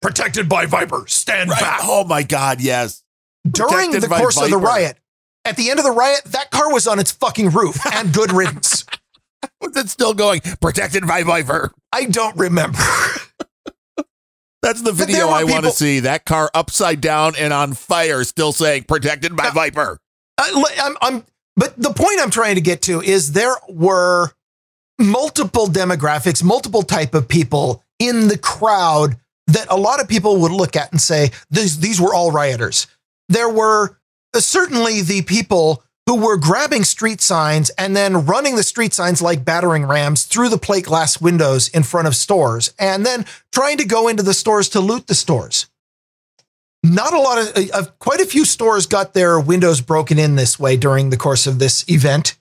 protected 0.03 0.49
by 0.49 0.67
Viper, 0.67 1.05
stand 1.07 1.51
Right. 1.51 1.61
back. 1.61 1.81
Oh 1.83 2.05
my 2.05 2.23
God, 2.23 2.61
yes. 2.61 3.03
During 3.49 3.93
Protected 3.93 4.03
the 4.03 4.09
course 4.17 4.41
of 4.41 4.51
the 4.51 4.59
riot, 4.59 4.99
at 5.45 5.57
the 5.57 5.71
end 5.71 5.79
of 5.79 5.85
the 5.85 5.93
riot, 5.93 6.23
that 6.27 6.51
car 6.51 6.73
was 6.73 6.87
on 6.87 6.99
its 6.99 7.11
fucking 7.13 7.51
roof 7.51 7.81
and 7.95 8.13
good 8.13 8.33
riddance. 8.33 8.85
Was 9.61 9.77
it 9.77 9.89
still 9.89 10.15
going? 10.15 10.41
Protected 10.61 11.07
by 11.07 11.23
Viper. 11.23 11.73
I 11.93 12.05
don't 12.07 12.37
remember. 12.37 12.79
That's 14.61 14.83
the 14.83 14.93
video 14.93 15.29
I 15.29 15.45
want 15.45 15.65
to 15.65 15.71
see. 15.71 16.01
That 16.01 16.25
car 16.27 16.51
upside 16.53 17.01
down 17.01 17.35
and 17.39 17.53
on 17.53 17.75
fire, 17.75 18.25
still 18.25 18.53
saying 18.53 18.85
protected 18.85 19.37
by 19.37 19.45
Yeah. 19.45 19.51
Viper. 19.53 19.99
I, 20.37 20.51
Uh, 20.55 20.85
I'm, 20.85 20.97
I'm, 21.01 21.25
but 21.59 21.77
the 21.77 21.93
point 21.93 22.21
I'm 22.21 22.31
trying 22.31 22.55
to 22.55 22.61
get 22.61 22.83
to 22.83 23.03
is 23.03 23.33
there 23.33 23.57
were 23.69 24.31
multiple 24.99 25.67
demographics, 25.67 26.43
multiple 26.43 26.83
type 26.83 27.15
of 27.15 27.27
people 27.27 27.85
in 27.99 28.29
the 28.29 28.39
crowd 28.39 29.17
that 29.49 29.67
a 29.69 29.77
lot 29.77 30.01
of 30.01 30.09
people 30.09 30.37
would 30.39 30.53
look 30.53 30.77
at 30.77 30.93
and 30.93 31.01
say 31.01 31.31
these 31.51 31.81
these 31.81 32.01
were 32.01 32.15
all 32.15 32.31
rioters. 32.31 32.87
There 33.29 33.49
were 33.49 33.99
uh, 34.35 34.41
certainly 34.41 35.03
the 35.03 35.23
people 35.23 35.83
who 36.07 36.17
were 36.17 36.37
grabbing 36.37 36.85
street 36.85 37.21
signs 37.21 37.71
and 37.71 37.95
then 37.95 38.25
running 38.25 38.55
the 38.55 38.63
street 38.63 38.95
signs 38.95 39.21
like 39.21 39.45
battering 39.45 39.85
rams 39.85 40.25
through 40.25 40.49
the 40.49 40.59
plate 40.59 40.85
glass 40.85 41.21
windows 41.21 41.69
in 41.69 41.83
front 41.83 42.07
of 42.07 42.15
stores 42.15 42.73
and 42.79 43.05
then 43.05 43.27
trying 43.53 43.77
to 43.79 43.85
go 43.85 44.09
into 44.09 44.23
the 44.23 44.33
stores 44.33 44.69
to 44.71 44.81
loot 44.81 45.07
the 45.07 45.15
stores 45.15 45.68
not 46.89 47.13
a 47.13 47.19
lot 47.21 47.39
of, 47.39 47.71
uh, 47.73 47.85
quite 47.99 48.21
a 48.21 48.27
few 48.27 48.45
stores 48.45 48.87
got 48.87 49.15
their 49.15 49.39
windows 49.39 49.81
broken 49.81 50.19
in 50.19 50.37
this 50.37 50.59
way 50.59 50.77
during 50.77 51.11
the 51.11 51.17
course 51.17 51.47
of 51.47 51.59
this 51.59 51.85
event, 51.89 52.37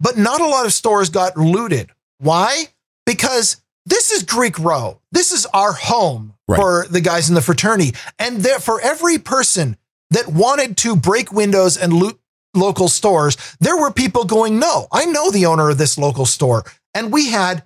but 0.00 0.16
not 0.18 0.40
a 0.40 0.46
lot 0.46 0.66
of 0.66 0.72
stores 0.72 1.08
got 1.08 1.36
looted. 1.36 1.90
Why? 2.18 2.68
Because 3.06 3.58
this 3.86 4.10
is 4.12 4.22
Greek 4.22 4.58
Row. 4.58 5.00
This 5.12 5.32
is 5.32 5.46
our 5.46 5.72
home 5.72 6.32
Right. 6.46 6.60
for 6.60 6.86
the 6.90 7.00
guys 7.00 7.30
in 7.30 7.34
the 7.34 7.40
fraternity. 7.40 7.94
And 8.18 8.38
there, 8.42 8.60
for 8.60 8.78
every 8.80 9.16
person 9.16 9.78
that 10.10 10.28
wanted 10.28 10.76
to 10.78 10.94
break 10.94 11.32
windows 11.32 11.76
and 11.78 11.90
loot 11.92 12.20
local 12.54 12.88
stores, 12.88 13.36
there 13.60 13.76
were 13.78 13.90
people 13.90 14.24
going, 14.24 14.58
No, 14.58 14.86
I 14.92 15.06
know 15.06 15.30
the 15.30 15.46
owner 15.46 15.70
of 15.70 15.78
this 15.78 15.96
local 15.96 16.26
store. 16.26 16.64
And 16.92 17.10
we 17.12 17.30
had 17.30 17.64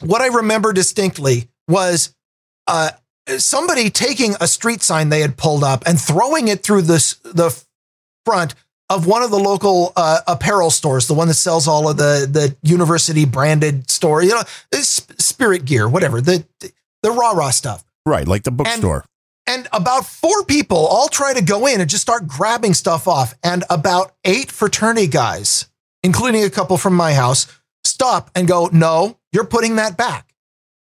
what 0.00 0.20
I 0.20 0.26
remember 0.26 0.72
distinctly 0.74 1.48
was 1.66 2.14
uh, 2.66 2.90
somebody 3.38 3.90
taking 3.90 4.34
a 4.40 4.46
street 4.46 4.82
sign 4.82 5.08
they 5.08 5.20
had 5.20 5.36
pulled 5.36 5.64
up 5.64 5.82
and 5.86 6.00
throwing 6.00 6.48
it 6.48 6.62
through 6.62 6.82
this 6.82 7.14
the 7.16 7.56
front 8.24 8.54
of 8.90 9.06
one 9.06 9.22
of 9.22 9.30
the 9.30 9.38
local 9.38 9.92
uh, 9.96 10.20
apparel 10.26 10.70
stores, 10.70 11.06
the 11.06 11.14
one 11.14 11.28
that 11.28 11.34
sells 11.34 11.66
all 11.66 11.88
of 11.88 11.96
the 11.96 12.28
the 12.30 12.56
university 12.62 13.24
branded 13.24 13.90
store, 13.90 14.22
you 14.22 14.30
know, 14.30 14.42
Spirit 14.72 15.64
Gear, 15.64 15.88
whatever 15.88 16.20
the 16.20 16.44
the 17.02 17.10
rah 17.10 17.32
rah 17.32 17.50
stuff. 17.50 17.84
Right, 18.04 18.26
like 18.26 18.42
the 18.42 18.50
bookstore. 18.50 19.04
And 19.46 19.66
about 19.72 20.06
four 20.06 20.44
people 20.44 20.76
all 20.76 21.08
try 21.08 21.34
to 21.34 21.42
go 21.42 21.66
in 21.66 21.80
and 21.80 21.90
just 21.90 22.02
start 22.02 22.28
grabbing 22.28 22.74
stuff 22.74 23.08
off. 23.08 23.34
And 23.42 23.64
about 23.70 24.14
eight 24.24 24.52
fraternity 24.52 25.08
guys, 25.08 25.66
including 26.02 26.44
a 26.44 26.50
couple 26.50 26.78
from 26.78 26.94
my 26.94 27.12
house, 27.12 27.46
stop 27.84 28.30
and 28.34 28.46
go, 28.46 28.68
No, 28.72 29.18
you're 29.32 29.44
putting 29.44 29.76
that 29.76 29.96
back. 29.96 30.31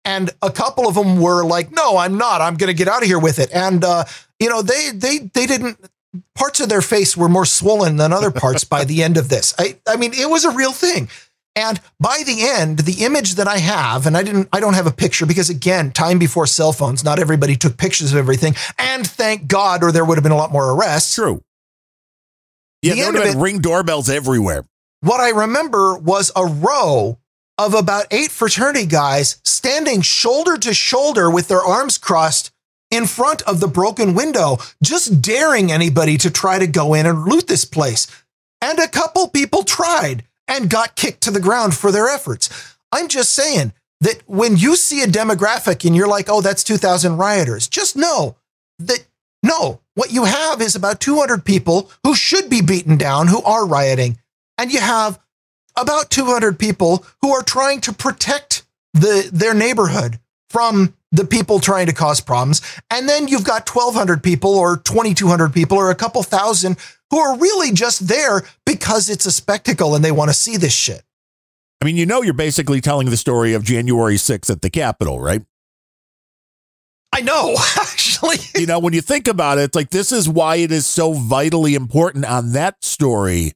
And 0.06 0.32
a 0.41 0.52
couple 0.52 0.88
of 0.88 0.95
them 0.95 1.20
were 1.20 1.43
like, 1.43 1.72
No, 1.72 1.97
I'm 1.97 2.18
not. 2.18 2.41
I'm 2.41 2.56
going 2.56 2.70
to 2.70 2.74
get 2.74 2.88
out 2.88 3.02
of 3.02 3.08
here 3.08 3.20
with 3.20 3.39
it. 3.39 3.50
And, 3.54 3.84
uh, 3.84 4.06
you 4.39 4.50
know, 4.50 4.62
they, 4.62 4.89
they, 4.93 5.20
they 5.34 5.45
didn't, 5.45 5.78
parts 6.36 6.60
of 6.60 6.70
their 6.70 6.82
face 6.82 7.16
were 7.16 7.30
more 7.30 7.45
swollen 7.45 7.97
than 7.97 8.14
other 8.14 8.32
parts 8.32 8.64
by 8.64 8.84
the 8.86 9.04
end 9.04 9.18
of 9.18 9.30
this. 9.30 9.54
I, 9.60 9.78
I 9.88 9.97
mean, 9.97 10.14
it 10.14 10.30
was 10.30 10.45
a 10.45 10.52
real 10.52 10.72
thing. 10.72 11.10
And 11.56 11.80
by 12.00 12.24
the 12.26 12.47
end, 12.47 12.80
the 12.80 13.04
image 13.04 13.36
that 13.36 13.47
I 13.47 13.58
have, 13.58 14.06
and 14.08 14.16
I 14.16 14.24
didn't, 14.24 14.47
I 14.54 14.60
don't 14.60 14.76
have 14.76 14.88
a 14.88 14.91
picture 14.91 15.26
because 15.26 15.50
again, 15.50 15.91
time 15.91 16.18
before 16.18 16.47
cell 16.47 16.72
phones, 16.72 17.04
not 17.04 17.20
everybody 17.20 17.56
took 17.56 17.76
pictures 17.76 18.14
of 18.14 18.18
everything. 18.18 18.56
And 18.78 19.06
thank 19.06 19.47
God, 19.47 19.84
or 19.84 19.91
there 19.91 20.06
would 20.06 20.16
have 20.16 20.24
been 20.24 20.32
a 20.32 20.38
lot 20.38 20.52
more 20.52 20.72
arrests. 20.72 21.14
True. 21.16 21.43
Yeah, 22.82 22.93
The 22.93 23.02
there 23.02 23.12
would 23.12 23.24
have 23.24 23.34
been 23.34 23.41
ring 23.41 23.60
doorbells 23.60 24.10
everywhere. 24.10 24.66
What 25.02 25.20
I 25.20 25.30
remember 25.30 25.97
was 25.97 26.32
a 26.36 26.45
row 26.45 27.18
of 27.60 27.74
about 27.74 28.07
eight 28.10 28.32
fraternity 28.32 28.86
guys 28.86 29.41
standing 29.43 30.01
shoulder 30.01 30.57
to 30.57 30.74
shoulder 30.74 31.30
with 31.30 31.49
their 31.49 31.60
arms 31.60 31.97
crossed 31.97 32.51
in 32.89 33.05
front 33.05 33.41
of 33.41 33.60
the 33.60 33.68
broken 33.68 34.16
window, 34.16 34.57
just 34.82 35.22
daring 35.22 35.70
anybody 35.70 36.18
to 36.18 36.32
try 36.32 36.57
to 36.57 36.66
go 36.66 36.93
in 36.93 37.05
and 37.05 37.26
loot 37.26 37.47
this 37.47 37.66
place. 37.66 38.07
And 38.62 38.80
a 38.80 38.88
couple 38.88 39.28
people 39.28 39.64
tried 39.64 40.24
and 40.47 40.70
got 40.70 40.95
kicked 40.95 41.22
to 41.24 41.32
the 41.32 41.41
ground 41.41 41.76
for 41.76 41.91
their 41.91 42.07
efforts. 42.07 42.78
I'm 42.93 43.10
just 43.10 43.34
saying 43.34 43.74
that 43.99 44.24
when 44.26 44.55
you 44.55 44.78
see 44.78 45.03
a 45.03 45.07
demographic 45.07 45.86
and 45.86 45.93
you're 45.93 46.07
like, 46.07 46.30
oh, 46.30 46.39
that's 46.39 46.64
2,000 46.64 47.18
rioters, 47.18 47.68
just 47.68 47.97
know 47.97 48.38
that 48.80 49.05
no, 49.43 49.82
what 49.95 50.14
you 50.14 50.24
have 50.24 50.62
is 50.62 50.76
about 50.76 51.01
200 51.01 51.43
people 51.43 51.91
who 52.05 52.16
should 52.16 52.49
be 52.49 52.62
beaten 52.62 52.95
down, 52.95 53.28
who 53.28 53.43
are 53.43 53.68
rioting. 53.68 54.18
And 54.57 54.72
you 54.72 54.80
have 54.80 55.20
about 55.76 56.10
200 56.10 56.58
people 56.60 57.06
who 57.22 57.32
are 57.32 57.44
trying 57.44 57.82
to 57.82 57.94
protect 57.94 58.64
the, 58.94 59.30
their 59.32 59.54
neighborhood 59.54 60.20
from 60.50 60.94
the 61.12 61.26
people 61.26 61.60
trying 61.60 61.88
to 61.88 61.94
cause 61.94 62.22
problems. 62.22 62.62
And 62.92 63.10
then 63.10 63.28
you've 63.28 63.44
got 63.44 63.68
1,200 63.68 64.22
people 64.24 64.56
or 64.56 64.78
2,200 64.78 65.54
people 65.54 65.78
or 65.78 65.90
a 65.90 65.96
couple 65.96 66.22
thousand 66.24 66.78
who 67.10 67.18
are 67.18 67.38
really 67.38 67.72
just 67.72 68.08
there 68.08 68.44
because 68.66 69.10
it's 69.10 69.26
a 69.26 69.32
spectacle 69.32 69.96
and 69.96 70.04
they 70.04 70.12
want 70.12 70.30
to 70.30 70.36
see 70.36 70.58
this 70.58 70.74
shit. 70.74 71.02
I 71.82 71.86
mean, 71.86 71.98
you 71.98 72.06
know, 72.06 72.22
you're 72.22 72.34
basically 72.34 72.82
telling 72.82 73.10
the 73.10 73.18
story 73.18 73.54
of 73.54 73.64
January 73.64 74.16
6th 74.16 74.50
at 74.50 74.62
the 74.62 74.70
Capitol, 74.70 75.20
right? 75.20 75.42
I 77.14 77.22
know, 77.22 77.56
actually. 77.82 78.38
you 78.56 78.68
know, 78.68 78.80
when 78.80 78.94
you 78.94 79.02
think 79.02 79.28
about 79.28 79.58
it, 79.58 79.62
it's 79.62 79.76
like 79.76 79.90
this 79.90 80.12
is 80.12 80.30
why 80.30 80.58
it 80.58 80.72
is 80.72 80.86
so 80.86 81.14
vitally 81.14 81.76
important 81.76 82.26
on 82.26 82.52
that 82.52 82.84
story 82.84 83.54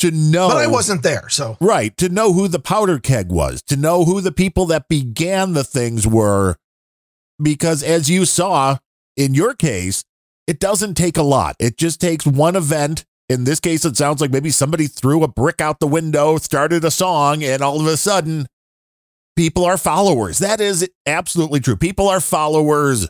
to 0.00 0.10
know. 0.10 0.48
But 0.48 0.58
I 0.58 0.66
wasn't 0.66 1.02
there, 1.02 1.28
so. 1.28 1.56
Right. 1.60 1.96
To 1.98 2.08
know 2.08 2.32
who 2.32 2.48
the 2.48 2.58
powder 2.58 2.98
keg 2.98 3.30
was, 3.30 3.62
to 3.62 3.76
know 3.76 4.04
who 4.04 4.20
the 4.20 4.32
people 4.32 4.66
that 4.66 4.88
began 4.88 5.52
the 5.52 5.64
things 5.64 6.06
were. 6.06 6.56
Because 7.42 7.82
as 7.82 8.10
you 8.10 8.24
saw 8.24 8.78
in 9.16 9.34
your 9.34 9.54
case, 9.54 10.04
it 10.46 10.58
doesn't 10.58 10.94
take 10.94 11.16
a 11.16 11.22
lot. 11.22 11.56
It 11.58 11.78
just 11.78 12.00
takes 12.00 12.26
one 12.26 12.56
event. 12.56 13.04
In 13.28 13.44
this 13.44 13.60
case, 13.60 13.84
it 13.84 13.96
sounds 13.96 14.20
like 14.20 14.32
maybe 14.32 14.50
somebody 14.50 14.88
threw 14.88 15.22
a 15.22 15.28
brick 15.28 15.60
out 15.60 15.78
the 15.78 15.86
window, 15.86 16.36
started 16.38 16.84
a 16.84 16.90
song, 16.90 17.44
and 17.44 17.62
all 17.62 17.80
of 17.80 17.86
a 17.86 17.96
sudden, 17.96 18.46
people 19.36 19.64
are 19.64 19.78
followers. 19.78 20.38
That 20.38 20.60
is 20.60 20.88
absolutely 21.06 21.60
true. 21.60 21.76
People 21.76 22.08
are 22.08 22.20
followers 22.20 23.08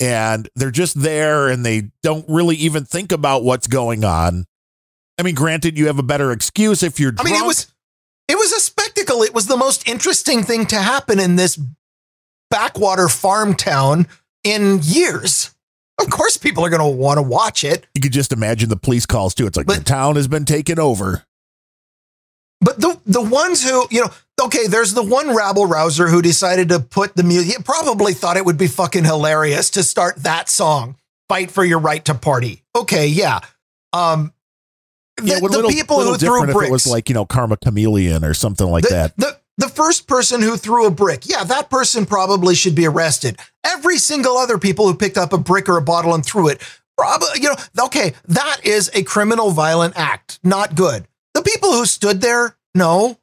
and 0.00 0.48
they're 0.56 0.70
just 0.70 1.00
there 1.00 1.48
and 1.48 1.64
they 1.64 1.90
don't 2.02 2.24
really 2.28 2.56
even 2.56 2.84
think 2.84 3.12
about 3.12 3.44
what's 3.44 3.66
going 3.68 4.04
on. 4.04 4.46
I 5.18 5.22
mean, 5.22 5.34
granted, 5.34 5.78
you 5.78 5.86
have 5.86 5.98
a 5.98 6.02
better 6.02 6.32
excuse 6.32 6.82
if 6.82 6.98
you're 6.98 7.12
I 7.18 7.22
mean, 7.22 7.34
it 7.34 7.46
was 7.46 7.72
it 8.28 8.36
was 8.36 8.52
a 8.52 8.60
spectacle. 8.60 9.22
It 9.22 9.34
was 9.34 9.46
the 9.46 9.56
most 9.56 9.86
interesting 9.88 10.42
thing 10.42 10.66
to 10.66 10.76
happen 10.76 11.18
in 11.20 11.36
this 11.36 11.60
backwater 12.50 13.08
farm 13.08 13.54
town 13.54 14.06
in 14.44 14.80
years. 14.82 15.54
Of 16.00 16.10
course, 16.10 16.36
people 16.36 16.64
are 16.64 16.70
going 16.70 16.80
to 16.80 16.96
want 16.98 17.18
to 17.18 17.22
watch 17.22 17.62
it. 17.64 17.86
you 17.94 18.00
could 18.00 18.12
just 18.12 18.32
imagine 18.32 18.68
the 18.68 18.76
police 18.76 19.06
calls 19.06 19.34
too. 19.34 19.46
It's 19.46 19.56
like 19.56 19.66
But- 19.66 19.78
the 19.78 19.84
town 19.84 20.16
has 20.16 20.28
been 20.28 20.44
taken 20.44 20.78
over. 20.78 21.24
But 22.60 22.80
the 22.80 22.98
the 23.04 23.20
ones 23.20 23.68
who, 23.68 23.86
you 23.90 24.02
know, 24.02 24.10
okay, 24.40 24.68
there's 24.68 24.94
the 24.94 25.02
one 25.02 25.34
rabble 25.34 25.66
rouser 25.66 26.08
who 26.08 26.22
decided 26.22 26.68
to 26.68 26.78
put 26.78 27.16
the 27.16 27.24
music. 27.24 27.64
Probably 27.64 28.14
thought 28.14 28.36
it 28.36 28.44
would 28.44 28.56
be 28.56 28.68
fucking 28.68 29.04
hilarious 29.04 29.68
to 29.70 29.82
start 29.82 30.16
that 30.22 30.48
song, 30.48 30.96
"Fight 31.28 31.50
for 31.50 31.64
Your 31.64 31.80
Right 31.80 32.04
to 32.04 32.14
Party." 32.14 32.62
Okay, 32.76 33.08
yeah. 33.08 33.40
Um, 33.92 34.32
the, 35.16 35.26
Yeah, 35.26 35.38
the 35.40 35.48
little, 35.48 35.70
people 35.70 35.98
little 35.98 36.12
who 36.14 36.18
threw 36.18 36.40
bricks. 36.46 36.62
if 36.62 36.68
it 36.68 36.72
was 36.72 36.86
like 36.86 37.08
you 37.08 37.14
know 37.14 37.24
Karma 37.24 37.56
Chameleon 37.56 38.24
or 38.24 38.34
something 38.34 38.66
like 38.66 38.84
the, 38.84 38.90
that. 38.90 39.16
The, 39.16 39.38
the 39.58 39.68
first 39.68 40.06
person 40.06 40.40
who 40.40 40.56
threw 40.56 40.86
a 40.86 40.90
brick, 40.90 41.28
yeah, 41.28 41.44
that 41.44 41.68
person 41.70 42.06
probably 42.06 42.54
should 42.54 42.74
be 42.74 42.86
arrested. 42.86 43.38
Every 43.64 43.98
single 43.98 44.36
other 44.36 44.58
people 44.58 44.86
who 44.86 44.94
picked 44.96 45.18
up 45.18 45.32
a 45.32 45.38
brick 45.38 45.68
or 45.68 45.76
a 45.76 45.82
bottle 45.82 46.14
and 46.14 46.24
threw 46.24 46.48
it, 46.48 46.62
probably, 46.96 47.28
you 47.40 47.48
know, 47.50 47.84
okay, 47.86 48.14
that 48.28 48.60
is 48.64 48.90
a 48.94 49.02
criminal 49.02 49.50
violent 49.50 49.94
act. 49.96 50.40
Not 50.42 50.74
good. 50.74 51.06
The 51.34 51.42
people 51.42 51.72
who 51.72 51.84
stood 51.84 52.20
there, 52.22 52.56
no. 52.74 53.18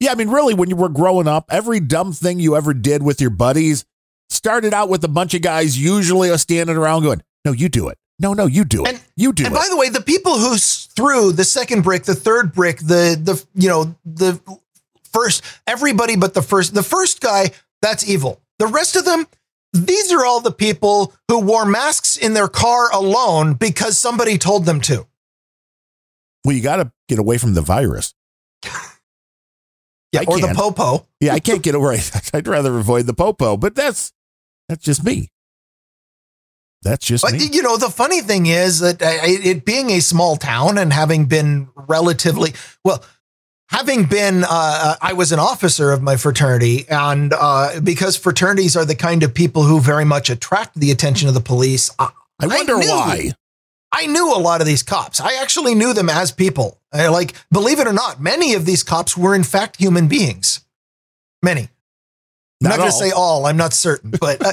Yeah, 0.00 0.12
I 0.12 0.14
mean, 0.14 0.30
really, 0.30 0.54
when 0.54 0.70
you 0.70 0.76
were 0.76 0.88
growing 0.88 1.28
up, 1.28 1.46
every 1.50 1.78
dumb 1.80 2.12
thing 2.12 2.40
you 2.40 2.56
ever 2.56 2.74
did 2.74 3.02
with 3.02 3.20
your 3.20 3.30
buddies 3.30 3.84
started 4.30 4.74
out 4.74 4.88
with 4.88 5.04
a 5.04 5.08
bunch 5.08 5.34
of 5.34 5.42
guys 5.42 5.78
usually 5.78 6.36
standing 6.38 6.76
around 6.76 7.02
going, 7.02 7.22
"No, 7.44 7.52
you 7.52 7.68
do 7.68 7.88
it. 7.88 7.98
No, 8.20 8.32
no, 8.32 8.46
you 8.46 8.64
do 8.64 8.84
it. 8.84 8.88
And- 8.90 9.00
you 9.16 9.32
do 9.32 9.44
And 9.44 9.54
it. 9.54 9.58
by 9.58 9.66
the 9.68 9.76
way, 9.76 9.88
the 9.88 10.00
people 10.00 10.38
who 10.38 10.56
threw 10.56 11.32
the 11.32 11.44
second 11.44 11.82
brick, 11.82 12.04
the 12.04 12.14
third 12.14 12.52
brick, 12.52 12.78
the 12.78 13.18
the 13.20 13.44
you 13.54 13.68
know 13.68 13.94
the 14.04 14.40
first 15.12 15.42
everybody 15.66 16.16
but 16.16 16.34
the 16.34 16.42
first 16.42 16.74
the 16.74 16.82
first 16.82 17.20
guy 17.20 17.50
that's 17.82 18.08
evil. 18.08 18.40
The 18.58 18.66
rest 18.68 18.94
of 18.96 19.04
them, 19.04 19.26
these 19.72 20.12
are 20.12 20.24
all 20.24 20.40
the 20.40 20.52
people 20.52 21.12
who 21.28 21.40
wore 21.40 21.64
masks 21.66 22.16
in 22.16 22.34
their 22.34 22.48
car 22.48 22.88
alone 22.92 23.54
because 23.54 23.98
somebody 23.98 24.38
told 24.38 24.64
them 24.64 24.80
to. 24.82 25.06
well, 26.44 26.54
you 26.56 26.62
got 26.62 26.76
to 26.76 26.92
get 27.08 27.18
away 27.18 27.36
from 27.38 27.54
the 27.54 27.62
virus. 27.62 28.14
Yeah, 30.12 30.20
I 30.20 30.24
or 30.28 30.38
the 30.38 30.46
can't. 30.46 30.56
popo. 30.56 31.06
Yeah, 31.20 31.34
I 31.34 31.40
can't 31.40 31.62
get 31.62 31.74
away. 31.74 31.98
I'd 32.34 32.46
rather 32.46 32.78
avoid 32.78 33.06
the 33.06 33.14
popo, 33.14 33.56
but 33.56 33.74
that's 33.74 34.12
that's 34.68 34.84
just 34.84 35.02
me. 35.04 35.30
That's 36.84 37.04
just 37.06 37.22
But 37.24 37.32
me. 37.32 37.48
you 37.52 37.62
know, 37.62 37.76
the 37.76 37.88
funny 37.90 38.20
thing 38.20 38.46
is 38.46 38.80
that 38.80 39.02
uh, 39.02 39.08
it 39.24 39.64
being 39.64 39.90
a 39.90 40.00
small 40.00 40.36
town 40.36 40.78
and 40.78 40.92
having 40.92 41.24
been 41.24 41.68
relatively 41.74 42.52
well, 42.84 43.02
having 43.70 44.04
been, 44.04 44.44
uh, 44.48 44.94
I 45.00 45.14
was 45.14 45.32
an 45.32 45.38
officer 45.40 45.90
of 45.90 46.02
my 46.02 46.16
fraternity, 46.16 46.84
and 46.88 47.32
uh, 47.36 47.80
because 47.82 48.16
fraternities 48.16 48.76
are 48.76 48.84
the 48.84 48.94
kind 48.94 49.22
of 49.22 49.32
people 49.34 49.62
who 49.64 49.80
very 49.80 50.04
much 50.04 50.28
attract 50.30 50.78
the 50.78 50.90
attention 50.90 51.26
of 51.28 51.34
the 51.34 51.40
police. 51.40 51.90
I, 51.98 52.10
I 52.38 52.46
wonder 52.46 52.76
knew- 52.76 52.86
why. 52.88 53.30
I 53.96 54.06
knew 54.06 54.34
a 54.34 54.38
lot 54.40 54.60
of 54.60 54.66
these 54.66 54.82
cops. 54.82 55.20
I 55.20 55.34
actually 55.40 55.76
knew 55.76 55.94
them 55.94 56.10
as 56.10 56.32
people. 56.32 56.80
I, 56.92 57.06
like, 57.08 57.32
believe 57.52 57.78
it 57.78 57.86
or 57.86 57.92
not, 57.92 58.20
many 58.20 58.54
of 58.54 58.66
these 58.66 58.82
cops 58.82 59.16
were 59.16 59.36
in 59.36 59.44
fact 59.44 59.76
human 59.76 60.08
beings. 60.08 60.60
Many. 61.44 61.60
I'm 61.62 61.68
Not 62.60 62.70
not 62.70 62.78
going 62.78 62.90
to 62.90 62.96
say 62.96 63.10
all. 63.12 63.46
I'm 63.46 63.56
not 63.56 63.72
certain, 63.72 64.10
but 64.20 64.44
uh, 64.44 64.52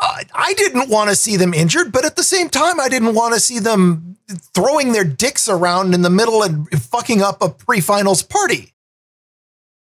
I 0.00 0.54
didn't 0.54 0.88
want 0.88 1.10
to 1.10 1.16
see 1.16 1.36
them 1.36 1.54
injured. 1.54 1.92
But 1.92 2.04
at 2.04 2.16
the 2.16 2.22
same 2.22 2.48
time, 2.48 2.80
I 2.80 2.88
didn't 2.88 3.14
want 3.14 3.34
to 3.34 3.40
see 3.40 3.58
them 3.58 4.16
throwing 4.54 4.92
their 4.92 5.04
dicks 5.04 5.48
around 5.48 5.94
in 5.94 6.02
the 6.02 6.10
middle 6.10 6.42
and 6.42 6.68
fucking 6.82 7.22
up 7.22 7.42
a 7.42 7.48
pre-finals 7.48 8.22
party. 8.22 8.72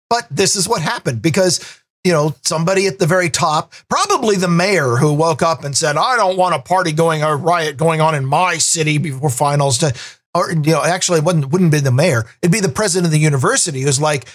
But 0.08 0.26
this 0.30 0.56
is 0.56 0.68
what 0.68 0.82
happened 0.82 1.20
because 1.20 1.80
you 2.04 2.12
know 2.12 2.34
somebody 2.42 2.86
at 2.86 2.98
the 2.98 3.06
very 3.06 3.28
top, 3.28 3.74
probably 3.88 4.36
the 4.36 4.48
mayor, 4.48 4.96
who 4.96 5.12
woke 5.12 5.42
up 5.42 5.64
and 5.64 5.76
said, 5.76 5.96
"I 5.96 6.16
don't 6.16 6.36
want 6.36 6.54
a 6.54 6.60
party 6.60 6.92
going, 6.92 7.22
a 7.22 7.34
riot 7.34 7.76
going 7.76 8.00
on 8.00 8.14
in 8.14 8.24
my 8.24 8.58
city 8.58 8.98
before 8.98 9.30
finals." 9.30 9.78
To, 9.78 9.92
or 10.32 10.52
you 10.52 10.72
know, 10.72 10.84
actually, 10.84 11.18
it 11.18 11.24
wouldn't 11.24 11.50
wouldn't 11.50 11.72
be 11.72 11.80
the 11.80 11.90
mayor. 11.90 12.24
It'd 12.40 12.52
be 12.52 12.60
the 12.60 12.68
president 12.68 13.06
of 13.06 13.12
the 13.12 13.18
university 13.18 13.80
who's 13.80 14.00
like, 14.00 14.26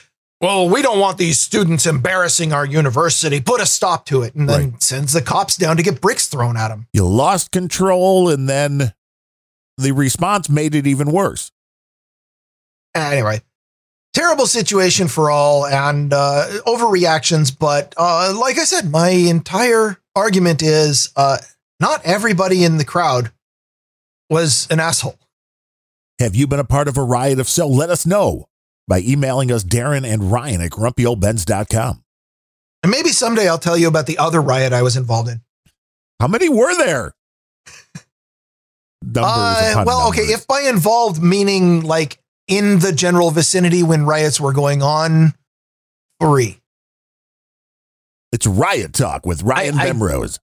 well, 0.41 0.67
we 0.67 0.81
don't 0.81 0.99
want 0.99 1.19
these 1.19 1.39
students 1.39 1.85
embarrassing 1.85 2.51
our 2.51 2.65
university. 2.65 3.39
Put 3.39 3.61
a 3.61 3.65
stop 3.65 4.07
to 4.07 4.23
it. 4.23 4.33
And 4.33 4.49
then 4.49 4.79
sends 4.79 5.13
the 5.13 5.21
cops 5.21 5.55
down 5.55 5.77
to 5.77 5.83
get 5.83 6.01
bricks 6.01 6.27
thrown 6.27 6.57
at 6.57 6.69
them. 6.69 6.87
You 6.93 7.07
lost 7.07 7.51
control, 7.51 8.27
and 8.27 8.49
then 8.49 8.93
the 9.77 9.91
response 9.91 10.49
made 10.49 10.73
it 10.73 10.87
even 10.87 11.11
worse. 11.11 11.51
Anyway, 12.95 13.41
terrible 14.13 14.47
situation 14.47 15.07
for 15.07 15.29
all 15.29 15.65
and 15.67 16.11
uh, 16.11 16.47
overreactions. 16.65 17.55
But 17.57 17.93
uh, 17.95 18.33
like 18.35 18.57
I 18.57 18.63
said, 18.63 18.89
my 18.89 19.09
entire 19.09 19.99
argument 20.15 20.63
is 20.63 21.11
uh, 21.15 21.37
not 21.79 22.03
everybody 22.03 22.63
in 22.63 22.77
the 22.77 22.85
crowd 22.85 23.31
was 24.27 24.67
an 24.71 24.79
asshole. 24.79 25.19
Have 26.17 26.35
you 26.35 26.47
been 26.47 26.59
a 26.59 26.63
part 26.63 26.87
of 26.87 26.97
a 26.97 27.03
riot? 27.03 27.37
If 27.37 27.47
so, 27.47 27.67
let 27.67 27.91
us 27.91 28.07
know 28.07 28.47
by 28.87 28.99
emailing 29.01 29.51
us, 29.51 29.63
Darren 29.63 30.05
and 30.05 30.31
Ryan 30.31 30.61
at 30.61 30.71
grumpyoldbens.com. 30.71 32.03
And 32.83 32.91
maybe 32.91 33.09
someday 33.09 33.47
I'll 33.47 33.59
tell 33.59 33.77
you 33.77 33.87
about 33.87 34.07
the 34.07 34.17
other 34.17 34.41
riot 34.41 34.73
I 34.73 34.81
was 34.81 34.97
involved 34.97 35.29
in. 35.29 35.41
How 36.19 36.27
many 36.27 36.49
were 36.49 36.75
there? 36.77 37.13
Numbers 39.03 39.23
Uh, 39.23 39.83
well, 39.85 40.09
okay, 40.09 40.21
if 40.21 40.45
by 40.47 40.61
involved 40.61 41.21
meaning 41.21 41.81
like 41.81 42.19
in 42.47 42.79
the 42.79 42.91
general 42.91 43.31
vicinity 43.31 43.81
when 43.81 44.05
riots 44.05 44.39
were 44.39 44.53
going 44.53 44.81
on, 44.83 45.33
three. 46.21 46.59
it's 48.31 48.45
riot 48.45 48.93
talk 48.93 49.25
with 49.25 49.41
Ryan 49.41 49.79
I-. 49.79 49.87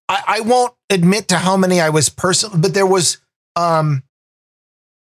I, 0.09 0.23
I 0.27 0.41
won't 0.41 0.75
admit 0.91 1.29
to 1.29 1.39
how 1.39 1.57
many 1.57 1.81
I 1.81 1.91
was 1.91 2.09
personally, 2.09 2.59
but 2.59 2.75
there 2.75 2.87
was. 2.87 3.19
Um, 3.57 4.03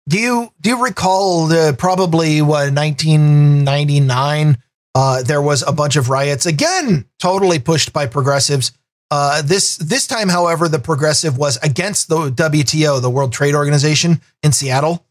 do 0.07 0.19
you 0.19 0.51
do 0.59 0.71
you 0.71 0.83
recall 0.83 1.47
the 1.47 1.75
probably 1.77 2.41
what 2.41 2.73
1999? 2.73 4.57
Uh, 4.95 5.23
there 5.23 5.41
was 5.41 5.63
a 5.63 5.71
bunch 5.71 5.95
of 5.95 6.09
riots 6.09 6.45
again, 6.45 7.05
totally 7.19 7.57
pushed 7.59 7.93
by 7.93 8.05
progressives. 8.05 8.71
Uh, 9.09 9.41
this 9.41 9.77
this 9.77 10.07
time, 10.07 10.29
however, 10.29 10.67
the 10.67 10.79
progressive 10.79 11.37
was 11.37 11.57
against 11.57 12.09
the 12.09 12.31
WTO, 12.31 13.01
the 13.01 13.09
World 13.09 13.31
Trade 13.31 13.55
Organization 13.55 14.21
in 14.41 14.51
Seattle. 14.51 15.05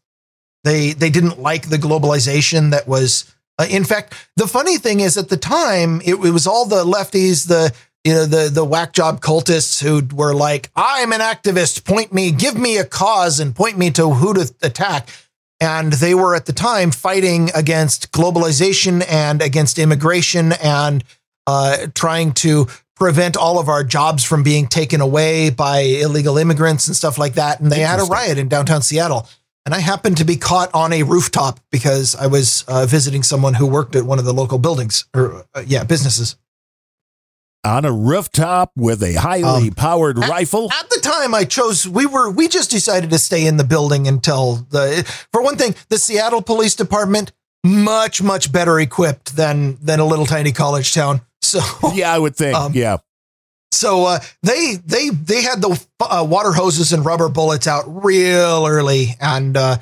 They 0.63 0.91
they 0.91 1.09
didn't 1.09 1.39
like 1.39 1.69
the 1.69 1.77
globalization 1.77 2.71
that 2.71 2.87
was. 2.87 3.33
Uh, 3.59 3.67
in 3.69 3.83
fact, 3.83 4.15
the 4.35 4.47
funny 4.47 4.77
thing 4.77 4.99
is, 4.99 5.15
at 5.15 5.29
the 5.29 5.37
time, 5.37 6.01
it, 6.03 6.15
it 6.15 6.31
was 6.31 6.47
all 6.47 6.65
the 6.65 6.83
lefties, 6.83 7.47
the 7.47 7.71
you 8.03 8.13
know 8.13 8.25
the 8.25 8.49
the 8.49 8.65
whack 8.65 8.93
job 8.93 9.21
cultists 9.21 9.81
who 9.81 10.03
were 10.15 10.33
like, 10.33 10.69
"I'm 10.75 11.11
an 11.11 11.21
activist. 11.21 11.85
Point 11.85 12.13
me, 12.13 12.31
give 12.31 12.57
me 12.57 12.77
a 12.77 12.85
cause, 12.85 13.39
and 13.39 13.55
point 13.55 13.77
me 13.77 13.91
to 13.91 14.09
who 14.09 14.33
to 14.33 14.53
attack." 14.61 15.09
And 15.59 15.93
they 15.93 16.13
were 16.13 16.35
at 16.35 16.45
the 16.45 16.53
time 16.53 16.91
fighting 16.91 17.49
against 17.55 18.11
globalization 18.11 19.05
and 19.07 19.41
against 19.41 19.79
immigration 19.79 20.51
and 20.61 21.03
uh, 21.47 21.87
trying 21.95 22.33
to 22.33 22.67
prevent 22.95 23.37
all 23.37 23.59
of 23.59 23.69
our 23.69 23.83
jobs 23.83 24.23
from 24.23 24.43
being 24.43 24.67
taken 24.67 25.01
away 25.01 25.49
by 25.49 25.79
illegal 25.79 26.37
immigrants 26.37 26.87
and 26.87 26.95
stuff 26.95 27.17
like 27.17 27.35
that. 27.35 27.59
And 27.59 27.71
they 27.71 27.79
had 27.79 27.99
a 27.99 28.03
riot 28.03 28.37
in 28.37 28.49
downtown 28.49 28.81
Seattle. 28.81 29.27
And 29.65 29.73
I 29.73 29.79
happened 29.79 30.17
to 30.17 30.25
be 30.25 30.35
caught 30.35 30.69
on 30.73 30.91
a 30.91 31.03
rooftop 31.03 31.59
because 31.71 32.15
I 32.15 32.27
was 32.27 32.65
uh, 32.67 32.85
visiting 32.85 33.23
someone 33.23 33.53
who 33.53 33.65
worked 33.65 33.95
at 33.95 34.03
one 34.03 34.19
of 34.19 34.25
the 34.25 34.33
local 34.33 34.59
buildings 34.59 35.05
or, 35.15 35.45
uh, 35.55 35.63
yeah, 35.65 35.85
businesses. 35.85 36.35
On 37.65 37.85
a 37.85 37.91
rooftop 37.93 38.71
with 38.75 39.01
a 39.03 39.13
highly 39.13 39.69
Um, 39.69 39.71
powered 39.73 40.17
rifle. 40.19 40.69
At 40.77 40.89
the 40.89 40.99
time, 41.01 41.33
I 41.33 41.45
chose, 41.45 41.87
we 41.87 42.05
were, 42.05 42.29
we 42.29 42.49
just 42.49 42.69
decided 42.69 43.09
to 43.11 43.17
stay 43.17 43.45
in 43.45 43.55
the 43.55 43.63
building 43.63 44.05
until 44.07 44.65
the, 44.69 45.03
for 45.31 45.41
one 45.41 45.55
thing, 45.55 45.73
the 45.87 45.97
Seattle 45.97 46.41
Police 46.41 46.75
Department, 46.75 47.31
much, 47.63 48.21
much 48.21 48.51
better 48.51 48.79
equipped 48.81 49.37
than, 49.37 49.77
than 49.81 50.01
a 50.01 50.05
little 50.05 50.25
tiny 50.25 50.51
college 50.51 50.93
town. 50.93 51.21
So, 51.43 51.59
yeah, 51.93 52.11
I 52.11 52.17
would 52.17 52.35
think. 52.35 52.57
Um, 52.57 52.71
yeah. 52.73 52.97
So 53.73 54.05
uh, 54.05 54.19
they 54.43 54.75
they 54.85 55.09
they 55.09 55.41
had 55.43 55.61
the 55.61 55.85
uh, 55.99 56.25
water 56.27 56.51
hoses 56.53 56.93
and 56.93 57.05
rubber 57.05 57.27
bullets 57.27 57.67
out 57.67 57.83
real 58.03 58.65
early, 58.65 59.09
and 59.19 59.55
uh, 59.57 59.77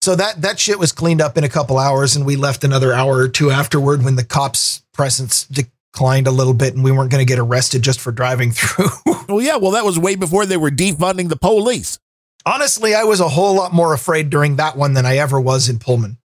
so 0.00 0.16
that 0.16 0.40
that 0.42 0.58
shit 0.58 0.78
was 0.78 0.90
cleaned 0.92 1.20
up 1.20 1.36
in 1.36 1.44
a 1.44 1.48
couple 1.48 1.78
hours, 1.78 2.16
and 2.16 2.24
we 2.24 2.36
left 2.36 2.64
another 2.64 2.92
hour 2.94 3.16
or 3.18 3.28
two 3.28 3.50
afterward 3.50 4.02
when 4.02 4.16
the 4.16 4.24
cops' 4.24 4.82
presence 4.94 5.44
declined 5.92 6.26
a 6.26 6.30
little 6.30 6.54
bit, 6.54 6.74
and 6.74 6.84
we 6.84 6.92
weren't 6.92 7.10
going 7.10 7.24
to 7.24 7.28
get 7.30 7.38
arrested 7.38 7.82
just 7.82 8.00
for 8.00 8.12
driving 8.12 8.50
through. 8.54 8.88
Well, 9.28 9.40
yeah. 9.40 9.56
Well, 9.56 9.72
that 9.72 9.84
was 9.84 9.98
way 9.98 10.14
before 10.14 10.46
they 10.46 10.56
were 10.56 10.70
defunding 10.70 11.28
the 11.28 11.36
police. 11.36 11.98
Honestly, 12.46 12.94
I 12.94 13.04
was 13.04 13.20
a 13.20 13.28
whole 13.28 13.54
lot 13.54 13.72
more 13.74 13.92
afraid 13.92 14.30
during 14.30 14.56
that 14.56 14.76
one 14.76 14.94
than 14.94 15.04
I 15.04 15.16
ever 15.18 15.40
was 15.40 15.68
in 15.68 15.78
Pullman. 15.78 16.18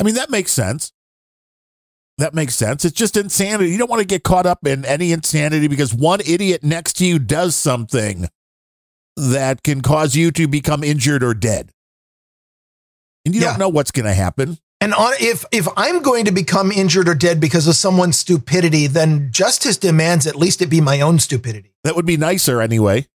I 0.00 0.04
mean, 0.04 0.14
that 0.16 0.30
makes 0.30 0.52
sense. 0.52 0.92
That 2.18 2.34
makes 2.34 2.54
sense. 2.54 2.84
It's 2.84 2.96
just 2.96 3.16
insanity. 3.16 3.70
You 3.70 3.78
don't 3.78 3.88
want 3.90 4.00
to 4.00 4.06
get 4.06 4.22
caught 4.24 4.44
up 4.46 4.66
in 4.66 4.84
any 4.84 5.12
insanity 5.12 5.68
because 5.68 5.94
one 5.94 6.20
idiot 6.26 6.62
next 6.62 6.94
to 6.94 7.06
you 7.06 7.18
does 7.18 7.56
something 7.56 8.28
that 9.16 9.62
can 9.62 9.80
cause 9.80 10.14
you 10.14 10.30
to 10.32 10.46
become 10.46 10.84
injured 10.84 11.22
or 11.22 11.32
dead. 11.34 11.72
And 13.24 13.34
you 13.34 13.40
Yeah. 13.40 13.50
don't 13.50 13.58
know 13.60 13.68
what's 13.70 13.90
going 13.92 14.06
to 14.06 14.14
happen. 14.14 14.58
And 14.82 14.94
on, 14.94 15.12
if 15.20 15.44
if 15.52 15.68
I'm 15.76 16.02
going 16.02 16.24
to 16.24 16.32
become 16.32 16.72
injured 16.72 17.08
or 17.08 17.14
dead 17.14 17.38
because 17.38 17.68
of 17.68 17.76
someone's 17.76 18.18
stupidity, 18.18 18.88
then 18.88 19.30
justice 19.30 19.76
demands 19.76 20.26
at 20.26 20.34
least 20.34 20.60
it 20.60 20.66
be 20.66 20.80
my 20.80 21.00
own 21.00 21.20
stupidity. 21.20 21.72
That 21.84 21.94
would 21.94 22.04
be 22.04 22.16
nicer 22.16 22.60
anyway. 22.60 23.06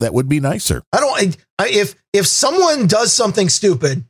That 0.00 0.12
would 0.12 0.28
be 0.28 0.40
nicer. 0.40 0.82
I 0.92 1.00
don't. 1.00 1.36
I, 1.58 1.68
if 1.68 1.94
if 2.12 2.26
someone 2.26 2.86
does 2.86 3.14
something 3.14 3.48
stupid 3.48 4.04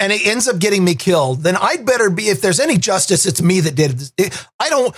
and 0.00 0.12
it 0.12 0.26
ends 0.26 0.48
up 0.48 0.58
getting 0.58 0.82
me 0.82 0.96
killed, 0.96 1.44
then 1.44 1.54
I'd 1.54 1.86
better 1.86 2.10
be. 2.10 2.24
If 2.24 2.40
there's 2.40 2.58
any 2.58 2.76
justice, 2.76 3.24
it's 3.24 3.40
me 3.40 3.60
that 3.60 3.76
did 3.76 3.92
it. 3.92 4.12
It- 4.18 4.46
I 4.58 4.70
don't. 4.70 4.92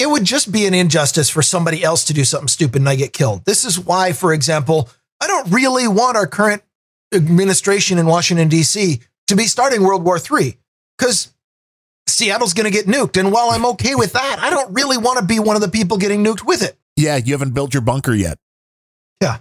It 0.00 0.08
would 0.08 0.24
just 0.24 0.50
be 0.50 0.66
an 0.66 0.74
injustice 0.74 1.30
for 1.30 1.42
somebody 1.42 1.84
else 1.84 2.04
to 2.06 2.12
do 2.12 2.24
something 2.24 2.48
stupid 2.48 2.82
and 2.82 2.88
I 2.88 2.96
get 2.96 3.12
killed. 3.12 3.44
This 3.44 3.64
is 3.64 3.78
why, 3.78 4.12
for 4.12 4.32
example, 4.32 4.88
I 5.20 5.28
don't 5.28 5.50
really 5.52 5.86
want 5.86 6.16
our 6.16 6.26
current 6.26 6.62
administration 7.12 7.98
in 7.98 8.06
Washington 8.06 8.48
D.C. 8.48 9.00
to 9.28 9.36
be 9.36 9.44
starting 9.44 9.82
World 9.82 10.04
War 10.04 10.18
III 10.18 10.56
because 10.98 11.32
Seattle's 12.06 12.54
going 12.54 12.64
to 12.64 12.70
get 12.70 12.86
nuked. 12.86 13.18
And 13.18 13.30
while 13.32 13.50
I'm 13.50 13.64
okay 13.66 13.94
with 13.94 14.12
that, 14.14 14.38
I 14.40 14.50
don't 14.50 14.72
really 14.74 14.96
want 14.98 15.18
to 15.18 15.24
be 15.24 15.38
one 15.38 15.56
of 15.56 15.62
the 15.62 15.68
people 15.68 15.96
getting 15.98 16.24
nuked 16.24 16.44
with 16.44 16.62
it. 16.62 16.76
Yeah, 16.96 17.16
you 17.16 17.32
haven't 17.34 17.54
built 17.54 17.72
your 17.72 17.80
bunker 17.82 18.12
yet. 18.12 18.38
Yeah. 19.22 19.38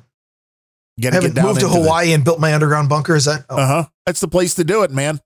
You 0.98 1.10
I 1.10 1.14
haven't 1.14 1.34
get 1.34 1.36
down 1.36 1.46
moved 1.48 1.60
to 1.62 1.70
Hawaii 1.70 2.12
and 2.14 2.24
built 2.24 2.40
my 2.40 2.54
underground 2.54 2.90
bunker. 2.90 3.16
Is 3.16 3.26
that? 3.26 3.46
Oh. 3.50 3.58
Uh 3.58 3.68
huh. 3.68 3.86
That's 4.06 4.20
the 4.20 4.28
place 4.28 4.56
to 4.56 4.64
do 4.64 4.84
it, 4.84 4.92
man. 4.92 5.20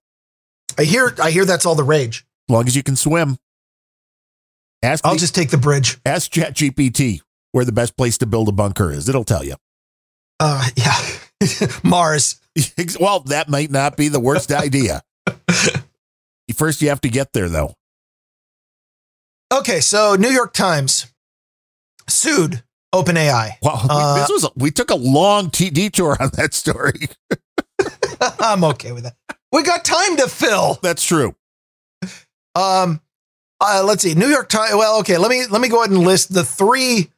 I 0.78 0.84
hear. 0.84 1.14
I 1.22 1.32
hear 1.32 1.46
that's 1.46 1.66
all 1.66 1.76
the 1.76 1.84
rage. 1.84 2.26
As 2.50 2.54
long 2.54 2.68
as 2.68 2.76
you 2.76 2.84
can 2.84 2.96
swim. 2.96 3.38
Ask 4.84 5.06
I'll 5.06 5.14
the- 5.14 5.20
just 5.20 5.36
take 5.36 5.50
the 5.50 5.58
bridge. 5.58 6.00
ask 6.06 6.32
ChatGPT 6.32 7.22
where 7.52 7.66
the 7.66 7.72
best 7.72 7.96
place 7.98 8.18
to 8.20 8.26
build 8.26 8.48
a 8.50 8.52
bunker 8.52 8.92
is. 8.92 9.08
It'll 9.10 9.24
tell 9.24 9.44
you. 9.44 9.56
Uh, 10.40 10.68
yeah, 10.76 10.96
Mars. 11.84 12.40
well, 13.00 13.22
that 13.22 13.50
might 13.50 13.72
not 13.72 13.98
be 13.98 14.08
the 14.08 14.20
worst 14.20 14.52
idea. 14.52 15.02
First, 16.56 16.82
you 16.82 16.90
have 16.90 17.02
to 17.02 17.10
get 17.10 17.34
there, 17.34 17.50
though. 17.50 17.76
Okay, 19.54 19.80
so 19.80 20.16
New 20.16 20.30
York 20.30 20.54
Times 20.54 21.08
sued 22.10 22.64
OpenAI. 22.94 23.52
Wow, 23.62 23.86
Uh, 23.90 24.20
this 24.20 24.30
was 24.30 24.44
a, 24.46 24.50
we 24.56 24.70
took 24.72 24.92
a 24.92 24.96
long 24.96 25.50
t- 25.50 25.70
detour 25.70 26.18
on 26.20 26.30
that 26.34 26.54
story. 26.54 27.08
I'm 28.40 28.64
okay 28.66 28.92
with 28.92 29.04
that. 29.04 29.16
We 29.52 29.64
got 29.64 29.84
time 29.84 30.18
to 30.18 30.28
fill. 30.28 30.78
That's 30.82 31.04
true. 31.04 31.36
Um, 32.56 33.02
uh, 33.60 33.84
let's 33.86 34.04
see. 34.04 34.14
New 34.14 34.28
York 34.28 34.50
Times. 34.50 34.76
Well, 34.76 35.00
okay. 35.00 35.18
Let 35.18 35.30
me 35.30 35.46
let 35.50 35.62
me 35.62 35.70
go 35.70 35.80
ahead 35.80 35.92
and 35.92 36.02
list 36.02 36.34
the 36.34 36.44
three 36.44 37.12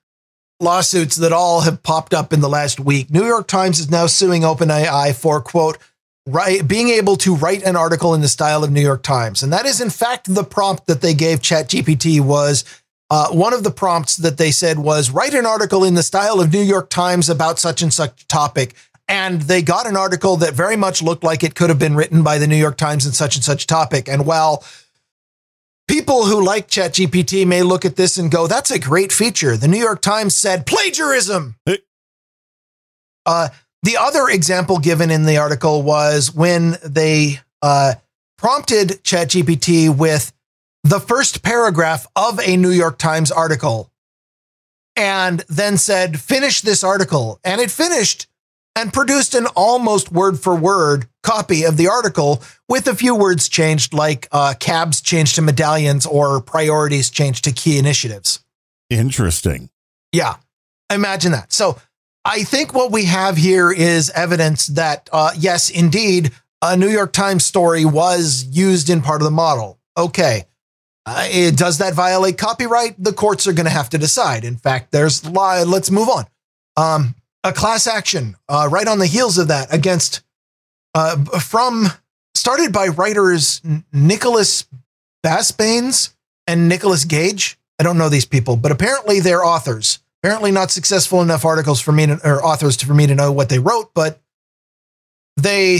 lawsuits 0.64 1.18
that 1.18 1.34
all 1.34 1.62
have 1.62 1.84
popped 1.84 2.14
up 2.14 2.34
in 2.34 2.42
the 2.42 2.50
last 2.50 2.80
week. 2.80 3.12
New 3.12 3.26
York 3.26 3.48
Times 3.48 3.80
is 3.80 3.92
now 3.92 4.08
suing 4.08 4.42
OpenAI 4.42 5.14
for 5.16 5.42
quote 5.42 5.78
right 6.26 6.66
being 6.68 6.90
able 6.90 7.18
to 7.18 7.36
write 7.36 7.64
an 7.64 7.76
article 7.76 8.14
in 8.14 8.22
the 8.22 8.28
style 8.28 8.64
of 8.64 8.72
New 8.72 8.82
York 8.82 9.04
Times, 9.04 9.44
and 9.44 9.52
that 9.54 9.66
is 9.66 9.82
in 9.82 9.90
fact 9.90 10.34
the 10.34 10.44
prompt 10.44 10.88
that 10.88 11.02
they 11.02 11.14
gave 11.14 11.40
ChatGPT 11.40 12.22
was. 12.22 12.64
Uh, 13.10 13.28
one 13.30 13.54
of 13.54 13.64
the 13.64 13.70
prompts 13.70 14.18
that 14.18 14.38
they 14.38 14.50
said 14.50 14.80
was 14.80 15.12
write 15.12 15.36
an 15.36 15.46
article 15.46 15.84
in 15.84 15.94
the 15.94 16.02
style 16.02 16.40
of 16.40 16.52
New 16.52 16.62
York 16.62 16.90
Times 16.90 17.30
about 17.30 17.60
such 17.60 17.84
and 17.84 17.94
such 17.94 18.28
topic. 18.28 18.74
And 19.08 19.42
they 19.42 19.62
got 19.62 19.86
an 19.86 19.98
article 19.98 20.38
that 20.38 20.54
very 20.54 20.76
much 20.76 21.04
looked 21.04 21.24
like 21.24 21.44
it 21.44 21.54
could 21.54 21.70
have 21.70 21.78
been 21.78 21.96
written 21.96 22.24
by 22.24 22.40
the 22.40 22.48
New 22.48 22.56
York 22.56 22.78
Times 22.78 23.06
in 23.06 23.12
such 23.12 23.36
and 23.36 23.44
such 23.44 23.68
topic. 23.68 24.08
And 24.08 24.26
while 24.26 24.64
people 25.88 26.26
who 26.26 26.44
like 26.44 26.68
ChatGPT 26.68 27.46
may 27.46 27.64
look 27.64 27.86
at 27.86 27.96
this 27.96 28.18
and 28.18 28.32
go, 28.32 28.48
that's 28.48 28.72
a 28.72 28.80
great 28.80 29.12
feature. 29.12 29.58
The 29.58 29.68
New 29.68 29.80
York 29.80 30.02
Times 30.02 30.36
said 30.36 30.66
plagiarism. 30.66 31.56
Hey. 31.66 31.80
Uh, 33.26 33.50
the 33.84 33.98
other 33.98 34.30
example 34.30 34.80
given 34.80 35.12
in 35.12 35.26
the 35.26 35.38
article 35.38 35.84
was 35.84 36.34
when 36.34 36.78
they 36.84 37.40
uh, 37.62 37.96
prompted 38.38 39.04
ChatGPT 39.04 39.96
with 39.96 40.34
the 40.84 41.00
first 41.00 41.44
paragraph 41.44 42.08
of 42.16 42.40
a 42.40 42.58
New 42.58 42.72
York 42.72 42.98
Times 42.98 43.32
article 43.32 43.90
and 44.96 45.44
then 45.50 45.78
said, 45.78 46.20
finish 46.20 46.62
this 46.62 46.84
article. 46.84 47.40
And 47.44 47.60
it 47.60 47.72
finished 47.72 48.28
and 48.76 48.92
produced 48.92 49.36
an 49.36 49.46
almost 49.56 50.12
word 50.12 50.40
for 50.40 50.56
word 50.56 51.08
copy 51.22 51.64
of 51.64 51.78
the 51.78 51.88
article 51.88 52.42
with 52.68 52.88
a 52.88 52.96
few 52.96 53.16
words 53.16 53.48
changed, 53.48 53.94
like 53.94 54.28
uh, 54.32 54.54
cabs 54.60 55.02
changed 55.02 55.36
to 55.36 55.42
medallions 55.42 56.06
or 56.06 56.42
priorities 56.42 57.10
changed 57.10 57.44
to 57.44 57.52
key 57.52 57.78
initiatives. 57.78 58.44
Interesting. 58.90 59.70
Yeah, 60.12 60.36
imagine 60.92 61.32
that. 61.32 61.54
So 61.54 61.80
I 62.26 62.44
think 62.44 62.74
what 62.74 62.92
we 62.92 63.06
have 63.06 63.38
here 63.38 63.72
is 63.72 64.10
evidence 64.12 64.68
that, 64.68 65.10
uh, 65.12 65.32
yes, 65.38 65.70
indeed, 65.70 66.32
a 66.62 66.78
New 66.78 66.90
York 66.90 67.12
Times 67.12 67.46
story 67.46 67.86
was 67.86 68.46
used 68.50 68.90
in 68.90 69.02
part 69.02 69.22
of 69.22 69.26
the 69.26 69.32
model. 69.32 69.80
Okay. 69.98 70.46
Uh, 71.06 71.28
it, 71.30 71.58
does 71.58 71.80
that 71.80 71.94
violate 71.94 72.38
copyright? 72.38 72.96
The 72.98 73.12
courts 73.12 73.46
are 73.46 73.54
going 73.54 73.66
to 73.66 73.72
have 73.72 73.90
to 73.90 73.98
decide. 73.98 74.46
In 74.46 74.56
fact, 74.56 74.92
there's. 74.92 75.26
Let's 75.26 75.92
move 75.92 76.08
on. 76.08 76.26
Um, 76.78 77.16
a 77.44 77.54
class 77.54 77.88
action 77.88 78.36
uh, 78.48 78.68
right 78.72 78.88
on 78.88 79.00
the 79.00 79.08
heels 79.08 79.38
of 79.38 79.50
that 79.50 79.74
against 79.74 80.22
uh, 80.96 81.18
from 81.40 81.88
started 82.36 82.72
by 82.72 82.88
writers 82.88 83.62
Nicholas 83.92 84.66
Basbanes 85.26 86.14
and 86.48 86.68
Nicholas 86.68 87.06
Gage. 87.06 87.58
I 87.80 87.84
don't 87.84 87.98
know 87.98 88.10
these 88.10 88.26
people, 88.26 88.56
but 88.56 88.72
apparently 88.72 89.20
they're 89.20 89.44
authors. 89.44 90.00
Apparently 90.22 90.52
not 90.52 90.72
successful 90.72 91.22
enough 91.22 91.44
articles 91.44 91.82
for 91.82 91.92
me 91.92 92.06
to, 92.06 92.20
or 92.24 92.44
authors 92.44 92.78
to, 92.78 92.86
for 92.86 92.94
me 92.94 93.08
to 93.08 93.16
know 93.16 93.32
what 93.32 93.50
they 93.50 93.60
wrote, 93.60 93.94
but 93.94 94.22
they, 95.36 95.80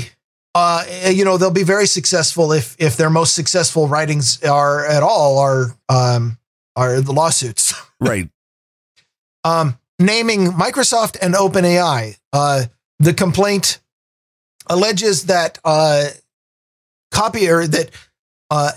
uh, 0.54 0.84
you 1.10 1.24
know, 1.24 1.38
they'll 1.38 1.50
be 1.50 1.64
very 1.64 1.88
successful 1.88 2.52
if 2.52 2.76
if 2.78 2.98
their 2.98 3.10
most 3.10 3.36
successful 3.36 3.88
writings 3.88 4.44
are 4.44 4.86
at 4.86 5.02
all 5.02 5.40
are 5.40 5.78
um, 5.88 6.38
are 6.76 7.00
the 7.02 7.14
lawsuits. 7.14 7.74
Right. 8.02 8.28
um, 9.46 9.80
naming 10.00 10.48
Microsoft 10.52 11.18
and 11.22 11.34
OpenAI. 11.34 12.18
Uh, 12.32 12.66
the 13.00 13.14
complaint 13.14 13.80
alleges 14.68 15.26
that 15.26 15.60
uh, 15.64 16.08
copy 17.12 17.50
or 17.50 17.68
that 17.68 17.92
uh, 18.50 18.72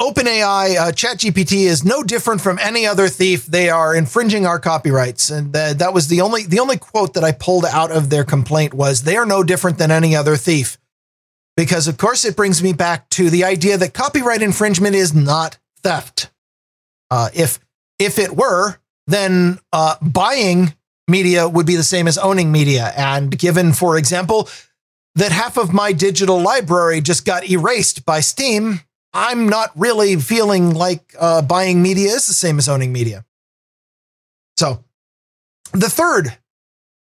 OpenAI 0.00 0.76
uh, 0.76 0.92
ChatGPT 0.92 1.66
is 1.66 1.84
no 1.84 2.02
different 2.02 2.40
from 2.40 2.58
any 2.58 2.86
other 2.86 3.08
thief. 3.08 3.44
They 3.44 3.68
are 3.68 3.94
infringing 3.94 4.46
our 4.46 4.58
copyrights, 4.58 5.30
and 5.30 5.52
that 5.52 5.78
that 5.78 5.92
was 5.92 6.08
the 6.08 6.22
only 6.22 6.44
the 6.44 6.58
only 6.58 6.78
quote 6.78 7.14
that 7.14 7.24
I 7.24 7.32
pulled 7.32 7.66
out 7.66 7.90
of 7.90 8.08
their 8.08 8.24
complaint 8.24 8.72
was 8.72 9.02
they 9.02 9.16
are 9.16 9.26
no 9.26 9.42
different 9.42 9.78
than 9.78 9.90
any 9.90 10.16
other 10.16 10.36
thief. 10.36 10.78
Because 11.56 11.86
of 11.86 11.98
course 11.98 12.24
it 12.24 12.36
brings 12.36 12.62
me 12.62 12.72
back 12.72 13.10
to 13.10 13.28
the 13.28 13.44
idea 13.44 13.76
that 13.76 13.92
copyright 13.92 14.40
infringement 14.40 14.94
is 14.94 15.12
not 15.12 15.58
theft. 15.82 16.30
Uh, 17.10 17.28
if 17.34 17.58
if 17.98 18.18
it 18.18 18.34
were, 18.34 18.78
then 19.10 19.58
uh, 19.72 19.96
buying 20.00 20.74
media 21.08 21.48
would 21.48 21.66
be 21.66 21.76
the 21.76 21.82
same 21.82 22.08
as 22.08 22.16
owning 22.18 22.52
media. 22.52 22.92
And 22.96 23.36
given, 23.36 23.72
for 23.72 23.98
example, 23.98 24.48
that 25.16 25.32
half 25.32 25.56
of 25.56 25.72
my 25.72 25.92
digital 25.92 26.40
library 26.40 27.00
just 27.00 27.24
got 27.24 27.48
erased 27.50 28.06
by 28.06 28.20
Steam, 28.20 28.80
I'm 29.12 29.48
not 29.48 29.70
really 29.74 30.16
feeling 30.16 30.72
like 30.72 31.14
uh, 31.18 31.42
buying 31.42 31.82
media 31.82 32.10
is 32.10 32.26
the 32.26 32.34
same 32.34 32.58
as 32.58 32.68
owning 32.68 32.92
media. 32.92 33.24
So 34.56 34.84
the 35.72 35.88
third 35.88 36.36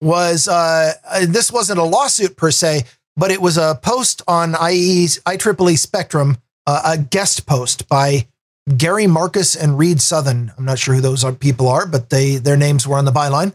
was 0.00 0.46
uh, 0.46 0.92
uh, 1.04 1.26
this 1.28 1.50
wasn't 1.50 1.80
a 1.80 1.84
lawsuit 1.84 2.36
per 2.36 2.50
se, 2.50 2.84
but 3.16 3.30
it 3.30 3.40
was 3.40 3.58
a 3.58 3.78
post 3.82 4.22
on 4.28 4.54
IE's 4.54 5.18
IEEE 5.26 5.78
Spectrum, 5.78 6.38
uh, 6.66 6.82
a 6.84 6.98
guest 6.98 7.46
post 7.46 7.88
by 7.88 8.28
Gary 8.76 9.06
Marcus 9.06 9.56
and 9.56 9.78
Reid 9.78 9.98
Southen. 9.98 10.52
I'm 10.56 10.64
not 10.64 10.78
sure 10.78 10.94
who 10.94 11.00
those 11.00 11.24
people 11.36 11.68
are, 11.68 11.86
but 11.86 12.10
they 12.10 12.36
their 12.36 12.56
names 12.56 12.86
were 12.86 12.96
on 12.96 13.04
the 13.04 13.12
byline. 13.12 13.54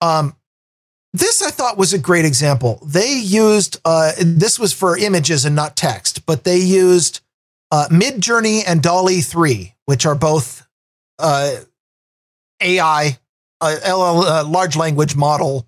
Um, 0.00 0.36
this 1.12 1.42
I 1.42 1.50
thought 1.50 1.76
was 1.76 1.92
a 1.92 1.98
great 1.98 2.24
example. 2.24 2.80
They 2.84 3.12
used 3.18 3.78
uh, 3.84 4.12
this 4.18 4.58
was 4.58 4.72
for 4.72 4.96
images 4.96 5.44
and 5.44 5.54
not 5.54 5.76
text, 5.76 6.24
but 6.24 6.44
they 6.44 6.58
used 6.58 7.20
uh, 7.70 7.88
Midjourney 7.90 8.62
and 8.66 8.82
DALL-E 8.82 9.20
Three, 9.20 9.74
which 9.86 10.06
are 10.06 10.14
both 10.14 10.66
uh, 11.18 11.56
AI, 12.60 13.18
uh, 13.60 13.76
LL, 13.86 14.24
uh, 14.24 14.44
large 14.44 14.76
language 14.76 15.16
model 15.16 15.66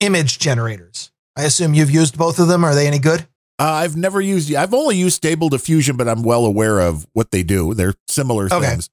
image 0.00 0.38
generators. 0.38 1.10
I 1.36 1.44
assume 1.44 1.74
you've 1.74 1.90
used 1.90 2.16
both 2.16 2.38
of 2.38 2.48
them. 2.48 2.64
Are 2.64 2.74
they 2.74 2.86
any 2.86 2.98
good? 2.98 3.26
Uh, 3.58 3.64
I've 3.72 3.96
never 3.96 4.20
used. 4.20 4.54
I've 4.54 4.74
only 4.74 4.96
used 4.96 5.16
Stable 5.16 5.48
Diffusion, 5.48 5.96
but 5.96 6.08
I'm 6.08 6.22
well 6.22 6.44
aware 6.44 6.78
of 6.80 7.06
what 7.14 7.30
they 7.30 7.42
do. 7.42 7.72
They're 7.74 7.94
similar 8.08 8.46
Okay. 8.52 8.66
things. 8.68 8.90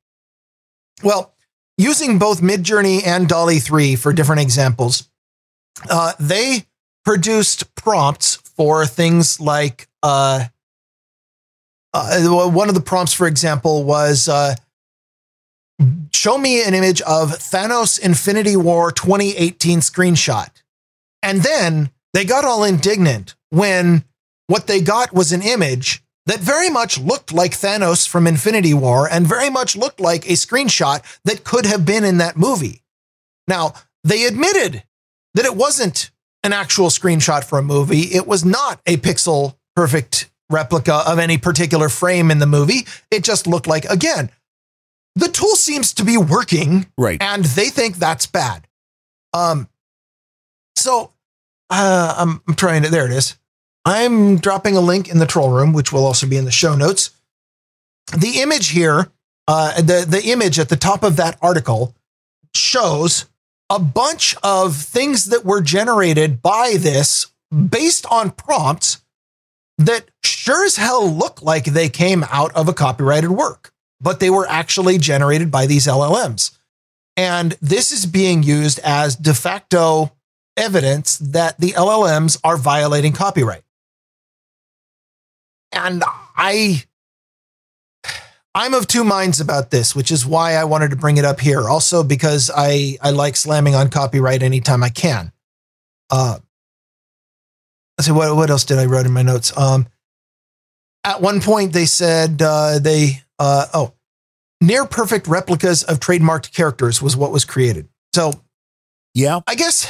Well, 1.03 1.33
using 1.77 2.17
both 2.17 2.39
Midjourney 2.41 3.05
and 3.05 3.27
DALL-E 3.27 3.59
3 3.59 3.95
for 3.97 4.13
different 4.13 4.41
examples, 4.41 5.09
uh, 5.89 6.13
they 6.19 6.65
produced 7.03 7.75
prompts 7.75 8.35
for 8.35 8.85
things 8.85 9.39
like 9.41 9.89
uh, 10.01 10.45
uh, 11.93 12.47
one 12.49 12.69
of 12.69 12.75
the 12.75 12.81
prompts, 12.81 13.13
for 13.13 13.27
example, 13.27 13.83
was 13.83 14.29
uh, 14.29 14.55
show 16.13 16.37
me 16.37 16.63
an 16.63 16.73
image 16.73 17.01
of 17.01 17.31
Thanos 17.31 17.99
Infinity 17.99 18.55
War 18.55 18.91
2018 18.91 19.79
screenshot. 19.79 20.49
And 21.21 21.41
then 21.41 21.89
they 22.13 22.23
got 22.25 22.45
all 22.45 22.63
indignant 22.63 23.35
when 23.49 24.05
what 24.47 24.67
they 24.67 24.81
got 24.81 25.13
was 25.13 25.31
an 25.31 25.41
image 25.41 26.03
that 26.25 26.39
very 26.39 26.69
much 26.69 26.97
looked 26.99 27.33
like 27.33 27.51
Thanos 27.51 28.07
from 28.07 28.27
Infinity 28.27 28.73
War 28.73 29.07
and 29.09 29.27
very 29.27 29.49
much 29.49 29.75
looked 29.75 29.99
like 29.99 30.25
a 30.25 30.33
screenshot 30.33 31.01
that 31.25 31.43
could 31.43 31.65
have 31.65 31.85
been 31.85 32.03
in 32.03 32.17
that 32.19 32.37
movie. 32.37 32.81
Now, 33.47 33.73
they 34.03 34.25
admitted 34.25 34.83
that 35.33 35.45
it 35.45 35.55
wasn't 35.55 36.11
an 36.43 36.53
actual 36.53 36.87
screenshot 36.87 37.43
for 37.43 37.57
a 37.57 37.63
movie. 37.63 38.01
It 38.15 38.25
was 38.27 38.45
not 38.45 38.81
a 38.85 38.97
pixel 38.97 39.55
perfect 39.75 40.29
replica 40.49 41.01
of 41.07 41.19
any 41.19 41.37
particular 41.37 41.89
frame 41.89 42.29
in 42.31 42.39
the 42.39 42.45
movie. 42.45 42.85
It 43.11 43.23
just 43.23 43.47
looked 43.47 43.67
like, 43.67 43.85
again, 43.85 44.29
the 45.15 45.27
tool 45.27 45.55
seems 45.55 45.93
to 45.95 46.03
be 46.05 46.17
working 46.17 46.87
Right. 46.97 47.21
and 47.21 47.43
they 47.45 47.69
think 47.69 47.95
that's 47.97 48.25
bad. 48.27 48.67
Um, 49.33 49.67
so 50.75 51.11
uh, 51.69 52.15
I'm, 52.17 52.41
I'm 52.47 52.55
trying 52.55 52.83
to. 52.83 52.89
There 52.89 53.05
it 53.05 53.11
is. 53.11 53.37
I'm 53.85 54.37
dropping 54.37 54.77
a 54.77 54.81
link 54.81 55.09
in 55.09 55.19
the 55.19 55.25
troll 55.25 55.49
room, 55.49 55.73
which 55.73 55.91
will 55.91 56.05
also 56.05 56.27
be 56.27 56.37
in 56.37 56.45
the 56.45 56.51
show 56.51 56.75
notes. 56.75 57.11
The 58.17 58.41
image 58.41 58.69
here, 58.69 59.11
uh, 59.47 59.81
the 59.81 60.05
the 60.07 60.31
image 60.31 60.59
at 60.59 60.69
the 60.69 60.75
top 60.75 61.03
of 61.03 61.15
that 61.17 61.37
article 61.41 61.95
shows 62.55 63.25
a 63.69 63.79
bunch 63.79 64.35
of 64.43 64.75
things 64.75 65.25
that 65.25 65.45
were 65.45 65.61
generated 65.61 66.41
by 66.41 66.75
this 66.77 67.27
based 67.69 68.05
on 68.11 68.31
prompts 68.31 69.01
that 69.77 70.09
sure 70.23 70.65
as 70.65 70.75
hell 70.75 71.09
look 71.09 71.41
like 71.41 71.65
they 71.65 71.89
came 71.89 72.23
out 72.29 72.53
of 72.55 72.67
a 72.67 72.73
copyrighted 72.73 73.31
work, 73.31 73.73
but 73.99 74.19
they 74.19 74.29
were 74.29 74.47
actually 74.47 74.97
generated 74.97 75.49
by 75.49 75.65
these 75.65 75.87
LLMs. 75.87 76.57
And 77.15 77.57
this 77.61 77.91
is 77.91 78.05
being 78.05 78.43
used 78.43 78.79
as 78.79 79.15
de 79.15 79.33
facto 79.33 80.11
evidence 80.55 81.17
that 81.17 81.59
the 81.59 81.71
LLMs 81.71 82.39
are 82.43 82.57
violating 82.57 83.13
copyright. 83.13 83.63
And 85.73 86.03
I 86.37 86.83
I'm 88.55 88.73
of 88.73 88.87
two 88.87 89.03
minds 89.03 89.39
about 89.39 89.71
this, 89.71 89.95
which 89.95 90.11
is 90.11 90.25
why 90.25 90.53
I 90.53 90.63
wanted 90.65 90.91
to 90.91 90.95
bring 90.95 91.17
it 91.17 91.25
up 91.25 91.39
here. 91.39 91.67
Also 91.67 92.03
because 92.03 92.51
I 92.55 92.97
I 93.01 93.09
like 93.11 93.35
slamming 93.35 93.75
on 93.75 93.89
copyright 93.89 94.43
anytime 94.43 94.83
I 94.83 94.89
can. 94.89 95.31
Uh 96.11 96.37
let's 97.97 98.07
see 98.07 98.11
what 98.11 98.35
what 98.35 98.49
else 98.49 98.63
did 98.63 98.77
I 98.77 98.85
write 98.85 99.05
in 99.05 99.11
my 99.11 99.23
notes? 99.23 99.55
Um 99.57 99.87
at 101.03 101.21
one 101.21 101.41
point 101.41 101.73
they 101.73 101.85
said 101.85 102.41
uh 102.41 102.79
they 102.79 103.23
uh 103.39 103.65
oh 103.73 103.93
near 104.61 104.85
perfect 104.85 105.27
replicas 105.27 105.83
of 105.83 105.99
trademarked 105.99 106.53
characters 106.53 107.01
was 107.01 107.17
what 107.17 107.31
was 107.31 107.45
created. 107.45 107.87
So 108.13 108.31
Yeah. 109.15 109.39
I 109.47 109.55
guess 109.55 109.87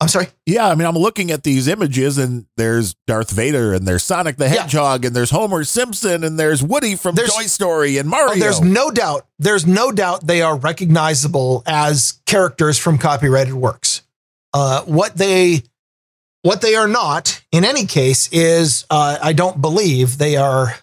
I'm 0.00 0.08
sorry. 0.08 0.26
Yeah. 0.44 0.68
I 0.68 0.74
mean, 0.74 0.86
I'm 0.86 0.94
looking 0.96 1.30
at 1.30 1.42
these 1.42 1.68
images 1.68 2.18
and 2.18 2.44
there's 2.58 2.94
Darth 3.06 3.30
Vader 3.30 3.72
and 3.72 3.88
there's 3.88 4.02
Sonic 4.02 4.36
the 4.36 4.44
Yeah. 4.44 4.62
Hedgehog 4.62 5.04
and 5.06 5.16
there's 5.16 5.30
Homer 5.30 5.64
Simpson 5.64 6.22
and 6.22 6.38
there's 6.38 6.62
Woody 6.62 6.96
from 6.96 7.14
There's- 7.14 7.34
Toy 7.34 7.46
Story 7.46 7.96
and 7.96 8.06
Oh, 8.08 8.10
Mario. 8.10 8.38
there's 8.40 8.60
no 8.60 8.90
doubt. 8.90 9.26
There's 9.38 9.66
no 9.66 9.90
doubt 9.92 10.26
they 10.26 10.42
are 10.42 10.54
recognizable 10.56 11.62
as 11.66 12.20
characters 12.26 12.76
from 12.76 12.98
copyrighted 12.98 13.54
works. 13.54 14.02
Uh, 14.52 14.82
what 14.82 15.16
they 15.16 15.62
what 16.42 16.60
they 16.60 16.76
are 16.76 16.86
not, 16.86 17.42
in 17.50 17.64
any 17.64 17.86
case, 17.86 18.28
is 18.30 18.84
uh, 18.90 19.18
I 19.20 19.32
don't 19.32 19.60
believe 19.60 20.18
they 20.18 20.36
are 20.36 20.74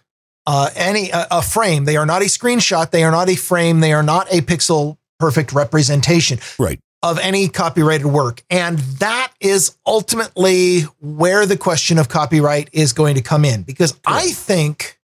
uh, 0.45 0.70
any 0.76 1.09
a 1.14 1.41
frame. 1.41 1.86
They 1.86 1.95
are 1.97 2.05
not 2.05 2.22
a 2.22 2.26
screenshot. 2.26 2.91
They 2.91 3.03
are 3.03 3.11
not 3.11 3.30
a 3.30 3.36
frame. 3.36 3.80
They 3.80 3.93
are 3.93 4.03
not 4.03 4.28
a 4.34 4.41
pixel 4.41 4.97
perfect 5.20 5.53
representation 5.53 6.39
right. 6.59 6.80
Of 7.04 7.20
any 7.20 7.49
copyrighted 7.49 8.08
work. 8.08 8.43
And 8.49 8.80
that 8.80 9.32
is 9.41 9.78
ultimately 9.86 10.82
where 11.01 11.45
the 11.45 11.58
question 11.58 11.99
of 11.99 12.08
copyright 12.08 12.70
is 12.72 12.93
going 12.93 13.16
to 13.16 13.22
come 13.22 13.43
in. 13.45 13.64
Because 13.64 13.99
I 14.08 14.32
think 14.32 14.99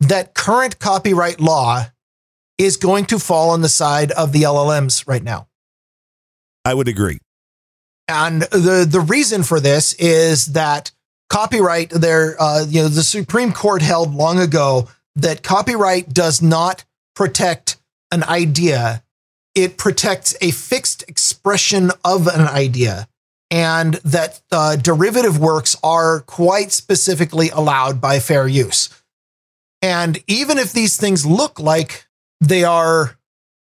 that 0.00 0.34
current 0.34 0.78
copyright 0.78 1.40
law 1.40 1.86
is 2.58 2.76
going 2.76 3.06
to 3.06 3.18
fall 3.18 3.50
on 3.50 3.62
the 3.62 3.68
side 3.68 4.12
of 4.12 4.32
the 4.32 4.42
LLMs 4.42 5.08
right 5.08 5.22
now. 5.22 5.48
I 6.64 6.74
would 6.74 6.86
agree. 6.86 7.18
And 8.08 8.42
the, 8.42 8.86
the 8.88 9.00
reason 9.00 9.42
for 9.42 9.58
this 9.58 9.94
is 9.94 10.46
that 10.46 10.92
copyright 11.30 11.90
there, 11.90 12.36
uh, 12.40 12.64
you 12.68 12.82
know, 12.82 12.88
the 12.88 13.02
Supreme 13.02 13.52
Court 13.52 13.82
held 13.82 14.14
long 14.14 14.38
ago 14.38 14.88
that 15.16 15.42
copyright 15.42 16.12
does 16.12 16.42
not 16.42 16.84
protect 17.14 17.78
an 18.12 18.22
idea. 18.24 19.02
It 19.56 19.76
protects 19.76 20.36
a 20.40 20.52
fixed 20.52 21.02
expression 21.08 21.90
of 22.04 22.28
an 22.28 22.42
idea 22.42 23.08
and 23.50 23.94
that 23.94 24.40
uh, 24.52 24.76
derivative 24.76 25.38
works 25.38 25.74
are 25.82 26.20
quite 26.20 26.70
specifically 26.72 27.48
allowed 27.50 28.00
by 28.00 28.18
fair 28.18 28.46
use. 28.46 28.90
And 29.82 30.22
even 30.26 30.58
if 30.58 30.72
these 30.72 30.96
things 30.96 31.24
look 31.24 31.58
like 31.58 32.06
they 32.40 32.64
are 32.64 33.18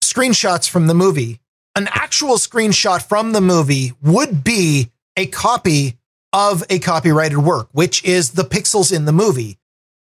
screenshots 0.03 0.69
from 0.69 0.87
the 0.87 0.93
movie, 0.93 1.39
an 1.75 1.89
actual 1.91 2.35
screenshot 2.35 3.01
from 3.01 3.33
the 3.33 3.41
movie 3.41 3.93
would 4.01 4.43
be 4.43 4.91
a 5.17 5.25
copy 5.27 5.97
of 6.31 6.63
a 6.69 6.79
copyrighted 6.79 7.39
work, 7.39 7.69
which 7.71 8.03
is 8.03 8.31
the 8.31 8.43
pixels 8.43 8.95
in 8.95 9.05
the 9.05 9.11
movie, 9.11 9.57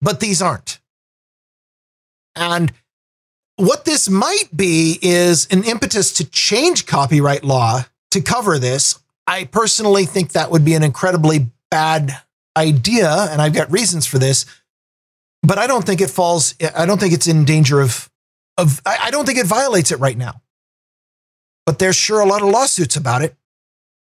but 0.00 0.20
these 0.20 0.40
aren't. 0.42 0.80
And 2.34 2.72
what 3.56 3.84
this 3.84 4.08
might 4.08 4.54
be 4.54 4.98
is 5.02 5.46
an 5.50 5.64
impetus 5.64 6.12
to 6.14 6.24
change 6.24 6.86
copyright 6.86 7.44
law 7.44 7.82
to 8.10 8.20
cover 8.20 8.58
this. 8.58 8.98
I 9.26 9.44
personally 9.44 10.04
think 10.04 10.32
that 10.32 10.50
would 10.50 10.64
be 10.64 10.74
an 10.74 10.82
incredibly 10.82 11.50
bad 11.70 12.12
idea, 12.56 13.10
and 13.10 13.42
I've 13.42 13.54
got 13.54 13.72
reasons 13.72 14.06
for 14.06 14.18
this. 14.18 14.46
But 15.42 15.58
I 15.58 15.66
don't 15.66 15.84
think 15.84 16.00
it 16.00 16.10
falls. 16.10 16.54
I 16.74 16.86
don't 16.86 16.98
think 16.98 17.12
it's 17.12 17.26
in 17.26 17.44
danger 17.44 17.80
of. 17.80 18.10
Of 18.58 18.80
I 18.86 19.10
don't 19.10 19.26
think 19.26 19.38
it 19.38 19.46
violates 19.46 19.90
it 19.90 20.00
right 20.00 20.16
now. 20.16 20.40
But 21.66 21.78
there's 21.78 21.96
sure 21.96 22.20
a 22.20 22.26
lot 22.26 22.42
of 22.42 22.48
lawsuits 22.48 22.96
about 22.96 23.22
it. 23.22 23.36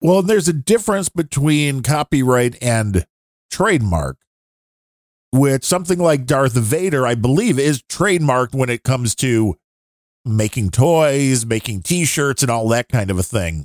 Well, 0.01 0.21
there's 0.21 0.49
a 0.49 0.53
difference 0.53 1.09
between 1.09 1.83
copyright 1.83 2.61
and 2.61 3.07
trademark, 3.51 4.19
which 5.33 5.65
something 5.65 5.99
like 5.99 6.27
Darth 6.27 6.53
Vader, 6.53 7.07
I 7.07 7.15
believe, 7.15 7.59
is 7.59 7.83
trademarked 7.83 8.55
when 8.55 8.69
it 8.71 8.83
comes 8.85 9.15
to 9.17 9.57
making 10.25 10.71
toys, 10.71 11.45
making 11.47 11.83
t 11.83 12.05
shirts, 12.05 12.43
and 12.43 12.51
all 12.51 12.69
that 12.69 12.89
kind 12.89 13.11
of 13.11 13.19
a 13.19 13.23
thing. 13.23 13.65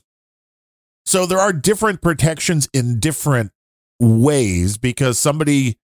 So 1.05 1.25
there 1.25 1.39
are 1.39 1.53
different 1.53 2.01
protections 2.01 2.67
in 2.73 2.99
different 2.99 3.51
ways 3.99 4.77
because 4.77 5.17
somebody 5.19 5.77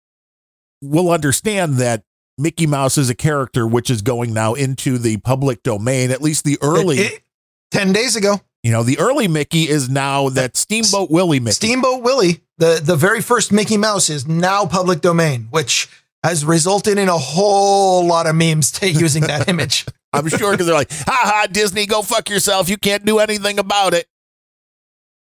will 0.82 1.10
understand 1.10 1.74
that 1.76 2.04
Mickey 2.38 2.66
Mouse 2.66 2.96
is 2.96 3.10
a 3.10 3.14
character 3.14 3.66
which 3.66 3.90
is 3.90 4.00
going 4.00 4.32
now 4.32 4.54
into 4.54 4.96
the 4.96 5.18
public 5.18 5.62
domain, 5.62 6.10
at 6.10 6.22
least 6.22 6.44
the 6.44 6.58
early. 6.62 6.98
It- 6.98 7.12
it- 7.12 7.22
Ten 7.70 7.92
days 7.92 8.16
ago, 8.16 8.40
You 8.62 8.72
know, 8.72 8.82
the 8.82 8.98
early 8.98 9.26
Mickey 9.26 9.68
is 9.68 9.88
now 9.88 10.28
that 10.30 10.56
Steamboat 10.56 11.10
Willie 11.10 11.40
Mickey. 11.40 11.54
Steamboat 11.54 12.02
Willie, 12.02 12.42
the, 12.58 12.80
the 12.82 12.96
very 12.96 13.22
first 13.22 13.52
Mickey 13.52 13.78
Mouse, 13.78 14.10
is 14.10 14.28
now 14.28 14.66
public 14.66 15.00
domain, 15.00 15.48
which 15.50 15.88
has 16.22 16.44
resulted 16.44 16.98
in 16.98 17.08
a 17.08 17.16
whole 17.16 18.06
lot 18.06 18.26
of 18.26 18.34
memes 18.34 18.70
t- 18.70 18.88
using 18.90 19.22
that 19.22 19.48
image. 19.48 19.86
I'm 20.12 20.28
sure 20.28 20.52
because 20.52 20.66
they're 20.66 20.74
like, 20.74 20.92
ha 20.92 21.20
ha, 21.24 21.46
Disney, 21.50 21.86
go 21.86 22.02
fuck 22.02 22.28
yourself. 22.28 22.68
You 22.68 22.76
can't 22.76 23.04
do 23.04 23.18
anything 23.18 23.58
about 23.58 23.94
it. 23.94 24.06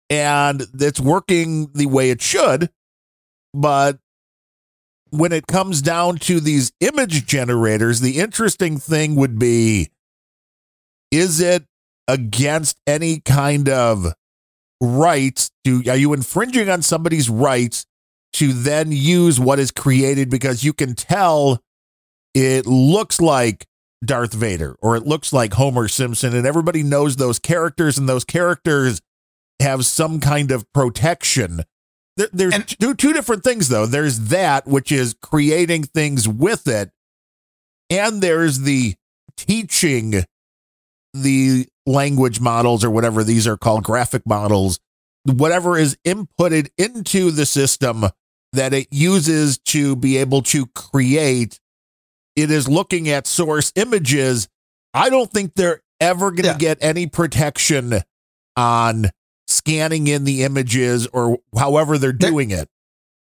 And 0.09 0.65
it's 0.79 0.99
working 0.99 1.71
the 1.73 1.87
way 1.87 2.11
it 2.11 2.21
should. 2.21 2.69
But 3.53 3.97
when 5.09 5.33
it 5.33 5.47
comes 5.47 5.81
down 5.81 6.17
to 6.19 6.39
these 6.39 6.71
image 6.79 7.25
generators, 7.25 7.99
the 7.99 8.19
interesting 8.19 8.77
thing 8.77 9.15
would 9.15 9.37
be 9.37 9.89
is 11.11 11.39
it 11.39 11.65
against 12.07 12.77
any 12.87 13.19
kind 13.19 13.67
of 13.69 14.13
rights 14.81 15.49
to 15.65 15.83
are 15.89 15.97
you 15.97 16.13
infringing 16.13 16.69
on 16.69 16.81
somebody's 16.81 17.29
rights 17.29 17.85
to 18.33 18.53
then 18.53 18.91
use 18.91 19.39
what 19.39 19.57
is 19.59 19.71
created 19.71 20.29
because 20.29 20.63
you 20.63 20.71
can 20.73 20.93
tell 20.93 21.59
it 22.35 22.65
looks 22.67 23.19
like 23.19 23.65
Darth 24.05 24.33
Vader 24.33 24.75
or 24.81 24.95
it 24.95 25.07
looks 25.07 25.33
like 25.33 25.53
Homer 25.53 25.87
Simpson 25.87 26.35
and 26.35 26.45
everybody 26.45 26.83
knows 26.83 27.15
those 27.15 27.39
characters 27.39 27.97
and 27.97 28.07
those 28.07 28.23
characters 28.23 29.01
have 29.59 29.85
some 29.87 30.19
kind 30.19 30.51
of 30.51 30.71
protection. 30.71 31.61
There- 32.15 32.29
There's 32.31 32.53
And- 32.53 32.67
two, 32.67 32.93
two 32.93 33.13
different 33.13 33.43
things 33.43 33.69
though. 33.69 33.87
There's 33.87 34.19
that 34.29 34.67
which 34.67 34.91
is 34.91 35.15
creating 35.21 35.83
things 35.85 36.27
with 36.27 36.67
it 36.67 36.91
and 37.89 38.21
there's 38.21 38.59
the 38.59 38.93
teaching 39.35 40.23
the 41.13 41.67
language 41.87 42.39
models 42.39 42.83
or 42.83 42.91
whatever 42.91 43.23
these 43.23 43.47
are 43.47 43.57
called 43.57 43.83
graphic 43.83 44.21
models 44.25 44.79
whatever 45.25 45.77
is 45.77 45.97
inputted 46.05 46.67
into 46.77 47.31
the 47.31 47.45
system 47.45 48.05
that 48.53 48.73
it 48.73 48.87
uses 48.91 49.57
to 49.57 49.95
be 49.95 50.17
able 50.17 50.41
to 50.41 50.65
create 50.67 51.59
it 52.35 52.51
is 52.51 52.67
looking 52.67 53.09
at 53.09 53.25
source 53.25 53.71
images 53.75 54.47
i 54.93 55.09
don't 55.09 55.31
think 55.31 55.53
they're 55.55 55.81
ever 55.99 56.29
going 56.31 56.43
to 56.43 56.49
Yeah. 56.49 56.57
get 56.57 56.77
any 56.81 57.07
protection 57.07 58.01
on 58.55 59.09
scanning 59.47 60.07
in 60.07 60.25
the 60.25 60.43
images 60.43 61.07
or 61.07 61.39
however 61.57 61.97
they're 61.97 62.11
doing 62.11 62.51
it 62.51 62.67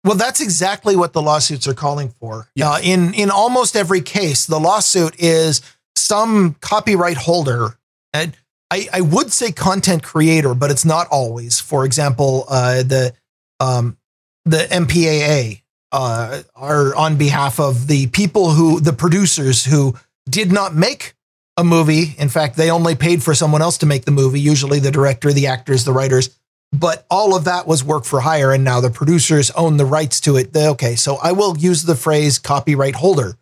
Well, 0.04 0.16
that's 0.16 0.40
exactly 0.40 0.96
what 0.96 1.12
the 1.12 1.22
lawsuits 1.22 1.66
are 1.68 1.74
calling 1.74 2.10
for. 2.20 2.48
Yeah. 2.54 2.70
Uh, 2.72 2.78
in 2.82 3.14
in 3.14 3.30
almost 3.30 3.76
every 3.76 4.00
case, 4.00 4.46
the 4.46 4.58
lawsuit 4.60 5.14
is 5.18 5.60
some 5.96 6.54
copyright 6.60 7.16
holder, 7.16 7.76
and 8.12 8.36
I, 8.70 8.88
I 8.92 9.00
would 9.00 9.32
say 9.32 9.52
content 9.52 10.02
creator, 10.02 10.54
but 10.54 10.70
it's 10.70 10.84
not 10.84 11.06
always. 11.10 11.60
For 11.60 11.84
example, 11.84 12.44
uh, 12.48 12.82
the 12.82 13.14
um, 13.60 13.96
the 14.44 14.58
MPAA 14.70 15.62
uh, 15.92 16.42
are 16.54 16.94
on 16.94 17.16
behalf 17.16 17.58
of 17.60 17.86
the 17.86 18.08
people 18.08 18.50
who 18.50 18.80
the 18.80 18.92
producers 18.92 19.64
who 19.64 19.94
did 20.28 20.52
not 20.52 20.74
make 20.74 21.14
a 21.56 21.64
movie. 21.64 22.14
In 22.18 22.28
fact, 22.28 22.56
they 22.56 22.70
only 22.70 22.94
paid 22.94 23.22
for 23.22 23.34
someone 23.34 23.62
else 23.62 23.78
to 23.78 23.86
make 23.86 24.04
the 24.04 24.10
movie. 24.10 24.40
Usually, 24.40 24.78
the 24.78 24.90
director, 24.90 25.32
the 25.32 25.46
actors, 25.46 25.84
the 25.84 25.92
writers 25.92 26.30
but 26.72 27.06
all 27.10 27.34
of 27.34 27.44
that 27.44 27.66
was 27.66 27.82
work 27.82 28.04
for 28.04 28.20
hire 28.20 28.52
and 28.52 28.62
now 28.62 28.80
the 28.80 28.90
producers 28.90 29.50
own 29.52 29.76
the 29.76 29.86
rights 29.86 30.20
to 30.20 30.36
it 30.36 30.52
They- 30.52 30.68
okay 30.68 30.96
so 30.96 31.16
i 31.16 31.32
will 31.32 31.56
use 31.56 31.84
the 31.84 31.96
phrase 31.96 32.38
copyright 32.38 32.96
holder 32.96 33.34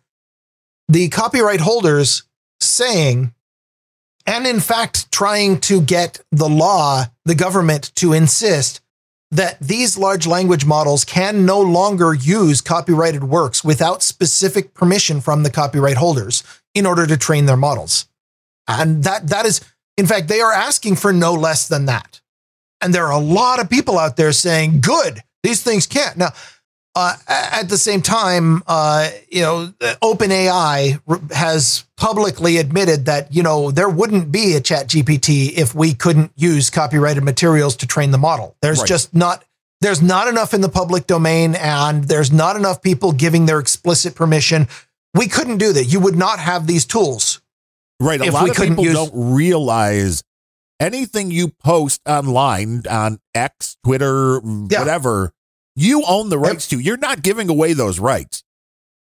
the 0.87 1.09
copyright 1.09 1.59
holders 1.59 2.23
saying 2.61 3.33
and 4.27 4.45
in 4.45 4.59
fact 4.59 5.11
trying 5.11 5.59
to 5.59 5.81
get 5.81 6.19
the 6.31 6.49
law 6.49 7.05
the 7.25 7.35
government 7.35 7.91
to 7.95 8.13
insist 8.13 8.81
that 9.31 9.59
these 9.59 9.97
large 9.97 10.27
language 10.27 10.65
models 10.65 11.03
can 11.03 11.45
no 11.45 11.59
longer 11.59 12.13
use 12.13 12.61
copyrighted 12.61 13.23
works 13.23 13.63
without 13.63 14.03
specific 14.03 14.73
permission 14.75 15.19
from 15.21 15.43
the 15.43 15.49
copyright 15.49 15.97
holders 15.97 16.43
in 16.75 16.85
order 16.85 17.07
to 17.07 17.17
train 17.17 17.45
their 17.47 17.57
models 17.57 18.07
and 18.67 19.03
that 19.03 19.27
that 19.27 19.45
is 19.45 19.61
in 19.97 20.05
fact 20.05 20.27
they 20.27 20.41
are 20.41 20.53
asking 20.53 20.95
for 20.95 21.11
no 21.11 21.33
less 21.33 21.67
than 21.67 21.85
that 21.87 22.21
And 22.81 22.93
there 22.93 23.07
are 23.07 23.11
a 23.11 23.17
lot 23.41 23.59
of 23.59 23.69
people 23.69 23.97
out 23.97 24.17
there 24.17 24.31
saying, 24.31 24.81
good, 24.81 25.23
these 25.41 25.63
things 25.63 25.87
can't. 25.87 26.15
Now, 26.17 26.29
uh, 26.97 27.15
at 27.27 27.69
the 27.69 27.77
same 27.77 28.01
time, 28.01 28.63
uh, 28.67 29.09
you 29.29 29.41
know, 29.41 29.71
OpenAI 30.01 30.99
has 31.31 31.85
publicly 31.95 32.57
admitted 32.57 33.05
that, 33.05 33.31
you 33.33 33.43
know, 33.43 33.71
there 33.71 33.89
wouldn't 33.89 34.31
be 34.31 34.53
a 34.55 34.61
ChatGPT 34.61 35.53
if 35.55 35.75
we 35.75 35.93
couldn't 35.93 36.31
use 36.35 36.69
copyrighted 36.69 37.23
materials 37.23 37.75
to 37.77 37.87
train 37.87 38.11
the 38.11 38.17
model. 38.17 38.55
There's 38.61 38.79
Right. 38.79 38.87
just 38.87 39.13
not, 39.13 39.43
there's 39.81 40.01
not 40.01 40.27
enough 40.27 40.53
in 40.53 40.61
the 40.61 40.69
public 40.69 41.07
domain 41.07 41.55
and 41.55 42.03
there's 42.05 42.31
not 42.31 42.55
enough 42.55 42.81
people 42.81 43.11
giving 43.11 43.45
their 43.45 43.59
explicit 43.59 44.15
permission. 44.15 44.67
We 45.13 45.27
couldn't 45.27 45.57
do 45.57 45.73
that. 45.73 45.85
You 45.85 45.99
would 45.99 46.15
not 46.15 46.39
have 46.39 46.67
these 46.67 46.85
tools. 46.85 47.41
Right. 47.99 48.21
A 48.21 48.31
lot 48.31 48.49
of 48.49 48.55
people 48.55 48.83
use- 48.83 48.93
don't 48.93 49.11
realize 49.13 50.23
anything 50.79 51.31
you 51.31 51.47
post 51.49 52.01
online 52.07 52.83
on 52.89 53.19
X, 53.33 53.77
Twitter, 53.83 54.39
Yeah. 54.69 54.79
whatever, 54.79 55.31
you 55.77 56.03
own 56.07 56.29
the 56.29 56.39
rights 56.39 56.67
to. 56.69 56.79
You're 56.79 56.97
not 56.97 57.21
giving 57.21 57.49
away 57.49 57.73
those 57.73 57.99
rights. 57.99 58.43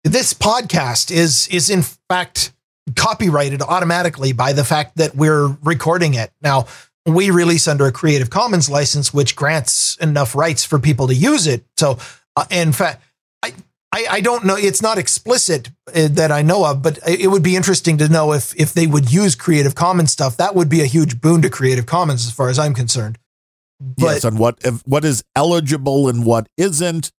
this 0.04 0.34
podcast 0.34 1.10
is 1.10 1.48
is 1.48 1.70
in 1.70 1.84
fact 2.10 2.52
copyrighted 2.96 3.62
automatically 3.62 4.34
by 4.34 4.54
the 4.54 4.64
fact 4.64 4.98
that 4.98 5.16
we're 5.16 5.58
recording 5.64 6.14
it. 6.14 6.32
Now, 6.42 6.68
we 7.06 7.32
release 7.32 7.68
under 7.68 7.88
a 7.88 7.92
Creative 7.92 8.30
Commons 8.30 8.70
license 8.70 9.14
which 9.14 9.36
grants 9.36 9.96
enough 9.98 10.36
rights 10.36 10.64
for 10.64 10.78
people 10.78 11.08
to 11.08 11.16
use 11.16 11.48
it. 11.48 11.66
So, 11.78 11.98
uh, 12.36 12.46
in 12.52 12.74
fact, 12.74 13.02
I, 13.42 13.54
I 13.92 14.06
I 14.12 14.22
don't 14.22 14.46
know 14.46 14.56
it's 14.56 14.82
not 14.82 14.98
explicit 14.98 15.72
uh, 15.88 16.10
that 16.12 16.32
I 16.32 16.42
know 16.42 16.66
of, 16.66 16.82
but 16.82 17.00
it 17.08 17.32
would 17.32 17.44
be 17.44 17.56
interesting 17.56 17.98
to 18.00 18.10
know 18.10 18.34
if 18.34 18.54
if 18.60 18.74
they 18.74 18.86
would 18.86 19.14
use 19.14 19.34
Creative 19.34 19.76
Commons 19.76 20.12
stuff. 20.12 20.36
That 20.38 20.56
would 20.56 20.70
be 20.70 20.82
a 20.82 20.86
huge 20.86 21.22
boon 21.22 21.42
to 21.42 21.50
Creative 21.50 21.86
Commons 21.86 22.28
as 22.28 22.34
far 22.34 22.50
as 22.50 22.60
I'm 22.60 22.74
concerned. 22.74 23.18
But 23.98 24.06
yes, 24.06 24.26
on 24.26 24.38
what 24.38 24.58
if, 24.62 24.82
what 24.88 25.06
is 25.06 25.24
eligible 25.36 26.08
and 26.10 26.26
what 26.26 26.48
isn't. 26.58 27.12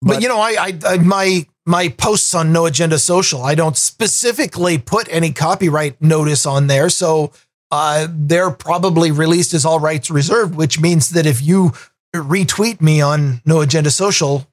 but, 0.00 0.14
But- 0.14 0.22
you 0.22 0.28
know, 0.28 0.38
I, 0.40 0.56
I, 0.58 0.78
I 0.86 0.96
my 0.98 1.46
my 1.64 1.88
posts 1.88 2.34
on 2.34 2.52
No 2.52 2.66
Agenda 2.66 2.98
Social, 2.98 3.42
I 3.42 3.54
don't 3.54 3.76
specifically 3.76 4.78
put 4.78 5.06
any 5.10 5.32
copyright 5.32 6.02
notice 6.02 6.44
on 6.44 6.66
there, 6.66 6.88
so 6.88 7.32
uh, 7.70 8.08
they're 8.10 8.50
probably 8.50 9.10
released 9.12 9.54
as 9.54 9.64
all 9.64 9.78
rights 9.78 10.10
reserved, 10.10 10.56
which 10.56 10.80
means 10.80 11.10
that 11.10 11.24
if 11.24 11.40
you 11.40 11.72
retweet 12.14 12.80
me 12.80 13.00
on 13.00 13.40
No 13.46 13.60
Agenda 13.60 13.90
Social, 13.90 14.46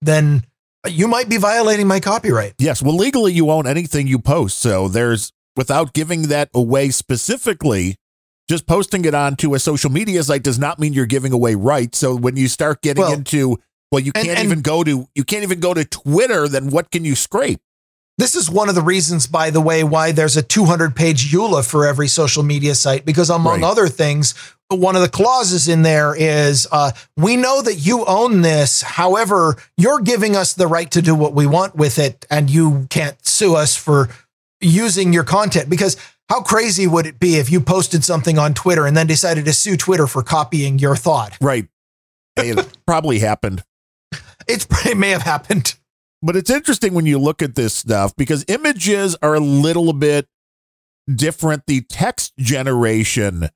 then 0.00 0.44
you 0.88 1.06
might 1.06 1.28
be 1.28 1.36
violating 1.36 1.86
my 1.86 2.00
copyright. 2.00 2.54
Yes, 2.58 2.82
well, 2.82 2.96
legally 2.96 3.32
you 3.32 3.50
own 3.50 3.66
anything 3.66 4.06
you 4.06 4.18
post. 4.18 4.58
So 4.58 4.88
there's 4.88 5.32
without 5.56 5.92
giving 5.92 6.22
that 6.28 6.48
away 6.54 6.90
specifically, 6.90 7.96
just 8.48 8.66
posting 8.66 9.04
it 9.04 9.14
onto 9.14 9.54
a 9.54 9.58
social 9.58 9.90
media 9.90 10.22
site 10.22 10.42
does 10.42 10.58
not 10.58 10.78
mean 10.78 10.92
you're 10.92 11.06
giving 11.06 11.32
away 11.32 11.54
rights. 11.54 11.98
So 11.98 12.14
when 12.14 12.36
you 12.36 12.48
start 12.48 12.82
getting 12.82 13.02
Well, 13.02 13.12
into 13.12 13.58
well, 13.90 14.00
you 14.00 14.12
can't 14.12 14.28
and- 14.28 14.44
even 14.44 14.60
go 14.60 14.84
to 14.84 15.08
you 15.14 15.24
can't 15.24 15.42
even 15.44 15.60
go 15.60 15.72
to 15.74 15.84
Twitter, 15.84 16.48
then 16.48 16.68
what 16.70 16.90
can 16.90 17.04
you 17.04 17.14
scrape? 17.14 17.60
This 18.16 18.36
is 18.36 18.48
one 18.48 18.68
of 18.68 18.76
the 18.76 18.80
reasons, 18.82 19.26
by 19.26 19.50
the 19.50 19.60
way, 19.60 19.82
why 19.82 20.12
there's 20.12 20.36
a 20.36 20.42
200 20.42 20.94
page 20.94 21.32
EULA 21.32 21.64
for 21.64 21.84
every 21.84 22.06
social 22.06 22.44
media 22.44 22.76
site, 22.76 23.04
because 23.04 23.28
among 23.28 23.62
Right. 23.62 23.70
other 23.70 23.88
things, 23.88 24.34
one 24.70 24.94
of 24.94 25.02
the 25.02 25.08
clauses 25.08 25.66
in 25.66 25.82
there 25.82 26.14
is 26.14 26.66
uh, 26.70 26.92
we 27.16 27.36
know 27.36 27.60
that 27.62 27.74
you 27.74 28.04
own 28.04 28.42
this. 28.42 28.82
However, 28.82 29.56
you're 29.76 29.98
giving 30.00 30.36
us 30.36 30.52
the 30.54 30.68
right 30.68 30.90
to 30.92 31.02
do 31.02 31.12
what 31.14 31.34
we 31.34 31.46
want 31.46 31.74
with 31.74 31.98
it, 31.98 32.24
and 32.30 32.48
you 32.48 32.86
can't 32.88 33.16
sue 33.26 33.56
us 33.56 33.74
for 33.74 34.08
using 34.60 35.12
your 35.12 35.24
content. 35.24 35.68
Because 35.68 35.96
how 36.28 36.40
crazy 36.40 36.86
would 36.86 37.06
it 37.06 37.20
be 37.20 37.36
if 37.36 37.50
you 37.50 37.60
posted 37.60 38.04
something 38.04 38.38
on 38.38 38.54
Twitter 38.54 38.86
and 38.86 38.96
then 38.96 39.06
decided 39.06 39.44
to 39.44 39.52
sue 39.52 39.76
Twitter 39.76 40.06
for 40.06 40.22
copying 40.22 40.78
your 40.78 40.96
thought? 40.96 41.36
Right. 41.40 41.68
It 42.36 42.78
probably 42.86 43.18
happened. 43.18 43.62
It's, 44.48 44.66
it 44.86 44.96
may 44.96 45.10
have 45.10 45.22
happened. 45.22 45.74
But 46.22 46.36
it's 46.36 46.50
interesting 46.50 46.94
when 46.94 47.04
you 47.04 47.18
look 47.18 47.42
at 47.42 47.54
this 47.54 47.74
stuff 47.74 48.16
because 48.16 48.44
images 48.48 49.14
are 49.22 49.34
a 49.34 49.40
little 49.40 49.92
bit 49.92 50.26
different. 51.14 51.64
The 51.66 51.82
text 51.82 52.32
generation 52.38 53.48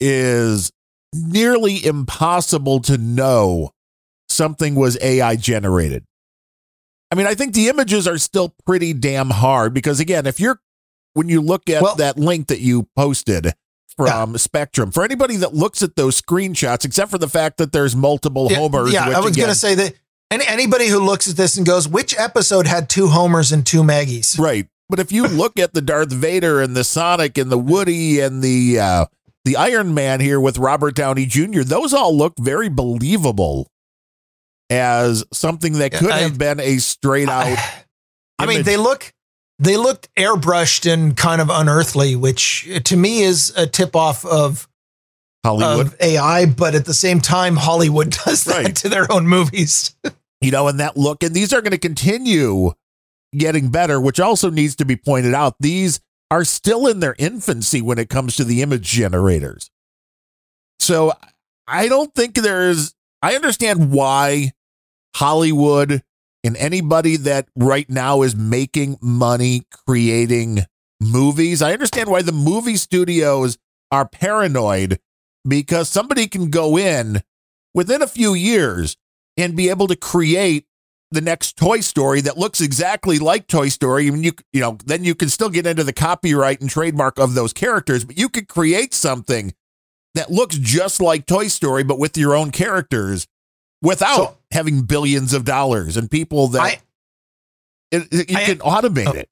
is 0.00 0.72
nearly 1.14 1.84
impossible 1.84 2.80
to 2.80 2.96
know 2.96 3.72
something 4.30 4.74
was 4.74 4.98
AI 5.02 5.36
generated. 5.36 6.04
I 7.10 7.14
mean, 7.14 7.26
I 7.26 7.34
think 7.34 7.54
the 7.54 7.68
images 7.68 8.06
are 8.06 8.18
still 8.18 8.54
pretty 8.66 8.92
damn 8.92 9.30
hard 9.30 9.72
because, 9.72 10.00
again, 10.00 10.26
if 10.26 10.40
you're 10.40 10.60
when 11.14 11.28
you 11.28 11.40
look 11.40 11.68
at 11.70 11.82
Well- 11.82 11.96
that 11.96 12.18
link 12.18 12.48
that 12.48 12.60
you 12.60 12.88
posted 12.96 13.52
from 13.96 14.38
Spectrum, 14.38 14.92
for 14.92 15.02
anybody 15.04 15.36
that 15.36 15.54
looks 15.54 15.82
at 15.82 15.96
those 15.96 16.20
screenshots, 16.20 16.84
except 16.84 17.10
for 17.10 17.18
the 17.18 17.28
fact 17.28 17.56
that 17.58 17.72
there's 17.72 17.96
multiple 17.96 18.46
Yeah, 18.50 18.58
homers, 18.58 18.92
Yeah, 18.92 19.08
I 19.08 19.18
was 19.20 19.34
going 19.34 19.48
to 19.48 19.54
say 19.56 19.74
that 19.74 19.94
any, 20.30 20.46
anybody 20.46 20.86
who 20.88 21.00
looks 21.00 21.28
at 21.28 21.36
this 21.36 21.56
and 21.56 21.66
goes, 21.66 21.88
which 21.88 22.16
episode 22.16 22.66
had 22.68 22.88
two 22.88 23.08
Homers 23.08 23.50
and 23.50 23.66
two 23.66 23.82
Maggies? 23.82 24.36
Right. 24.38 24.68
But 24.88 25.00
if 25.00 25.10
you 25.10 25.26
look 25.26 25.58
at 25.58 25.74
the 25.74 25.80
Darth 25.82 26.12
Vader 26.12 26.60
and 26.62 26.76
the 26.76 26.84
Sonic 26.84 27.36
and 27.38 27.50
the 27.50 27.58
Woody 27.58 28.20
and 28.20 28.40
the 28.42 28.78
uh, 28.78 29.04
the 29.44 29.56
Iron 29.56 29.92
Man 29.94 30.20
here 30.20 30.40
with 30.40 30.58
Robert 30.58 30.94
Downey 30.94 31.26
Jr., 31.26 31.62
those 31.62 31.92
all 31.92 32.16
look 32.16 32.34
very 32.38 32.68
believable 32.68 33.68
as 34.70 35.24
something 35.32 35.74
that 35.74 35.92
could 35.92 36.10
I- 36.10 36.20
have 36.20 36.38
been 36.38 36.60
a 36.60 36.78
straight 36.78 37.28
out. 37.28 37.58
I 38.38 38.46
mean, 38.46 38.62
they 38.62 38.76
look 38.76 39.12
they 39.58 39.76
looked 39.76 40.08
airbrushed 40.16 40.90
and 40.90 41.16
kind 41.16 41.40
of 41.40 41.50
unearthly, 41.50 42.14
which 42.16 42.68
to 42.84 42.96
me 42.96 43.22
is 43.22 43.52
a 43.56 43.66
tip 43.66 43.96
off 43.96 44.24
of, 44.24 44.68
Hollywood, 45.44 45.86
of 45.88 45.96
AI. 46.00 46.46
But 46.46 46.74
at 46.74 46.84
the 46.84 46.94
same 46.94 47.20
time, 47.20 47.56
Hollywood 47.56 48.10
does 48.24 48.44
that 48.44 48.64
Right. 48.64 48.76
to 48.76 48.88
their 48.88 49.10
own 49.10 49.26
movies. 49.26 49.94
you 50.40 50.50
know, 50.50 50.68
and 50.68 50.78
that 50.80 50.96
look, 50.96 51.22
and 51.22 51.34
these 51.34 51.52
are 51.52 51.60
going 51.60 51.72
to 51.72 51.78
continue 51.78 52.72
getting 53.36 53.68
better, 53.70 54.00
which 54.00 54.20
also 54.20 54.50
needs 54.50 54.76
to 54.76 54.84
be 54.84 54.96
pointed 54.96 55.34
out. 55.34 55.56
These 55.60 56.00
are 56.30 56.44
still 56.44 56.86
in 56.86 57.00
their 57.00 57.16
infancy 57.18 57.80
when 57.82 57.98
it 57.98 58.08
comes 58.08 58.36
to 58.36 58.44
the 58.44 58.62
image 58.62 58.84
generators. 58.88 59.70
So 60.78 61.12
I 61.66 61.88
don't 61.88 62.14
think 62.14 62.34
there's, 62.34 62.94
I 63.22 63.34
understand 63.34 63.90
why 63.90 64.52
Hollywood 65.16 66.02
and 66.44 66.56
anybody 66.56 67.16
that 67.16 67.48
right 67.56 67.88
now 67.88 68.22
is 68.22 68.34
making 68.36 68.98
money 69.00 69.62
creating 69.86 70.60
movies, 71.00 71.62
I 71.62 71.72
understand 71.72 72.10
why 72.10 72.22
the 72.22 72.32
movie 72.32 72.76
studios 72.76 73.58
are 73.90 74.06
paranoid 74.08 74.98
because 75.46 75.88
somebody 75.88 76.26
can 76.26 76.50
go 76.50 76.76
in 76.76 77.22
within 77.74 78.02
a 78.02 78.06
few 78.06 78.34
years 78.34 78.96
and 79.36 79.56
be 79.56 79.68
able 79.68 79.86
to 79.88 79.96
create 79.96 80.66
the 81.10 81.20
next 81.20 81.56
Toy 81.56 81.80
Story 81.80 82.20
that 82.20 82.36
looks 82.36 82.60
exactly 82.60 83.18
like 83.18 83.46
Toy 83.46 83.68
Story. 83.68 84.06
I 84.06 84.10
mean, 84.10 84.22
you 84.22 84.32
you 84.52 84.60
know, 84.60 84.76
then 84.84 85.04
you 85.04 85.14
can 85.14 85.30
still 85.30 85.48
get 85.48 85.66
into 85.66 85.84
the 85.84 85.92
copyright 85.92 86.60
and 86.60 86.68
trademark 86.68 87.18
of 87.18 87.34
those 87.34 87.52
characters, 87.52 88.04
but 88.04 88.18
you 88.18 88.28
could 88.28 88.48
create 88.48 88.92
something 88.92 89.54
that 90.14 90.30
looks 90.30 90.56
just 90.58 91.00
like 91.00 91.24
Toy 91.26 91.48
Story, 91.48 91.82
but 91.82 91.98
with 91.98 92.16
your 92.16 92.34
own 92.34 92.50
characters, 92.50 93.26
without 93.80 94.16
So- 94.16 94.37
having 94.50 94.82
billions 94.82 95.32
of 95.34 95.44
dollars 95.44 95.96
and 95.96 96.10
people 96.10 96.48
that 96.48 96.62
I, 96.62 96.80
it, 97.90 98.08
it- 98.12 98.30
you 98.30 98.36
I- 98.36 98.44
can 98.44 98.58
automate 98.58 99.14
it. 99.14 99.28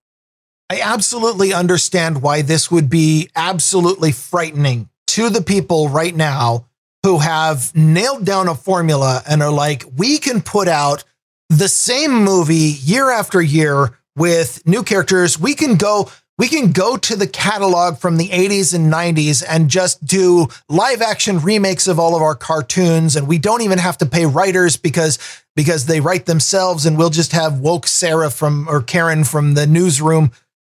I 0.68 0.80
absolutely 0.80 1.52
understand 1.52 2.22
why 2.22 2.42
this 2.42 2.72
would 2.72 2.90
be 2.90 3.30
absolutely 3.36 4.10
frightening 4.10 4.88
to 5.08 5.30
the 5.30 5.40
people 5.40 5.88
right 5.88 6.14
now 6.14 6.66
who 7.04 7.18
have 7.18 7.72
nailed 7.76 8.24
down 8.24 8.48
a 8.48 8.54
formula 8.56 9.22
and 9.28 9.44
are 9.44 9.52
like, 9.52 9.84
we 9.96 10.18
can 10.18 10.42
put 10.42 10.66
out 10.66 11.04
the 11.50 11.68
same 11.68 12.12
movie 12.24 12.74
year 12.82 13.12
after 13.12 13.40
year 13.40 13.96
with 14.16 14.60
new 14.66 14.82
characters. 14.82 15.38
We 15.38 15.54
can 15.54 15.76
go, 15.76 16.10
we 16.38 16.48
can 16.48 16.72
go 16.72 16.96
to 16.96 17.16
the 17.16 17.26
catalog 17.26 17.98
from 17.98 18.18
the 18.18 18.28
80s 18.28 18.74
and 18.74 18.92
90s 18.92 19.42
and 19.48 19.70
just 19.70 20.04
do 20.04 20.48
live 20.68 21.00
action 21.00 21.38
remakes 21.38 21.86
of 21.86 21.98
all 21.98 22.14
of 22.14 22.22
our 22.22 22.34
cartoons. 22.34 23.16
And 23.16 23.26
we 23.26 23.38
don't 23.38 23.62
even 23.62 23.78
have 23.78 23.98
to 23.98 24.06
pay 24.06 24.26
writers 24.26 24.76
because 24.76 25.18
because 25.54 25.86
they 25.86 26.00
write 26.00 26.26
themselves 26.26 26.84
and 26.84 26.98
we'll 26.98 27.10
just 27.10 27.32
have 27.32 27.60
woke 27.60 27.86
Sarah 27.86 28.30
from 28.30 28.68
or 28.68 28.82
Karen 28.82 29.24
from 29.24 29.54
the 29.54 29.66
newsroom 29.66 30.30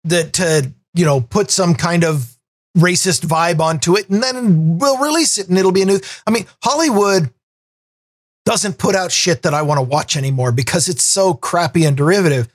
that 0.04 0.34
to 0.34 0.72
you 0.94 1.06
know 1.06 1.22
put 1.22 1.50
some 1.50 1.74
kind 1.74 2.04
of 2.04 2.38
racist 2.78 3.26
vibe 3.26 3.60
onto 3.60 3.98
it 3.98 4.08
and 4.08 4.22
then 4.22 4.78
we'll 4.78 5.00
release 5.00 5.40
it 5.40 5.50
and 5.50 5.58
it'll 5.58 5.72
be 5.72 5.82
a 5.82 5.86
new 5.86 6.00
I 6.28 6.32
mean 6.32 6.46
Hollywood 6.64 7.34
doesn't 8.46 8.78
put 8.78 8.96
out 8.96 9.12
shit 9.12 9.42
that 9.42 9.56
I 9.56 9.64
want 9.64 9.80
to 9.80 9.82
watch 9.82 10.16
anymore 10.16 10.52
because 10.52 10.88
it's 10.88 11.04
so 11.04 11.34
crappy 11.34 11.84
and 11.84 11.98
derivative. 11.98 12.48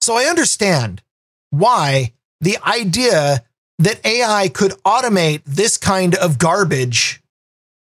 So 0.00 0.14
I 0.14 0.24
understand 0.24 1.02
why 1.50 2.12
the 2.40 2.58
idea 2.66 3.44
that 3.78 4.04
AI 4.04 4.48
could 4.48 4.72
automate 4.84 5.42
this 5.44 5.76
kind 5.76 6.14
of 6.14 6.38
garbage 6.38 7.22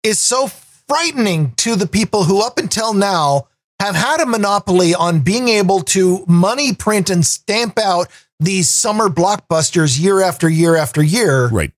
is 0.02 0.18
so 0.18 0.48
frightening 0.48 1.52
to 1.56 1.76
the 1.76 1.86
people 1.86 2.24
who 2.24 2.42
up 2.42 2.58
until 2.58 2.94
now 2.94 3.48
have 3.80 3.94
had 3.94 4.20
a 4.20 4.26
monopoly 4.26 4.94
on 4.94 5.20
being 5.20 5.48
able 5.48 5.80
to 5.80 6.24
money 6.26 6.74
print 6.74 7.10
and 7.10 7.26
stamp 7.26 7.78
out 7.78 8.08
these 8.38 8.68
summer 8.68 9.08
blockbusters 9.08 10.00
year 10.00 10.20
after 10.22 10.48
year 10.48 10.76
after 10.76 11.02
year. 11.02 11.48
Right. 11.48 11.72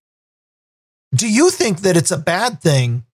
Do 1.14 1.30
you 1.30 1.50
think 1.50 1.80
that 1.80 1.96
it's 1.96 2.10
a 2.10 2.18
bad 2.18 2.60
thing 2.60 3.04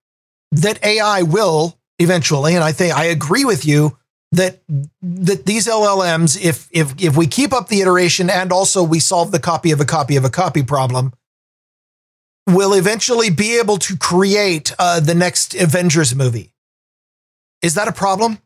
that 0.53 0.83
AI 0.85 1.23
will 1.23 1.79
eventually, 1.99 2.55
and 2.55 2.65
I 2.65 2.73
think 2.73 2.97
I 2.97 3.05
agree 3.05 3.45
with 3.45 3.65
you 3.65 3.97
that 4.33 4.61
that 5.03 5.45
these 5.47 5.67
LLMs, 5.67 6.41
if 6.41 6.69
if 6.71 6.95
if 7.03 7.17
we 7.17 7.27
keep 7.27 7.53
up 7.53 7.69
the 7.69 7.81
iteration 7.81 8.31
and 8.31 8.53
also 8.53 8.83
we 8.83 9.01
solve 9.01 9.33
the 9.33 9.41
copy 9.41 9.73
of 9.73 9.81
a 9.81 9.85
copy 9.85 10.17
of 10.17 10.25
a 10.25 10.31
copy 10.31 10.63
problem, 10.63 11.13
will 12.47 12.73
eventually 12.73 13.31
be 13.31 13.59
able 13.59 13.77
to 13.79 13.97
create 13.97 14.73
uh, 14.79 15.01
the 15.01 15.15
next 15.15 15.55
Avengers 15.55 16.15
movie. 16.15 16.53
Is 17.63 17.75
that 17.75 17.89
a 17.89 17.93
problem? 17.93 18.39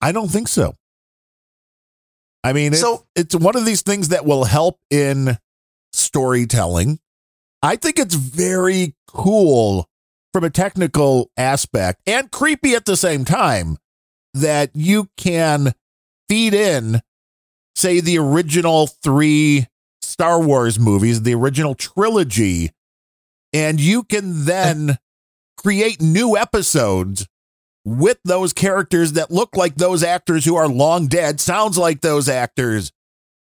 I 0.00 0.12
don't 0.12 0.28
think 0.28 0.48
so. 0.48 0.74
I 2.44 2.52
mean, 2.52 2.72
it's, 2.72 2.80
So- 2.80 3.06
it's 3.14 3.34
one 3.34 3.56
of 3.56 3.64
these 3.64 3.82
things 3.82 4.08
that 4.08 4.24
will 4.24 4.44
help 4.44 4.78
in 4.90 5.36
storytelling. 5.92 6.98
I 7.62 7.76
think 7.76 7.98
it's 7.98 8.14
very 8.14 8.94
cool 9.06 9.86
from 10.32 10.44
a 10.44 10.50
technical 10.50 11.30
aspect 11.36 12.00
and 12.06 12.30
creepy 12.30 12.74
at 12.74 12.86
the 12.86 12.96
same 12.96 13.24
time 13.24 13.76
that 14.34 14.70
you 14.74 15.08
can 15.16 15.72
feed 16.28 16.54
in, 16.54 17.00
say, 17.74 18.00
the 18.00 18.18
original 18.18 18.86
three 18.86 19.66
Star 20.02 20.40
Wars 20.40 20.78
movies, 20.78 21.22
the 21.22 21.34
original 21.34 21.74
trilogy, 21.74 22.70
and 23.52 23.80
you 23.80 24.02
can 24.02 24.44
then 24.44 24.98
create 25.56 26.00
new 26.00 26.36
episodes 26.36 27.26
with 27.84 28.18
those 28.24 28.52
characters 28.52 29.12
that 29.12 29.30
look 29.30 29.56
like 29.56 29.74
those 29.76 30.02
actors 30.02 30.44
who 30.44 30.54
are 30.56 30.68
long 30.68 31.06
dead, 31.06 31.40
sounds 31.40 31.76
like 31.78 32.00
those 32.00 32.28
actors. 32.28 32.92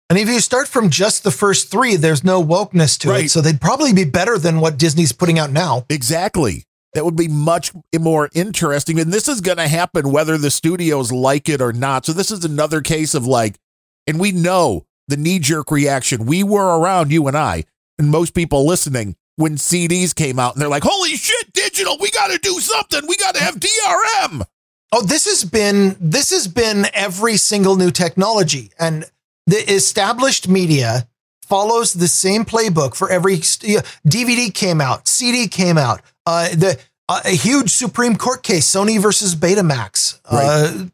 And 0.09 0.19
if 0.19 0.27
you 0.27 0.39
start 0.41 0.67
from 0.67 0.89
just 0.89 1.23
the 1.23 1.31
first 1.31 1.71
three, 1.71 1.95
there's 1.95 2.23
no 2.23 2.43
wokeness 2.43 2.97
to 2.99 3.09
Right. 3.09 3.25
it. 3.25 3.31
So 3.31 3.41
they'd 3.41 3.61
probably 3.61 3.93
be 3.93 4.03
better 4.03 4.37
than 4.37 4.59
what 4.59 4.77
Disney's 4.77 5.11
putting 5.13 5.39
out 5.39 5.51
now. 5.51 5.85
Exactly. 5.89 6.65
That 6.93 7.05
would 7.05 7.15
be 7.15 7.27
much 7.29 7.71
more 7.97 8.29
interesting. 8.33 8.99
And 8.99 9.13
this 9.13 9.27
is 9.27 9.39
going 9.39 9.57
to 9.57 9.67
happen 9.67 10.11
whether 10.11 10.37
the 10.37 10.51
studios 10.51 11.11
like 11.11 11.47
it 11.47 11.61
or 11.61 11.71
not. 11.71 12.05
So 12.05 12.11
this 12.11 12.31
is 12.31 12.43
another 12.43 12.81
case 12.81 13.13
of 13.13 13.25
like, 13.25 13.57
and 14.05 14.19
we 14.19 14.31
know 14.31 14.85
the 15.07 15.17
knee 15.17 15.39
jerk 15.39 15.71
reaction. 15.71 16.25
We 16.25 16.43
were 16.43 16.79
around, 16.79 17.11
you 17.11 17.27
and 17.27 17.37
I, 17.37 17.63
and 17.97 18.09
most 18.09 18.33
people 18.33 18.65
listening 18.65 19.15
when 19.35 19.55
CDs 19.55 20.13
came 20.13 20.39
out 20.39 20.53
and 20.53 20.61
they're 20.61 20.69
like, 20.69 20.83
holy 20.83 21.15
shit, 21.15 21.53
digital, 21.53 21.97
we 21.99 22.11
got 22.11 22.27
to 22.27 22.37
do 22.37 22.59
something. 22.59 23.01
We 23.07 23.15
got 23.17 23.35
to 23.35 23.43
have 23.43 23.55
DRM. 23.55 24.45
Oh, 24.93 25.01
this 25.01 25.25
has 25.25 25.45
been 25.45 25.95
this 26.01 26.31
has 26.31 26.47
been 26.47 26.85
every 26.93 27.37
single 27.37 27.77
new 27.77 27.91
technology, 27.91 28.71
and 28.77 29.05
the 29.47 29.73
established 29.73 30.49
media 30.49 31.07
follows 31.43 31.93
the 31.93 32.09
same 32.09 32.43
playbook 32.43 32.95
for 32.95 33.09
every 33.09 33.37
st- 33.37 33.83
DVD 34.05 34.53
came 34.53 34.81
out, 34.81 35.07
CD 35.07 35.47
came 35.47 35.77
out, 35.77 36.01
uh, 36.25 36.49
the 36.49 36.79
uh, 37.09 37.21
a 37.25 37.35
huge 37.35 37.69
Supreme 37.69 38.15
Court 38.15 38.43
case, 38.43 38.69
Sony 38.69 38.99
versus 38.99 39.35
Betamax. 39.35 40.19
Uh, 40.25 40.85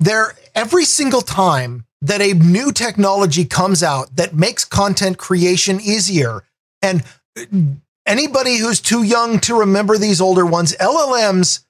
there 0.00 0.34
every 0.54 0.84
single 0.84 1.20
time 1.20 1.84
that 2.00 2.20
a 2.20 2.32
new 2.32 2.72
technology 2.72 3.44
comes 3.44 3.82
out 3.82 4.16
that 4.16 4.34
makes 4.34 4.64
content 4.64 5.18
creation 5.18 5.80
easier, 5.80 6.44
and 6.80 7.02
uh, 7.38 7.44
anybody 8.06 8.56
who's 8.56 8.80
too 8.80 9.02
young 9.02 9.38
to 9.40 9.58
remember 9.58 9.98
these 9.98 10.20
older 10.20 10.46
ones, 10.46 10.74
LLMs 10.76 11.64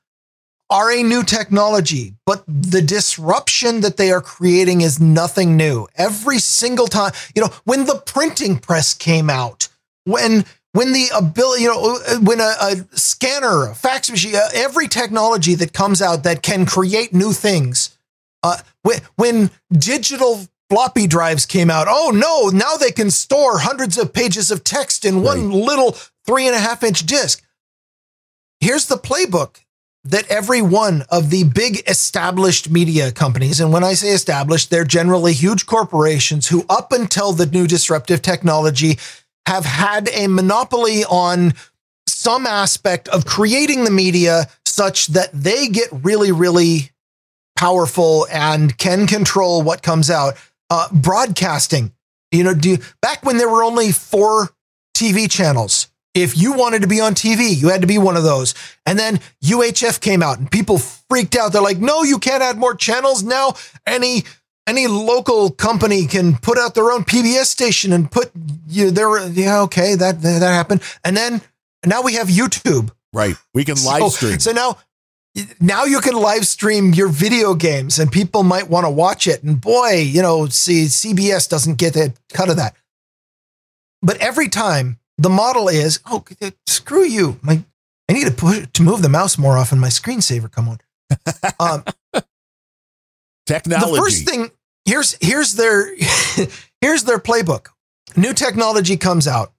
are 0.70 0.90
a 0.90 1.02
new 1.02 1.22
technology, 1.22 2.14
but 2.24 2.44
the 2.46 2.80
disruption 2.80 3.82
that 3.82 3.98
they 3.98 4.10
are 4.10 4.22
creating 4.22 4.80
is 4.80 4.98
nothing 4.98 5.54
new. 5.54 5.86
Every 5.96 6.38
single 6.38 6.86
time, 6.86 7.12
you 7.34 7.42
know, 7.42 7.50
when 7.64 7.84
the 7.84 7.96
printing 8.06 8.58
press 8.58 8.94
came 8.94 9.28
out, 9.28 9.68
when 10.04 10.46
when 10.72 10.92
the 10.92 11.08
ability, 11.14 11.62
you 11.62 11.68
know, 11.68 11.98
when 12.20 12.40
a, 12.40 12.54
a 12.60 12.76
scanner, 12.92 13.66
a 13.66 13.74
fax 13.74 14.10
machine, 14.10 14.34
uh, 14.34 14.48
every 14.54 14.88
technology 14.88 15.54
that 15.54 15.72
comes 15.72 16.00
out 16.00 16.24
that 16.24 16.42
can 16.42 16.66
create 16.66 17.12
new 17.12 17.32
things, 17.32 17.96
uh, 18.42 18.56
when, 18.82 19.00
when 19.16 19.50
digital 19.70 20.46
floppy 20.70 21.06
drives 21.06 21.44
came 21.44 21.70
out, 21.70 21.86
oh 21.88 22.10
no, 22.14 22.48
now 22.48 22.76
they 22.76 22.90
can 22.90 23.10
store 23.10 23.58
hundreds 23.58 23.98
of 23.98 24.12
pages 24.12 24.50
of 24.50 24.64
text 24.64 25.04
in 25.04 25.22
one 25.22 25.50
little 25.50 25.92
three 26.24 26.46
and 26.46 26.56
a 26.56 26.60
half 26.60 26.82
inch 26.82 27.04
disk. 27.04 27.42
Here's 28.60 28.86
the 28.86 28.96
playbook 28.96 29.58
that 30.04 30.26
every 30.28 30.62
one 30.62 31.04
of 31.10 31.30
the 31.30 31.44
big 31.44 31.88
established 31.88 32.70
media 32.70 33.12
companies, 33.12 33.60
and 33.60 33.72
when 33.72 33.84
I 33.84 33.92
say 33.92 34.08
established, 34.08 34.70
they're 34.70 34.84
generally 34.84 35.32
huge 35.32 35.66
corporations 35.66 36.48
who, 36.48 36.64
up 36.68 36.90
until 36.92 37.32
the 37.32 37.46
new 37.46 37.66
disruptive 37.66 38.22
technology, 38.22 38.98
have 39.46 39.64
had 39.64 40.08
a 40.12 40.26
monopoly 40.28 41.04
on 41.04 41.54
some 42.06 42.46
aspect 42.46 43.08
of 43.08 43.24
creating 43.24 43.84
the 43.84 43.90
media 43.90 44.46
such 44.64 45.08
that 45.08 45.30
they 45.32 45.68
get 45.68 45.88
really, 45.92 46.32
really 46.32 46.90
powerful 47.56 48.26
and 48.30 48.76
can 48.78 49.06
control 49.06 49.62
what 49.62 49.82
comes 49.82 50.10
out. 50.10 50.34
Uh, 50.70 50.88
broadcasting, 50.90 51.92
you 52.30 52.42
know, 52.42 52.54
do 52.54 52.78
back 53.02 53.24
when 53.24 53.36
there 53.36 53.48
were 53.48 53.62
only 53.62 53.92
four 53.92 54.50
TV 54.96 55.30
channels. 55.30 55.88
If 56.14 56.36
you 56.36 56.52
wanted 56.52 56.82
to 56.82 56.88
be 56.88 57.00
on 57.00 57.14
TV, 57.14 57.54
you 57.54 57.68
had 57.68 57.80
to 57.80 57.86
be 57.86 57.98
one 57.98 58.16
of 58.16 58.22
those. 58.22 58.54
And 58.84 58.98
then 58.98 59.20
UHF 59.44 60.00
came 60.00 60.22
out 60.22 60.38
and 60.38 60.50
people 60.50 60.78
freaked 60.78 61.36
out. 61.36 61.52
They're 61.52 61.62
like, 61.62 61.78
no, 61.78 62.02
you 62.02 62.18
can't 62.18 62.42
add 62.42 62.58
more 62.58 62.74
channels. 62.74 63.22
Now 63.22 63.54
any 63.86 64.24
any 64.66 64.86
local 64.86 65.50
company 65.50 66.06
can 66.06 66.36
put 66.36 66.58
out 66.58 66.74
their 66.74 66.90
own 66.92 67.04
PBS 67.04 67.46
station 67.46 67.92
and 67.92 68.10
put 68.10 68.30
you 68.68 68.90
there. 68.90 69.26
Yeah, 69.28 69.62
okay, 69.62 69.94
that 69.96 70.22
that 70.22 70.42
happened. 70.42 70.82
And 71.04 71.16
then 71.16 71.40
now 71.84 72.02
we 72.02 72.14
have 72.14 72.28
YouTube. 72.28 72.90
Right. 73.12 73.36
We 73.54 73.64
can 73.64 73.74
live 73.84 74.00
So- 74.02 74.08
stream. 74.10 74.38
So 74.40 74.52
now, 74.52 74.78
now 75.60 75.84
you 75.84 76.00
can 76.00 76.14
live 76.14 76.46
stream 76.46 76.92
your 76.94 77.08
video 77.08 77.54
games, 77.54 77.98
and 77.98 78.10
people 78.12 78.42
might 78.42 78.68
want 78.68 78.84
to 78.86 78.90
watch 78.90 79.26
it. 79.26 79.42
And 79.42 79.60
boy, 79.60 79.94
you 79.96 80.22
know, 80.22 80.46
see, 80.46 80.84
CBS 80.84 81.48
doesn't 81.48 81.78
get 81.78 81.96
a 81.96 82.12
cut 82.32 82.48
of 82.50 82.56
that. 82.56 82.74
But 84.02 84.16
every 84.18 84.48
time 84.48 84.98
the 85.18 85.30
model 85.30 85.68
is, 85.68 86.00
oh, 86.06 86.24
screw 86.66 87.04
you, 87.04 87.38
my, 87.42 87.62
I 88.08 88.12
need 88.12 88.26
to 88.26 88.32
push 88.32 88.66
to 88.74 88.82
move 88.82 89.00
the 89.02 89.08
mouse 89.08 89.38
more 89.38 89.56
often. 89.56 89.78
My 89.78 89.88
screensaver 89.88 90.50
come 90.50 90.68
on. 90.68 90.78
Um, 91.60 91.84
Technology. 93.46 93.92
the 93.92 93.98
first 93.98 94.24
thing 94.24 94.50
here's 94.84 95.16
here's 95.20 95.52
their 95.52 95.94
here's 96.80 97.04
their 97.04 97.18
playbook. 97.18 97.68
New 98.16 98.32
technology 98.32 98.96
comes 98.96 99.26
out. 99.26 99.52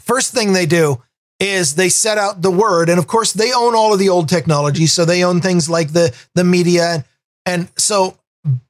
First 0.00 0.32
thing 0.32 0.52
they 0.52 0.66
do 0.66 1.02
is 1.38 1.74
they 1.74 1.88
set 1.88 2.18
out 2.18 2.42
the 2.42 2.50
word, 2.50 2.88
and 2.88 2.98
of 2.98 3.06
course 3.06 3.32
they 3.32 3.52
own 3.52 3.74
all 3.74 3.92
of 3.92 3.98
the 3.98 4.08
old 4.08 4.28
technology, 4.28 4.86
so 4.86 5.04
they 5.04 5.24
own 5.24 5.40
things 5.40 5.68
like 5.68 5.92
the 5.92 6.14
the 6.34 6.44
media, 6.44 7.04
and 7.46 7.68
so 7.76 8.18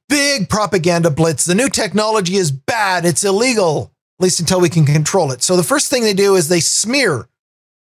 big 0.07 0.49
propaganda 0.49 1.09
blitz. 1.09 1.45
The 1.45 1.55
new 1.55 1.69
technology 1.69 2.35
is 2.35 2.51
bad. 2.51 3.05
It's 3.05 3.23
illegal, 3.23 3.91
at 4.19 4.23
least 4.23 4.39
until 4.39 4.61
we 4.61 4.69
can 4.69 4.85
control 4.85 5.31
it. 5.31 5.41
So 5.41 5.55
the 5.55 5.63
first 5.63 5.89
thing 5.89 6.03
they 6.03 6.13
do 6.13 6.35
is 6.35 6.47
they 6.47 6.59
smear 6.59 7.27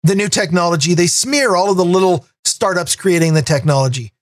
the 0.03 0.15
new 0.15 0.27
technology. 0.30 0.93
They 0.93 1.07
smear 1.07 1.55
all 1.55 1.72
of 1.72 1.77
the 1.77 1.85
little 1.85 2.26
startups 2.45 2.95
creating 2.95 3.34
the 3.34 3.41
technology. 3.41 4.14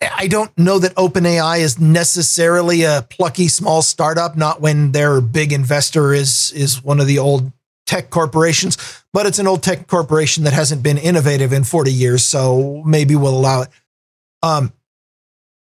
I 0.00 0.28
don't 0.28 0.56
know 0.56 0.78
that 0.78 0.94
OpenAI 0.94 1.60
is 1.60 1.78
necessarily 1.78 2.82
a 2.84 3.06
plucky 3.10 3.48
small 3.48 3.82
startup, 3.82 4.36
not 4.36 4.60
when 4.60 4.92
their 4.92 5.20
big 5.20 5.52
investor 5.52 6.14
is 6.14 6.52
is 6.52 6.82
one 6.82 7.00
of 7.00 7.06
the 7.06 7.18
old 7.18 7.52
tech 7.86 8.08
corporations, 8.08 8.78
but 9.12 9.26
it's 9.26 9.38
an 9.38 9.46
old 9.46 9.62
tech 9.62 9.88
corporation 9.88 10.44
that 10.44 10.52
hasn't 10.52 10.82
been 10.82 10.96
innovative 10.96 11.52
in 11.52 11.64
40 11.64 11.92
years, 11.92 12.24
so 12.24 12.82
maybe 12.86 13.14
we'll 13.16 13.36
allow 13.36 13.62
it. 13.62 13.68
Um, 14.42 14.72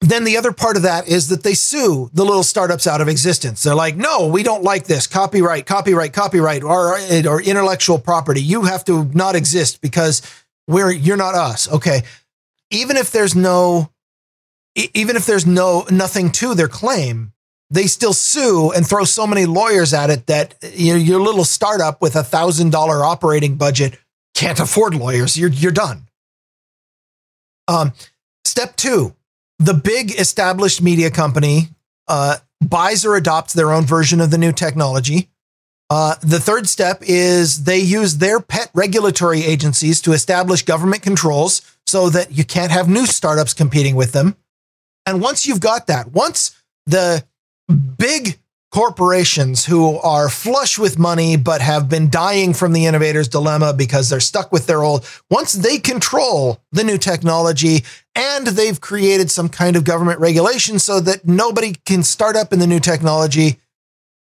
then 0.01 0.23
the 0.23 0.37
other 0.37 0.53
part 0.53 0.77
of 0.77 0.83
that 0.83 1.09
is 1.09 1.29
that 1.29 1.43
they 1.43 1.55
sue 1.55 2.09
the 2.13 2.25
little 2.25 2.45
startups 2.45 2.87
out 2.87 3.01
of 3.01 3.09
existence. 3.09 3.63
They're 3.63 3.75
like, 3.75 3.97
no, 3.97 4.29
we 4.29 4.45
don't 4.45 4.63
like 4.63 4.85
this. 4.85 5.09
Copyright, 5.09 5.67
copyright, 5.67 6.13
copyright, 6.13 6.63
or, 6.63 6.99
or 7.27 7.43
intellectual 7.43 7.99
property. 7.99 8.41
You 8.41 8.63
have 8.63 8.85
to 8.85 9.05
not 9.07 9.35
exist 9.35 9.81
because 9.81 10.23
we're 10.69 10.93
you're 10.93 11.17
not 11.17 11.35
us. 11.35 11.69
Okay. 11.73 12.03
Even 12.71 12.97
if 12.97 13.11
there's 13.11 13.35
no 13.35 13.91
even 14.95 15.17
if 15.17 15.27
there's 15.27 15.47
no 15.47 15.85
nothing 15.91 16.31
to 16.33 16.55
their 16.55 16.69
claim, 16.69 17.33
they 17.71 17.87
still 17.87 18.13
sue 18.13 18.73
and 18.73 18.87
throw 18.87 19.05
so 19.05 19.27
many 19.27 19.47
lawyers 19.47 19.93
at 19.93 20.11
it 20.11 20.27
that 20.27 20.55
you 20.73 20.93
know, 20.93 20.99
your 20.99 21.21
little 21.21 21.45
startup 21.45 22.01
with 22.01 22.17
a 22.17 22.23
thousand 22.23 22.71
dollar 22.71 23.05
operating 23.05 23.57
budget 23.57 23.99
can't 24.35 24.61
afford 24.61 24.95
lawyers. 24.95 25.37
You're 25.37 25.51
you're 25.51 25.73
done. 25.73 26.07
Um, 27.67 27.93
step 28.45 28.77
two: 28.77 29.15
the 29.59 29.75
big 29.75 30.19
established 30.19 30.81
media 30.81 31.11
company 31.11 31.69
uh, 32.07 32.37
buys 32.61 33.05
or 33.05 33.17
adopts 33.17 33.53
their 33.53 33.73
own 33.73 33.85
version 33.85 34.21
of 34.21 34.31
the 34.31 34.39
new 34.39 34.53
technology. 34.53 35.29
Uh, 35.91 36.15
the 36.21 36.39
third 36.39 36.69
step 36.69 37.03
is 37.07 37.65
they 37.65 37.79
use 37.79 38.19
their 38.19 38.41
pet 38.41 38.71
regulatory 38.75 39.43
agencies 39.43 40.03
to 40.03 40.13
establish 40.13 40.63
government 40.63 41.03
controls 41.03 41.63
so 41.87 42.11
that 42.11 42.31
you 42.31 42.45
can't 42.45 42.71
have 42.71 42.89
new 42.89 43.07
startups 43.07 43.55
competing 43.55 43.97
with 43.97 44.13
them. 44.13 44.37
And 45.09 45.23
once 45.23 45.47
you've 45.47 45.61
got 45.61 45.87
that, 45.87 46.13
once 46.13 46.55
the 46.87 47.25
big 47.97 48.39
corporations 48.71 49.65
who 49.65 49.97
are 49.99 50.29
flush 50.29 50.79
with 50.79 50.99
money 50.99 51.37
but 51.37 51.63
have 51.63 51.89
been 51.89 52.11
dying 52.11 52.53
from 52.53 52.75
the 52.75 52.85
innovator's 52.85 53.29
dilemma 53.29 53.73
because 53.73 54.11
they're 54.11 54.21
stuck 54.21 54.53
with 54.53 54.67
their 54.67 54.83
old 54.83 55.09
once 55.31 55.55
they 55.55 55.79
control 55.79 56.61
the 56.71 56.85
new 56.85 56.99
technology 56.99 57.83
and 58.15 58.49
they've 58.49 58.83
created 58.83 59.31
some 59.31 59.49
kind 59.49 59.75
of 59.75 59.85
government 59.85 60.21
regulation 60.21 60.79
so 60.79 61.01
that 61.01 61.27
nobody 61.27 61.75
can 61.87 62.03
start 62.03 62.37
up 62.37 62.53
in 62.53 62.59
the 62.59 62.67
new 62.67 62.79
technology 62.79 63.59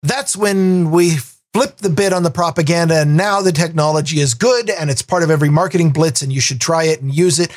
that's 0.02 0.36
when 0.36 0.90
we 0.90 1.18
flip 1.54 1.76
the 1.76 1.90
bit 1.90 2.12
on 2.12 2.22
the 2.22 2.30
propaganda. 2.30 3.02
And 3.02 3.16
now 3.16 3.40
the 3.42 3.52
technology 3.52 4.20
is 4.20 4.34
good 4.34 4.70
and 4.70 4.90
it's 4.90 5.02
part 5.02 5.22
of 5.22 5.30
every 5.30 5.50
marketing 5.50 5.90
blitz 5.90 6.22
and 6.22 6.32
you 6.32 6.40
should 6.40 6.60
try 6.60 6.84
it 6.84 7.00
and 7.00 7.14
use 7.14 7.38
it. 7.38 7.52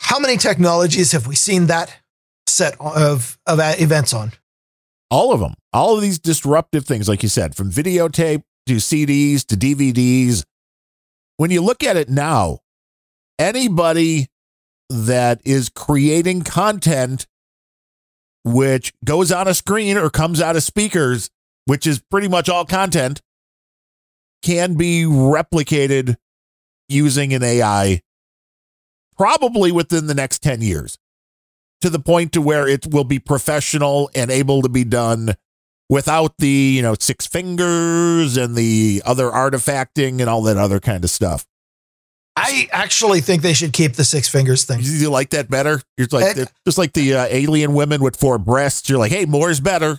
How 0.00 0.18
many 0.18 0.36
technologies 0.36 1.12
have 1.12 1.26
we 1.26 1.34
seen 1.34 1.66
that 1.66 1.94
set 2.48 2.76
of, 2.80 3.38
of 3.46 3.58
events 3.60 4.12
on? 4.12 4.32
All 5.10 5.32
of 5.32 5.40
them, 5.40 5.54
all 5.72 5.96
of 5.96 6.02
these 6.02 6.18
disruptive 6.18 6.84
things, 6.84 7.08
like 7.08 7.22
you 7.22 7.28
said, 7.28 7.54
from 7.54 7.70
videotape 7.70 8.42
to 8.66 8.74
CDs 8.74 9.44
to 9.46 9.56
DVDs. 9.56 10.44
When 11.38 11.50
you 11.50 11.62
look 11.62 11.82
at 11.82 11.96
it 11.96 12.08
now, 12.08 12.58
anybody 13.38 14.26
that 14.90 15.40
is 15.44 15.68
creating 15.68 16.42
content 16.42 17.26
which 18.44 18.92
goes 19.04 19.30
on 19.30 19.48
a 19.48 19.54
screen 19.54 19.96
or 19.96 20.10
comes 20.10 20.40
out 20.40 20.56
of 20.56 20.62
speakers, 20.62 21.30
which 21.66 21.86
is 21.86 22.00
pretty 22.10 22.28
much 22.28 22.48
all 22.48 22.64
content, 22.64 23.20
can 24.42 24.74
be 24.74 25.04
replicated 25.04 26.16
using 26.88 27.34
an 27.34 27.42
AI 27.42 28.00
probably 29.16 29.72
within 29.72 30.06
the 30.06 30.14
next 30.14 30.42
10 30.42 30.62
years 30.62 30.96
to 31.80 31.90
the 31.90 31.98
point 31.98 32.32
to 32.32 32.40
where 32.40 32.66
it 32.66 32.86
will 32.86 33.04
be 33.04 33.18
professional 33.18 34.10
and 34.14 34.30
able 34.30 34.62
to 34.62 34.68
be 34.68 34.84
done 34.84 35.34
without 35.88 36.36
the, 36.38 36.48
you 36.48 36.82
know, 36.82 36.94
six 36.98 37.26
fingers 37.26 38.36
and 38.36 38.54
the 38.54 39.02
other 39.04 39.30
artifacting 39.30 40.20
and 40.20 40.28
all 40.28 40.42
that 40.42 40.56
other 40.56 40.80
kind 40.80 41.04
of 41.04 41.10
stuff. 41.10 41.46
I 42.36 42.68
actually 42.70 43.20
think 43.20 43.42
they 43.42 43.52
should 43.52 43.72
keep 43.72 43.94
the 43.94 44.04
six 44.04 44.28
fingers 44.28 44.64
thing. 44.64 44.78
You 44.82 45.10
like 45.10 45.30
that 45.30 45.50
better? 45.50 45.80
You're 45.96 46.06
like 46.12 46.36
just 46.64 46.78
like 46.78 46.92
the 46.92 47.14
uh, 47.14 47.26
alien 47.28 47.74
women 47.74 48.00
with 48.00 48.14
four 48.14 48.38
breasts. 48.38 48.88
You're 48.88 48.98
like, 48.98 49.10
hey, 49.10 49.24
more 49.24 49.50
is 49.50 49.60
better. 49.60 49.98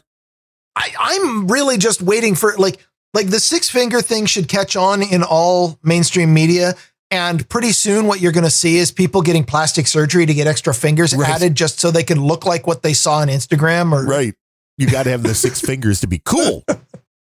I, 0.73 0.93
I'm 0.97 1.47
really 1.47 1.77
just 1.77 2.01
waiting 2.01 2.35
for 2.35 2.55
like 2.57 2.79
like 3.13 3.27
the 3.27 3.39
six 3.41 3.69
finger 3.69 4.01
thing 4.01 4.25
should 4.25 4.47
catch 4.47 4.77
on 4.77 5.01
in 5.01 5.23
all 5.23 5.79
mainstream 5.83 6.33
media 6.33 6.75
and 7.11 7.47
pretty 7.49 7.71
soon, 7.71 8.05
what 8.05 8.21
you're 8.21 8.31
going 8.31 8.43
to 8.43 8.51
see 8.51 8.77
is 8.77 8.91
people 8.91 9.21
getting 9.21 9.43
plastic 9.43 9.87
surgery 9.87 10.25
to 10.25 10.33
get 10.33 10.45
extra 10.45 10.73
fingers 10.73 11.15
right. 11.15 11.29
added 11.29 11.55
just 11.55 11.79
so 11.79 11.89
they 11.89 12.03
can 12.03 12.23
look 12.23 12.45
like 12.45 12.67
what 12.67 12.83
they 12.83 12.93
saw 12.93 13.17
on 13.17 13.29
Instagram. 13.29 13.91
Or 13.91 14.05
right, 14.05 14.35
you 14.77 14.89
got 14.89 15.03
to 15.03 15.09
have 15.09 15.23
the 15.23 15.33
six 15.33 15.59
fingers 15.65 16.01
to 16.01 16.07
be 16.07 16.21
cool. 16.23 16.63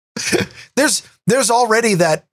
there's 0.75 1.07
there's 1.25 1.49
already 1.49 1.95
that 1.95 2.25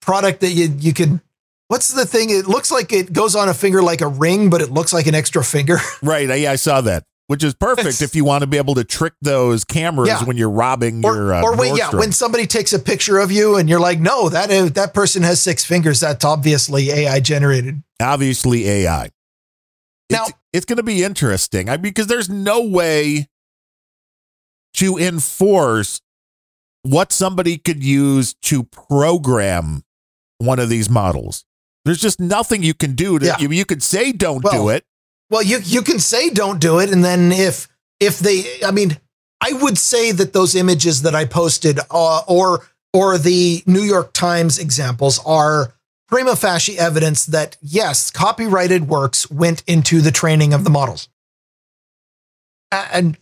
product 0.00 0.40
that 0.40 0.50
you 0.50 0.74
you 0.78 0.94
can. 0.94 1.20
What's 1.68 1.92
the 1.92 2.06
thing? 2.06 2.30
It 2.30 2.46
looks 2.46 2.70
like 2.70 2.94
it 2.94 3.12
goes 3.12 3.36
on 3.36 3.50
a 3.50 3.54
finger 3.54 3.82
like 3.82 4.00
a 4.00 4.08
ring, 4.08 4.48
but 4.48 4.62
it 4.62 4.70
looks 4.70 4.94
like 4.94 5.06
an 5.06 5.14
extra 5.14 5.44
finger. 5.44 5.76
Right. 6.02 6.26
Yeah, 6.40 6.52
I 6.52 6.56
saw 6.56 6.80
that 6.80 7.04
which 7.28 7.44
is 7.44 7.54
perfect 7.54 7.88
it's, 7.88 8.02
if 8.02 8.16
you 8.16 8.24
want 8.24 8.42
to 8.42 8.46
be 8.46 8.56
able 8.56 8.74
to 8.74 8.84
trick 8.84 9.12
those 9.22 9.64
cameras 9.64 10.08
yeah. 10.08 10.24
when 10.24 10.36
you're 10.36 10.50
robbing 10.50 11.04
or, 11.04 11.14
your 11.14 11.34
uh, 11.34 11.42
or 11.42 11.56
when 11.56 11.76
yeah 11.76 11.90
when 11.92 12.10
somebody 12.10 12.46
takes 12.46 12.72
a 12.72 12.78
picture 12.78 13.18
of 13.18 13.30
you 13.30 13.56
and 13.56 13.68
you're 13.68 13.80
like 13.80 14.00
no 14.00 14.28
that 14.28 14.50
is, 14.50 14.72
that 14.72 14.92
person 14.92 15.22
has 15.22 15.40
six 15.40 15.64
fingers 15.64 16.00
that's 16.00 16.24
obviously 16.24 16.90
AI 16.90 17.20
generated. 17.20 17.82
Obviously 18.00 18.68
AI 18.68 19.10
now 20.10 20.24
it's, 20.24 20.32
it's 20.52 20.66
going 20.66 20.78
to 20.78 20.82
be 20.82 21.04
interesting. 21.04 21.68
I, 21.68 21.76
because 21.76 22.06
there's 22.06 22.28
no 22.28 22.66
way 22.66 23.28
to 24.74 24.96
enforce 24.96 26.00
what 26.82 27.12
somebody 27.12 27.58
could 27.58 27.82
use 27.82 28.34
to 28.42 28.64
program 28.64 29.82
one 30.38 30.58
of 30.58 30.68
these 30.68 30.88
models. 30.88 31.44
There's 31.84 32.00
just 32.00 32.20
nothing 32.20 32.62
you 32.62 32.74
can 32.74 32.94
do 32.94 33.18
to 33.18 33.26
yeah. 33.26 33.38
you, 33.38 33.50
you 33.50 33.64
could 33.64 33.82
say 33.82 34.12
don't 34.12 34.44
well, 34.44 34.52
do 34.52 34.68
it 34.70 34.84
well, 35.30 35.42
you 35.42 35.58
you 35.62 35.82
can 35.82 35.98
say 35.98 36.30
don't 36.30 36.60
do 36.60 36.78
it, 36.78 36.90
and 36.90 37.04
then 37.04 37.32
if 37.32 37.68
if 38.00 38.18
they, 38.18 38.44
I 38.64 38.70
mean, 38.70 38.98
I 39.40 39.52
would 39.52 39.78
say 39.78 40.12
that 40.12 40.32
those 40.32 40.54
images 40.54 41.02
that 41.02 41.14
I 41.14 41.24
posted, 41.24 41.78
uh, 41.90 42.22
or 42.26 42.66
or 42.92 43.18
the 43.18 43.62
New 43.66 43.82
York 43.82 44.12
Times 44.12 44.58
examples, 44.58 45.20
are 45.26 45.74
prima 46.08 46.36
facie 46.36 46.78
evidence 46.78 47.26
that 47.26 47.56
yes, 47.60 48.10
copyrighted 48.10 48.88
works 48.88 49.30
went 49.30 49.62
into 49.66 50.00
the 50.00 50.10
training 50.10 50.54
of 50.54 50.64
the 50.64 50.70
models, 50.70 51.08
and 52.72 53.18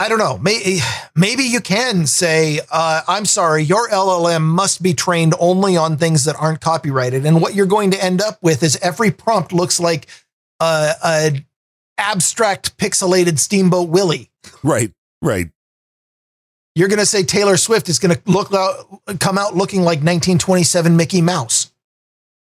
I 0.00 0.08
don't 0.08 0.18
know. 0.18 0.38
Maybe, 0.38 0.78
maybe 1.16 1.42
you 1.42 1.60
can 1.60 2.06
say, 2.06 2.60
uh, 2.70 3.00
I'm 3.08 3.24
sorry, 3.24 3.64
your 3.64 3.88
LLM 3.88 4.42
must 4.42 4.80
be 4.80 4.94
trained 4.94 5.34
only 5.40 5.76
on 5.76 5.96
things 5.96 6.24
that 6.24 6.36
aren't 6.38 6.60
copyrighted. 6.60 7.26
And 7.26 7.42
what 7.42 7.56
you're 7.56 7.66
going 7.66 7.90
to 7.90 8.02
end 8.02 8.22
up 8.22 8.38
with 8.40 8.62
is 8.62 8.78
every 8.80 9.10
prompt 9.10 9.52
looks 9.52 9.80
like 9.80 10.06
a, 10.60 10.92
a 11.04 11.46
abstract 11.98 12.76
pixelated 12.78 13.38
Steamboat 13.38 13.88
Willie. 13.88 14.30
Right, 14.62 14.92
right. 15.22 15.50
You're 16.74 16.88
going 16.88 17.00
to 17.00 17.06
say 17.06 17.24
Taylor 17.24 17.56
Swift 17.56 17.88
is 17.88 17.98
going 17.98 18.14
to 18.14 18.22
look 18.26 18.54
out, 18.54 19.18
come 19.18 19.36
out 19.36 19.56
looking 19.56 19.80
like 19.80 19.98
1927 19.98 20.96
Mickey 20.96 21.20
Mouse. 21.20 21.72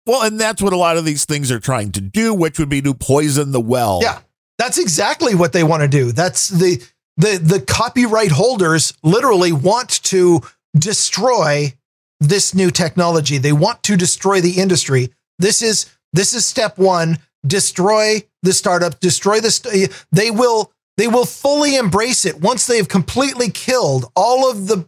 Well, 0.05 0.23
and 0.23 0.39
that's 0.39 0.63
what 0.63 0.73
a 0.73 0.77
lot 0.77 0.97
of 0.97 1.05
these 1.05 1.25
things 1.25 1.51
are 1.51 1.59
trying 1.59 1.91
to 1.93 2.01
do, 2.01 2.33
which 2.35 2.59
would 2.59 2.69
be 2.69 2.83
to 2.83 2.95
poison 2.95 3.53
the 3.53 3.61
well. 3.61 4.01
Yeah, 4.03 4.21
that's 4.59 4.79
exactly 4.79 5.35
what 5.35 5.53
they 5.53 5.65
want 5.65 5.83
to 5.83 5.89
do. 5.89 6.13
That's 6.13 6.49
the 6.49 6.83
the 7.17 7.39
the 7.43 7.61
copyright 7.61 8.31
holders 8.31 8.93
literally 9.03 9.53
want 9.53 10.03
to 10.05 10.43
destroy 10.79 11.73
this 12.21 12.55
new 12.55 12.71
technology. 12.71 13.39
They 13.39 13.53
want 13.53 13.83
to 13.85 13.97
destroy 13.97 14.41
the 14.41 14.61
industry. 14.61 15.13
This 15.39 15.61
is 15.61 15.93
this 16.13 16.35
is 16.35 16.47
step 16.47 16.79
one 16.79 17.19
destroy 17.47 18.23
the 18.43 18.53
startup, 18.53 19.01
destroy 19.01 19.41
the, 19.41 19.51
st- 19.51 19.93
they 20.13 20.31
will, 20.31 20.73
they 20.97 21.09
will 21.09 21.27
fully 21.27 21.77
embrace 21.77 22.25
it 22.25 22.41
once 22.41 22.67
they've 22.67 22.89
completely 22.89 23.51
killed 23.51 24.11
all 24.15 24.51
of 24.51 24.69
the 24.69 24.87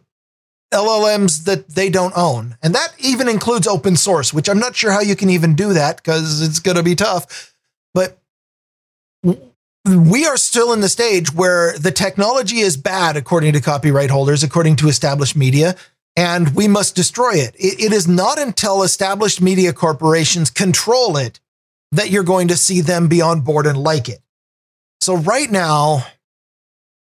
LLMs 0.73 1.45
that 1.45 1.69
they 1.69 1.89
don't 1.89 2.15
own. 2.15 2.55
And 2.61 2.75
that 2.75 2.93
even 2.99 3.27
includes 3.27 3.67
open 3.67 3.95
source, 3.95 4.33
which 4.33 4.49
I'm 4.49 4.59
not 4.59 4.75
sure 4.75 4.91
how 4.91 5.01
you 5.01 5.15
can 5.15 5.29
even 5.29 5.55
do 5.55 5.73
that 5.73 5.97
because 5.97 6.41
it's 6.41 6.59
going 6.59 6.77
to 6.77 6.83
be 6.83 6.95
tough. 6.95 7.53
But 7.93 8.19
we 9.23 10.25
are 10.25 10.37
still 10.37 10.73
in 10.73 10.81
the 10.81 10.89
stage 10.89 11.33
where 11.33 11.77
the 11.77 11.91
technology 11.91 12.59
is 12.59 12.77
bad, 12.77 13.17
according 13.17 13.53
to 13.53 13.61
copyright 13.61 14.11
holders, 14.11 14.43
according 14.43 14.75
to 14.77 14.89
established 14.89 15.35
media, 15.35 15.75
and 16.15 16.55
we 16.55 16.67
must 16.67 16.95
destroy 16.95 17.33
it. 17.33 17.55
it. 17.55 17.79
It 17.79 17.93
is 17.93 18.07
not 18.07 18.39
until 18.39 18.83
established 18.83 19.41
media 19.41 19.73
corporations 19.73 20.49
control 20.49 21.17
it 21.17 21.39
that 21.91 22.09
you're 22.09 22.23
going 22.23 22.49
to 22.49 22.57
see 22.57 22.81
them 22.81 23.07
be 23.07 23.21
on 23.21 23.41
board 23.41 23.65
and 23.65 23.77
like 23.77 24.09
it. 24.09 24.19
So 25.01 25.15
right 25.15 25.49
now, 25.49 26.05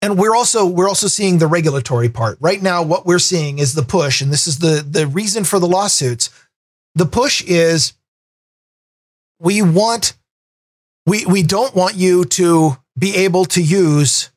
and 0.02 0.18
we're 0.18 0.36
also 0.36 0.66
we're 0.66 0.88
also 0.88 1.08
seeing 1.08 1.38
the 1.38 1.48
regulatory 1.48 2.10
part. 2.10 2.38
Right 2.42 2.62
now, 2.62 2.84
what 2.84 3.06
we're 3.06 3.20
seeing 3.20 3.60
is 3.60 3.74
the 3.74 3.84
push, 3.84 4.22
and 4.22 4.32
this 4.32 4.48
is 4.48 4.60
the 4.60 4.86
the 4.88 5.08
reason 5.08 5.44
for 5.44 5.60
the 5.60 5.68
lawsuits. 5.68 6.30
The 6.96 7.06
push 7.06 7.44
is 7.44 7.94
we 9.40 9.62
want 9.62 10.18
we 11.06 11.26
we 11.26 11.44
don't 11.44 11.76
want 11.76 11.96
you 11.96 12.26
to 12.26 12.78
be 12.98 13.16
able 13.18 13.46
to 13.46 13.62
use 13.62 14.32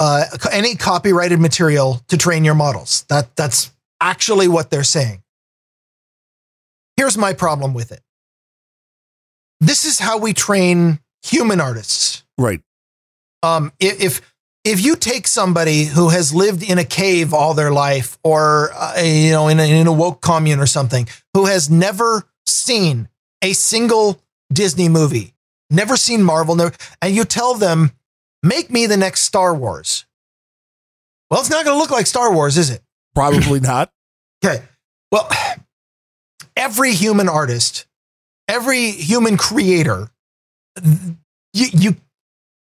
uh, 0.00 0.24
any 0.52 0.74
copyrighted 0.74 1.40
material 1.40 2.00
to 2.08 2.16
train 2.16 2.44
your 2.44 2.54
models. 2.54 3.04
That 3.08 3.34
that's 3.36 3.70
actually 4.00 4.48
what 4.48 4.70
they're 4.70 4.84
saying. 4.84 5.22
Here's 6.96 7.16
my 7.16 7.32
problem 7.32 7.74
with 7.74 7.92
it 7.92 8.00
this 9.60 9.84
is 9.84 9.98
how 9.98 10.18
we 10.18 10.32
train 10.32 11.00
human 11.22 11.60
artists. 11.60 12.24
Right. 12.36 12.60
Um, 13.42 13.72
if 13.80 14.20
if 14.64 14.84
you 14.84 14.96
take 14.96 15.26
somebody 15.26 15.84
who 15.84 16.10
has 16.10 16.34
lived 16.34 16.62
in 16.62 16.78
a 16.78 16.84
cave 16.84 17.32
all 17.32 17.54
their 17.54 17.72
life, 17.72 18.18
or 18.22 18.70
uh, 18.74 19.00
you 19.00 19.30
know, 19.30 19.48
in 19.48 19.60
a, 19.60 19.80
in 19.80 19.86
a 19.86 19.92
woke 19.92 20.20
commune 20.20 20.58
or 20.58 20.66
something, 20.66 21.08
who 21.34 21.46
has 21.46 21.70
never 21.70 22.24
seen 22.46 23.08
a 23.42 23.52
single 23.52 24.20
Disney 24.52 24.88
movie, 24.88 25.34
never 25.70 25.96
seen 25.96 26.22
Marvel, 26.22 26.56
never, 26.56 26.74
and 27.00 27.14
you 27.14 27.24
tell 27.24 27.54
them, 27.54 27.92
"Make 28.42 28.70
me 28.70 28.86
the 28.86 28.96
next 28.96 29.22
Star 29.22 29.54
Wars." 29.54 30.04
Well, 31.30 31.40
it's 31.40 31.50
not 31.50 31.64
going 31.64 31.74
to 31.74 31.78
look 31.78 31.90
like 31.90 32.06
Star 32.06 32.32
Wars, 32.32 32.56
is 32.56 32.70
it? 32.70 32.82
Probably 33.14 33.60
not. 33.60 33.92
okay. 34.44 34.62
Well, 35.12 35.28
every 36.56 36.92
human 36.92 37.28
artist 37.28 37.86
every 38.48 38.90
human 38.90 39.36
creator, 39.36 40.08
you, 41.52 41.66
you 41.72 41.96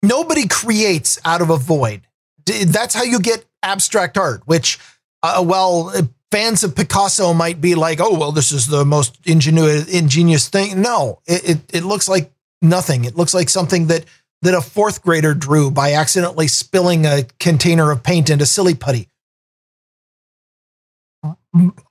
nobody 0.02 0.48
creates 0.48 1.20
out 1.24 1.40
of 1.40 1.50
a 1.50 1.56
void. 1.56 2.02
That's 2.46 2.94
how 2.94 3.04
you 3.04 3.20
get 3.20 3.44
abstract 3.62 4.18
art, 4.18 4.42
which, 4.46 4.78
uh, 5.22 5.42
well, 5.46 5.92
fans 6.30 6.64
of 6.64 6.74
Picasso 6.74 7.32
might 7.32 7.60
be 7.60 7.74
like, 7.74 8.00
oh, 8.00 8.18
well, 8.18 8.32
this 8.32 8.50
is 8.50 8.66
the 8.66 8.84
most 8.84 9.18
ingenious, 9.24 9.88
ingenious 9.88 10.48
thing. 10.48 10.82
No, 10.82 11.20
it, 11.26 11.48
it, 11.48 11.58
it 11.76 11.84
looks 11.84 12.08
like 12.08 12.32
nothing. 12.60 13.04
It 13.04 13.16
looks 13.16 13.34
like 13.34 13.48
something 13.48 13.86
that 13.86 14.04
that 14.42 14.54
a 14.54 14.60
fourth 14.60 15.00
grader 15.00 15.32
drew 15.32 15.70
by 15.70 15.94
accidentally 15.94 16.48
spilling 16.48 17.06
a 17.06 17.24
container 17.40 17.90
of 17.90 18.02
paint 18.02 18.28
into 18.28 18.44
silly 18.44 18.74
putty. 18.74 19.08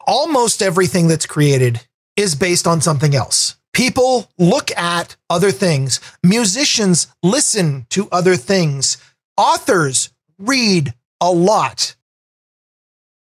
almost 0.06 0.62
everything 0.62 1.08
that's 1.08 1.26
created 1.26 1.82
is 2.16 2.36
based 2.36 2.68
on 2.68 2.82
something 2.82 3.16
else. 3.16 3.53
People 3.74 4.30
look 4.38 4.72
at 4.78 5.16
other 5.30 5.52
things. 5.52 6.00
Musicians 6.24 7.08
listen 7.24 7.88
to 7.90 8.08
other 8.12 8.36
things. 8.36 8.98
Authors 9.36 10.12
read 10.38 10.94
a 11.20 11.32
lot. 11.32 11.96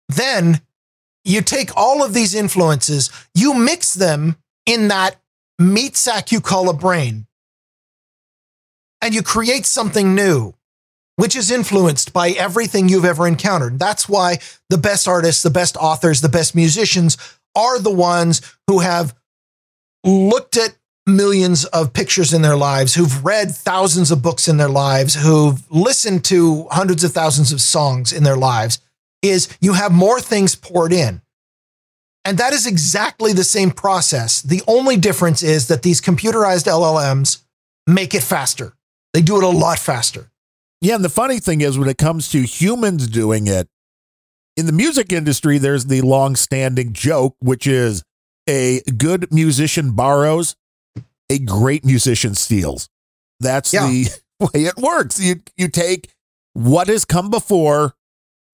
Then 0.08 0.60
you 1.24 1.40
take 1.40 1.70
all 1.76 2.04
of 2.04 2.12
these 2.12 2.34
influences, 2.34 3.10
you 3.34 3.54
mix 3.54 3.94
them 3.94 4.36
in 4.66 4.88
that 4.88 5.16
meat 5.58 5.96
sack 5.96 6.32
you 6.32 6.40
call 6.40 6.68
a 6.68 6.74
brain, 6.74 7.26
and 9.00 9.14
you 9.14 9.22
create 9.22 9.64
something 9.66 10.14
new, 10.14 10.54
which 11.16 11.36
is 11.36 11.50
influenced 11.50 12.12
by 12.12 12.30
everything 12.30 12.88
you've 12.88 13.04
ever 13.04 13.26
encountered. 13.26 13.78
That's 13.78 14.08
why 14.08 14.38
the 14.68 14.78
best 14.78 15.08
artists, 15.08 15.42
the 15.42 15.50
best 15.50 15.76
authors, 15.76 16.20
the 16.20 16.28
best 16.28 16.54
musicians 16.54 17.16
are 17.54 17.78
the 17.78 17.90
ones 17.90 18.42
who 18.66 18.80
have 18.80 19.14
looked 20.04 20.56
at 20.56 20.76
millions 21.06 21.64
of 21.66 21.92
pictures 21.92 22.32
in 22.32 22.42
their 22.42 22.56
lives, 22.56 22.94
who've 22.94 23.24
read 23.24 23.50
thousands 23.50 24.10
of 24.10 24.22
books 24.22 24.48
in 24.48 24.56
their 24.56 24.68
lives, 24.68 25.14
who've 25.14 25.62
listened 25.70 26.24
to 26.24 26.66
hundreds 26.70 27.04
of 27.04 27.12
thousands 27.12 27.52
of 27.52 27.60
songs 27.60 28.12
in 28.12 28.22
their 28.22 28.36
lives, 28.36 28.80
is 29.22 29.48
you 29.60 29.74
have 29.74 29.92
more 29.92 30.20
things 30.20 30.54
poured 30.54 30.92
in. 30.92 31.20
And 32.24 32.38
that 32.38 32.54
is 32.54 32.66
exactly 32.66 33.32
the 33.34 33.44
same 33.44 33.70
process. 33.70 34.40
The 34.40 34.62
only 34.66 34.96
difference 34.96 35.42
is 35.42 35.68
that 35.68 35.82
these 35.82 36.00
computerized 36.00 36.66
LLMs 36.66 37.42
make 37.86 38.14
it 38.14 38.22
faster. 38.22 38.72
They 39.12 39.20
do 39.20 39.36
it 39.36 39.44
a 39.44 39.48
lot 39.48 39.78
faster. 39.78 40.30
Yeah, 40.80 40.94
and 40.94 41.04
the 41.04 41.10
funny 41.10 41.38
thing 41.38 41.60
is 41.60 41.78
when 41.78 41.88
it 41.88 41.98
comes 41.98 42.30
to 42.30 42.42
humans 42.42 43.08
doing 43.08 43.46
it, 43.46 43.68
in 44.56 44.66
the 44.66 44.72
music 44.72 45.12
industry, 45.12 45.58
there's 45.58 45.86
the 45.86 46.00
long-standing 46.00 46.92
joke, 46.92 47.36
which 47.40 47.66
is 47.66 48.02
a 48.48 48.80
good 48.96 49.32
musician 49.32 49.92
borrows, 49.92 50.56
a 51.30 51.38
great 51.38 51.84
musician 51.84 52.34
steals. 52.34 52.88
That's 53.40 53.72
Yeah. 53.72 53.86
the 53.86 54.08
way 54.40 54.64
it 54.66 54.76
works. 54.76 55.20
You 55.20 55.40
you 55.56 55.68
take 55.68 56.10
what 56.52 56.88
has 56.88 57.04
come 57.04 57.30
before 57.30 57.94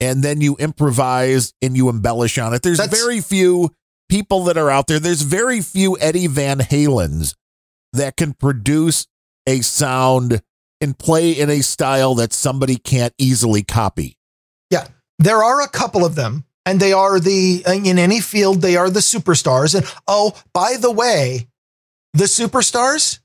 and 0.00 0.22
then 0.22 0.40
you 0.40 0.56
improvise 0.56 1.52
and 1.60 1.76
you 1.76 1.88
embellish 1.88 2.38
on 2.38 2.54
it. 2.54 2.62
There's 2.62 2.78
That's- 2.78 2.98
very 2.98 3.20
few 3.20 3.70
people 4.08 4.44
that 4.44 4.56
are 4.56 4.70
out 4.70 4.86
there. 4.86 4.98
There's 4.98 5.22
very 5.22 5.60
few 5.60 5.98
Eddie 6.00 6.26
Van 6.26 6.58
Halens 6.60 7.34
that 7.92 8.16
can 8.16 8.32
produce 8.34 9.06
a 9.46 9.60
sound 9.60 10.42
and 10.80 10.98
play 10.98 11.32
in 11.32 11.50
a 11.50 11.60
style 11.60 12.14
that 12.14 12.32
somebody 12.32 12.76
can't 12.76 13.12
easily 13.18 13.62
copy. 13.62 14.16
Yeah. 14.70 14.86
There 15.18 15.42
are 15.44 15.60
a 15.60 15.68
couple 15.68 16.04
of 16.04 16.14
them, 16.14 16.44
and 16.70 16.78
they 16.78 16.92
are 16.92 17.18
the, 17.18 17.64
uh, 17.66 17.72
in 17.72 17.98
any 17.98 18.20
field, 18.20 18.62
they 18.62 18.76
are 18.76 18.88
the 18.88 19.00
superstars. 19.00 19.74
And 19.74 19.84
oh, 20.06 20.40
by 20.52 20.76
the 20.78 20.92
way, 20.92 21.48
the 22.14 22.26
superstars, 22.26 23.18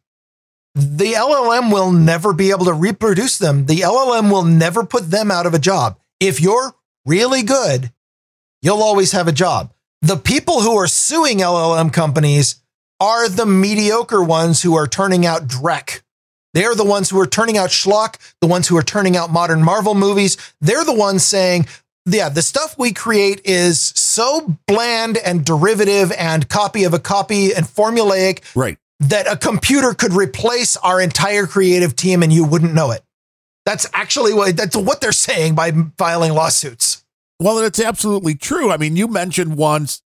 the 0.74 1.14
LLM 1.14 1.72
will 1.72 1.92
never 1.92 2.34
be 2.34 2.50
able 2.50 2.66
to 2.66 2.74
reproduce 2.74 3.38
them. 3.38 3.68
The 3.68 3.82
LLM 3.82 4.32
will 4.32 4.44
never 4.44 4.84
put 4.84 5.12
them 5.12 5.30
out 5.30 5.46
of 5.46 5.54
a 5.54 5.60
job. 5.60 6.00
If 6.20 6.42
you're 6.42 6.74
really 7.06 7.44
good, 7.44 7.92
you'll 8.64 8.82
always 8.82 9.12
have 9.12 9.28
a 9.28 9.32
job. 9.32 9.72
The 10.02 10.18
people 10.18 10.62
who 10.62 10.76
are 10.78 10.88
suing 10.88 11.38
LLM 11.38 11.94
companies 11.94 12.64
are 13.00 13.30
the 13.30 13.46
mediocre 13.46 14.24
ones 14.24 14.64
who 14.64 14.76
are 14.76 14.88
turning 14.88 15.24
out 15.24 15.48
Drek. 15.48 16.02
They're 16.56 16.74
the 16.74 16.84
ones 16.84 17.12
who 17.12 17.20
are 17.20 17.28
turning 17.28 17.58
out 17.58 17.70
schlock, 17.70 18.18
the 18.42 18.48
ones 18.48 18.68
who 18.68 18.78
are 18.78 18.84
turning 18.84 19.16
out 19.16 19.30
modern 19.30 19.62
Marvel 19.62 19.94
movies. 19.94 20.36
They're 20.62 20.86
the 20.86 20.94
ones 20.94 21.24
saying, 21.24 21.68
yeah, 22.06 22.30
the 22.30 22.41
stuff 22.41 22.77
we 22.77 22.94
create 22.94 23.41
is 23.45 23.80
so 23.95 24.57
bland 24.68 25.18
and 25.18 25.44
derivative 25.45 26.11
and 26.18 26.48
copy 26.49 26.84
of 26.84 26.94
a 26.94 26.99
copy 26.99 27.53
and 27.53 27.65
formulaic 27.65 28.44
Right. 28.56 28.77
that 28.99 29.27
a 29.32 29.36
computer 29.36 29.94
could 29.94 30.14
replace 30.14 30.77
our 30.77 31.02
entire 31.02 31.48
creative 31.48 31.95
team 31.95 32.22
and 32.23 32.32
you 32.32 32.45
wouldn't 32.45 32.73
know 32.73 32.91
it. 32.91 33.02
That's 33.65 33.88
actually 33.94 34.34
what 34.34 34.56
that's 34.56 34.76
what 34.76 35.02
they're 35.02 35.11
saying 35.11 35.56
by 35.56 35.72
filing 35.98 36.34
lawsuits. 36.34 37.03
Well, 37.40 37.57
it's 37.60 37.80
absolutely 37.80 38.36
true. 38.36 38.72
I 38.72 38.77
mean, 38.77 38.95
you 38.95 39.07
mentioned 39.07 39.57
once 39.57 40.02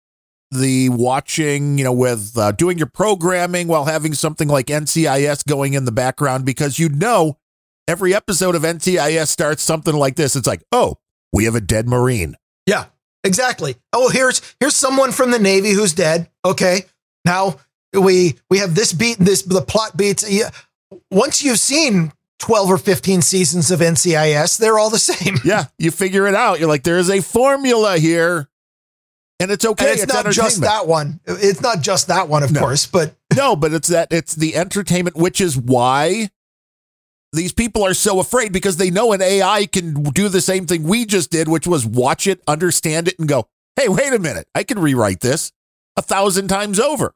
the 0.51 0.89
watching, 0.91 1.79
you 1.79 1.85
know, 1.85 1.93
with 1.93 2.37
uh, 2.37 2.53
doing 2.53 2.79
your 2.79 2.87
programming 2.89 3.67
while 3.69 3.85
having 3.87 4.13
something 4.15 4.49
like 4.49 4.67
NCIS 4.67 5.47
going 5.47 5.75
in 5.75 5.85
the 5.85 5.93
background 5.93 6.45
because 6.45 6.79
you 6.79 6.89
know 6.89 7.39
every 7.89 8.15
episode 8.15 8.55
of 8.55 8.63
NCIS 8.63 9.29
starts 9.29 9.63
something 9.63 9.95
like 9.95 10.17
this. 10.17 10.37
It's 10.37 10.47
like, 10.47 10.63
oh, 10.73 10.99
we 11.35 11.45
have 11.45 11.55
a 11.55 11.61
dead 11.61 11.87
Marine. 11.89 12.37
Yeah, 12.67 12.87
exactly. 13.25 13.77
Oh, 13.93 14.09
here's 14.09 14.41
here's 14.61 14.77
someone 14.77 15.13
from 15.13 15.33
the 15.33 15.39
Navy 15.39 15.73
who's 15.73 15.93
dead. 15.93 16.31
Okay, 16.45 16.85
now 17.25 17.57
we 17.93 18.37
we 18.49 18.59
have 18.59 18.75
this 18.75 18.93
beat. 18.93 19.19
This 19.19 19.43
the 19.43 19.61
plot 19.61 19.97
beats. 19.97 20.25
Yeah. 20.31 20.51
Once 21.11 21.43
you've 21.43 21.59
seen 21.59 22.13
twelve 22.39 22.71
or 22.71 22.79
fifteen 22.79 23.21
seasons 23.21 23.71
of 23.71 23.81
NCIS, 23.81 24.59
they're 24.59 24.79
all 24.79 24.91
the 24.91 24.99
same. 24.99 25.37
Yeah, 25.45 25.65
you 25.79 25.91
figure 25.91 26.27
it 26.27 26.35
out. 26.35 26.61
You're 26.61 26.69
like, 26.69 26.85
there 26.85 26.99
is 26.99 27.11
a 27.11 27.21
formula 27.21 27.99
here, 27.99 28.49
and 29.41 29.51
it's 29.51 29.65
okay. 29.65 29.91
And 29.93 30.01
it's, 30.01 30.13
not 30.15 30.31
just 30.31 30.61
that 30.61 30.87
one. 30.87 31.21
It's 31.27 31.61
not 31.61 31.81
just 31.83 32.07
that 32.09 32.29
one, 32.29 32.43
of 32.45 32.53
No. 32.53 32.61
course, 32.61 32.87
but 32.87 33.15
No, 33.37 33.57
but 33.57 33.73
it's 33.73 33.89
that 33.89 34.13
it's 34.13 34.35
the 34.35 34.55
entertainment, 34.55 35.17
which 35.17 35.41
is 35.41 35.57
why 35.57 36.31
these 37.35 37.53
people 37.53 37.85
are 37.85 37.95
so 37.95 38.21
afraid 38.21 38.53
because 38.53 38.77
they 38.77 38.91
know 38.91 39.13
an 39.13 39.21
AI 39.23 39.67
can 39.67 40.03
do 40.05 40.29
the 40.29 40.41
same 40.41 40.67
thing 40.67 40.85
we 40.85 41.05
just 41.05 41.31
did, 41.31 41.49
which 41.49 41.67
was 41.67 41.85
watch 41.87 42.27
it, 42.27 42.41
understand 42.47 43.09
it, 43.09 43.19
and 43.19 43.29
go, 43.29 43.47
hey, 43.77 43.89
wait 43.89 44.13
a 44.13 44.19
minute, 44.19 44.47
I 44.55 44.63
can 44.65 44.79
rewrite 44.79 45.21
this 45.21 45.53
a 45.97 46.03
thousand 46.03 46.49
times 46.49 46.81
over 46.81 47.13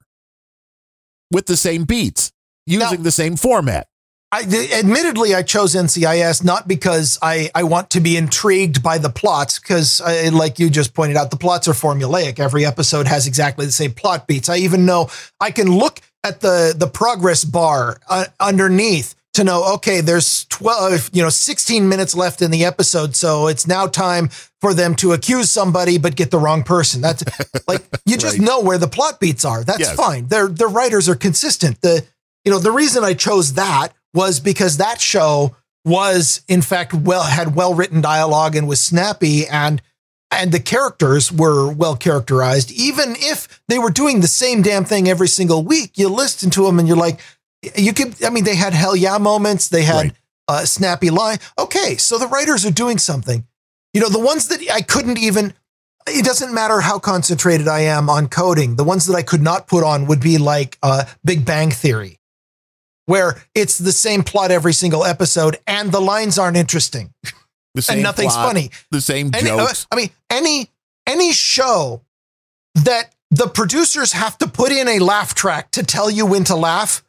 with 1.31 1.47
the 1.47 1.57
same 1.57 1.85
beats 1.85 2.33
using 2.67 2.99
Now- 2.99 3.03
the 3.05 3.13
same 3.13 3.37
format. 3.37 3.89
I 4.31 4.43
admittedly 4.75 5.35
I 5.35 5.43
chose 5.43 5.75
NCIS 5.75 6.45
not 6.45 6.69
because 6.69 7.19
I 7.23 7.51
I 7.55 7.63
want 7.63 7.89
to 7.91 8.01
be 8.01 8.15
intrigued 8.15 8.83
by 8.83 8.99
the 8.99 9.09
plots 9.09 9.59
because 9.59 10.03
like 10.03 10.59
you 10.59 10.69
just 10.69 10.93
pointed 10.93 11.17
out 11.17 11.31
the 11.31 11.39
plots 11.39 11.67
are 11.67 11.73
formulaic. 11.73 12.39
Every 12.39 12.67
episode 12.67 13.07
has 13.07 13.27
exactly 13.27 13.65
the 13.65 13.73
same 13.73 13.93
plot 13.93 14.27
beats. 14.27 14.51
I 14.51 14.59
even 14.59 14.85
know 14.85 15.09
I 15.41 15.51
can 15.51 15.73
look 15.73 16.01
at 16.25 16.41
the 16.43 16.75
the 16.77 16.89
progress 16.89 17.43
bar 17.43 18.01
uh, 18.07 18.27
underneath 18.39 19.15
to 19.35 19.45
know 19.45 19.75
okay 19.75 20.01
there's 20.01 20.45
12 20.47 21.11
you 21.13 21.23
know 21.23 21.29
16 21.29 21.89
minutes 21.89 22.15
left 22.15 22.43
in 22.43 22.51
the 22.51 22.65
episode 22.65 23.15
so 23.15 23.47
it's 23.47 23.67
now 23.67 23.87
time 23.87 24.29
for 24.61 24.75
them 24.75 24.95
to 24.97 25.13
accuse 25.13 25.51
somebody 25.51 25.99
but 25.99 26.17
get 26.17 26.31
the 26.33 26.39
wrong 26.39 26.63
person. 26.65 27.01
That's 27.01 27.23
like 27.69 27.83
you 28.05 28.17
just 28.17 28.39
Right. 28.39 28.47
know 28.47 28.61
where 28.61 28.79
the 28.79 28.89
plot 28.89 29.21
beats 29.21 29.45
are. 29.45 29.63
That's 29.63 29.81
Yes. 29.81 29.95
fine. 29.95 30.27
Their 30.27 30.49
the 30.49 30.67
writers 30.67 31.09
are 31.09 31.15
consistent. 31.15 31.81
The 31.83 32.05
you 32.45 32.51
know 32.51 32.59
the 32.59 32.73
reason 32.73 33.05
I 33.05 33.15
chose 33.15 33.53
that 33.55 33.89
was 34.15 34.41
because 34.41 34.79
that 34.79 35.01
show 35.01 35.55
was 35.85 36.43
in 36.49 36.63
fact 36.63 36.93
well 36.93 37.23
had 37.23 37.55
well 37.55 37.75
written 37.75 38.01
dialogue 38.01 38.57
and 38.57 38.67
was 38.67 38.81
snappy 38.81 39.47
and 39.47 39.81
and 40.31 40.53
the 40.53 40.61
characters 40.61 41.31
were 41.33 41.71
well 41.73 41.95
characterized 41.97 42.71
even 42.73 43.15
if 43.17 43.63
they 43.69 43.79
were 43.79 43.91
doing 43.91 44.21
the 44.21 44.27
same 44.29 44.61
damn 44.63 44.85
thing 44.85 45.09
every 45.09 45.29
single 45.29 45.63
week 45.63 45.93
you 45.97 46.09
listen 46.09 46.51
to 46.51 46.65
them 46.65 46.79
and 46.79 46.89
you're 46.89 46.97
like 46.97 47.21
you 47.77 47.93
could 47.93 48.23
i 48.25 48.31
mean 48.31 48.45
they 48.45 48.55
had 48.57 48.73
hell 48.73 48.95
yeah 48.97 49.19
moments 49.19 49.69
they 49.69 49.83
had 49.83 49.95
Right. 49.97 50.13
a 50.49 50.67
snappy 50.67 51.11
line 51.11 51.39
okay 51.59 51.97
so 51.97 52.19
the 52.19 52.27
writers 52.27 52.65
are 52.65 52.71
doing 52.71 52.99
something 52.99 53.47
you 53.93 54.01
know 54.01 54.09
the 54.09 54.19
ones 54.21 54.49
that 54.49 54.61
i 54.73 54.81
couldn't 54.81 55.19
even 55.19 55.55
it 56.07 56.25
doesn't 56.25 56.55
matter 56.55 56.81
how 56.81 56.99
concentrated 56.99 57.69
i 57.69 57.81
am 57.81 58.09
on 58.09 58.29
coding 58.29 58.77
the 58.77 58.85
ones 58.85 59.07
that 59.07 59.15
i 59.17 59.23
could 59.23 59.43
not 59.43 59.67
put 59.67 59.83
on 59.85 60.07
would 60.07 60.21
be 60.21 60.39
like 60.39 60.79
uh, 60.83 61.05
big 61.25 61.45
bang 61.45 61.71
theory 61.71 62.19
where 63.07 63.43
it's 63.55 63.79
the 63.79 63.93
same 63.93 64.23
plot 64.23 64.51
every 64.51 64.73
single 64.73 65.05
episode 65.05 65.57
and 65.67 65.91
the 65.93 66.01
lines 66.01 66.39
aren't 66.39 66.57
interesting 66.57 67.13
The 67.75 67.83
same 67.83 67.95
and 67.97 68.03
nothing's 68.03 68.33
plot, 68.33 68.47
funny. 68.49 68.71
The 68.91 69.01
same 69.01 69.31
Any, 69.35 69.51
uh, 69.51 69.59
jokes. 69.59 69.87
I 69.93 69.97
mean, 69.97 70.11
any 70.31 70.69
any 71.07 71.33
show 71.33 72.03
that 72.75 73.13
the 73.31 73.47
producers 73.47 74.13
have 74.13 74.37
to 74.39 74.49
put 74.49 74.73
in 74.73 74.89
a 74.89 74.99
laugh 74.99 75.35
track 75.35 75.71
to 75.73 75.85
tell 75.85 76.11
you 76.11 76.27
when 76.27 76.43
to 76.45 76.57
laugh. 76.57 77.05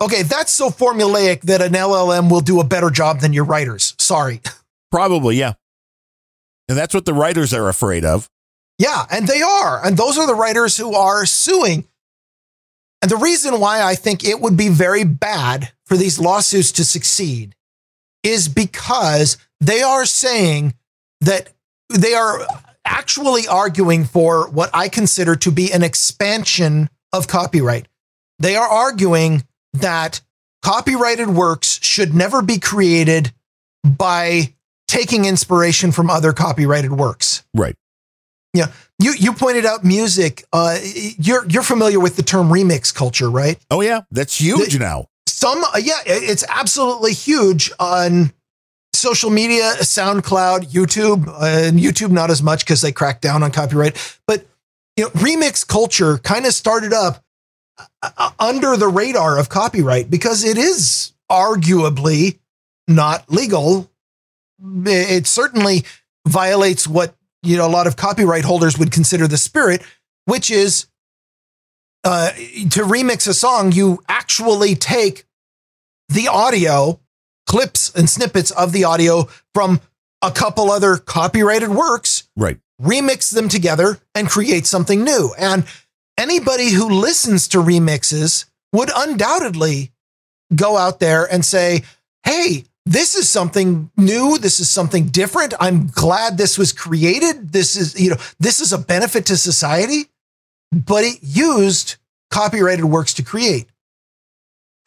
Okay, 0.00 0.22
that's 0.22 0.52
so 0.52 0.70
formulaic 0.70 1.42
that 1.42 1.60
an 1.60 1.72
LLM 1.72 2.30
will 2.30 2.40
do 2.40 2.60
a 2.60 2.64
better 2.64 2.90
job 2.90 3.20
than 3.20 3.32
your 3.32 3.44
writers. 3.44 3.94
Sorry. 3.98 4.40
Probably, 4.90 5.36
yeah. 5.36 5.54
And 6.68 6.78
that's 6.78 6.94
what 6.94 7.04
the 7.04 7.12
writers 7.12 7.52
are 7.52 7.68
afraid 7.68 8.04
of. 8.04 8.28
Yeah, 8.78 9.04
and 9.10 9.26
they 9.26 9.42
are. 9.42 9.84
And 9.84 9.96
those 9.96 10.16
are 10.16 10.26
the 10.26 10.34
writers 10.34 10.76
who 10.76 10.94
are 10.94 11.26
suing. 11.26 11.84
And 13.02 13.10
the 13.10 13.16
reason 13.16 13.60
why 13.60 13.82
I 13.82 13.94
think 13.94 14.24
it 14.24 14.40
would 14.40 14.56
be 14.56 14.68
very 14.68 15.04
bad 15.04 15.72
for 15.84 15.96
these 15.96 16.18
lawsuits 16.18 16.72
to 16.72 16.84
succeed 16.84 17.54
is 18.22 18.48
because 18.48 19.36
they 19.60 19.82
are 19.82 20.06
saying 20.06 20.74
that 21.20 21.50
they 21.90 22.14
are 22.14 22.40
actually 22.84 23.46
arguing 23.46 24.04
for 24.04 24.48
what 24.50 24.70
I 24.72 24.88
consider 24.88 25.36
to 25.36 25.50
be 25.50 25.72
an 25.72 25.82
expansion 25.82 26.88
of 27.12 27.28
copyright. 27.28 27.86
They 28.38 28.56
are 28.56 28.68
arguing 28.68 29.44
that 29.74 30.20
copyrighted 30.62 31.28
works 31.28 31.78
should 31.82 32.14
never 32.14 32.42
be 32.42 32.58
created 32.58 33.32
by 33.84 34.54
taking 34.88 35.24
inspiration 35.24 35.92
from 35.92 36.10
other 36.10 36.32
copyrighted 36.32 36.92
works. 36.92 37.44
Right. 37.54 37.74
Yeah. 38.52 38.66
you 38.98 39.12
you 39.16 39.32
pointed 39.32 39.64
out 39.64 39.84
music. 39.84 40.44
Uh, 40.52 40.78
you're 40.82 41.46
you're 41.48 41.62
familiar 41.62 42.00
with 42.00 42.16
the 42.16 42.22
term 42.22 42.48
remix 42.48 42.92
culture, 42.92 43.30
right? 43.30 43.58
Oh 43.70 43.80
yeah, 43.80 44.00
that's 44.10 44.40
huge 44.40 44.72
The- 44.74 44.78
now. 44.80 45.06
Some 45.28 45.62
uh, 45.62 45.78
yeah, 45.80 46.00
it's 46.04 46.44
absolutely 46.48 47.12
huge 47.12 47.70
on 47.78 48.32
social 48.92 49.30
media, 49.30 49.72
SoundCloud, 49.78 50.70
YouTube, 50.72 51.28
uh, 51.28 51.66
and 51.68 51.78
YouTube 51.78 52.10
not 52.10 52.30
as 52.30 52.42
much 52.42 52.64
because 52.64 52.82
they 52.82 52.92
crack 52.92 53.20
down 53.20 53.42
on 53.42 53.52
copyright. 53.52 53.96
But 54.26 54.44
you 54.96 55.04
know, 55.04 55.10
remix 55.10 55.66
culture 55.66 56.18
kind 56.18 56.44
of 56.44 56.52
started 56.52 56.92
up 56.92 57.22
under 58.38 58.76
the 58.76 58.88
radar 58.88 59.38
of 59.38 59.48
copyright 59.48 60.10
because 60.10 60.44
it 60.44 60.56
is 60.58 61.12
arguably 61.30 62.38
not 62.88 63.30
legal. 63.30 63.90
It 64.86 65.26
certainly 65.26 65.84
violates 66.26 66.86
what 66.86 67.14
you 67.42 67.56
know 67.56 67.66
a 67.66 67.70
lot 67.70 67.86
of 67.86 67.96
copyright 67.96 68.44
holders 68.44 68.78
would 68.78 68.90
consider 68.90 69.26
the 69.26 69.38
spirit, 69.38 69.82
which 70.26 70.50
is 70.50 70.86
uh, 72.04 72.30
to 72.30 72.82
remix 72.82 73.28
a 73.28 73.34
song, 73.34 73.72
you 73.72 74.02
actually 74.08 74.74
take 74.74 75.24
the 76.08 76.28
audio 76.28 76.98
clips 77.46 77.92
and 77.94 78.08
snippets 78.08 78.50
of 78.50 78.72
the 78.72 78.84
audio 78.84 79.28
from 79.54 79.80
a 80.22 80.30
couple 80.30 80.70
other 80.70 80.96
copyrighted 80.96 81.68
works, 81.70 82.28
Right. 82.36 82.58
remix 82.80 83.32
them 83.32 83.48
together, 83.48 83.98
and 84.14 84.28
create 84.28 84.66
something 84.66 85.04
new. 85.04 85.34
And 85.38 85.64
anybody 86.20 86.70
who 86.70 86.88
listens 86.88 87.48
to 87.48 87.58
remixes 87.58 88.44
would 88.72 88.90
undoubtedly 88.94 89.90
go 90.54 90.76
out 90.76 91.00
there 91.00 91.24
and 91.32 91.44
say, 91.44 91.82
hey, 92.24 92.64
this 92.86 93.14
is 93.14 93.28
something 93.28 93.90
new. 93.96 94.38
This 94.38 94.60
is 94.60 94.68
something 94.68 95.06
different. 95.06 95.54
I'm 95.60 95.86
glad 95.88 96.36
this 96.38 96.58
was 96.58 96.72
created. 96.72 97.52
This 97.52 97.76
is, 97.76 98.00
you 98.00 98.10
know, 98.10 98.16
this 98.38 98.60
is 98.60 98.72
a 98.72 98.78
benefit 98.78 99.26
to 99.26 99.36
society, 99.36 100.04
but 100.72 101.04
it 101.04 101.18
used 101.22 101.96
copyrighted 102.30 102.84
works 102.84 103.14
to 103.14 103.22
create. 103.22 103.66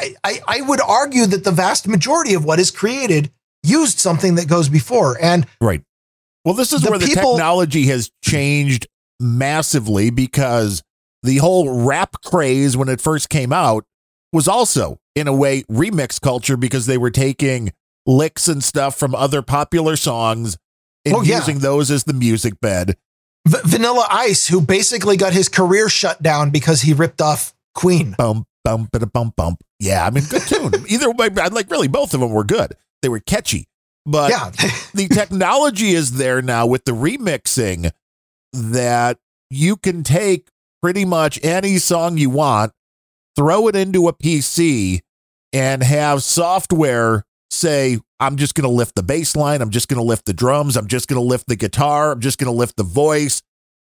I, 0.02 0.16
I, 0.24 0.40
I 0.48 0.62
would 0.62 0.82
argue 0.82 1.26
that 1.28 1.44
the 1.44 1.52
vast 1.52 1.88
majority 1.88 2.34
of 2.34 2.44
what 2.46 2.60
is 2.60 2.72
created 2.72 3.32
used 3.64 4.00
something 4.00 4.36
that 4.36 4.48
goes 4.48 4.70
before. 4.70 5.18
And 5.22 5.46
Right. 5.62 5.82
Well, 6.46 6.56
this 6.56 6.74
is 6.74 6.82
The 6.82 6.90
where 6.90 7.00
the 7.00 7.06
people- 7.06 7.34
technology 7.34 7.84
has 7.88 8.12
changed 8.24 8.88
massively 9.20 10.10
because 10.10 10.84
the 11.24 11.38
whole 11.38 11.84
rap 11.84 12.18
craze 12.24 12.78
when 12.78 12.90
it 12.90 13.02
first 13.02 13.30
came 13.30 13.52
out 13.54 13.86
was 14.32 14.48
also, 14.48 15.00
in 15.16 15.28
a 15.28 15.34
way, 15.34 15.64
remix 15.64 16.20
culture 16.22 16.58
because 16.58 16.86
they 16.86 16.98
were 16.98 17.12
taking 17.12 17.72
licks 18.06 18.48
and 18.48 18.64
stuff 18.64 18.98
from 18.98 19.16
other 19.16 19.42
popular 19.42 19.96
songs 19.96 20.58
and 21.06 21.16
Oh, 21.16 21.22
yeah. 21.22 21.38
using 21.38 21.60
those 21.60 21.90
as 21.92 22.04
the 22.06 22.14
music 22.14 22.60
bed. 22.62 22.98
V- 23.48 23.58
Vanilla 23.66 24.06
Ice, 24.10 24.48
who 24.48 24.62
basically 24.62 25.18
got 25.18 25.34
his 25.34 25.50
career 25.50 25.90
shut 25.90 26.22
down 26.22 26.50
because 26.50 26.82
he 26.82 26.94
ripped 26.94 27.22
off 27.22 27.54
Queen. 27.76 28.16
Bump, 28.18 28.48
bump, 28.64 28.92
bada, 28.92 29.12
bump, 29.12 29.36
bump. 29.36 29.62
Yeah, 29.80 30.06
I 30.06 30.10
mean, 30.10 30.24
good 30.30 30.42
tune. 30.44 30.72
Either 30.88 31.12
way, 31.12 31.30
like 31.30 31.70
really 31.70 31.88
both 31.88 32.14
of 32.14 32.20
them 32.22 32.32
were 32.32 32.44
good. 32.46 32.74
They 33.02 33.10
were 33.10 33.20
catchy. 33.20 33.68
But 34.06 34.32
yeah. 34.32 34.50
the 34.94 35.08
technology 35.08 35.92
is 35.92 36.14
there 36.14 36.42
now 36.42 36.66
with 36.68 36.86
the 36.86 36.92
remixing 36.94 37.92
that 38.54 39.18
you 39.50 39.76
can 39.78 40.04
take 40.04 40.48
pretty 40.84 41.06
much 41.06 41.40
any 41.44 41.78
song 41.78 42.18
you 42.18 42.30
want, 42.30 42.74
throw 43.38 43.70
it 43.70 43.76
into 43.76 44.10
a 44.10 44.14
PC, 44.14 45.00
and 45.54 45.82
have 45.82 46.22
software 46.22 47.24
say, 47.50 47.98
I'm 48.20 48.36
just 48.36 48.54
going 48.54 48.68
to 48.68 48.76
lift 48.76 48.96
the 48.96 49.04
bass 49.04 49.34
line, 49.36 49.62
I'm 49.62 49.70
just 49.70 49.88
going 49.88 50.00
to 50.00 50.04
lift 50.04 50.26
the 50.26 50.34
drums, 50.34 50.76
I'm 50.76 50.88
just 50.88 51.08
going 51.08 51.22
to 51.22 51.26
lift 51.26 51.48
the 51.48 51.56
guitar, 51.56 52.12
I'm 52.12 52.20
just 52.20 52.38
going 52.38 52.52
to 52.52 52.58
lift 52.58 52.76
the 52.76 52.84
voice. 52.84 53.42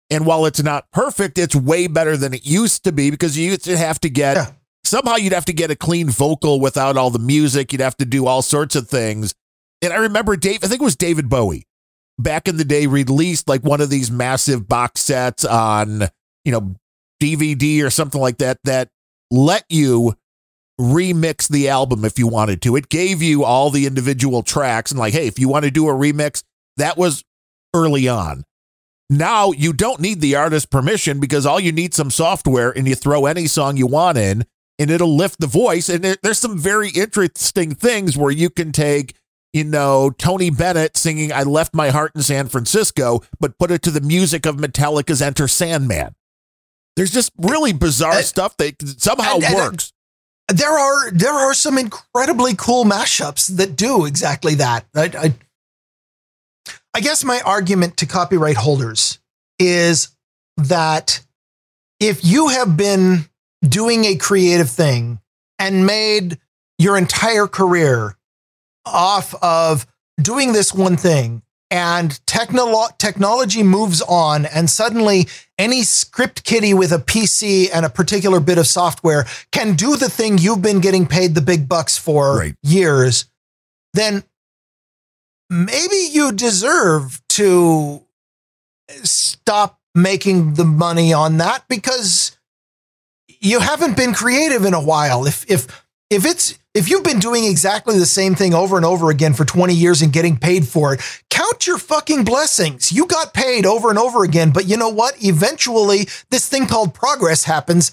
And 0.10 0.26
while 0.26 0.46
it's 0.46 0.64
not 0.64 0.90
perfect, 0.92 1.38
it's 1.38 1.56
way 1.56 1.86
better 1.88 2.18
than 2.18 2.34
it 2.34 2.46
used 2.46 2.84
to 2.86 2.92
be 2.92 3.12
because 3.12 3.38
you 3.38 3.52
used 3.52 3.66
to 3.66 3.78
have 3.78 4.00
to 4.00 4.10
get 4.10 4.38
Yeah. 4.38 4.52
somehow 4.86 5.18
you'd 5.18 5.34
have 5.34 5.46
to 5.46 5.54
get 5.54 5.70
a 5.70 5.76
clean 5.76 6.10
vocal 6.10 6.60
without 6.62 6.98
all 6.98 7.10
the 7.10 7.20
music. 7.20 7.74
You'd 7.74 7.82
have 7.82 7.98
to 7.98 8.06
do 8.06 8.26
all 8.26 8.42
sorts 8.42 8.76
of 8.76 8.88
things. 8.88 9.36
And 9.82 9.92
I 9.94 9.98
remember 9.98 10.36
Dave, 10.38 10.64
I 10.64 10.68
think 10.68 10.82
it 10.82 10.86
was 10.86 10.96
David 10.96 11.30
Bowie 11.30 11.68
back 12.18 12.48
in 12.48 12.56
the 12.58 12.66
day 12.66 12.88
released 12.88 13.48
like 13.50 13.64
one 13.64 13.82
of 13.82 13.90
these 13.90 14.10
massive 14.10 14.68
box 14.68 15.02
sets 15.02 15.44
on, 15.46 16.08
you 16.46 16.52
know, 16.54 16.74
DVD 17.22 17.84
or 17.84 17.90
something 17.90 18.22
like 18.22 18.38
that 18.38 18.60
that 18.64 18.90
let 19.32 19.66
you 19.70 20.16
remix 20.80 21.48
the 21.48 21.70
album 21.70 22.06
if 22.06 22.20
you 22.20 22.28
wanted 22.28 22.62
to. 22.62 22.76
It 22.76 22.90
gave 22.90 23.22
you 23.22 23.44
all 23.44 23.70
the 23.70 23.86
individual 23.86 24.44
tracks 24.44 24.92
and 24.92 25.00
like, 25.00 25.14
hey, 25.14 25.28
if 25.28 25.40
you 25.40 25.50
want 25.50 25.66
to 25.66 25.72
do 25.72 25.88
a 25.88 25.94
remix, 25.94 26.44
that 26.78 26.98
was 26.98 27.24
early 27.74 28.08
on. 28.08 28.44
Now 29.10 29.52
you 29.52 29.74
don't 29.74 30.02
need 30.02 30.22
the 30.22 30.36
artist's 30.36 30.66
permission 30.66 31.20
because 31.20 31.46
all 31.46 31.60
you 31.60 31.72
need 31.72 31.94
some 31.94 32.12
software 32.12 32.72
and 32.72 32.88
you 32.88 32.96
throw 32.96 33.26
any 33.26 33.48
song 33.48 33.78
you 33.78 33.88
want 33.88 34.18
in 34.18 34.46
and 34.78 34.92
it'll 34.92 35.16
lift 35.16 35.40
the 35.40 35.48
voice. 35.48 35.90
And 35.90 36.04
there, 36.04 36.18
there's 36.22 36.40
some 36.40 36.58
very 36.58 36.90
interesting 36.90 37.74
things 37.74 38.18
where 38.18 38.32
you 38.32 38.50
can 38.50 38.72
take, 38.72 39.16
you 39.54 39.64
know, 39.64 40.12
Tony 40.12 40.50
Bennett 40.50 40.98
singing 40.98 41.32
I 41.32 41.44
Left 41.44 41.74
My 41.74 41.90
Heart 41.90 42.12
in 42.16 42.22
San 42.22 42.48
Francisco, 42.48 43.22
but 43.40 43.58
put 43.58 43.72
it 43.72 43.82
to 43.84 43.92
the 43.92 44.02
music 44.02 44.46
of 44.46 44.58
Metallica's 44.58 45.22
Enter 45.22 45.48
Sandman. 45.48 46.14
There's 46.98 47.12
just 47.12 47.32
really 47.38 47.74
bizarre 47.74 48.24
stuff 48.24 48.58
that 48.58 48.76
somehow 49.00 49.36
and- 49.36 49.44
and- 49.46 49.56
works. 49.56 49.94
there 50.50 50.78
are 50.78 51.12
there 51.12 51.34
are 51.34 51.54
some 51.54 51.78
incredibly 51.78 52.56
cool 52.56 52.86
mashups 52.86 53.56
that 53.58 53.76
do 53.76 54.06
exactly 54.06 54.56
that. 54.56 54.86
I, 54.96 55.04
I, 55.04 55.34
I 56.96 57.00
guess 57.00 57.24
my 57.24 57.40
argument 57.42 57.98
to 57.98 58.08
copyright 58.08 58.58
holders 58.58 59.20
is 59.60 60.10
that 60.58 61.24
if 62.00 62.26
you 62.26 62.48
have 62.48 62.76
been 62.76 63.30
doing 63.62 64.06
a 64.06 64.16
creative 64.16 64.70
thing 64.70 65.20
and 65.60 65.86
made 65.86 66.40
your 66.80 66.98
entire 66.98 67.46
career 67.48 68.18
off 68.86 69.36
of 69.44 69.86
doing 70.20 70.54
this 70.54 70.74
one 70.74 70.98
thing 70.98 71.44
and 71.70 72.12
technolo- 72.26 72.98
technology 72.98 73.64
moves 73.64 74.02
on 74.02 74.46
and 74.46 74.70
suddenly 74.70 75.28
any 75.58 75.84
script 75.84 76.44
kiddie 76.44 76.74
with 76.74 76.92
a 76.92 77.00
PC 77.00 77.70
and 77.74 77.86
a 77.86 77.90
particular 77.90 78.40
bit 78.40 78.58
of 78.58 78.68
software 78.68 79.26
can 79.52 79.76
do 79.76 79.96
the 79.98 80.10
thing 80.10 80.38
you've 80.38 80.62
been 80.62 80.80
getting 80.80 81.06
paid 81.06 81.36
the 81.36 81.42
big 81.42 81.68
bucks 81.68 81.98
for 81.98 82.38
Right. 82.38 82.56
years, 82.64 83.26
then 83.94 84.24
maybe 85.50 86.10
you 86.12 86.32
deserve 86.32 87.22
to 87.30 88.04
stop 89.04 89.80
making 89.96 90.54
the 90.54 90.66
money 90.66 91.12
on 91.12 91.38
that 91.38 91.68
because 91.68 92.38
you 93.40 93.60
haven't 93.60 93.98
been 93.98 94.14
creative 94.14 94.64
in 94.66 94.74
a 94.74 94.82
while. 94.82 95.26
If 95.26 95.50
if 95.50 95.68
if 96.10 96.26
it's 96.26 96.58
if 96.78 96.90
you've 96.90 97.04
been 97.04 97.18
doing 97.18 97.44
exactly 97.44 97.98
the 97.98 98.06
same 98.06 98.36
thing 98.36 98.54
over 98.54 98.78
and 98.78 98.86
over 98.86 99.10
again 99.10 99.34
for 99.34 99.46
20 99.46 99.74
years 99.74 100.04
and 100.04 100.14
getting 100.14 100.38
paid 100.38 100.68
for 100.68 100.94
it, 100.94 101.02
count 101.32 101.66
your 101.66 101.80
fucking 101.80 102.24
blessings. 102.24 102.92
You 102.92 103.08
got 103.08 103.34
paid 103.34 103.66
over 103.66 103.90
and 103.90 103.98
over 103.98 104.24
again, 104.24 104.52
but 104.52 104.68
you 104.68 104.78
know 104.78 104.90
what? 104.90 105.16
Eventually, 105.24 106.08
this 106.30 106.48
thing 106.48 106.68
called 106.68 106.94
progress 106.94 107.46
happens, 107.46 107.92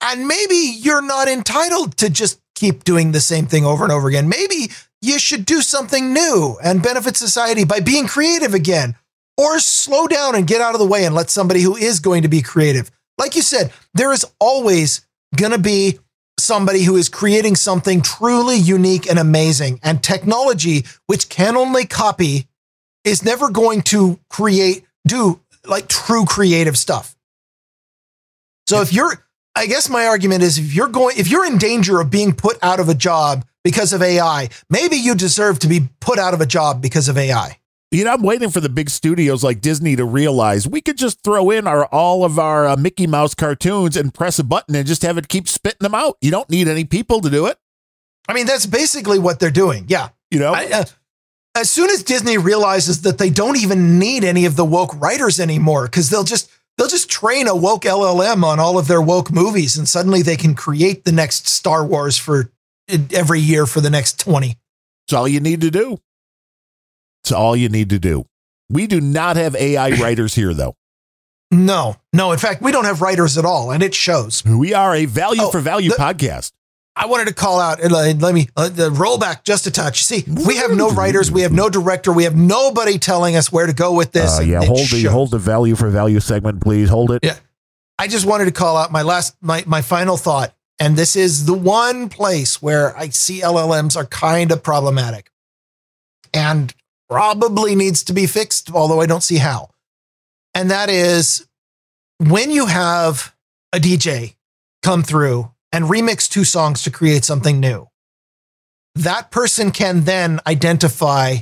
and 0.00 0.26
maybe 0.26 0.54
you're 0.54 1.02
not 1.02 1.28
entitled 1.28 1.98
to 1.98 2.08
just 2.08 2.40
keep 2.54 2.82
doing 2.84 3.12
the 3.12 3.20
same 3.20 3.46
thing 3.46 3.66
over 3.66 3.84
and 3.84 3.92
over 3.92 4.08
again. 4.08 4.26
Maybe 4.26 4.70
you 5.02 5.18
should 5.18 5.44
do 5.44 5.60
something 5.60 6.14
new 6.14 6.56
and 6.64 6.82
benefit 6.82 7.18
society 7.18 7.64
by 7.64 7.80
being 7.80 8.06
creative 8.06 8.54
again, 8.54 8.96
or 9.36 9.58
slow 9.58 10.06
down 10.06 10.34
and 10.34 10.46
get 10.46 10.62
out 10.62 10.74
of 10.74 10.80
the 10.80 10.86
way 10.86 11.04
and 11.04 11.14
let 11.14 11.28
somebody 11.28 11.60
who 11.60 11.76
is 11.76 12.00
going 12.00 12.22
to 12.22 12.28
be 12.28 12.40
creative. 12.40 12.90
Like 13.18 13.36
you 13.36 13.42
said, 13.42 13.70
there 13.92 14.12
is 14.12 14.24
always 14.40 15.06
going 15.36 15.52
to 15.52 15.58
be 15.58 15.98
somebody 16.38 16.82
who 16.82 16.96
is 16.96 17.08
creating 17.08 17.56
something 17.56 18.02
truly 18.02 18.56
unique 18.56 19.08
and 19.08 19.18
amazing. 19.18 19.80
And 19.82 20.02
technology, 20.02 20.84
which 21.06 21.28
can 21.28 21.56
only 21.56 21.86
copy, 21.86 22.48
is 23.04 23.24
never 23.24 23.50
going 23.50 23.82
to 23.82 24.18
create, 24.30 24.84
do 25.06 25.40
like 25.66 25.88
true 25.88 26.24
creative 26.24 26.76
stuff. 26.76 27.16
So 28.66 28.80
if 28.80 28.92
you're, 28.92 29.12
I 29.54 29.66
guess 29.66 29.88
my 29.88 30.06
argument 30.06 30.42
is 30.42 30.58
if 30.58 30.74
you're 30.74 30.88
going, 30.88 31.16
if 31.18 31.30
you're 31.30 31.46
in 31.46 31.58
danger 31.58 32.00
of 32.00 32.10
being 32.10 32.32
put 32.32 32.58
out 32.62 32.80
of 32.80 32.88
a 32.88 32.94
job 32.94 33.44
because 33.62 33.92
of 33.92 34.02
AI, 34.02 34.48
maybe 34.68 34.96
you 34.96 35.14
deserve 35.14 35.58
to 35.60 35.68
be 35.68 35.88
put 36.00 36.18
out 36.18 36.34
of 36.34 36.40
a 36.40 36.46
job 36.46 36.82
because 36.82 37.08
of 37.08 37.16
AI. 37.16 37.58
You 37.94 38.02
know, 38.02 38.12
I'm 38.12 38.22
waiting 38.22 38.50
for 38.50 38.58
the 38.58 38.68
big 38.68 38.90
studios 38.90 39.44
like 39.44 39.60
Disney 39.60 39.94
to 39.94 40.04
realize 40.04 40.66
we 40.66 40.80
could 40.80 40.98
just 40.98 41.22
throw 41.22 41.50
in 41.50 41.68
our 41.68 41.86
all 41.86 42.24
of 42.24 42.40
our 42.40 42.66
uh, 42.66 42.76
Mickey 42.76 43.06
Mouse 43.06 43.36
cartoons 43.36 43.96
and 43.96 44.12
press 44.12 44.40
a 44.40 44.42
button 44.42 44.74
and 44.74 44.84
just 44.84 45.02
have 45.02 45.16
it 45.16 45.28
keep 45.28 45.46
spitting 45.46 45.78
them 45.78 45.94
out. 45.94 46.16
You 46.20 46.32
don't 46.32 46.50
need 46.50 46.66
any 46.66 46.84
people 46.84 47.20
to 47.20 47.30
do 47.30 47.46
it. 47.46 47.56
I 48.28 48.34
mean, 48.34 48.46
that's 48.46 48.66
basically 48.66 49.20
what 49.20 49.38
they're 49.38 49.48
doing. 49.48 49.84
Yeah. 49.86 50.08
You 50.32 50.40
know, 50.40 50.52
I, 50.52 50.64
uh, 50.72 50.84
as 51.54 51.70
soon 51.70 51.88
as 51.88 52.02
Disney 52.02 52.36
realizes 52.36 53.02
that 53.02 53.18
they 53.18 53.30
don't 53.30 53.58
even 53.58 53.96
need 53.96 54.24
any 54.24 54.44
of 54.44 54.56
the 54.56 54.64
woke 54.64 55.00
writers 55.00 55.38
anymore, 55.38 55.84
because 55.84 56.10
they'll 56.10 56.24
just 56.24 56.50
they'll 56.76 56.88
just 56.88 57.08
train 57.08 57.46
a 57.46 57.54
woke 57.54 57.82
LLM 57.82 58.42
on 58.42 58.58
all 58.58 58.76
of 58.76 58.88
their 58.88 59.02
woke 59.02 59.30
movies, 59.30 59.78
and 59.78 59.88
suddenly 59.88 60.20
they 60.20 60.36
can 60.36 60.56
create 60.56 61.04
the 61.04 61.12
next 61.12 61.46
Star 61.46 61.86
Wars 61.86 62.18
for 62.18 62.50
every 63.12 63.38
year 63.38 63.66
for 63.66 63.80
the 63.80 63.90
next 63.90 64.18
twenty. 64.18 64.56
it's 65.06 65.12
all 65.12 65.28
you 65.28 65.38
need 65.38 65.60
to 65.60 65.70
do. 65.70 66.00
It's 67.24 67.32
all 67.32 67.56
you 67.56 67.70
need 67.70 67.88
to 67.88 67.98
do. 67.98 68.26
We 68.68 68.86
do 68.86 69.00
not 69.00 69.36
have 69.36 69.56
AI 69.56 69.90
writers 70.00 70.34
here, 70.34 70.52
though. 70.52 70.76
No, 71.50 71.96
no. 72.12 72.32
In 72.32 72.38
fact, 72.38 72.60
we 72.60 72.70
don't 72.70 72.84
have 72.84 73.00
writers 73.00 73.38
at 73.38 73.46
all, 73.46 73.70
and 73.70 73.82
it 73.82 73.94
shows. 73.94 74.44
We 74.44 74.74
are 74.74 74.94
a 74.94 75.06
value 75.06 75.40
Oh, 75.44 75.50
for 75.50 75.60
value 75.60 75.88
the- 75.90 75.96
podcast. 75.96 76.52
I 76.96 77.06
wanted 77.06 77.26
to 77.28 77.34
call 77.34 77.58
out 77.58 77.80
and 77.82 77.90
let 77.90 78.34
me 78.34 78.48
uh, 78.56 78.70
uh, 78.78 78.90
roll 78.92 79.18
back 79.18 79.42
just 79.42 79.66
a 79.66 79.70
touch. 79.72 80.04
See, 80.04 80.22
we 80.46 80.56
have 80.58 80.70
no 80.76 80.90
writers, 80.90 81.28
we 81.28 81.40
have 81.40 81.50
no 81.50 81.68
director, 81.68 82.12
we 82.12 82.22
have 82.22 82.36
nobody 82.36 82.98
telling 82.98 83.34
us 83.34 83.50
where 83.50 83.66
to 83.66 83.72
go 83.72 83.92
with 83.94 84.12
this. 84.12 84.38
Uh, 84.38 84.42
yeah, 84.42 84.62
hold 84.62 84.78
the 84.78 84.84
shows. 85.02 85.10
hold 85.10 85.30
the 85.32 85.38
value 85.38 85.74
for 85.74 85.88
value 85.90 86.20
segment, 86.20 86.60
please. 86.62 86.88
Hold 86.90 87.10
it. 87.10 87.24
Yeah. 87.24 87.36
I 87.98 88.06
just 88.06 88.26
wanted 88.26 88.44
to 88.44 88.52
call 88.52 88.76
out 88.76 88.92
my 88.92 89.02
last, 89.02 89.34
my 89.40 89.64
my 89.66 89.82
final 89.82 90.16
thought, 90.16 90.54
and 90.78 90.94
this 90.96 91.16
is 91.16 91.46
the 91.46 91.54
one 91.54 92.08
place 92.10 92.62
where 92.62 92.96
I 92.96 93.08
see 93.08 93.40
LLMs 93.40 93.96
are 93.96 94.06
kind 94.06 94.52
of 94.52 94.62
problematic, 94.62 95.32
and 96.32 96.72
probably 97.08 97.74
needs 97.74 98.02
to 98.04 98.12
be 98.12 98.26
fixed. 98.26 98.70
Although 98.72 99.00
I 99.00 99.06
don't 99.06 99.22
see 99.22 99.38
how, 99.38 99.70
and 100.54 100.70
that 100.70 100.88
is 100.88 101.46
when 102.18 102.50
you 102.50 102.66
have 102.66 103.34
a 103.72 103.78
DJ 103.78 104.36
come 104.82 105.02
through 105.02 105.50
and 105.72 105.86
remix 105.86 106.28
two 106.28 106.44
songs 106.44 106.82
to 106.82 106.90
create 106.90 107.24
something 107.24 107.60
new. 107.60 107.88
That 108.96 109.32
person 109.32 109.72
can 109.72 110.04
then 110.04 110.38
identify 110.46 111.38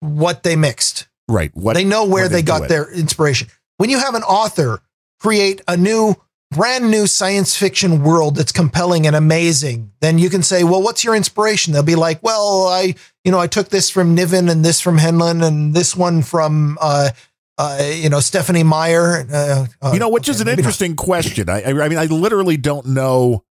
what 0.00 0.42
they 0.42 0.56
mixed 0.56 1.06
Right. 1.30 1.54
What 1.54 1.74
they 1.74 1.84
know 1.84 2.06
where 2.06 2.28
they 2.28 2.36
they 2.36 2.42
got 2.42 2.68
their 2.68 2.92
inspiration. 2.92 3.48
When 3.76 3.88
you 3.88 4.00
have 4.00 4.16
an 4.16 4.24
author 4.24 4.82
create 5.20 5.60
a 5.68 5.76
new, 5.76 6.16
brand 6.50 6.90
new 6.90 7.06
science 7.06 7.56
fiction 7.56 8.02
world 8.02 8.36
that's 8.36 8.52
compelling 8.52 9.06
and 9.06 9.14
amazing, 9.14 9.92
then 10.00 10.18
you 10.18 10.28
can 10.28 10.42
say, 10.42 10.64
well, 10.64 10.82
what's 10.82 11.04
your 11.04 11.14
inspiration? 11.14 11.72
They'll 11.72 11.82
be 11.82 11.94
like, 11.94 12.22
well, 12.22 12.66
I, 12.66 12.94
you 13.24 13.30
know, 13.30 13.38
I 13.38 13.46
took 13.46 13.68
this 13.68 13.88
from 13.88 14.14
Niven 14.14 14.48
and 14.48 14.64
this 14.64 14.80
from 14.80 14.98
Heinlein 14.98 15.46
and 15.46 15.74
this 15.74 15.94
one 15.96 16.22
from, 16.22 16.76
uh, 16.80 17.10
uh, 17.56 17.90
you 17.94 18.08
know, 18.08 18.20
Stephanie 18.20 18.62
Meyer. 18.62 19.26
Uh, 19.32 19.66
uh, 19.82 19.90
you 19.92 20.00
know, 20.00 20.08
which 20.08 20.28
is 20.28 20.40
an 20.40 20.46
maybe 20.46 20.56
not. 20.56 20.58
interesting 20.60 20.96
question. 20.96 21.48
I 21.48 21.62
I 21.62 21.88
mean, 21.88 21.98
I 21.98 22.06
literally 22.06 22.56
don't 22.56 22.86
know 22.86 23.44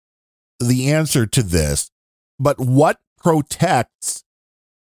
the 0.60 0.91
answer 0.91 1.26
to 1.28 1.44
this, 1.44 1.91
but 2.40 2.57
what 2.57 2.99
protects 3.18 4.24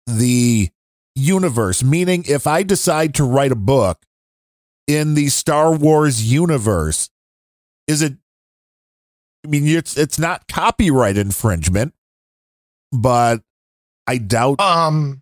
the 0.07 0.69
universe? 1.14 1.84
Meaning, 1.84 2.23
if 2.28 2.48
I 2.48 2.64
decide 2.64 3.14
to 3.15 3.26
write 3.26 3.52
a 3.52 3.56
book 3.56 4.06
in 4.88 5.14
the 5.14 5.28
Star 5.28 5.76
Wars 5.76 6.32
universe, 6.32 7.10
is 7.92 8.02
it? 8.02 8.14
I 9.46 9.48
mean, 9.48 9.68
it's 9.68 9.98
it's 9.98 10.18
not 10.18 10.48
copyright 10.48 11.18
infringement, 11.18 11.94
but 12.92 13.42
I 14.08 14.18
doubt. 14.18 14.60
Um, 14.60 15.22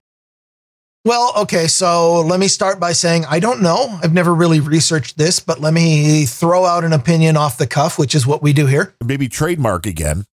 well, 1.05 1.33
okay, 1.37 1.67
so 1.67 2.21
let 2.21 2.39
me 2.39 2.47
start 2.47 2.79
by 2.79 2.91
saying 2.91 3.25
I 3.29 3.39
don't 3.39 3.61
know. 3.61 3.99
I've 4.03 4.13
never 4.13 4.33
really 4.33 4.59
researched 4.59 5.17
this, 5.17 5.39
but 5.39 5.59
let 5.59 5.73
me 5.73 6.25
throw 6.25 6.65
out 6.65 6.83
an 6.83 6.93
opinion 6.93 7.37
off 7.37 7.57
the 7.57 7.67
cuff, 7.67 7.97
which 7.97 8.13
is 8.13 8.27
what 8.27 8.41
we 8.41 8.53
do 8.53 8.67
here. 8.67 8.93
maybe 9.03 9.27
trademark 9.27 9.85
again. 9.85 10.25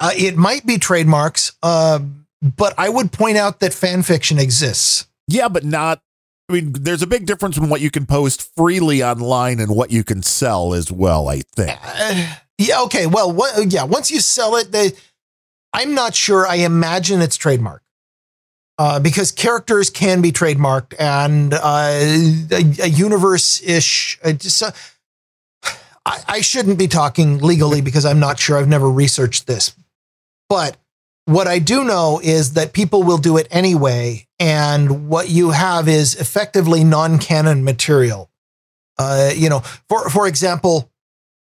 Uh, 0.00 0.12
it 0.16 0.36
might 0.36 0.64
be 0.64 0.78
trademarks, 0.78 1.52
uh, 1.62 1.98
but 2.40 2.72
I 2.78 2.88
would 2.88 3.10
point 3.10 3.36
out 3.36 3.58
that 3.60 3.74
fan 3.74 4.02
fiction 4.02 4.38
exists. 4.38 5.08
Yeah, 5.26 5.48
but 5.48 5.64
not. 5.64 6.00
I 6.48 6.54
mean, 6.54 6.72
there's 6.72 7.02
a 7.02 7.06
big 7.06 7.26
difference 7.26 7.58
in 7.58 7.68
what 7.68 7.80
you 7.80 7.90
can 7.90 8.06
post 8.06 8.54
freely 8.56 9.02
online 9.02 9.60
and 9.60 9.74
what 9.74 9.90
you 9.90 10.02
can 10.02 10.22
sell 10.22 10.72
as 10.72 10.90
well. 10.90 11.28
I 11.28 11.40
think. 11.40 11.78
Uh, 11.82 12.36
yeah, 12.56 12.82
okay. 12.82 13.06
Well, 13.06 13.30
what, 13.32 13.72
yeah, 13.72 13.84
once 13.84 14.10
you 14.10 14.20
sell 14.20 14.56
it, 14.56 14.72
they, 14.72 14.92
I'm 15.72 15.94
not 15.94 16.14
sure. 16.14 16.46
I 16.46 16.56
imagine 16.56 17.20
it's 17.20 17.36
trademark. 17.36 17.82
Uh, 18.80 19.00
because 19.00 19.32
characters 19.32 19.90
can 19.90 20.22
be 20.22 20.30
trademarked 20.30 20.94
and 21.00 21.52
uh, 21.52 21.58
a, 21.60 22.84
a 22.84 22.88
universe 22.88 23.60
ish. 23.62 24.20
Uh, 24.22 24.34
I 26.06 26.40
shouldn't 26.40 26.78
be 26.78 26.86
talking 26.86 27.38
legally 27.38 27.80
because 27.80 28.06
I'm 28.06 28.20
not 28.20 28.38
sure. 28.38 28.56
I've 28.56 28.68
never 28.68 28.88
researched 28.88 29.46
this. 29.48 29.74
But 30.48 30.76
what 31.28 31.46
I 31.46 31.58
do 31.58 31.84
know 31.84 32.20
is 32.22 32.54
that 32.54 32.72
people 32.72 33.02
will 33.02 33.18
do 33.18 33.36
it 33.36 33.46
anyway. 33.50 34.26
And 34.40 35.08
what 35.08 35.28
you 35.28 35.50
have 35.50 35.88
is 35.88 36.14
effectively 36.14 36.84
non 36.84 37.18
canon 37.18 37.64
material. 37.64 38.30
Uh, 38.98 39.30
you 39.34 39.48
know, 39.48 39.60
for, 39.88 40.08
for 40.10 40.26
example, 40.26 40.90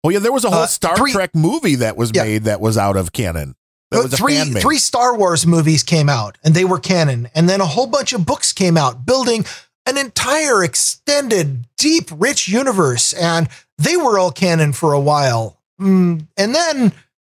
Oh 0.04 0.08
yeah, 0.08 0.18
there 0.18 0.32
was 0.32 0.44
a 0.44 0.50
whole 0.50 0.62
Uh, 0.62 0.66
Star 0.66 0.96
three- 0.96 1.12
Trek 1.12 1.30
movie 1.34 1.76
that 1.76 1.96
was 1.96 2.10
Yeah. 2.14 2.24
made 2.24 2.44
that 2.44 2.60
was 2.60 2.76
out 2.76 2.96
of 2.96 3.12
canon. 3.12 3.54
That 3.92 4.02
was 4.04 4.12
a 4.14 4.16
three 4.16 4.42
three 4.60 4.78
Star 4.78 5.14
Wars 5.16 5.46
movies 5.46 5.82
came 5.82 6.08
out 6.08 6.38
and 6.42 6.54
they 6.54 6.64
were 6.64 6.78
canon, 6.80 7.28
and 7.34 7.48
then 7.48 7.60
a 7.60 7.66
whole 7.66 7.86
bunch 7.86 8.12
of 8.12 8.24
books 8.26 8.52
came 8.52 8.76
out 8.76 9.04
building 9.06 9.44
an 9.86 9.98
entire 9.98 10.64
extended, 10.64 11.66
deep, 11.76 12.08
rich 12.16 12.48
universe, 12.48 13.12
and 13.12 13.48
they 13.78 13.96
were 13.96 14.18
all 14.18 14.30
canon 14.32 14.72
for 14.72 14.92
a 14.92 15.00
while. 15.00 15.58
Mm, 15.80 16.26
and 16.36 16.54
then 16.54 16.92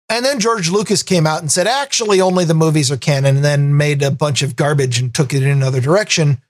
and 0.09 0.23
then 0.23 0.39
George 0.39 0.69
Lucas 0.69 1.03
came 1.03 1.27
out 1.27 1.41
and 1.41 1.51
said, 1.51 1.67
actually, 1.67 2.21
only 2.21 2.45
the 2.45 2.53
movies 2.53 2.91
are 2.91 2.97
canon, 2.97 3.35
and 3.35 3.45
then 3.45 3.75
made 3.75 4.01
a 4.01 4.11
bunch 4.11 4.41
of 4.41 4.55
garbage 4.55 4.99
and 4.99 5.13
took 5.13 5.33
it 5.33 5.43
in 5.43 5.49
another 5.49 5.81
direction. 5.81 6.41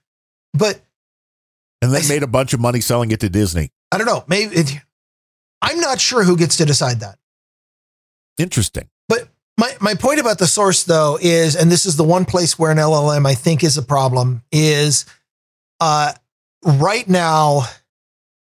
But 0.54 0.80
and 1.82 1.92
they 1.92 2.06
made 2.08 2.22
a 2.22 2.28
bunch 2.28 2.52
of 2.52 2.60
money 2.60 2.80
selling 2.80 3.10
it 3.10 3.20
to 3.20 3.28
Disney. 3.28 3.70
I 3.90 3.98
don't 3.98 4.06
know, 4.06 4.24
maybe 4.28 4.54
it, 4.54 4.72
I'm 5.62 5.80
not 5.80 6.00
sure 6.00 6.24
who 6.24 6.36
gets 6.36 6.56
to 6.58 6.64
decide 6.64 7.00
that. 7.00 7.18
Interesting. 8.36 8.88
But 9.08 9.28
my, 9.58 9.74
my 9.80 9.94
point 9.94 10.20
about 10.20 10.38
the 10.38 10.46
source 10.46 10.84
though 10.84 11.18
is, 11.20 11.56
and 11.56 11.70
this 11.70 11.84
is 11.84 11.96
the 11.96 12.04
one 12.04 12.24
place 12.24 12.58
where 12.58 12.70
an 12.70 12.78
LLM 12.78 13.26
I 13.26 13.34
think 13.34 13.64
is 13.64 13.76
a 13.76 13.82
problem, 13.82 14.42
is 14.52 15.04
uh, 15.80 16.12
right 16.64 17.08
now 17.08 17.62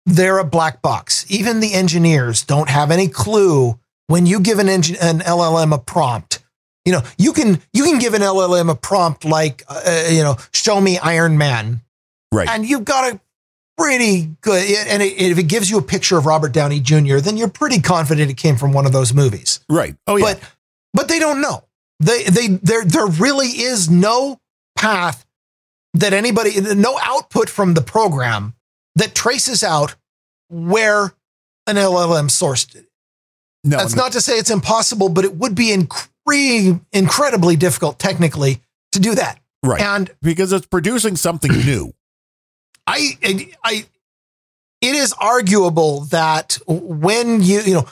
they're 0.06 0.38
a 0.38 0.44
black 0.44 0.82
box. 0.82 1.26
Even 1.28 1.60
the 1.60 1.74
engineers 1.74 2.42
don't 2.44 2.68
have 2.68 2.90
any 2.90 3.08
clue 3.08 3.78
when 4.10 4.26
you 4.26 4.40
give 4.40 4.58
an 4.58 4.68
engine 4.68 4.96
an 5.00 5.20
LLM 5.20 5.72
a 5.72 5.78
prompt. 5.78 6.40
You 6.84 6.92
know, 6.92 7.02
you 7.16 7.32
can 7.32 7.60
you 7.72 7.84
can 7.84 7.98
give 8.00 8.14
an 8.14 8.22
LLM 8.22 8.68
a 8.70 8.74
prompt 8.74 9.24
like 9.24 9.62
uh, 9.68 10.08
you 10.10 10.22
know, 10.22 10.36
show 10.52 10.80
me 10.80 10.98
Iron 10.98 11.38
Man, 11.38 11.82
Right. 12.32 12.48
and 12.48 12.66
you've 12.66 12.84
got 12.84 13.12
a 13.14 13.20
pretty 13.78 14.34
good. 14.40 14.64
And 14.88 15.02
it, 15.02 15.12
if 15.20 15.38
it 15.38 15.44
gives 15.44 15.70
you 15.70 15.78
a 15.78 15.82
picture 15.82 16.18
of 16.18 16.26
Robert 16.26 16.52
Downey 16.52 16.80
Jr., 16.80 17.18
then 17.18 17.36
you're 17.36 17.48
pretty 17.48 17.80
confident 17.80 18.30
it 18.30 18.36
came 18.36 18.56
from 18.56 18.72
one 18.72 18.86
of 18.86 18.92
those 18.92 19.14
movies 19.14 19.60
right. 19.68 19.94
Oh 20.06 20.16
yeah. 20.16 20.24
but 20.34 20.40
but 20.94 21.08
they 21.08 21.18
don't 21.20 21.40
know. 21.40 21.64
They 22.00 22.24
they 22.24 22.46
there 22.48 22.84
there 22.84 23.06
really 23.06 23.48
is 23.48 23.88
no 23.90 24.40
path 24.76 25.24
that 25.94 26.12
anybody 26.14 26.60
no 26.74 26.98
output 27.02 27.48
from 27.50 27.74
the 27.74 27.82
program 27.82 28.54
that 28.96 29.14
traces 29.14 29.62
out 29.62 29.96
where 30.48 31.12
an 31.66 31.76
LLM 31.76 32.28
sourced 32.30 32.74
it. 32.74 32.86
No, 33.64 33.76
That's 33.76 33.94
no, 33.94 34.04
not 34.04 34.12
to 34.12 34.20
say 34.20 34.38
it's 34.38 34.50
impossible, 34.50 35.08
but 35.08 35.24
it 35.24 35.36
would 35.36 35.54
be 35.54 35.76
incre- 35.76 36.80
incredibly 36.92 37.56
difficult 37.56 37.98
technically 37.98 38.62
to 38.92 39.00
do 39.00 39.14
that. 39.14 39.38
right 39.62 39.80
And 39.80 40.10
because 40.22 40.52
it's 40.52 40.66
producing 40.66 41.16
something 41.16 41.52
new. 41.52 41.92
I, 42.86 43.18
I, 43.62 43.86
it 44.80 44.94
is 44.94 45.12
arguable 45.12 46.00
that 46.06 46.58
when 46.66 47.42
you, 47.42 47.60
you 47.60 47.74
know, 47.74 47.88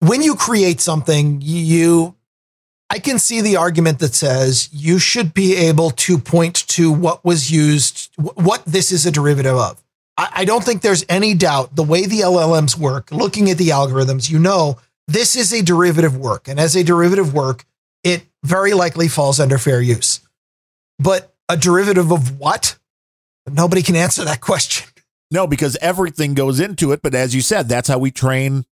when 0.00 0.22
you 0.22 0.34
create 0.34 0.80
something, 0.80 1.40
you, 1.42 2.14
I 2.90 2.98
can 2.98 3.18
see 3.18 3.40
the 3.40 3.56
argument 3.56 3.98
that 3.98 4.14
says 4.14 4.68
you 4.72 4.98
should 4.98 5.34
be 5.34 5.54
able 5.56 5.90
to 5.90 6.18
point 6.18 6.66
to 6.68 6.90
what 6.90 7.24
was 7.24 7.50
used, 7.50 8.10
what 8.16 8.64
this 8.64 8.90
is 8.92 9.06
a 9.06 9.10
derivative 9.10 9.56
of. 9.56 9.82
I, 10.16 10.28
I 10.36 10.44
don't 10.44 10.64
think 10.64 10.82
there's 10.82 11.04
any 11.08 11.34
doubt 11.34 11.74
the 11.76 11.82
way 11.82 12.06
the 12.06 12.20
LLMs 12.20 12.76
work, 12.76 13.10
looking 13.10 13.50
at 13.50 13.58
the 13.58 13.68
algorithms, 13.68 14.30
you 14.30 14.38
know, 14.38 14.78
this 15.08 15.36
is 15.36 15.52
a 15.52 15.62
derivative 15.62 16.16
work. 16.16 16.48
And 16.48 16.58
as 16.58 16.74
a 16.76 16.82
derivative 16.82 17.32
work, 17.34 17.64
it 18.02 18.24
very 18.44 18.72
likely 18.74 19.08
falls 19.08 19.38
under 19.40 19.58
fair 19.58 19.80
use. 19.80 20.20
But 20.98 21.34
a 21.48 21.56
derivative 21.56 22.10
of 22.10 22.38
what? 22.38 22.76
Nobody 23.50 23.82
can 23.82 23.94
answer 23.96 24.24
that 24.24 24.40
question. 24.40 24.88
No, 25.30 25.46
because 25.46 25.76
everything 25.80 26.34
goes 26.34 26.60
into 26.60 26.92
it. 26.92 27.02
But 27.02 27.14
as 27.14 27.34
you 27.34 27.40
said, 27.40 27.68
that's 27.68 27.88
how 27.88 27.98
we 27.98 28.10
train 28.10 28.64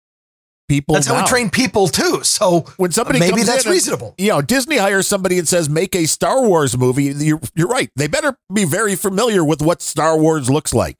people. 0.68 0.94
That's 0.94 1.06
how 1.08 1.20
we 1.22 1.26
train 1.28 1.50
people 1.50 1.88
too. 1.88 2.22
So 2.24 2.60
When 2.76 2.90
somebody 2.92 3.18
maybe 3.18 3.32
comes 3.32 3.46
that's 3.46 3.64
in 3.64 3.68
and- 3.70 3.74
reasonable. 3.74 4.14
you 4.18 4.28
know, 4.28 4.40
Disney 4.40 4.76
hires 4.76 5.06
somebody 5.06 5.38
and 5.38 5.46
says, 5.48 5.68
make 5.68 5.94
a 5.94 6.06
Star 6.06 6.42
Wars 6.42 6.76
movie. 6.78 7.04
You're, 7.04 7.40
you're 7.54 7.68
right. 7.68 7.90
They 7.96 8.06
better 8.06 8.36
be 8.52 8.64
very 8.64 8.94
familiar 8.96 9.44
with 9.44 9.62
what 9.62 9.82
Star 9.82 10.16
Wars 10.18 10.48
looks 10.48 10.72
like. 10.72 10.96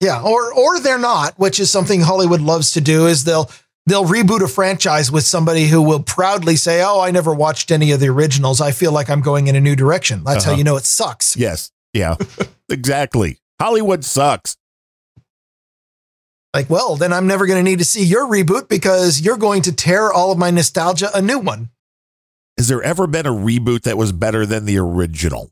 Yeah, 0.00 0.20
or 0.22 0.52
or 0.52 0.78
they're 0.80 0.98
not, 0.98 1.38
which 1.38 1.58
is 1.58 1.70
something 1.70 2.02
Hollywood 2.02 2.40
loves 2.40 2.72
to 2.72 2.80
do. 2.80 3.06
Is 3.06 3.24
they'll 3.24 3.50
they'll 3.86 4.04
reboot 4.04 4.42
a 4.42 4.48
franchise 4.48 5.10
with 5.10 5.24
somebody 5.24 5.66
who 5.68 5.80
will 5.80 6.02
proudly 6.02 6.56
say, 6.56 6.82
"Oh, 6.84 7.00
I 7.00 7.10
never 7.10 7.32
watched 7.34 7.70
any 7.70 7.92
of 7.92 8.00
the 8.00 8.08
originals. 8.08 8.60
I 8.60 8.72
feel 8.72 8.92
like 8.92 9.08
I'm 9.08 9.22
going 9.22 9.46
in 9.46 9.56
a 9.56 9.60
new 9.60 9.74
direction." 9.74 10.22
That's 10.24 10.44
how 10.44 10.50
Uh-huh. 10.52 10.58
you 10.58 10.64
know 10.64 10.76
it 10.76 10.84
sucks. 10.84 11.36
Yes. 11.36 11.70
Yeah. 11.94 12.16
exactly. 12.68 13.38
Hollywood 13.58 14.04
sucks. 14.04 14.56
Like, 16.52 16.68
well, 16.70 16.96
then 16.96 17.12
I'm 17.12 17.26
never 17.26 17.46
going 17.46 17.62
to 17.62 17.70
need 17.70 17.78
to 17.80 17.84
see 17.84 18.02
your 18.04 18.26
reboot 18.26 18.68
because 18.68 19.20
you're 19.20 19.36
going 19.36 19.62
to 19.62 19.72
tear 19.72 20.10
all 20.12 20.32
of 20.32 20.38
my 20.38 20.50
nostalgia 20.50 21.10
a 21.14 21.20
new 21.20 21.38
one. 21.38 21.70
Has 22.56 22.68
there 22.68 22.82
ever 22.82 23.06
been 23.06 23.26
a 23.26 23.30
reboot 23.32 23.82
that 23.82 23.98
was 23.98 24.12
better 24.12 24.46
than 24.46 24.64
the 24.64 24.78
original? 24.78 25.50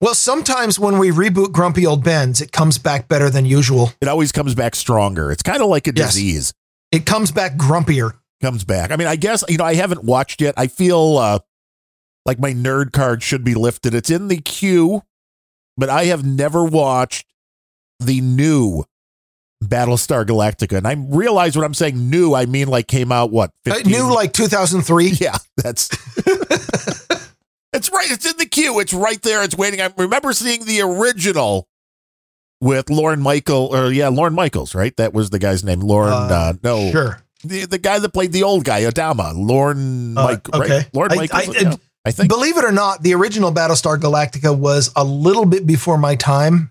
Well, 0.00 0.14
sometimes 0.14 0.78
when 0.78 0.98
we 0.98 1.10
reboot 1.10 1.52
Grumpy 1.52 1.86
Old 1.86 2.04
Bens, 2.04 2.40
it 2.42 2.52
comes 2.52 2.76
back 2.76 3.08
better 3.08 3.30
than 3.30 3.46
usual. 3.46 3.92
It 4.00 4.08
always 4.08 4.30
comes 4.30 4.54
back 4.54 4.74
stronger. 4.74 5.32
It's 5.32 5.42
kind 5.42 5.62
of 5.62 5.68
like 5.68 5.86
a 5.86 5.92
Yes. 5.94 6.12
disease. 6.14 6.52
It 6.92 7.06
comes 7.06 7.32
back 7.32 7.56
grumpier. 7.56 8.12
Comes 8.42 8.64
back. 8.64 8.90
I 8.90 8.96
mean, 8.96 9.08
I 9.08 9.16
guess 9.16 9.42
you 9.48 9.56
know 9.56 9.64
I 9.64 9.74
haven't 9.74 10.04
watched 10.04 10.42
yet. 10.42 10.52
I 10.58 10.66
feel 10.66 11.16
uh, 11.16 11.38
like 12.26 12.38
my 12.38 12.52
nerd 12.52 12.92
card 12.92 13.22
should 13.22 13.42
be 13.44 13.54
lifted. 13.54 13.94
It's 13.94 14.10
in 14.10 14.28
the 14.28 14.36
queue, 14.36 15.02
but 15.78 15.88
I 15.88 16.04
have 16.04 16.24
never 16.26 16.62
watched 16.62 17.26
the 17.98 18.20
new 18.20 18.84
Battlestar 19.64 20.26
Galactica, 20.26 20.76
and 20.76 20.86
I 20.86 20.92
realize 21.08 21.56
when 21.56 21.64
I'm 21.64 21.72
saying 21.72 22.10
new, 22.10 22.34
I 22.34 22.44
mean 22.44 22.68
like 22.68 22.86
came 22.88 23.10
out 23.10 23.30
what 23.32 23.52
Uh, 23.68 23.78
New 23.86 24.12
like 24.14 24.34
2003. 24.34 25.06
Yeah, 25.18 25.36
that's. 25.56 25.88
it's 27.76 27.90
right. 27.92 28.10
It's 28.10 28.28
in 28.30 28.36
the 28.36 28.46
queue. 28.46 28.80
It's 28.80 28.92
right 28.92 29.20
there. 29.22 29.42
It's 29.42 29.56
waiting. 29.56 29.80
I 29.80 29.92
remember 29.96 30.32
seeing 30.32 30.64
the 30.64 30.80
original 30.82 31.68
with 32.60 32.88
Lauren 32.90 33.20
Michael, 33.20 33.68
or 33.74 33.92
yeah, 33.92 34.08
Lauren 34.08 34.34
Michaels, 34.34 34.74
right? 34.74 34.96
That 34.96 35.12
was 35.12 35.30
the 35.30 35.38
guy's 35.38 35.62
name. 35.64 35.80
Lauren. 35.80 36.12
Uh, 36.12 36.16
Uh, 36.30 36.52
no, 36.62 36.90
Sure. 36.90 37.22
the 37.44 37.66
the 37.66 37.78
guy 37.78 37.98
that 37.98 38.08
played 38.10 38.32
the 38.32 38.42
old 38.42 38.64
guy, 38.64 38.82
Adama. 38.82 39.32
Lauren. 39.36 40.16
Uh, 40.16 40.24
Mike, 40.24 40.48
okay. 40.54 40.76
right? 40.78 40.94
Lauren 40.94 41.12
I- 41.12 41.16
Michaels. 41.16 41.56
I- 41.56 41.60
yeah, 41.60 41.74
I 42.04 42.10
think. 42.12 42.28
Believe 42.28 42.56
it 42.56 42.64
or 42.64 42.72
not, 42.72 43.02
the 43.02 43.14
original 43.14 43.52
Battlestar 43.52 43.98
Galactica 43.98 44.56
was 44.56 44.90
a 44.96 45.04
little 45.04 45.44
bit 45.44 45.66
before 45.66 45.98
my 45.98 46.14
time. 46.16 46.70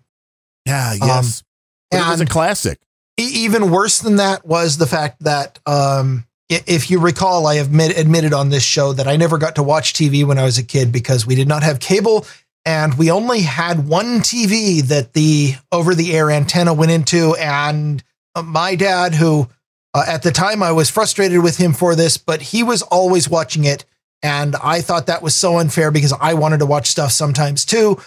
Yeah. 0.65 0.93
Yes. 0.93 1.43
but 1.91 1.99
it 2.01 2.07
was 2.09 2.21
a 2.21 2.25
classic. 2.25 2.79
E- 3.19 3.23
even 3.45 3.69
worse 3.71 3.99
than 3.99 4.15
that 4.17 4.45
was 4.45 4.77
the 4.77 4.87
fact 4.87 5.23
that, 5.23 5.59
um, 5.65 6.24
i- 6.24 6.24
if 6.49 6.91
you 6.91 6.99
recall, 6.99 7.47
I 7.47 7.55
have 7.55 7.67
admit- 7.67 7.97
admitted 7.97 8.33
on 8.33 8.49
this 8.49 8.63
show 8.63 8.93
that 8.93 9.07
I 9.07 9.15
never 9.15 9.37
got 9.37 9.55
to 9.55 9.63
watch 9.63 9.93
TV 9.93 10.25
when 10.25 10.37
I 10.37 10.43
was 10.43 10.57
a 10.57 10.63
kid 10.63 10.91
because 10.91 11.25
we 11.25 11.35
did 11.35 11.47
not 11.47 11.63
have 11.63 11.79
cable 11.79 12.25
and 12.65 12.95
we 12.95 13.11
only 13.11 13.41
had 13.41 13.87
one 13.87 14.19
TV 14.19 14.81
that 14.83 15.13
the 15.13 15.55
over 15.71 15.93
the 15.93 16.13
air 16.13 16.31
antenna 16.31 16.73
went 16.73 16.91
into. 16.91 17.35
And 17.35 18.03
my 18.43 18.75
dad, 18.75 19.13
who 19.13 19.47
uh, 19.93 20.03
at 20.07 20.23
the 20.23 20.31
time 20.31 20.63
I 20.63 20.71
was 20.71 20.89
frustrated 20.89 21.43
with 21.43 21.57
him 21.57 21.73
for 21.73 21.95
this, 21.95 22.17
but 22.17 22.41
he 22.41 22.63
was 22.63 22.81
always 22.81 23.29
watching 23.29 23.65
it. 23.65 23.85
And 24.23 24.55
I 24.55 24.81
thought 24.81 25.05
that 25.05 25.21
was 25.21 25.35
so 25.35 25.59
unfair 25.59 25.91
because 25.91 26.13
I 26.19 26.33
wanted 26.33 26.57
to 26.59 26.65
watch 26.65 26.87
stuff 26.87 27.11
sometimes 27.11 27.65
too. 27.65 28.01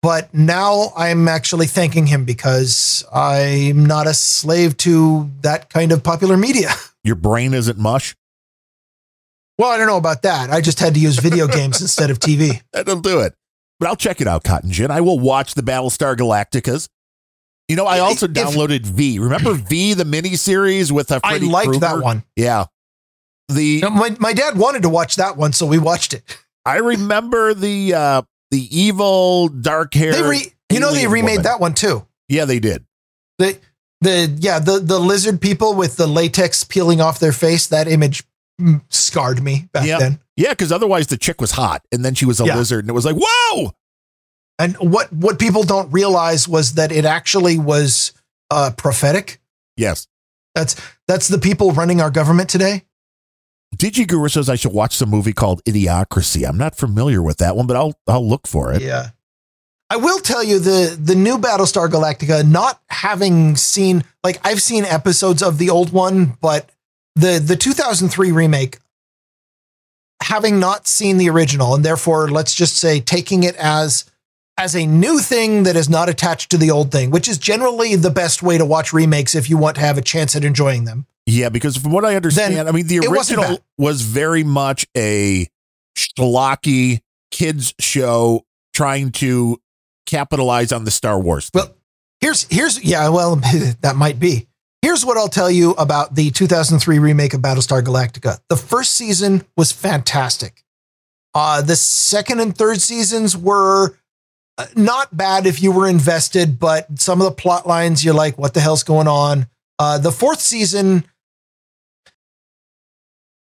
But 0.00 0.32
now 0.32 0.92
I'm 0.96 1.28
actually 1.28 1.66
thanking 1.66 2.06
him 2.06 2.24
because 2.24 3.04
I'm 3.12 3.84
not 3.84 4.06
a 4.06 4.14
slave 4.14 4.76
to 4.78 5.28
that 5.42 5.68
kind 5.68 5.92
of 5.92 6.02
popular 6.02 6.36
media. 6.36 6.70
Your 7.08 7.16
brain 7.16 7.54
isn't 7.54 7.78
mush. 7.78 8.14
Well, 9.56 9.70
I 9.70 9.78
don't 9.78 9.86
know 9.86 9.96
about 9.96 10.20
that. 10.22 10.50
I 10.50 10.60
just 10.60 10.78
had 10.78 10.92
to 10.92 11.00
use 11.00 11.18
video 11.18 11.48
games 11.48 11.80
instead 11.80 12.10
of 12.10 12.18
TV. 12.18 12.60
That'll 12.72 13.00
do 13.00 13.20
it. 13.20 13.34
But 13.80 13.88
I'll 13.88 13.96
check 13.96 14.20
it 14.20 14.28
out, 14.28 14.44
Cotton 14.44 14.70
Gin. 14.70 14.90
I 14.90 15.00
will 15.00 15.18
watch 15.18 15.54
the 15.54 15.62
Battlestar 15.62 16.14
Galacticas. 16.16 16.88
You 17.66 17.76
know, 17.76 17.86
I 17.86 18.00
also 18.00 18.26
If- 18.26 18.32
downloaded 18.32 18.84
V. 18.84 19.18
Remember 19.18 19.54
V, 19.54 19.94
the 19.94 20.04
miniseries 20.04 20.92
with 20.92 21.10
uh, 21.10 21.20
I 21.24 21.30
Freddy 21.30 21.46
liked 21.46 21.80
that 21.80 22.02
one. 22.02 22.24
Yeah. 22.36 22.66
The 23.48 23.80
know, 23.80 23.90
my, 23.90 24.14
my 24.20 24.34
dad 24.34 24.58
wanted 24.58 24.82
to 24.82 24.90
watch 24.90 25.16
that 25.16 25.38
one, 25.38 25.54
so 25.54 25.64
we 25.64 25.78
watched 25.78 26.12
it. 26.12 26.22
I 26.66 26.76
remember 26.76 27.54
the 27.54 27.94
uh 27.94 28.22
the 28.50 28.78
evil 28.78 29.48
dark 29.48 29.94
hair. 29.94 30.12
They 30.12 30.22
re, 30.22 30.52
you 30.70 30.80
know, 30.80 30.92
they 30.92 31.06
remade 31.06 31.44
that 31.44 31.58
one 31.58 31.72
too. 31.72 32.06
Yeah, 32.28 32.44
they 32.44 32.58
did. 32.58 32.84
The 33.38 33.58
the 34.00 34.34
yeah 34.38 34.58
the 34.58 34.78
the 34.78 34.98
lizard 34.98 35.40
people 35.40 35.74
with 35.74 35.96
the 35.96 36.06
latex 36.06 36.64
peeling 36.64 37.00
off 37.00 37.18
their 37.18 37.32
face. 37.32 37.66
That 37.66 37.88
image 37.88 38.24
scarred 38.90 39.42
me 39.42 39.68
back 39.72 39.86
Yep. 39.86 40.00
then. 40.00 40.20
Yeah, 40.36 40.50
because 40.50 40.70
otherwise 40.72 41.08
the 41.08 41.16
chick 41.16 41.40
was 41.40 41.52
hot, 41.52 41.82
and 41.92 42.04
then 42.04 42.14
she 42.14 42.24
was 42.26 42.40
a 42.40 42.44
Yeah. 42.46 42.56
lizard, 42.56 42.84
and 42.84 42.90
it 42.90 42.92
was 42.94 43.04
like, 43.04 43.16
whoa! 43.18 43.72
And 44.58 44.76
what 44.76 45.12
what 45.12 45.38
people 45.38 45.62
don't 45.62 45.90
realize 45.92 46.48
was 46.48 46.74
that 46.74 46.90
it 46.92 47.04
actually 47.04 47.58
was 47.58 48.12
uh, 48.50 48.70
prophetic. 48.76 49.40
Yes. 49.76 50.06
That's 50.54 50.74
that's 51.06 51.28
the 51.28 51.38
people 51.38 51.72
running 51.72 52.00
our 52.00 52.10
government 52.10 52.48
today. 52.48 52.84
Digi 53.76 54.08
Guru 54.08 54.28
says 54.28 54.48
I 54.48 54.56
should 54.56 54.72
watch 54.72 54.96
some 54.96 55.10
movie 55.10 55.32
called 55.32 55.62
Idiocracy. 55.64 56.48
I'm 56.48 56.56
not 56.56 56.74
familiar 56.76 57.22
with 57.22 57.36
that 57.38 57.54
one, 57.54 57.66
but 57.66 57.76
I'll 57.76 57.94
I'll 58.08 58.26
look 58.26 58.46
for 58.48 58.72
it. 58.72 58.82
Yeah. 58.82 59.10
I 59.90 59.96
will 59.96 60.18
tell 60.18 60.44
you 60.44 60.58
the 60.58 60.96
the 61.00 61.14
new 61.14 61.38
Battlestar 61.38 61.88
Galactica, 61.88 62.46
not 62.46 62.80
having 62.90 63.56
seen 63.56 64.04
like 64.22 64.38
I've 64.46 64.62
seen 64.62 64.84
episodes 64.84 65.42
of 65.42 65.58
the 65.58 65.70
old 65.70 65.92
one, 65.92 66.36
but 66.40 66.70
the 67.14 67.38
the 67.38 67.56
2003 67.56 68.32
remake, 68.32 68.78
having 70.22 70.60
not 70.60 70.86
seen 70.86 71.16
the 71.16 71.30
original, 71.30 71.74
and 71.74 71.84
therefore 71.84 72.30
let's 72.30 72.54
just 72.54 72.76
say 72.76 73.00
taking 73.00 73.44
it 73.44 73.56
as 73.56 74.04
as 74.58 74.74
a 74.74 74.86
new 74.86 75.20
thing 75.20 75.62
that 75.62 75.76
is 75.76 75.88
not 75.88 76.08
attached 76.08 76.50
to 76.50 76.58
the 76.58 76.70
old 76.70 76.90
thing, 76.90 77.10
which 77.10 77.28
is 77.28 77.38
generally 77.38 77.94
the 77.94 78.10
best 78.10 78.42
way 78.42 78.58
to 78.58 78.66
watch 78.66 78.92
remakes 78.92 79.34
if 79.34 79.48
you 79.48 79.56
want 79.56 79.76
to 79.76 79.80
have 79.80 79.96
a 79.96 80.02
chance 80.02 80.34
at 80.36 80.44
enjoying 80.44 80.84
them. 80.84 81.06
Yeah, 81.26 81.48
because 81.48 81.76
from 81.76 81.92
what 81.92 82.04
I 82.04 82.16
understand, 82.16 82.56
Then 82.56 82.68
I 82.68 82.72
mean 82.72 82.86
the 82.86 83.06
original 83.06 83.58
was 83.78 84.02
very 84.02 84.44
much 84.44 84.86
a 84.96 85.48
schlocky 85.96 87.00
kids 87.30 87.74
show 87.80 88.44
trying 88.74 89.12
to 89.12 89.58
capitalize 90.08 90.72
on 90.72 90.84
the 90.84 90.90
Star 90.90 91.20
Wars. 91.20 91.50
Well, 91.54 91.74
here's 92.20 92.44
here's 92.50 92.82
yeah, 92.82 93.08
well, 93.08 93.36
that 93.80 93.94
might 93.96 94.18
be. 94.18 94.48
Here's 94.82 95.04
what 95.04 95.16
I'll 95.16 95.28
tell 95.28 95.50
you 95.50 95.72
about 95.72 96.14
the 96.14 96.30
2003 96.30 96.98
remake 96.98 97.34
of 97.34 97.40
Battlestar 97.40 97.82
Galactica. 97.82 98.38
The 98.48 98.56
first 98.56 98.92
season 98.92 99.44
was 99.56 99.72
fantastic. 99.72 100.64
Uh, 101.34 101.62
the 101.62 101.76
second 101.76 102.40
and 102.40 102.56
third 102.56 102.80
seasons 102.80 103.36
were 103.36 103.96
uh, 104.56 104.66
not 104.76 105.16
bad 105.16 105.46
if 105.46 105.60
you 105.62 105.72
were 105.72 105.88
invested, 105.88 106.58
but 106.58 106.86
some 106.98 107.20
of 107.20 107.24
the 107.26 107.34
plot 107.34 107.66
lines 107.66 108.04
you're 108.04 108.14
like, 108.14 108.38
what 108.38 108.54
the 108.54 108.60
hell's 108.60 108.84
going 108.84 109.08
on? 109.08 109.46
Uh, 109.78 109.98
the 109.98 110.12
fourth 110.12 110.40
season, 110.40 111.04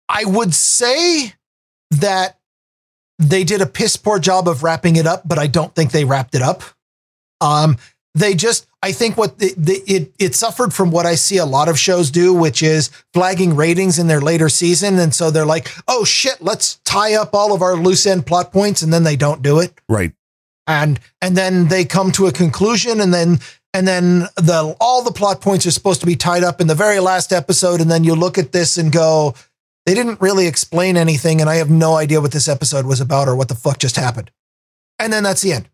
I 0.09 0.23
would 0.25 0.53
say 0.53 1.33
that 1.91 2.39
they 3.19 3.43
did 3.43 3.61
a 3.61 3.65
piss 3.65 3.95
poor 3.97 4.19
job 4.19 4.47
of 4.47 4.63
wrapping 4.63 4.95
it 4.95 5.07
up, 5.07 5.27
but 5.27 5.39
I 5.39 5.47
don't 5.47 5.73
think 5.73 5.91
they 5.91 6.05
wrapped 6.05 6.35
it 6.35 6.41
up. 6.41 6.63
Um, 7.41 7.77
they 8.15 8.33
just, 8.33 8.67
I 8.81 8.91
think 8.91 9.15
what 9.17 9.37
the, 9.37 9.53
the, 9.57 9.73
it 9.85 10.11
it 10.17 10.35
suffered 10.35 10.73
from 10.73 10.89
what 10.91 11.05
I 11.05 11.15
see 11.15 11.37
a 11.37 11.45
lot 11.45 11.69
of 11.69 11.77
shows 11.79 12.09
do, 12.09 12.33
which 12.33 12.63
is 12.63 12.89
flagging 13.13 13.55
ratings 13.55 13.99
in 13.99 14.07
their 14.07 14.21
later 14.21 14.49
season, 14.49 14.97
and 14.97 15.13
so 15.13 15.29
they're 15.29 15.45
like, 15.45 15.69
oh 15.87 16.03
shit, 16.03 16.37
let's 16.41 16.79
tie 16.83 17.13
up 17.13 17.35
all 17.35 17.53
of 17.53 17.61
our 17.61 17.75
loose 17.75 18.05
end 18.07 18.25
plot 18.25 18.51
points, 18.51 18.81
and 18.81 18.91
then 18.91 19.03
they 19.03 19.15
don't 19.15 19.41
do 19.43 19.59
it 19.59 19.79
Right. 19.87 20.13
and 20.65 20.99
and 21.21 21.37
then 21.37 21.67
they 21.67 21.85
come 21.85 22.11
to 22.13 22.25
a 22.27 22.31
conclusion 22.31 22.99
and 23.01 23.13
then 23.13 23.39
and 23.73 23.87
then 23.87 24.27
the 24.35 24.75
all 24.79 25.03
the 25.03 25.11
plot 25.11 25.39
points 25.41 25.67
are 25.67 25.71
supposed 25.71 25.99
to 25.99 26.07
be 26.07 26.15
tied 26.15 26.43
up 26.43 26.59
in 26.59 26.65
the 26.67 26.73
very 26.75 26.99
last 26.99 27.31
episode 27.31 27.81
and 27.81 27.91
then 27.91 28.03
you 28.03 28.15
look 28.15 28.37
at 28.39 28.51
this 28.51 28.77
and 28.77 28.91
go 28.91 29.35
they 29.87 29.95
didn't 29.95 30.21
really 30.21 30.45
explain 30.45 30.95
anything 30.97 31.41
and 31.41 31.49
i 31.49 31.55
have 31.55 31.69
no 31.71 31.95
idea 31.95 32.21
what 32.21 32.31
this 32.31 32.47
episode 32.47 32.85
was 32.85 33.01
about 33.01 33.27
or 33.27 33.35
what 33.35 33.47
the 33.47 33.55
fuck 33.55 33.79
just 33.79 33.95
happened 33.95 34.29
and 34.99 35.11
then 35.11 35.23
that's 35.23 35.41
the 35.41 35.53
end 35.53 35.67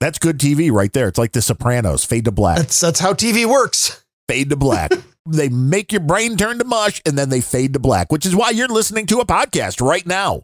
That's 0.00 0.18
good 0.18 0.38
TV 0.38 0.72
right 0.72 0.92
there. 0.92 1.06
It's 1.08 1.18
like 1.18 1.32
The 1.32 1.42
Sopranos, 1.42 2.04
fade 2.04 2.24
to 2.24 2.32
black. 2.32 2.56
that's 2.56 2.80
that's 2.80 3.00
how 3.00 3.12
tv 3.12 3.44
works 3.46 4.04
fade 4.28 4.50
to 4.50 4.56
black. 4.56 4.90
they 5.26 5.48
make 5.48 5.92
your 5.92 6.00
brain 6.00 6.36
turn 6.36 6.58
to 6.58 6.64
mush 6.64 7.00
and 7.06 7.16
then 7.18 7.28
they 7.28 7.40
fade 7.40 7.72
to 7.74 7.78
black, 7.78 8.10
which 8.10 8.26
is 8.26 8.34
why 8.34 8.50
you're 8.50 8.68
listening 8.68 9.06
to 9.06 9.18
a 9.20 9.26
podcast 9.26 9.84
right 9.86 10.06
now. 10.06 10.42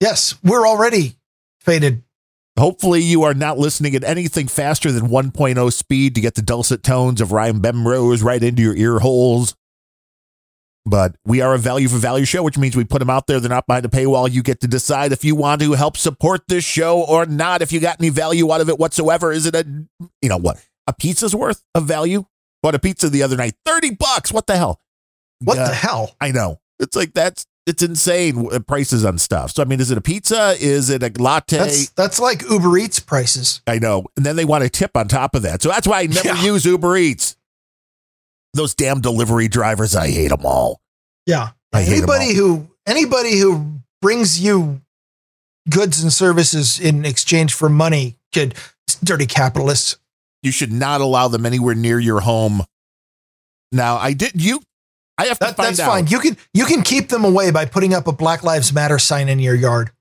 yes 0.00 0.36
we're 0.44 0.66
already 0.66 1.16
faded 1.60 2.02
Hopefully, 2.58 3.00
you 3.00 3.22
are 3.22 3.32
not 3.32 3.56
listening 3.56 3.94
at 3.94 4.04
anything 4.04 4.46
faster 4.46 4.92
than 4.92 5.08
1.0 5.08 5.72
speed 5.72 6.14
to 6.14 6.20
get 6.20 6.34
the 6.34 6.42
dulcet 6.42 6.82
tones 6.82 7.22
of 7.22 7.32
Ryan 7.32 7.60
Bemrose 7.62 8.22
right 8.22 8.42
into 8.42 8.60
your 8.60 8.76
ear 8.76 8.98
holes. 8.98 9.54
But 10.84 11.14
we 11.24 11.40
are 11.40 11.54
a 11.54 11.58
value 11.58 11.88
for 11.88 11.96
value 11.98 12.24
show, 12.24 12.42
which 12.42 12.58
means 12.58 12.74
we 12.74 12.82
put 12.84 12.98
them 12.98 13.08
out 13.10 13.26
there. 13.28 13.38
They're 13.38 13.48
not 13.48 13.66
behind 13.68 13.84
a 13.86 13.88
paywall. 13.88 14.30
You 14.30 14.42
get 14.42 14.60
to 14.62 14.66
decide 14.68 15.12
if 15.12 15.24
you 15.24 15.36
want 15.36 15.60
to 15.62 15.72
help 15.74 15.96
support 15.96 16.42
this 16.48 16.64
show 16.64 17.02
or 17.02 17.24
not. 17.24 17.62
If 17.62 17.72
you 17.72 17.78
got 17.78 18.00
any 18.00 18.08
value 18.08 18.52
out 18.52 18.60
of 18.60 18.68
it 18.68 18.78
whatsoever, 18.78 19.30
is 19.30 19.46
it 19.46 19.54
a, 19.54 19.64
you 20.20 20.28
know 20.28 20.38
what, 20.38 20.60
a 20.88 20.92
pizza's 20.92 21.36
worth 21.36 21.62
of 21.76 21.84
value? 21.86 22.24
Bought 22.64 22.74
a 22.74 22.80
pizza 22.80 23.08
the 23.08 23.22
other 23.22 23.36
night, 23.36 23.54
30 23.64 23.94
bucks. 23.94 24.32
What 24.32 24.46
the 24.48 24.56
hell? 24.56 24.80
what 25.40 25.58
Uh, 25.58 25.68
the 25.68 25.74
hell 25.74 26.16
I 26.20 26.30
know. 26.32 26.60
It's 26.80 26.96
like 26.96 27.12
that's 27.14 27.46
it's 27.64 27.80
insane 27.82 28.48
uh, 28.52 28.58
prices 28.58 29.04
on 29.04 29.18
stuff. 29.18 29.52
So 29.52 29.62
I 29.62 29.66
mean, 29.66 29.80
is 29.80 29.92
it 29.92 29.98
a 29.98 30.00
pizza? 30.00 30.56
Is 30.60 30.90
it 30.90 31.02
a 31.04 31.12
latte? 31.22 31.58
that's 31.58 31.90
that's 31.90 32.18
like 32.20 32.42
uber 32.50 32.76
eats 32.78 32.98
prices 32.98 33.60
I 33.68 33.78
know. 33.78 34.04
And 34.16 34.26
then 34.26 34.34
they 34.34 34.44
want 34.44 34.64
a 34.64 34.68
tip 34.68 34.96
on 34.96 35.06
top 35.06 35.36
of 35.36 35.42
that. 35.42 35.62
So 35.62 35.68
that's 35.68 35.86
why 35.86 36.00
I 36.00 36.06
never 36.06 36.28
Yeah. 36.28 36.42
use 36.42 36.64
Uber 36.64 36.96
Eats. 36.96 37.36
Those 38.54 38.74
damn 38.74 39.00
delivery 39.00 39.48
drivers, 39.48 39.94
I 39.96 40.08
hate 40.10 40.28
them 40.28 40.44
all. 40.44 40.80
yeah 41.26 41.50
I 41.72 41.82
anybody 41.84 42.34
who 42.34 42.68
anybody 42.86 43.38
who 43.38 43.80
brings 44.02 44.40
you 44.40 44.80
goods 45.70 46.02
and 46.02 46.12
services 46.12 46.78
in 46.80 47.04
exchange 47.04 47.54
for 47.54 47.68
money 47.68 48.16
could 48.34 48.54
dirty 49.02 49.26
capitalists 49.26 49.96
You 50.42 50.50
should 50.52 50.72
not 50.72 51.00
allow 51.00 51.28
them 51.28 51.46
anywhere 51.46 51.74
near 51.74 51.98
your 52.00 52.20
home. 52.20 52.62
Now, 53.70 53.96
I 53.96 54.12
did 54.12 54.32
you. 54.42 54.60
I 55.16 55.26
have 55.26 55.38
to 55.38 55.46
That, 55.46 55.56
find 55.56 55.68
that's 55.68 55.80
out. 55.80 55.90
fine. 55.90 56.06
You 56.08 56.18
can 56.18 56.36
you 56.52 56.64
can 56.66 56.82
keep 56.82 57.08
them 57.08 57.24
away 57.24 57.50
by 57.52 57.64
putting 57.64 57.94
up 57.94 58.06
a 58.06 58.12
Black 58.12 58.42
Lives 58.42 58.72
Matter 58.72 58.98
sign 58.98 59.28
in 59.28 59.38
your 59.38 59.54
yard. 59.54 59.92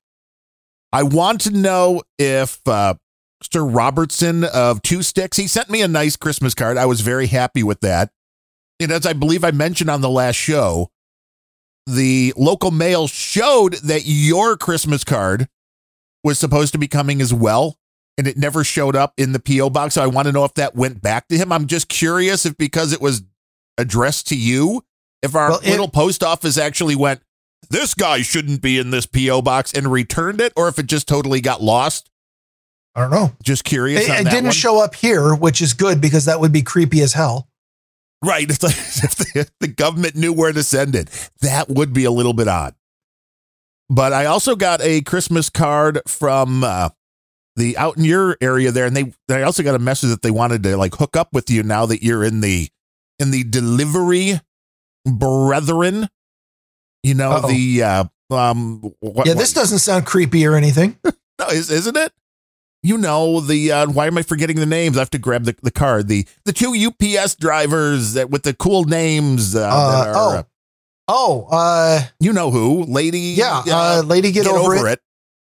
I 0.91 1.03
want 1.03 1.41
to 1.41 1.51
know 1.51 2.01
if 2.17 2.59
uh, 2.67 2.95
Sir 3.53 3.63
Robertson 3.63 4.43
of 4.43 4.81
Two 4.81 5.03
Sticks. 5.03 5.37
He 5.37 5.47
sent 5.47 5.69
me 5.69 5.81
a 5.81 5.87
nice 5.87 6.17
Christmas 6.17 6.53
card. 6.53 6.77
I 6.77 6.85
was 6.85 6.99
very 7.01 7.27
happy 7.27 7.63
with 7.63 7.79
that. 7.81 8.11
And 8.81 8.91
as 8.91 9.05
I 9.05 9.13
believe 9.13 9.43
I 9.43 9.51
mentioned 9.51 9.89
on 9.89 10.01
the 10.01 10.09
last 10.09 10.35
show, 10.35 10.89
the 11.85 12.33
local 12.35 12.71
mail 12.71 13.07
showed 13.07 13.73
that 13.75 14.01
your 14.05 14.57
Christmas 14.57 15.03
card 15.03 15.47
was 16.23 16.39
supposed 16.39 16.71
to 16.73 16.77
be 16.79 16.87
coming 16.87 17.21
as 17.21 17.33
well. 17.33 17.77
And 18.17 18.27
it 18.27 18.37
never 18.37 18.63
showed 18.63 18.95
up 18.95 19.13
in 19.17 19.31
the 19.31 19.39
P.O. 19.39 19.69
box. 19.69 19.93
So 19.95 20.03
I 20.03 20.07
want 20.07 20.27
to 20.27 20.31
know 20.31 20.43
if 20.45 20.53
that 20.55 20.75
went 20.75 21.01
back 21.01 21.27
to 21.29 21.37
him. 21.37 21.51
I'm 21.51 21.65
just 21.65 21.87
curious 21.87 22.45
if 22.45 22.57
because 22.57 22.91
it 22.91 23.01
was 23.01 23.23
addressed 23.77 24.27
to 24.27 24.35
you, 24.35 24.83
if 25.23 25.33
our 25.35 25.51
Well, 25.51 25.59
it- 25.59 25.69
little 25.69 25.87
post 25.87 26.23
office 26.23 26.57
actually 26.57 26.95
went, 26.95 27.21
this 27.69 27.93
guy 27.93 28.21
shouldn't 28.21 28.61
be 28.61 28.77
in 28.79 28.89
this 28.91 29.05
P.O. 29.05 29.41
box 29.43 29.71
and 29.73 29.91
returned 29.91 30.41
it, 30.41 30.51
or 30.55 30.67
if 30.67 30.77
it 30.79 30.87
just 30.87 31.07
totally 31.07 31.39
got 31.41 31.61
lost. 31.61 32.09
I 32.95 33.01
don't 33.01 33.11
know. 33.11 33.31
Just 33.41 33.63
curious. 33.63 34.03
It, 34.03 34.09
it 34.09 34.23
didn't 34.25 34.45
one. 34.45 34.51
show 34.53 34.83
up 34.83 34.93
here, 34.95 35.33
which 35.33 35.61
is 35.61 35.73
good 35.73 36.01
because 36.01 36.25
that 36.25 36.39
would 36.39 36.51
be 36.51 36.63
creepy 36.63 37.01
as 37.01 37.13
hell. 37.13 37.47
Right. 38.23 38.45
It's 38.49 38.61
like 38.63 38.75
if 38.77 39.15
the, 39.15 39.39
if 39.41 39.49
the 39.59 39.67
government 39.67 40.15
knew 40.15 40.31
where 40.33 40.51
to 40.53 40.63
send 40.63 40.95
it. 40.95 41.09
That 41.41 41.69
would 41.69 41.93
be 41.93 42.03
a 42.05 42.11
little 42.11 42.33
bit 42.33 42.47
odd. 42.47 42.75
But 43.89 44.13
I 44.13 44.25
also 44.25 44.55
got 44.55 44.81
a 44.81 45.01
Christmas 45.01 45.49
card 45.49 45.99
from 46.07 46.63
uh, 46.63 46.89
the 47.55 47.77
out 47.77 47.97
in 47.97 48.05
your 48.05 48.37
area 48.39 48.71
there, 48.71 48.85
and 48.85 48.95
they 48.95 49.11
I 49.29 49.41
also 49.41 49.63
got 49.63 49.75
a 49.75 49.79
message 49.79 50.09
that 50.11 50.21
they 50.21 50.31
wanted 50.31 50.63
to 50.63 50.77
like 50.77 50.95
hook 50.95 51.17
up 51.17 51.29
with 51.33 51.49
you 51.49 51.61
now 51.63 51.85
that 51.87 52.01
you're 52.03 52.23
in 52.23 52.39
the 52.41 52.69
in 53.19 53.31
the 53.31 53.43
delivery 53.43 54.39
brethren. 55.05 56.07
You 57.03 57.15
know 57.15 57.31
Uh-oh. 57.31 57.47
the 57.49 57.83
uh, 57.83 58.03
um 58.33 58.93
what, 59.01 59.27
yeah, 59.27 59.33
this 59.33 59.53
what- 59.55 59.61
doesn't 59.61 59.79
sound 59.79 60.05
creepy 60.05 60.45
or 60.45 60.55
anything. 60.55 60.97
no, 61.03 61.47
is, 61.49 61.69
isn't 61.69 61.97
it? 61.97 62.13
You 62.83 62.97
know 62.97 63.41
the 63.41 63.71
uh, 63.71 63.87
why 63.87 64.07
am 64.07 64.17
I 64.17 64.23
forgetting 64.23 64.57
the 64.57 64.65
names? 64.65 64.97
I 64.97 65.01
have 65.01 65.11
to 65.11 65.19
grab 65.19 65.43
the, 65.43 65.55
the 65.61 65.71
card. 65.71 66.07
The 66.07 66.25
the 66.45 66.53
two 66.53 66.73
UPS 66.73 67.35
drivers 67.35 68.13
that 68.13 68.29
with 68.31 68.43
the 68.43 68.53
cool 68.55 68.85
names. 68.85 69.55
Uh, 69.55 69.69
Uh, 69.71 69.91
that 69.91 70.07
are, 70.09 70.15
oh. 70.15 70.37
uh, 70.39 70.43
Oh, 71.13 71.47
uh, 71.51 72.01
you 72.21 72.31
know 72.31 72.51
who? 72.51 72.83
Lady. 72.85 73.35
yeah, 73.35 73.63
uh, 73.67 74.01
lady, 74.05 74.31
get, 74.31 74.47
over, 74.47 74.87
it. 74.87 75.01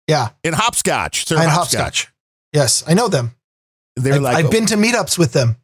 Yeah, 0.06 0.28
In 0.44 0.52
hopscotch. 0.54 1.26
Sir 1.26 1.36
and 1.38 1.50
hopscotch. 1.50 1.80
hopscotch. 1.80 2.12
Yes, 2.52 2.84
I 2.86 2.94
know 2.94 3.08
them. 3.08 3.34
They're 3.96 4.14
I've, 4.14 4.22
like, 4.22 4.44
I've 4.44 4.50
been 4.50 4.66
to 4.66 4.76
meetups 4.76 5.18
with 5.18 5.32
them. 5.32 5.56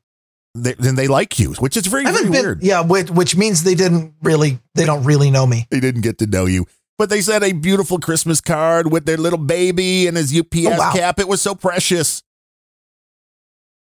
they, 0.57 0.73
then 0.73 0.97
they 0.97 1.07
like 1.07 1.39
you, 1.39 1.53
which 1.55 1.77
is 1.77 1.86
very, 1.86 2.05
very 2.05 2.24
been, 2.24 2.32
weird. 2.32 2.62
yeah, 2.62 2.81
which, 2.81 3.11
which 3.11 3.36
means 3.36 3.62
they 3.62 3.77
didn't 3.77 4.15
really, 4.23 4.59
they 4.74 4.86
don't 4.86 5.05
really 5.05 5.31
know 5.31 5.47
me. 5.47 5.66
They 5.70 5.78
didn't 5.81 6.01
get 6.01 6.19
to 6.19 6.27
know 6.27 6.47
you. 6.47 6.66
But 6.98 7.10
they 7.10 7.20
sent 7.20 7.43
a 7.43 7.52
beautiful 7.52 7.98
Christmas 7.98 8.40
card 8.40 8.93
with 8.93 9.06
their 9.06 9.16
little 9.16 9.39
baby 9.39 10.06
and 10.06 10.16
his 10.16 10.36
UPS 10.36 10.66
Oh, 10.66 10.78
wow. 10.78 10.93
cap. 10.93 11.19
It 11.19 11.27
was 11.28 11.40
so 11.43 11.55
precious. 11.55 12.23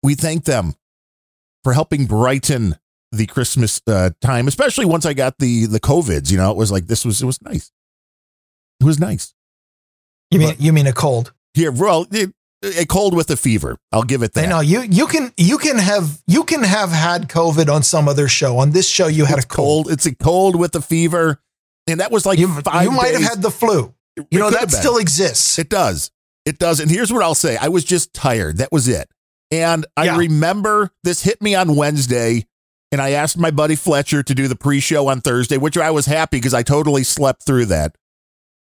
We 0.04 0.16
thank 0.16 0.46
them 0.46 0.76
for 1.64 1.74
helping 1.74 2.06
brighten 2.06 2.78
the 3.12 3.26
Christmas 3.26 3.82
uh, 3.88 4.12
time, 4.22 4.48
especially 4.48 4.86
once 4.86 5.06
I 5.06 5.14
got 5.14 5.38
the 5.40 5.66
the 5.66 5.80
COVIDs. 5.80 6.32
You 6.32 6.38
know, 6.38 6.52
it 6.52 6.58
was 6.58 6.72
like 6.72 6.88
this 6.88 7.04
was 7.06 7.22
it 7.22 7.26
was 7.26 7.42
nice. 7.42 7.72
It 8.80 8.86
was 8.86 9.00
nice. 9.00 9.34
You 10.32 10.40
mean, 10.40 10.50
But- 10.50 10.62
you 10.62 10.72
mean 10.74 10.88
a 10.88 10.94
cold? 10.94 11.34
Yeah, 11.56 11.70
well, 11.70 12.06
it, 12.12 12.32
a 12.64 12.86
cold 12.86 13.16
with 13.16 13.30
a 13.32 13.36
fever. 13.38 13.78
I'll 13.92 14.04
give 14.04 14.22
it 14.22 14.34
that. 14.34 14.48
Know 14.48 14.60
you, 14.60 14.82
you 14.82 15.08
can, 15.08 15.34
you 15.36 15.58
can 15.58 15.78
have, 15.80 16.22
you 16.28 16.44
can 16.44 16.62
have 16.64 16.92
had 16.92 17.28
COVID 17.28 17.74
on 17.74 17.82
some 17.84 18.08
other 18.08 18.28
show. 18.28 18.60
On 18.60 18.70
this 18.72 18.88
show, 18.88 19.08
you 19.08 19.26
had 19.26 19.38
it's 19.40 19.46
a 19.46 19.48
cold. 19.48 19.86
cold. 19.86 19.94
It's 19.94 20.06
a 20.06 20.14
cold 20.16 20.56
with 20.58 20.76
a 20.76 20.82
fever, 20.82 21.42
and 21.88 22.00
that 22.00 22.12
was 22.12 22.26
like 22.26 22.40
You, 22.40 22.54
five. 22.62 22.84
you 22.84 22.92
might 22.92 23.14
have 23.14 23.24
had 23.24 23.42
the 23.42 23.52
flu. 23.52 23.94
It 24.18 24.28
You 24.32 24.40
know, 24.40 24.50
that 24.50 24.72
still 24.72 24.98
exists. 24.98 25.58
It 25.60 25.70
does. 25.70 26.12
It 26.46 26.58
does. 26.60 26.80
And 26.80 26.90
here's 26.90 27.12
what 27.14 27.24
I'll 27.24 27.36
say 27.36 27.58
I 27.58 27.68
was 27.70 27.84
just 27.84 28.14
tired. 28.14 28.58
That 28.58 28.72
was 28.72 28.88
it. 28.88 29.10
And 29.52 29.86
I 29.98 30.06
Yeah. 30.06 30.18
remember 30.18 30.92
this 31.04 31.24
hit 31.24 31.42
me 31.42 31.56
on 31.56 31.76
Wednesday, 31.76 32.46
and 32.92 33.02
I 33.02 33.12
asked 33.12 33.38
my 33.38 33.52
buddy 33.52 33.76
Fletcher 33.76 34.24
to 34.24 34.36
do 34.36 34.48
the 34.48 34.56
pre 34.56 34.80
show 34.80 35.08
on 35.08 35.22
Thursday, 35.22 35.58
which 35.58 35.78
I 35.78 35.92
was 35.92 36.06
happy 36.06 36.38
because 36.38 36.54
I 36.54 36.64
totally 36.64 37.04
slept 37.04 37.46
through 37.46 37.66
that. 37.68 37.96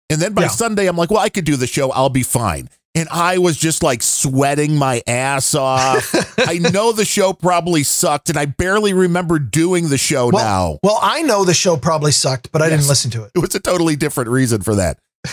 And 0.09 0.21
then 0.21 0.33
by 0.33 0.43
Yeah. 0.43 0.47
Sunday, 0.49 0.87
I'm 0.87 0.95
like, 0.95 1.11
well, 1.11 1.19
I 1.19 1.29
could 1.29 1.43
do 1.45 1.55
the 1.57 1.67
show. 1.67 1.91
I'll 1.91 2.09
be 2.09 2.23
fine. 2.23 2.69
And 2.97 3.07
I 3.09 3.37
was 3.37 3.55
just 3.57 3.83
like 3.83 4.01
sweating 4.01 4.75
my 4.75 5.03
ass 5.05 5.53
off. 5.53 6.15
I 6.39 6.57
know 6.57 6.91
the 6.91 7.05
show 7.05 7.31
probably 7.31 7.83
sucked, 7.83 8.29
and 8.29 8.37
I 8.39 8.45
barely 8.45 8.91
remember 8.93 9.37
doing 9.37 9.89
the 9.89 9.99
show 9.99 10.29
Well, 10.33 10.43
now. 10.43 10.79
Well, 10.81 10.99
I 11.01 11.21
know 11.21 11.45
the 11.45 11.53
show 11.53 11.77
probably 11.77 12.11
sucked, 12.11 12.51
but 12.51 12.61
I 12.63 12.65
Yes. 12.69 12.79
didn't 12.79 12.89
listen 12.89 13.11
to 13.11 13.23
it. 13.23 13.31
It 13.35 13.39
was 13.39 13.53
a 13.53 13.59
totally 13.59 13.95
different 13.95 14.31
reason 14.31 14.61
for 14.63 14.73
that. 14.75 14.97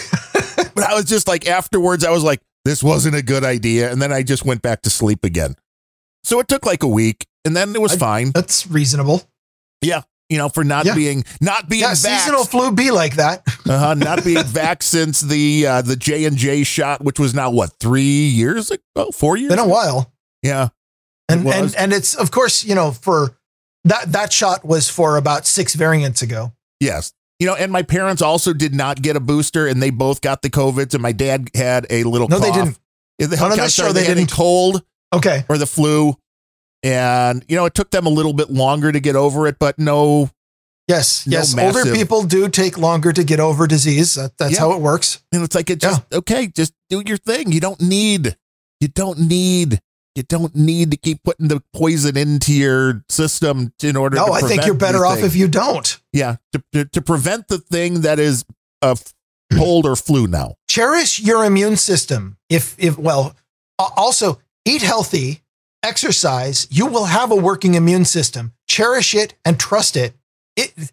but 0.74 0.84
I 0.84 0.94
was 0.94 1.06
just 1.06 1.26
like, 1.26 1.48
afterwards, 1.48 2.04
I 2.04 2.10
was 2.10 2.22
like, 2.22 2.40
this 2.66 2.82
wasn't 2.82 3.14
a 3.16 3.22
good 3.22 3.44
idea. 3.44 3.90
And 3.90 4.00
then 4.02 4.12
I 4.12 4.22
just 4.22 4.44
went 4.44 4.60
back 4.60 4.82
to 4.82 4.90
sleep 4.90 5.24
again. 5.24 5.54
So 6.22 6.40
it 6.40 6.48
took 6.48 6.66
like 6.66 6.82
a 6.82 6.88
week 6.88 7.26
and 7.46 7.56
then 7.56 7.74
it 7.74 7.80
was 7.80 7.92
I- 7.94 7.96
fine, 7.98 8.30
That's 8.32 8.66
reasonable. 8.66 9.22
You 10.28 10.38
know, 10.38 10.48
for 10.48 10.64
not 10.64 10.86
Yeah. 10.86 10.94
being, 10.94 11.24
not 11.40 11.68
being 11.68 11.82
Yeah, 11.82 11.92
vaxxed, 11.92 12.20
seasonal 12.20 12.44
flu 12.44 12.72
be 12.72 12.90
like 12.90 13.16
that. 13.16 13.42
uh-huh, 13.68 13.94
not 13.94 14.24
being 14.24 14.38
vaxxed 14.44 14.84
since 14.84 15.20
the, 15.20 15.66
uh, 15.66 15.82
the 15.82 15.96
J 15.96 16.24
and 16.24 16.36
J 16.36 16.64
shot, 16.64 17.02
which 17.04 17.18
was 17.18 17.34
now 17.34 17.50
what, 17.50 17.72
three 17.80 18.02
years 18.02 18.70
ago, 18.70 19.10
four 19.12 19.36
years? 19.36 19.50
Been 19.50 19.58
a 19.58 19.68
while. 19.68 20.12
yeah. 20.42 20.68
And 21.28 21.46
and 21.48 21.74
and 21.76 21.92
it's 21.94 22.14
of 22.14 22.30
course, 22.30 22.64
you 22.64 22.74
know, 22.74 22.90
for 22.92 23.34
that 23.84 24.12
that 24.12 24.30
shot 24.30 24.62
was 24.62 24.90
for 24.90 25.16
about 25.16 25.46
six 25.46 25.74
variants 25.74 26.20
ago. 26.20 26.52
Yes. 26.80 27.14
You 27.40 27.46
know, 27.46 27.54
and 27.54 27.72
my 27.72 27.82
parents 27.82 28.20
also 28.20 28.52
did 28.52 28.74
not 28.74 29.00
get 29.00 29.16
a 29.16 29.20
booster 29.20 29.66
and 29.66 29.82
they 29.82 29.88
both 29.88 30.20
got 30.20 30.42
the 30.42 30.50
COVIDs 30.50 30.92
and 30.92 31.02
my 31.02 31.12
dad 31.12 31.48
had 31.54 31.86
a 31.88 32.04
little 32.04 32.28
No, 32.28 32.38
they 32.38 32.52
didn't. 32.52 32.78
Yeah, 33.18 33.28
they- 33.28 33.38
On 33.38 33.52
I'm 33.52 33.56
this 33.56 33.74
sorry, 33.74 33.88
show, 33.88 33.92
they 33.94 34.04
a 34.04 34.14
didn't. 34.14 34.30
cold. 34.32 34.82
Okay. 35.14 35.44
or 35.48 35.56
the 35.56 35.66
flu. 35.66 36.14
And, 36.84 37.44
you 37.48 37.56
know, 37.56 37.64
it 37.64 37.74
took 37.74 37.90
them 37.90 38.06
a 38.06 38.10
little 38.10 38.34
bit 38.34 38.50
longer 38.50 38.92
to 38.92 39.00
get 39.00 39.16
over 39.16 39.46
it, 39.48 39.58
but 39.58 39.78
no, 39.78 40.30
Yes. 40.86 41.26
No 41.26 41.38
yes. 41.38 41.54
massive- 41.54 41.76
Older 41.86 41.94
people 41.94 42.24
do 42.24 42.46
take 42.48 42.76
longer 42.76 43.10
to 43.10 43.24
get 43.24 43.40
over 43.40 43.66
disease. 43.66 44.14
That, 44.16 44.36
that's 44.36 44.52
Yeah. 44.52 44.60
how 44.60 44.72
it 44.72 44.80
works. 44.82 45.20
And 45.32 45.42
it's 45.42 45.54
like 45.54 45.70
it 45.70 45.80
just, 45.80 46.02
okay, 46.12 46.46
just 46.46 46.74
do 46.90 47.02
your 47.06 47.16
thing. 47.16 47.52
You 47.52 47.60
don't 47.60 47.80
need, 47.80 48.36
you 48.80 48.88
don't 48.88 49.18
need, 49.18 49.80
you 50.14 50.22
don't 50.24 50.54
need 50.54 50.90
to 50.90 50.98
keep 50.98 51.22
putting 51.24 51.48
the 51.48 51.62
poison 51.72 52.18
into 52.18 52.52
your 52.52 53.02
system 53.08 53.72
in 53.82 53.96
order 53.96 54.16
No, 54.16 54.26
to 54.26 54.32
I 54.32 54.40
think 54.42 54.66
you're 54.66 54.74
better 54.74 55.06
off 55.06 55.20
if 55.20 55.34
you 55.34 55.48
don't. 55.48 55.98
yeah, 56.12 56.36
to, 56.52 56.62
to, 56.74 56.84
to 56.84 57.00
prevent 57.00 57.48
the 57.48 57.56
thing 57.58 58.02
that 58.02 58.18
is 58.18 58.44
a 58.82 58.98
cold 59.56 59.86
or 59.86 59.96
flu 59.96 60.26
now. 60.26 60.56
Cherish 60.68 61.18
your 61.18 61.44
immune 61.46 61.76
system. 61.78 62.36
If 62.50 62.76
if 62.78 62.98
well, 62.98 63.34
also 63.78 64.38
eat 64.66 64.82
healthy, 64.82 65.40
exercise. 65.84 66.66
You 66.70 66.86
will 66.86 67.04
have 67.04 67.30
a 67.30 67.36
working 67.36 67.74
immune 67.74 68.04
system. 68.04 68.52
Cherish 68.66 69.14
it 69.14 69.34
and 69.44 69.60
trust 69.60 69.96
it. 69.96 70.14
It 70.56 70.92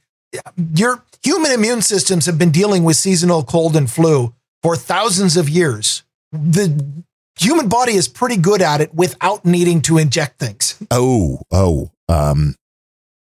your 0.73 1.03
human 1.23 1.51
immune 1.51 1.81
systems 1.81 2.25
have 2.25 2.37
been 2.37 2.51
dealing 2.51 2.83
with 2.83 2.95
seasonal 2.95 3.43
cold 3.43 3.75
and 3.75 3.89
flu 3.89 4.33
for 4.63 4.75
thousands 4.75 5.37
of 5.37 5.49
years. 5.49 6.03
The 6.31 7.03
human 7.37 7.67
body 7.67 7.93
is 7.93 8.07
pretty 8.07 8.37
good 8.37 8.61
at 8.61 8.81
it 8.81 8.93
without 8.93 9.45
needing 9.45 9.81
to 9.83 9.97
inject 9.97 10.39
things. 10.39 10.81
Oh, 10.89 11.41
oh, 11.51 11.91
um, 12.07 12.55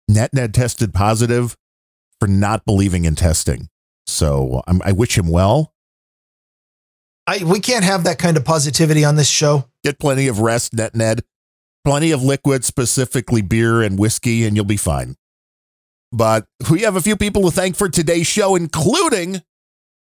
NetNed 0.10 0.54
tested 0.54 0.94
positive 0.94 1.56
for 2.20 2.28
not 2.28 2.66
believing 2.66 3.06
in 3.06 3.16
testing. 3.16 3.70
So 4.06 4.62
I'm, 4.68 4.82
I 4.84 4.92
wish 4.92 5.18
him 5.18 5.28
well. 5.28 5.74
I, 7.26 7.44
we 7.44 7.60
can't 7.60 7.86
have 7.86 8.04
that 8.04 8.20
kind 8.20 8.36
of 8.36 8.44
positivity 8.44 9.06
on 9.06 9.16
this 9.16 9.30
show. 9.30 9.66
Get 9.84 9.98
plenty 9.98 10.28
of 10.28 10.40
rest, 10.40 10.74
NetNed. 10.74 11.22
Plenty 11.86 12.12
of 12.12 12.24
liquid, 12.24 12.64
specifically 12.64 13.42
beer 13.42 13.82
and 13.82 14.00
whiskey, 14.00 14.46
and 14.46 14.56
you'll 14.56 14.66
be 14.66 14.78
fine. 14.78 15.16
But 16.12 16.46
we 16.72 16.82
have 16.82 16.96
a 16.96 17.02
few 17.02 17.18
people 17.18 17.44
to 17.44 17.52
thank 17.52 17.76
for 17.76 17.90
today's 17.90 18.28
show, 18.28 18.56
including 18.56 19.42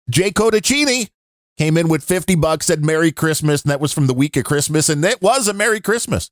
Jay 0.10 0.32
Codichini. 0.32 1.10
Came 1.58 1.78
in 1.78 1.88
with 1.88 2.04
50 2.04 2.36
bucks, 2.36 2.66
said 2.66 2.84
Merry 2.84 3.12
Christmas, 3.12 3.62
and 3.62 3.72
that 3.72 3.80
was 3.80 3.94
from 3.94 4.08
the 4.08 4.14
week 4.14 4.36
of 4.36 4.44
Christmas, 4.44 4.90
and 4.90 5.04
it 5.06 5.22
was 5.22 5.48
a 5.48 5.54
Merry 5.54 5.80
Christmas. 5.80 6.30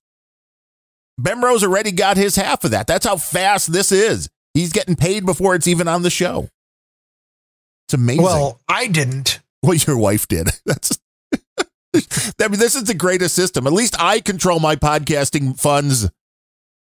Bemrose 1.20 1.64
already 1.64 1.92
got 1.92 2.18
his 2.18 2.36
half 2.36 2.64
of 2.64 2.72
that. 2.72 2.88
That's 2.88 3.06
how 3.06 3.18
fast 3.18 3.72
this 3.72 3.92
is. 3.92 4.30
He's 4.54 4.72
getting 4.72 4.96
paid 4.96 5.26
before 5.26 5.56
it's 5.56 5.68
even 5.68 5.88
on 5.88 6.02
the 6.02 6.10
show. 6.10 6.50
It's 7.88 7.94
amazing. 7.94 8.24
Well, 8.24 8.60
I 8.68 8.88
didn't. 8.88 9.40
Well, 9.62 9.76
your 9.76 9.98
wife 9.98 10.28
did. 10.28 10.50
That's. 10.66 11.00
I 11.94 12.48
mean, 12.48 12.60
this 12.60 12.76
is 12.76 12.86
the 12.86 12.94
greatest 12.94 13.36
system. 13.36 13.68
At 13.68 13.74
least 13.74 13.96
I 14.00 14.20
control 14.22 14.60
my 14.60 14.76
podcasting 14.76 15.60
funds, 15.60 16.10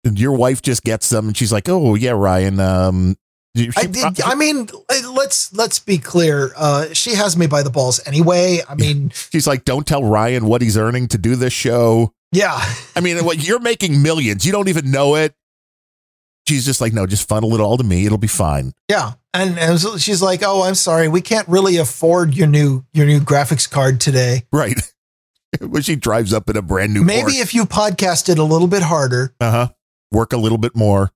and 0.03 0.20
your 0.20 0.34
wife 0.34 0.61
just 0.61 0.84
gets 0.84 1.10
them, 1.10 1.28
and 1.28 1.38
she's 1.38 1.52
like, 1.52 1.68
"Oh 1.68 1.95
yeah, 1.95 2.11
Ryan." 2.11 2.60
Um, 2.60 3.15
she- 3.56 3.72
I 3.76 3.86
did. 3.86 4.22
I 4.22 4.36
mean, 4.36 4.70
let's 5.14 5.53
let's 5.53 5.80
be 5.80 5.98
clear. 5.98 6.52
Uh, 6.56 6.94
she 6.94 7.15
has 7.15 7.36
me 7.38 7.48
by 7.48 7.64
the 7.64 7.70
balls 7.70 7.99
anyway. 8.06 8.60
I 8.68 8.76
mean, 8.76 9.11
she's 9.32 9.48
like, 9.48 9.65
"Don't 9.65 9.88
tell 9.88 10.03
Ryan 10.03 10.45
what 10.45 10.61
he's 10.61 10.78
earning 10.78 11.07
to 11.10 11.18
do 11.18 11.36
this 11.36 11.53
show." 11.53 12.14
yeah. 12.32 12.60
I 12.95 12.99
mean, 12.99 13.24
what 13.26 13.48
you're 13.48 13.60
making 13.60 14.02
millions. 14.02 14.45
You 14.45 14.52
don't 14.52 14.68
even 14.68 14.91
know 14.91 15.15
it. 15.15 15.34
She's 16.48 16.65
just 16.65 16.82
like, 16.82 16.94
"No, 16.94 17.06
just 17.06 17.28
funnel 17.28 17.53
it 17.53 17.61
all 17.61 17.78
to 17.78 17.84
me. 17.84 18.06
It'll 18.06 18.18
be 18.18 18.28
fine." 18.28 18.74
Yeah, 18.90 19.14
and, 19.34 19.57
and 19.57 19.80
she's 20.02 20.22
like, 20.22 20.41
"Oh, 20.44 20.64
I'm 20.64 20.76
sorry, 20.76 21.07
we 21.07 21.22
can't 21.22 21.48
really 21.48 21.78
afford 21.78 22.34
your 22.36 22.48
new 22.48 22.84
your 22.94 23.06
new 23.06 23.20
graphics 23.20 23.70
card 23.70 24.02
today." 24.02 24.44
Right. 24.52 24.80
when 25.60 25.82
she 25.82 25.95
drives 25.95 26.34
up 26.34 26.49
in 26.49 26.57
a 26.57 26.61
brand 26.61 26.94
new 26.94 27.03
Maybe 27.03 27.34
if 27.34 27.53
you 27.53 27.65
podcasted 27.65 28.38
a 28.38 28.44
little 28.44 28.68
bit 28.68 28.82
harder. 28.82 29.34
Uh 29.40 29.52
huh. 29.52 29.68
Work 30.11 30.34
a 30.34 30.38
little 30.38 30.57
bit 30.57 30.76
more. 30.76 31.11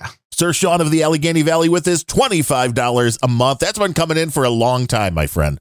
Yeah. 0.00 0.08
Sir 0.32 0.52
Sean 0.52 0.80
of 0.80 0.90
the 0.90 1.02
Allegheny 1.02 1.42
Valley 1.42 1.68
with 1.68 1.84
his 1.84 2.04
$25 2.04 3.18
a 3.22 3.28
month. 3.28 3.58
That's 3.58 3.78
been 3.78 3.94
coming 3.94 4.16
in 4.16 4.30
for 4.30 4.44
a 4.44 4.50
long 4.50 4.86
time, 4.86 5.14
my 5.14 5.26
friend. 5.26 5.58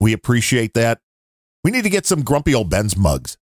We 0.00 0.12
appreciate 0.12 0.74
that. 0.74 1.00
We 1.64 1.70
need 1.70 1.84
to 1.84 1.90
get 1.90 2.06
some 2.06 2.22
Grumpy 2.22 2.54
Old 2.54 2.70
Bens 2.70 2.96
mugs. 2.96 3.36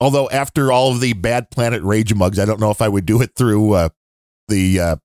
Although 0.00 0.28
after 0.30 0.72
all 0.72 0.92
of 0.92 1.00
the 1.00 1.12
Bad 1.12 1.50
Planet 1.50 1.82
Rage 1.82 2.14
mugs, 2.14 2.38
I 2.38 2.44
don't 2.44 2.60
know 2.60 2.70
if 2.70 2.82
I 2.82 2.88
would 2.88 3.06
do 3.06 3.22
it 3.22 3.32
through 3.36 3.72
uh, 3.72 3.88
the 4.48 4.80
uh, 4.80 4.96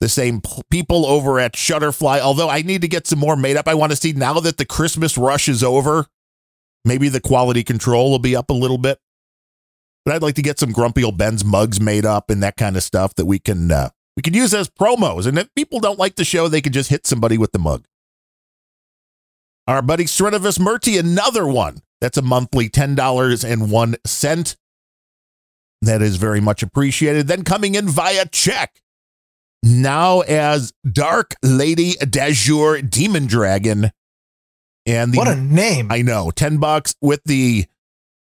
the 0.00 0.08
same 0.08 0.42
people 0.70 1.06
over 1.06 1.40
at 1.40 1.54
Shutterfly. 1.54 2.20
Although 2.20 2.50
I 2.50 2.62
need 2.62 2.82
to 2.82 2.88
get 2.88 3.06
some 3.06 3.18
more 3.18 3.36
made 3.36 3.56
up. 3.56 3.68
I 3.68 3.74
want 3.74 3.92
to 3.92 3.96
see 3.96 4.12
now 4.12 4.34
that 4.40 4.58
the 4.58 4.66
Christmas 4.66 5.16
rush 5.16 5.48
is 5.48 5.64
over, 5.64 6.06
maybe 6.84 7.08
the 7.08 7.20
quality 7.20 7.64
control 7.64 8.10
will 8.10 8.18
be 8.18 8.36
up 8.36 8.50
a 8.50 8.54
little 8.54 8.78
bit. 8.78 8.98
But 10.04 10.14
I'd 10.14 10.22
like 10.22 10.34
to 10.34 10.42
get 10.42 10.58
some 10.58 10.72
Grumpy 10.72 11.02
Old 11.02 11.16
Bens 11.16 11.44
mugs 11.44 11.80
made 11.80 12.04
up 12.04 12.28
and 12.28 12.42
that 12.42 12.56
kind 12.56 12.76
of 12.76 12.82
stuff 12.82 13.14
that 13.14 13.24
we 13.24 13.38
can 13.38 13.72
uh, 13.72 13.88
we 14.16 14.22
can 14.22 14.34
use 14.34 14.52
as 14.52 14.68
promos. 14.68 15.26
And 15.26 15.38
if 15.38 15.52
people 15.54 15.80
don't 15.80 15.98
like 15.98 16.16
the 16.16 16.24
show, 16.24 16.48
they 16.48 16.60
can 16.60 16.72
just 16.72 16.90
hit 16.90 17.06
somebody 17.06 17.38
with 17.38 17.52
the 17.52 17.58
mug. 17.58 17.86
Our 19.66 19.80
buddy 19.80 20.04
Srinivas 20.04 20.60
Murty, 20.60 20.98
another 20.98 21.46
one. 21.46 21.78
That's 22.04 22.18
a 22.18 22.22
monthly 22.22 22.68
$10.01. 22.68 24.56
That 25.80 26.02
is 26.02 26.16
very 26.16 26.40
much 26.42 26.62
appreciated. 26.62 27.28
Then 27.28 27.44
coming 27.44 27.76
in 27.76 27.88
via 27.88 28.26
check, 28.26 28.82
now 29.62 30.20
as 30.20 30.74
Dark 30.86 31.34
Lady 31.42 31.94
Dazhur 31.94 32.82
Demondragon. 32.82 33.90
And 34.84 35.14
the, 35.14 35.16
What 35.16 35.28
a 35.28 35.34
name. 35.34 35.90
I 35.90 36.02
know, 36.02 36.30
10 36.30 36.58
bucks 36.58 36.94
with 37.00 37.22
the 37.24 37.64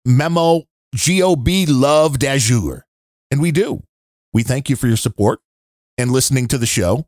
memo 0.07 0.63
GOB 0.95 1.67
Love 1.69 2.19
Dazhur. 2.19 2.81
And 3.31 3.43
we 3.43 3.53
do. 3.53 3.83
We 4.33 4.43
thank 4.43 4.71
you 4.71 4.77
for 4.77 4.87
your 4.87 4.97
support 4.97 5.41
and 5.99 6.11
listening 6.13 6.49
to 6.49 6.57
the 6.57 6.65
show 6.65 7.07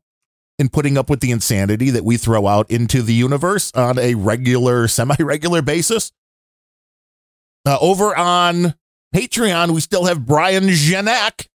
and 0.59 0.71
putting 0.71 0.99
up 0.99 1.09
with 1.09 1.21
the 1.21 1.31
insanity 1.31 1.89
that 1.89 2.05
we 2.05 2.19
throw 2.19 2.47
out 2.47 2.71
into 2.71 3.01
the 3.01 3.15
universe 3.15 3.73
on 3.73 3.99
a 3.99 4.17
regular, 4.17 4.87
semi 4.87 5.17
regular 5.19 5.63
basis. 5.63 6.13
Uh, 7.67 7.79
over 7.81 8.17
on 8.17 8.75
Patreon, 9.15 9.71
we 9.71 9.81
still 9.81 10.05
have 10.07 10.25
Brian 10.27 10.65
Genack 10.65 11.47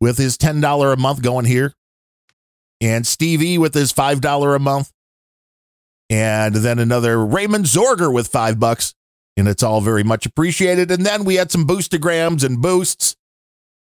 with 0.00 0.18
his 0.18 0.36
$10 0.36 0.92
a 0.92 0.96
month 0.96 1.22
going 1.22 1.44
here, 1.44 1.74
and 2.80 3.06
Stevie 3.06 3.58
with 3.58 3.74
his 3.74 3.92
$5 3.92 4.56
a 4.56 4.58
month, 4.58 4.92
and 6.10 6.54
then 6.54 6.78
another 6.78 7.24
Raymond 7.24 7.64
Zorger 7.64 8.12
with 8.12 8.28
five 8.28 8.60
bucks. 8.60 8.94
And 9.36 9.48
it's 9.48 9.64
all 9.64 9.80
very 9.80 10.04
much 10.04 10.26
appreciated. 10.26 10.92
And 10.92 11.04
then 11.04 11.24
we 11.24 11.34
had 11.34 11.50
some 11.50 11.66
boostergrams 11.66 12.44
and 12.44 12.62
boosts, 12.62 13.16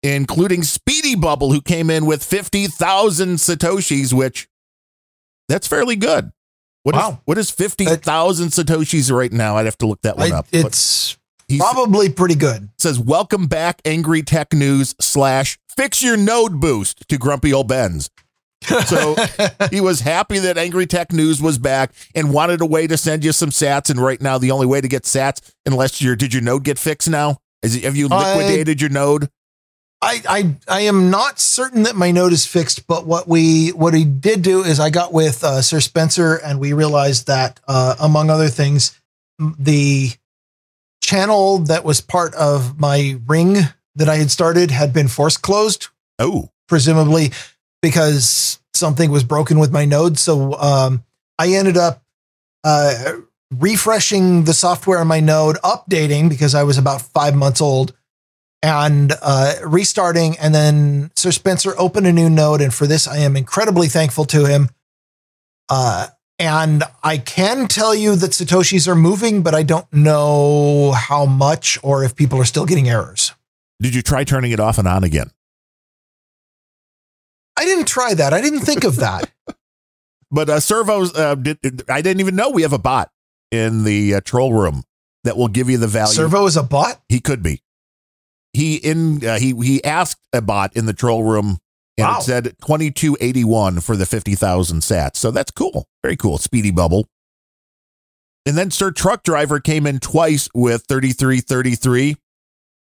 including 0.03 0.63
Speedybubble, 0.63 1.53
who 1.53 1.61
came 1.61 1.91
in 1.91 2.07
with 2.07 2.25
50,000 2.25 3.37
Satoshis, 3.37 4.13
which 4.13 4.49
that's 5.49 5.69
fairly 5.69 5.95
good. 5.95 6.33
What 6.83 6.97
is 6.97 7.01
Wow. 7.01 7.21
what 7.25 7.39
is 7.39 7.51
50,000 7.51 8.49
Satoshis 8.49 9.15
right 9.17 9.33
now? 9.33 9.57
I'd 9.59 9.67
have 9.67 9.79
to 9.79 9.87
look 9.87 10.01
that 10.03 10.17
one 10.17 10.33
I- 10.33 10.37
up. 10.39 10.47
It's 10.51 11.17
he 11.49 11.59
probably 11.59 12.09
pretty 12.11 12.35
good. 12.35 12.69
says, 12.79 12.99
Welcome 12.99 13.47
back, 13.47 13.81
Angry 13.85 14.23
Tech 14.23 14.53
News 14.53 14.95
slash 15.01 15.59
fix 15.77 16.03
your 16.03 16.17
node 16.17 16.61
boost 16.61 17.09
to 17.09 17.19
Grumpy 17.19 17.53
Old 17.53 17.69
Bens. 17.69 18.11
So 18.87 19.15
he 19.71 19.81
was 19.81 20.01
happy 20.01 20.39
that 20.41 20.59
Angry 20.59 20.87
Tech 20.87 21.13
News 21.13 21.41
was 21.41 21.59
back 21.59 21.93
and 22.15 22.33
wanted 22.33 22.61
a 22.61 22.67
way 22.67 22.87
to 22.87 22.97
send 22.97 23.25
you 23.25 23.33
some 23.33 23.51
sats. 23.51 23.89
And 23.89 24.01
right 24.01 24.21
now, 24.21 24.37
the 24.39 24.51
only 24.51 24.67
way 24.67 24.81
to 24.81 24.89
get 24.89 25.05
sats, 25.05 25.53
unless 25.65 26.03
your 26.03 26.17
did 26.17 26.35
your 26.35 26.43
node 26.43 26.65
get 26.65 26.79
fixed 26.79 27.09
now? 27.09 27.39
Is 27.63 27.77
it, 27.77 27.85
have 27.85 27.97
you 27.97 28.09
I- 28.11 28.37
liquidated 28.37 28.81
your 28.81 28.91
node? 28.91 29.29
I, 30.01 30.23
I 30.29 30.57
I 30.69 30.81
am 30.83 31.11
not 31.11 31.41
certain 31.41 31.83
that 31.83 31.97
my 31.97 32.13
node 32.13 32.33
is 32.33 32.47
fixed, 32.47 32.87
but 32.87 33.05
what 33.05 33.27
we 33.27 33.71
what 33.71 33.95
he 33.95 34.05
did 34.05 34.43
do 34.43 34.63
is 34.63 34.79
I 34.79 34.91
got 34.91 35.13
with 35.13 35.43
uh, 35.43 35.61
Sir 35.61 35.81
Spencer 35.81 36.37
and 36.37 36.61
we 36.61 36.73
realized 36.73 37.27
that 37.27 37.59
uh, 37.67 37.97
among 37.99 38.31
other 38.31 38.47
things, 38.47 39.01
the 39.59 40.13
channel 41.09 41.59
that 41.61 41.85
was 41.85 42.03
part 42.03 42.35
of 42.35 42.79
my 42.79 43.19
ring 43.27 43.57
that 43.95 44.11
I 44.11 44.17
had 44.17 44.31
started 44.31 44.71
had 44.71 44.93
been 44.93 45.09
force 45.09 45.39
closed, 45.39 45.89
Oh, 46.19 46.51
presumably 46.69 47.33
because 47.81 48.59
something 48.75 49.11
was 49.11 49.25
broken 49.25 49.59
with 49.59 49.73
my 49.73 49.87
node. 49.87 50.19
So 50.19 50.53
um, 50.59 51.05
I 51.39 51.55
ended 51.55 51.79
up 51.79 52.03
uh, 52.63 53.13
refreshing 53.51 54.45
the 54.45 54.53
software 54.53 54.99
on 54.99 55.07
my 55.07 55.21
node, 55.21 55.57
updating 55.65 56.29
because 56.29 56.55
I 56.55 56.65
was 56.65 56.77
about 56.77 57.01
five 57.01 57.35
months 57.35 57.63
old, 57.63 57.95
and 58.63 59.13
uh, 59.23 59.55
restarting. 59.65 60.37
And 60.39 60.55
then 60.55 61.11
Sir 61.17 61.31
Spencer 61.31 61.73
opened 61.79 62.07
a 62.07 62.13
new 62.13 62.29
node, 62.29 62.61
and 62.61 62.75
for 62.75 62.87
this 62.87 63.09
I 63.09 63.19
am 63.19 63.35
incredibly 63.35 63.89
thankful 63.89 64.27
to 64.27 64.45
him. 64.45 64.69
Uh, 65.71 66.09
and 66.39 66.85
I 67.03 67.19
can 67.19 67.67
tell 67.69 67.95
you 67.95 68.15
that 68.17 68.31
satoshis 68.31 68.87
are 68.87 68.95
moving, 68.95 69.43
but 69.43 69.55
I 69.55 69.63
don't 69.63 69.91
know 69.93 70.93
how 70.93 71.27
much 71.27 71.79
or 71.83 72.05
if 72.05 72.15
people 72.15 72.41
are 72.41 72.45
still 72.45 72.67
getting 72.67 72.89
errors. 72.89 73.33
did 73.81 73.95
you 73.95 74.03
try 74.03 74.25
turning 74.25 74.53
it 74.53 74.61
off 74.61 74.79
and 74.79 74.87
on 74.87 75.05
again? 75.05 75.31
I 77.57 77.65
didn't 77.65 77.87
try 77.89 78.15
that. 78.15 78.33
I 78.33 78.41
didn't 78.41 78.61
think 78.61 78.85
of 78.85 78.97
that. 78.97 79.31
But 80.31 80.51
uh, 80.51 80.61
servos, 80.61 81.17
uh, 81.17 81.37
did, 81.37 81.89
I 81.89 82.03
didn't 82.03 82.21
even 82.21 82.37
know 82.37 82.51
we 82.51 82.61
have 82.61 82.75
a 82.75 82.79
bot 82.79 83.11
in 83.51 83.85
the 83.85 84.17
uh, 84.17 84.21
troll 84.23 84.53
room 84.53 84.85
that 85.25 85.39
will 85.39 85.49
give 85.49 85.71
you 85.71 85.79
the 85.79 85.87
value. 85.87 86.13
Servo 86.13 86.45
is 86.45 86.57
a 86.57 86.63
bot. 86.63 87.01
He 87.09 87.19
could 87.19 87.43
be. 87.43 87.63
He 88.53 88.77
in 88.77 89.25
uh, 89.27 89.39
he 89.39 89.55
he 89.55 89.83
asked 89.85 90.21
a 90.35 90.43
bot 90.43 90.77
in 90.77 90.85
the 90.85 90.93
troll 90.93 91.25
room 91.25 91.61
and 91.99 92.07
Wow. 92.07 92.19
it 92.19 92.23
said 92.23 92.45
2281 92.65 93.81
for 93.81 93.97
the 93.97 94.07
50,000 94.07 94.81
sats. 94.81 95.17
So 95.17 95.31
that's 95.31 95.51
cool. 95.51 95.87
Very 96.03 96.17
cool. 96.17 96.39
Speedybubble. 96.39 97.05
And 98.47 98.57
then 98.57 98.71
Sir 98.71 98.91
Truck 98.91 99.25
Driver 99.25 99.61
came 99.61 99.87
in 99.87 99.99
twice 99.99 100.49
with 100.55 100.85
3333. 100.89 102.17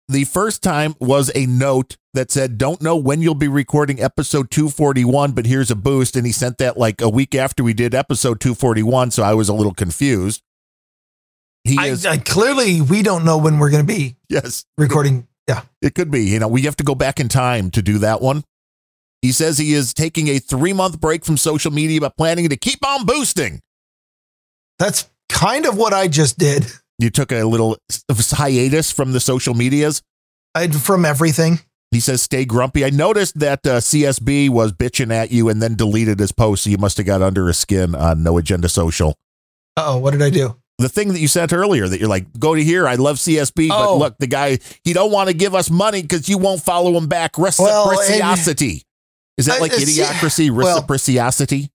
The 0.10 0.24
first 0.26 0.64
time 0.64 0.96
was 1.00 1.32
a 1.36 1.46
note 1.46 1.98
that 2.14 2.32
said, 2.32 2.58
Don't 2.58 2.82
know 2.82 2.96
when 2.96 3.22
you'll 3.22 3.36
be 3.36 3.48
recording 3.48 4.02
episode 4.02 4.50
241, 4.52 5.32
but 5.34 5.46
here's 5.46 5.70
a 5.72 5.76
boost. 5.76 6.16
And 6.16 6.26
he 6.26 6.32
sent 6.32 6.58
that 6.58 6.78
like 6.78 7.02
a 7.02 7.10
week 7.10 7.36
after 7.36 7.64
we 7.64 7.74
did 7.74 7.94
episode 7.94 8.40
241. 8.40 9.12
So 9.12 9.24
I 9.24 9.34
was 9.34 9.48
a 9.50 9.54
little 9.54 9.74
confused. 9.74 10.42
He 11.64 11.78
I, 11.80 11.88
is, 11.88 12.06
I 12.06 12.18
clearly 12.18 12.82
we 12.82 13.04
don't 13.04 13.24
know 13.24 13.38
when 13.38 13.60
we're 13.60 13.70
going 13.70 13.86
to 13.86 13.94
be 13.94 14.18
yes, 14.28 14.66
recording. 14.78 15.28
Yeah. 15.48 15.62
it 15.82 15.94
could 15.96 16.12
be. 16.12 16.24
You 16.26 16.40
know, 16.40 16.48
we 16.48 16.64
have 16.64 16.76
to 16.78 16.84
go 16.84 16.96
back 16.96 17.20
in 17.20 17.30
time 17.30 17.70
to 17.72 17.82
do 17.82 18.00
that 18.00 18.22
one. 18.22 18.44
He 19.24 19.32
says 19.32 19.58
he 19.58 19.74
is 19.74 19.94
taking 19.94 20.28
a 20.28 20.38
three 20.38 20.74
month 20.74 21.00
break 21.00 21.24
from 21.26 21.38
social 21.38 21.72
media, 21.72 22.02
but 22.02 22.18
planning 22.18 22.50
to 22.50 22.58
keep 22.58 22.86
on 22.86 23.06
boosting. 23.06 23.62
That's 24.78 25.10
kind 25.30 25.66
of 25.66 25.78
what 25.78 25.94
I 25.94 26.08
just 26.10 26.38
did 26.38 26.66
You 27.00 27.10
took 27.10 27.32
a 27.32 27.44
little 27.46 27.78
hiatus 28.12 28.92
from 28.92 29.14
the 29.14 29.20
social 29.22 29.54
medias. 29.54 30.02
I, 30.54 30.68
from 30.68 31.06
everything. 31.06 31.60
He 31.92 32.00
says, 32.02 32.22
stay 32.22 32.44
grumpy. 32.44 32.84
I 32.84 32.90
noticed 32.90 33.40
that 33.40 33.66
uh, 33.66 33.78
CSB 33.78 34.50
was 34.50 34.74
bitching 34.74 35.12
at 35.14 35.32
you 35.32 35.48
and 35.48 35.62
then 35.62 35.76
deleted 35.76 36.20
his 36.20 36.32
post. 36.32 36.64
So 36.66 36.70
you 36.70 36.78
must 36.78 36.98
have 36.98 37.06
got 37.06 37.22
under 37.22 37.48
his 37.48 37.58
skin 37.58 37.96
on 37.96 38.24
No 38.24 38.38
Agenda 38.38 38.68
Social. 38.68 39.16
Oh, 39.78 40.00
what 40.00 40.12
did 40.12 40.22
I 40.22 40.32
do? 40.32 40.56
The 40.80 40.90
thing 40.90 41.14
that 41.14 41.20
you 41.20 41.28
sent 41.30 41.54
earlier 41.54 41.88
that 41.88 42.00
you're 42.00 42.10
like, 42.10 42.26
go 42.40 42.56
to 42.56 42.64
here. 42.64 42.88
I 42.88 42.96
love 42.96 43.18
CSB, 43.18 43.70
but 43.70 43.88
Oh. 43.90 43.98
look, 44.00 44.18
the 44.18 44.28
guy, 44.28 44.58
he 44.84 44.92
don't 44.92 45.12
want 45.12 45.30
to 45.30 45.34
give 45.34 45.56
us 45.56 45.70
money 45.70 46.02
because 46.02 46.28
you 46.28 46.38
won't 46.40 46.62
follow 46.62 46.98
him 46.98 47.08
back. 47.08 47.38
Well, 47.38 47.90
and- 47.92 48.00
Reciprocity. 48.00 48.84
Is 49.38 49.46
that 49.48 49.62
like 49.62 49.72
it's- 49.74 49.90
idiocracy? 49.98 50.50
well- 50.52 50.86
Reciprocity? 50.88 51.72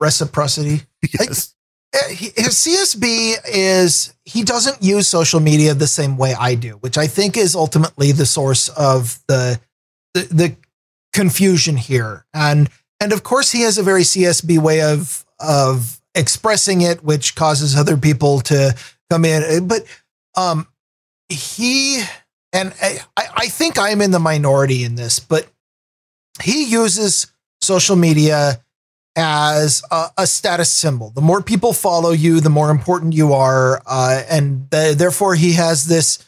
Reciprocity. 0.00 0.82
Yes. 1.18 1.54
Uh, 1.94 2.08
he- 2.08 2.32
His 2.36 2.56
CSB 2.56 3.34
is 3.46 4.12
he 4.24 4.42
doesn't 4.42 4.82
use 4.82 5.06
social 5.08 5.40
media 5.40 5.72
the 5.72 5.86
same 5.86 6.16
way 6.16 6.34
I 6.34 6.54
do, 6.56 6.72
which 6.80 6.98
I 6.98 7.06
think 7.06 7.36
is 7.36 7.54
ultimately 7.54 8.12
the 8.12 8.26
source 8.26 8.68
of 8.70 9.20
the 9.28 9.60
the, 10.14 10.22
the 10.22 10.56
confusion 11.12 11.76
here. 11.76 12.26
And 12.34 12.68
and 13.00 13.12
of 13.12 13.22
course 13.22 13.52
he 13.52 13.62
has 13.62 13.78
a 13.78 13.82
very 13.82 14.02
CSB 14.02 14.58
way 14.58 14.82
of 14.82 15.24
of 15.38 16.00
expressing 16.14 16.80
it, 16.82 17.04
which 17.04 17.34
causes 17.36 17.76
other 17.76 17.96
people 17.96 18.40
to 18.42 18.74
come 19.10 19.24
in. 19.24 19.66
But 19.68 19.84
um, 20.34 20.66
he 21.28 22.02
and 22.52 22.74
I, 22.82 22.98
I 23.16 23.46
think 23.48 23.78
I'm 23.78 24.00
in 24.02 24.10
the 24.10 24.18
minority 24.18 24.82
in 24.84 24.96
this, 24.96 25.18
but 25.20 25.46
he 26.42 26.64
uses 26.64 27.32
social 27.60 27.96
media 27.96 28.60
as 29.16 29.82
a, 29.90 30.10
a 30.18 30.26
status 30.26 30.70
symbol. 30.70 31.10
The 31.10 31.22
more 31.22 31.42
people 31.42 31.72
follow 31.72 32.10
you, 32.10 32.40
the 32.40 32.50
more 32.50 32.70
important 32.70 33.14
you 33.14 33.32
are, 33.32 33.82
uh, 33.86 34.22
and 34.28 34.68
the, 34.70 34.94
therefore 34.96 35.34
he 35.34 35.54
has 35.54 35.86
this. 35.86 36.18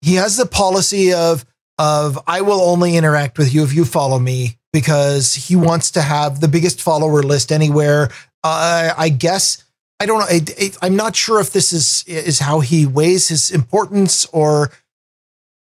He 0.00 0.14
has 0.16 0.36
the 0.36 0.46
policy 0.46 1.12
of 1.12 1.44
of 1.78 2.18
I 2.26 2.42
will 2.42 2.60
only 2.60 2.96
interact 2.96 3.38
with 3.38 3.54
you 3.54 3.62
if 3.64 3.72
you 3.72 3.84
follow 3.84 4.18
me 4.18 4.58
because 4.72 5.34
he 5.34 5.56
wants 5.56 5.92
to 5.92 6.02
have 6.02 6.40
the 6.40 6.48
biggest 6.48 6.82
follower 6.82 7.22
list 7.22 7.52
anywhere. 7.52 8.10
Uh, 8.44 8.92
I 8.96 9.08
guess 9.08 9.64
I 10.00 10.06
don't 10.06 10.18
know. 10.18 10.26
I, 10.28 10.72
I'm 10.82 10.96
not 10.96 11.14
sure 11.14 11.40
if 11.40 11.52
this 11.52 11.72
is 11.72 12.04
is 12.08 12.40
how 12.40 12.60
he 12.60 12.86
weighs 12.86 13.28
his 13.28 13.52
importance 13.52 14.26
or 14.26 14.72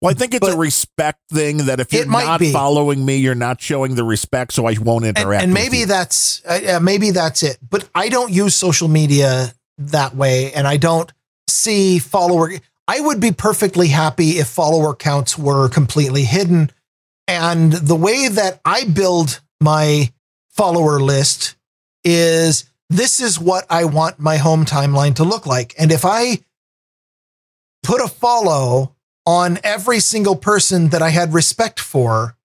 Well, 0.01 0.09
I 0.09 0.15
think 0.15 0.33
it's 0.33 0.47
a 0.47 0.57
respect 0.57 1.19
thing 1.31 1.57
that 1.65 1.79
if 1.79 1.93
you're 1.93 2.07
not 2.07 2.39
be. 2.39 2.51
following 2.51 3.05
me, 3.05 3.17
you're 3.17 3.35
not 3.35 3.61
showing 3.61 3.93
the 3.93 4.03
respect, 4.03 4.51
so 4.53 4.65
I 4.65 4.75
won't 4.79 5.05
interact. 5.05 5.43
and 5.43 5.53
with 5.53 5.61
maybe 5.61 5.85
that's 5.85 6.43
uh, 6.43 6.79
maybe 6.81 7.11
that's 7.11 7.43
it. 7.43 7.59
But 7.67 7.87
I 7.93 8.09
don't 8.09 8.31
use 8.31 8.55
social 8.55 8.87
media 8.87 9.53
that 9.77 10.15
way, 10.15 10.53
and 10.53 10.67
I 10.67 10.77
don't 10.77 11.11
see 11.47 11.99
follower. 11.99 12.51
I 12.87 12.99
would 12.99 13.19
be 13.19 13.31
perfectly 13.31 13.89
happy 13.89 14.39
if 14.39 14.47
follower 14.47 14.95
counts 14.95 15.37
were 15.37 15.69
completely 15.69 16.23
hidden. 16.23 16.71
And 17.27 17.71
the 17.71 17.95
way 17.95 18.27
that 18.27 18.59
I 18.65 18.85
build 18.85 19.39
my 19.61 20.11
follower 20.49 20.99
list 20.99 21.55
is 22.03 22.65
this 22.89 23.19
is 23.19 23.39
what 23.39 23.65
I 23.69 23.85
want 23.85 24.19
my 24.19 24.37
home 24.37 24.65
timeline 24.65 25.15
to 25.15 25.23
look 25.23 25.45
like. 25.45 25.75
And 25.77 25.91
if 25.91 26.03
I 26.03 26.39
put 27.83 28.01
a 28.01 28.07
follow 28.07 28.95
on 29.25 29.59
every 29.63 29.99
single 29.99 30.35
person 30.35 30.89
that 30.89 31.01
I 31.01 31.09
had 31.09 31.33
respect 31.33 31.79
for, 31.79 32.35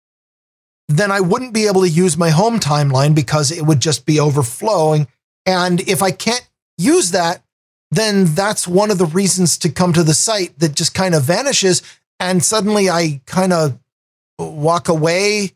then 0.89 1.11
I 1.11 1.21
wouldn't 1.21 1.55
be 1.55 1.67
able 1.67 1.83
to 1.83 1.89
use 1.89 2.17
my 2.17 2.31
home 2.31 2.61
timeline 2.61 3.15
because 3.15 3.51
it 3.51 3.63
would 3.63 3.81
just 3.81 4.07
be 4.07 4.21
overflowing. 4.21 5.09
And 5.45 5.81
if 5.81 6.03
I 6.03 6.11
can't 6.11 6.49
use 6.79 7.11
that, 7.11 7.43
then 7.91 8.35
that's 8.35 8.69
one 8.69 8.91
of 8.91 8.99
the 8.99 9.07
reasons 9.07 9.59
to 9.59 9.69
come 9.69 9.93
to 9.93 10.03
the 10.03 10.15
site 10.15 10.59
that 10.59 10.75
just 10.75 10.95
kind 10.95 11.15
of 11.15 11.23
vanishes. 11.23 11.83
And 12.21 12.45
suddenly 12.45 12.91
I 12.91 13.21
kind 13.27 13.53
of 13.53 13.79
walk 14.39 14.89
away 14.89 15.53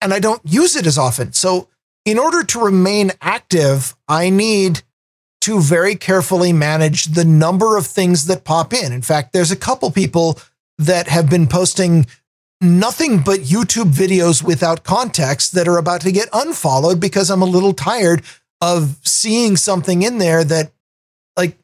and 0.00 0.12
I 0.12 0.20
don't 0.20 0.42
use 0.44 0.76
it 0.76 0.86
as 0.86 0.98
often. 0.98 1.32
So, 1.32 1.68
in 2.04 2.18
order 2.18 2.42
to 2.42 2.64
remain 2.64 3.12
active, 3.20 3.94
I 4.08 4.30
need 4.30 4.82
to 5.42 5.60
very 5.60 5.94
carefully 5.94 6.52
manage 6.52 7.06
the 7.06 7.24
number 7.24 7.76
of 7.76 7.86
things 7.86 8.26
that 8.26 8.44
pop 8.44 8.72
in. 8.72 8.92
In 8.92 9.02
fact, 9.02 9.32
there's 9.32 9.50
a 9.50 9.56
couple 9.56 9.90
people 9.90 10.38
that 10.78 11.08
have 11.08 11.28
been 11.28 11.46
posting 11.46 12.06
nothing 12.60 13.18
but 13.20 13.40
YouTube 13.40 13.92
videos 13.92 14.42
without 14.42 14.82
context 14.84 15.52
that 15.54 15.68
are 15.68 15.78
about 15.78 16.00
to 16.02 16.12
get 16.12 16.28
unfollowed 16.32 17.00
because 17.00 17.30
I'm 17.30 17.42
a 17.42 17.46
little 17.46 17.72
tired 17.72 18.22
of 18.60 18.96
seeing 19.04 19.56
something 19.56 20.02
in 20.02 20.18
there 20.18 20.42
that 20.44 20.72
like 21.36 21.56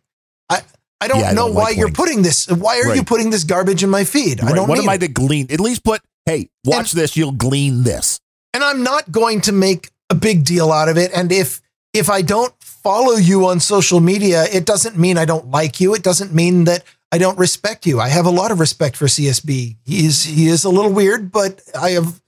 I 0.48 0.62
I 1.00 1.08
don't 1.08 1.20
Yeah, 1.20 1.30
I 1.30 1.32
know 1.32 1.46
don't 1.46 1.54
why 1.54 1.62
like 1.64 1.76
you're 1.76 1.86
links. 1.86 1.98
putting 2.00 2.22
this 2.22 2.48
why 2.48 2.80
are 2.80 2.94
you 2.94 3.02
putting 3.02 3.30
this 3.30 3.42
garbage 3.44 3.82
in 3.82 3.90
my 3.90 4.04
feed? 4.04 4.40
I 4.40 4.52
don't 4.52 4.68
what 4.68 4.78
am 4.78 4.88
I 4.88 4.94
it. 4.94 4.98
to 5.00 5.08
glean? 5.08 5.48
At 5.50 5.58
least 5.60 5.82
put, 5.84 6.00
hey, 6.26 6.48
watch 6.64 6.92
this, 6.92 7.16
you'll 7.16 7.32
glean 7.32 7.82
this. 7.82 8.20
and 8.52 8.62
I'm 8.62 8.82
not 8.84 9.10
going 9.10 9.40
to 9.42 9.52
make 9.52 9.90
a 10.10 10.14
big 10.14 10.44
deal 10.44 10.70
out 10.70 10.88
of 10.88 10.96
it 10.96 11.10
and 11.14 11.32
if 11.32 11.60
if 11.92 12.08
I 12.10 12.22
don't 12.22 12.52
follow 12.60 13.14
you 13.16 13.46
on 13.46 13.60
social 13.60 13.98
media, 14.00 14.44
it 14.52 14.66
doesn't 14.66 14.98
mean 14.98 15.16
I 15.16 15.24
don't 15.24 15.48
like 15.50 15.80
you. 15.80 15.94
It 15.94 16.02
doesn't 16.02 16.34
mean 16.34 16.64
that 16.64 16.82
I 17.14 17.18
don't 17.18 17.38
respect 17.38 17.86
you. 17.86 18.00
I 18.00 18.08
have 18.08 18.26
a 18.26 18.30
lot 18.30 18.50
of 18.50 18.58
respect 18.58 18.96
for 18.96 19.04
CSB. 19.04 19.76
He 19.84 20.04
is 20.04 20.24
he 20.24 20.48
is 20.48 20.64
a 20.64 20.68
little 20.68 20.90
weird, 20.90 21.30
but 21.30 21.62
I 21.80 21.90
have 21.90 22.20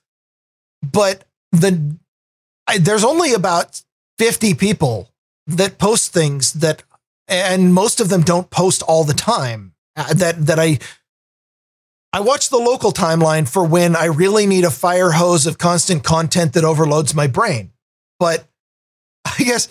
but 0.80 1.24
the 1.50 1.96
I, 2.68 2.78
there's 2.78 3.02
only 3.02 3.34
about 3.34 3.82
50 4.18 4.54
people 4.54 5.10
that 5.48 5.78
post 5.78 6.12
things 6.12 6.52
that 6.52 6.84
and 7.26 7.74
most 7.74 7.98
of 7.98 8.10
them 8.10 8.22
don't 8.22 8.48
post 8.48 8.84
all 8.84 9.02
the 9.02 9.12
time 9.12 9.74
uh, 9.96 10.14
that 10.14 10.46
that 10.46 10.60
I 10.60 10.78
I 12.12 12.20
watch 12.20 12.50
the 12.50 12.56
local 12.56 12.92
timeline 12.92 13.48
for 13.48 13.64
when 13.64 13.96
I 13.96 14.04
really 14.04 14.46
need 14.46 14.62
a 14.62 14.70
fire 14.70 15.10
hose 15.10 15.48
of 15.48 15.58
constant 15.58 16.04
content 16.04 16.52
that 16.52 16.62
overloads 16.62 17.12
my 17.12 17.26
brain. 17.26 17.72
But 18.20 18.46
I 19.24 19.42
guess 19.42 19.68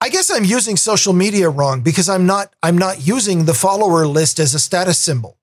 I 0.00 0.08
guess 0.08 0.30
I'm 0.30 0.44
using 0.44 0.76
social 0.76 1.12
media 1.12 1.50
wrong 1.50 1.82
because 1.82 2.08
I'm 2.08 2.26
not 2.26 2.54
I'm 2.62 2.78
not 2.78 3.06
using 3.06 3.44
the 3.44 3.54
follower 3.54 4.06
list 4.06 4.38
as 4.40 4.54
a 4.54 4.58
status 4.58 4.98
symbol. 4.98 5.36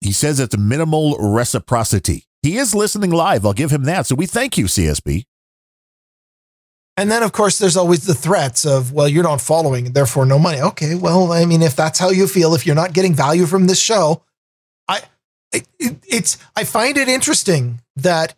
He 0.00 0.12
says 0.12 0.40
it's 0.40 0.56
minimal 0.56 1.16
reciprocity. 1.18 2.24
He 2.42 2.56
is 2.58 2.74
listening 2.74 3.10
live. 3.10 3.46
I'll 3.46 3.52
give 3.52 3.70
him 3.72 3.84
that. 3.84 4.06
So 4.06 4.14
we 4.14 4.26
thank 4.26 4.58
you, 4.58 4.66
CSB. 4.66 5.24
And 6.96 7.10
then 7.10 7.22
of 7.22 7.32
course 7.32 7.58
there's 7.58 7.76
always 7.76 8.04
the 8.06 8.14
threats 8.14 8.64
of 8.64 8.92
well 8.92 9.08
you're 9.08 9.22
not 9.22 9.40
following 9.40 9.92
therefore 9.92 10.26
no 10.26 10.38
money. 10.38 10.60
Okay, 10.60 10.94
well 10.94 11.32
I 11.32 11.44
mean 11.44 11.62
if 11.62 11.76
that's 11.76 11.98
how 11.98 12.10
you 12.10 12.26
feel 12.26 12.54
if 12.54 12.66
you're 12.66 12.74
not 12.74 12.92
getting 12.92 13.14
value 13.14 13.46
from 13.46 13.66
this 13.66 13.80
show, 13.80 14.22
I 14.88 15.02
it, 15.52 15.66
it- 15.78 15.98
it's 16.08 16.38
I 16.56 16.64
find 16.64 16.96
it 16.96 17.08
interesting 17.08 17.80
that 17.96 18.34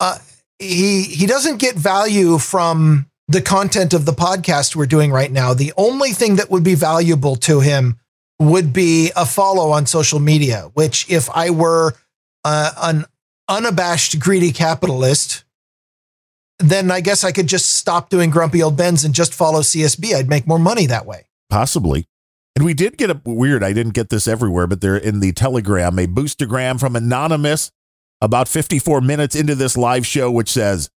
uh 0.00 0.18
he 0.58 1.02
he 1.04 1.26
doesn't 1.26 1.58
get 1.58 1.76
value 1.76 2.38
from 2.38 3.06
the 3.32 3.42
content 3.42 3.94
of 3.94 4.04
the 4.04 4.12
podcast 4.12 4.76
we're 4.76 4.86
doing 4.86 5.10
right 5.10 5.32
now. 5.32 5.54
The 5.54 5.72
only 5.76 6.10
thing 6.10 6.36
that 6.36 6.50
would 6.50 6.62
be 6.62 6.74
valuable 6.74 7.36
to 7.36 7.60
him 7.60 7.98
would 8.38 8.72
be 8.72 9.10
a 9.16 9.24
follow 9.24 9.70
on 9.70 9.86
social 9.86 10.20
media, 10.20 10.70
which 10.74 11.10
if 11.10 11.30
I 11.30 11.50
were 11.50 11.94
uh, 12.44 12.72
an 12.82 13.04
unabashed 13.48 14.18
greedy 14.18 14.52
capitalist, 14.52 15.44
then 16.58 16.90
I 16.90 17.00
guess 17.00 17.24
I 17.24 17.32
could 17.32 17.46
just 17.46 17.70
stop 17.70 18.10
doing 18.10 18.28
grumpy 18.28 18.62
old 18.62 18.76
Bens 18.76 19.04
and 19.04 19.14
just 19.14 19.32
follow 19.32 19.60
CSB. 19.60 20.14
I'd 20.14 20.28
make 20.28 20.46
more 20.46 20.58
money 20.58 20.86
that 20.86 21.06
way. 21.06 21.26
Possibly. 21.48 22.06
And 22.54 22.66
we 22.66 22.74
did 22.74 22.98
get 22.98 23.10
a 23.10 23.20
weird, 23.24 23.64
I 23.64 23.72
didn't 23.72 23.94
get 23.94 24.10
this 24.10 24.28
everywhere, 24.28 24.66
but 24.66 24.82
they're 24.82 24.96
in 24.96 25.20
the 25.20 25.32
Telegram, 25.32 25.98
a 25.98 26.06
boostergram 26.06 26.78
from 26.78 26.96
Anonymous 26.96 27.70
about 28.20 28.46
54 28.46 29.00
minutes 29.00 29.34
into 29.34 29.54
this 29.54 29.76
live 29.76 30.06
show, 30.06 30.30
which 30.30 30.50
says, 30.50 30.90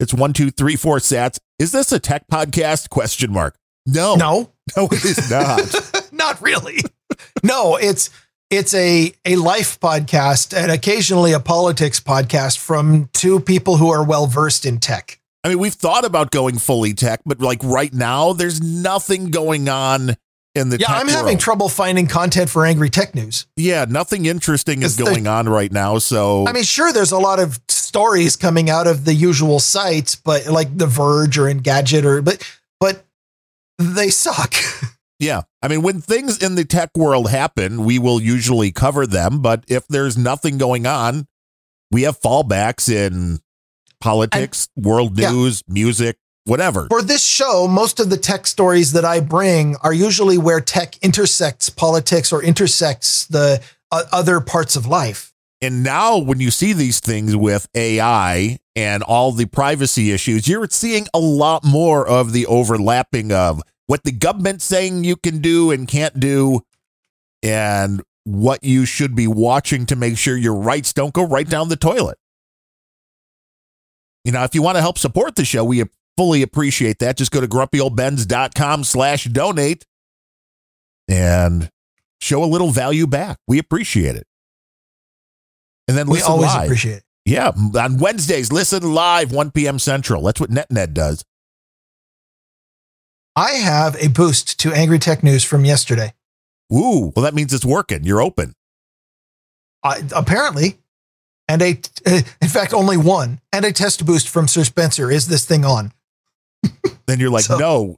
it's 0.00 0.14
one, 0.14 0.32
two, 0.32 0.50
three, 0.50 0.76
four 0.76 0.98
sats. 0.98 1.38
Is 1.58 1.72
this 1.72 1.92
a 1.92 1.98
tech 1.98 2.26
podcast? 2.30 2.88
Question 2.90 3.32
mark. 3.32 3.56
No, 3.86 4.14
No, 4.16 4.52
no, 4.76 4.86
it 4.92 5.04
is 5.04 5.30
not. 5.30 6.08
not 6.12 6.40
really. 6.42 6.78
no, 7.42 7.76
it's 7.76 8.10
it's 8.50 8.72
a 8.74 9.12
a 9.24 9.36
life 9.36 9.78
podcast 9.80 10.56
and 10.56 10.70
occasionally 10.70 11.32
a 11.32 11.40
politics 11.40 12.00
podcast 12.00 12.58
from 12.58 13.08
two 13.12 13.40
people 13.40 13.76
who 13.76 13.90
are 13.90 14.04
well 14.04 14.26
versed 14.26 14.64
in 14.66 14.78
tech. 14.78 15.20
I 15.44 15.48
mean, 15.50 15.58
we've 15.58 15.72
thought 15.74 16.04
about 16.04 16.30
going 16.30 16.58
fully 16.58 16.94
tech, 16.94 17.20
but 17.24 17.40
like 17.40 17.62
right 17.62 17.92
now, 17.92 18.32
there's 18.32 18.60
nothing 18.60 19.30
going 19.30 19.68
on 19.68 20.16
in 20.54 20.68
the 20.70 20.78
Yeah, 20.78 20.86
I'm 20.88 21.08
having 21.08 21.24
world. 21.34 21.40
trouble 21.40 21.68
finding 21.68 22.06
content 22.08 22.50
for 22.50 22.66
Angry 22.66 22.90
Tech 22.90 23.14
News. 23.14 23.46
yeah, 23.56 23.86
nothing 23.88 24.26
interesting 24.26 24.82
is 24.82 24.96
going 24.96 25.26
on 25.26 25.48
right 25.48 25.70
now. 25.72 25.98
So 25.98 26.46
I 26.46 26.52
mean, 26.52 26.64
sure, 26.64 26.92
there's 26.92 27.12
a 27.12 27.18
lot 27.18 27.38
of 27.40 27.58
stories 27.88 28.36
coming 28.36 28.68
out 28.70 28.86
of 28.86 29.04
the 29.04 29.14
usual 29.14 29.58
sites, 29.58 30.14
but 30.14 30.46
like 30.46 30.76
The 30.76 30.86
Verge 30.86 31.38
or 31.38 31.44
Engadget 31.44 32.04
or 32.04 32.22
but 32.22 32.46
but 32.78 33.04
they 33.78 34.10
suck. 34.10 34.54
Yeah. 35.20 35.42
I 35.62 35.66
mean, 35.66 35.82
when 35.82 36.00
things 36.00 36.40
in 36.40 36.54
the 36.54 36.64
tech 36.64 36.90
world 36.96 37.28
happen, 37.28 37.84
we 37.84 37.98
will 37.98 38.22
usually 38.22 38.70
cover 38.70 39.04
them. 39.04 39.42
But 39.42 39.64
if 39.66 39.84
there's 39.88 40.16
nothing 40.16 40.58
going 40.58 40.86
on, 40.86 41.26
we 41.90 42.02
have 42.02 42.20
fallbacks 42.20 42.88
in 42.88 43.40
politics, 44.00 44.68
world 44.76 45.18
Yeah. 45.18 45.32
news, 45.32 45.64
music, 45.66 46.18
whatever. 46.44 46.86
For 46.88 47.02
this 47.02 47.26
show, 47.26 47.66
most 47.66 47.98
of 47.98 48.10
the 48.10 48.16
tech 48.16 48.46
stories 48.46 48.92
that 48.92 49.04
I 49.04 49.18
bring 49.18 49.74
are 49.82 49.92
usually 49.92 50.38
where 50.38 50.60
tech 50.60 50.96
intersects 51.02 51.68
politics 51.68 52.32
or 52.32 52.40
intersects 52.40 53.26
the 53.26 53.60
uh, 53.90 54.04
other 54.12 54.38
parts 54.40 54.76
of 54.76 54.86
life. 54.86 55.27
And 55.60 55.82
now, 55.82 56.18
when 56.18 56.38
you 56.40 56.52
see 56.52 56.72
these 56.72 57.00
things 57.00 57.34
with 57.34 57.68
AI 57.74 58.58
and 58.76 59.02
all 59.02 59.32
the 59.32 59.46
privacy 59.46 60.12
issues, 60.12 60.46
you're 60.46 60.68
seeing 60.70 61.08
a 61.12 61.18
lot 61.18 61.64
more 61.64 62.06
of 62.06 62.32
the 62.32 62.46
overlapping 62.46 63.32
of 63.32 63.60
what 63.86 64.04
the 64.04 64.12
government's 64.12 64.64
saying 64.64 65.02
you 65.02 65.16
can 65.16 65.40
do 65.40 65.72
and 65.72 65.88
can't 65.88 66.20
do, 66.20 66.60
and 67.42 68.02
what 68.22 68.62
you 68.62 68.84
should 68.84 69.16
be 69.16 69.26
watching 69.26 69.86
to 69.86 69.96
make 69.96 70.16
sure 70.16 70.36
your 70.36 70.54
rights 70.54 70.92
don't 70.92 71.14
go 71.14 71.26
right 71.26 71.48
down 71.48 71.68
the 71.70 71.76
toilet. 71.76 72.18
You 74.24 74.32
know, 74.32 74.44
if 74.44 74.54
you 74.54 74.62
want 74.62 74.76
to 74.76 74.82
help 74.82 74.98
support 74.98 75.34
the 75.34 75.44
show, 75.44 75.64
we 75.64 75.82
fully 76.16 76.42
appreciate 76.42 76.98
that. 76.98 77.16
Just 77.16 77.32
go 77.32 77.40
to 77.40 77.48
grumpyoldbens.com 77.48 78.84
slash 78.84 79.24
donate 79.24 79.86
and 81.08 81.70
show 82.20 82.44
a 82.44 82.46
little 82.46 82.70
value 82.70 83.06
back. 83.06 83.38
We 83.48 83.58
appreciate 83.58 84.14
it. 84.14 84.27
And 85.88 85.96
then 85.96 86.06
We 86.06 86.14
listen 86.18 86.30
always 86.32 86.48
live. 86.54 86.64
appreciate 86.64 86.96
it. 86.98 87.02
Yeah, 87.24 87.50
on 87.76 87.98
Wednesdays, 87.98 88.52
listen 88.52 88.94
live, 88.94 89.32
1 89.32 89.50
p.m. 89.50 89.78
Central. 89.78 90.22
That's 90.22 90.40
what 90.40 90.50
NetNed 90.50 90.94
does. 90.94 91.24
I 93.36 93.52
have 93.52 93.96
a 93.96 94.08
boost 94.08 94.58
to 94.60 94.72
Angry 94.72 94.98
Tech 94.98 95.22
News 95.22 95.44
from 95.44 95.64
yesterday. 95.64 96.14
Ooh, 96.72 97.12
well, 97.14 97.22
that 97.22 97.34
means 97.34 97.52
it's 97.54 97.64
working. 97.64 98.04
You're 98.04 98.20
open. 98.20 98.54
I, 99.84 100.02
apparently, 100.14 100.78
and 101.46 101.62
a 101.62 101.80
uh, 102.04 102.20
in 102.42 102.48
fact 102.48 102.74
only 102.74 102.96
one 102.96 103.40
and 103.52 103.64
a 103.64 103.72
test 103.72 104.04
boost 104.04 104.28
from 104.28 104.48
Sir 104.48 104.64
Spencer. 104.64 105.10
Is 105.10 105.28
this 105.28 105.44
thing 105.44 105.64
on? 105.64 105.92
Then 107.06 107.20
you're 107.20 107.30
like, 107.30 107.44
So- 107.46 107.58
no, 107.58 107.96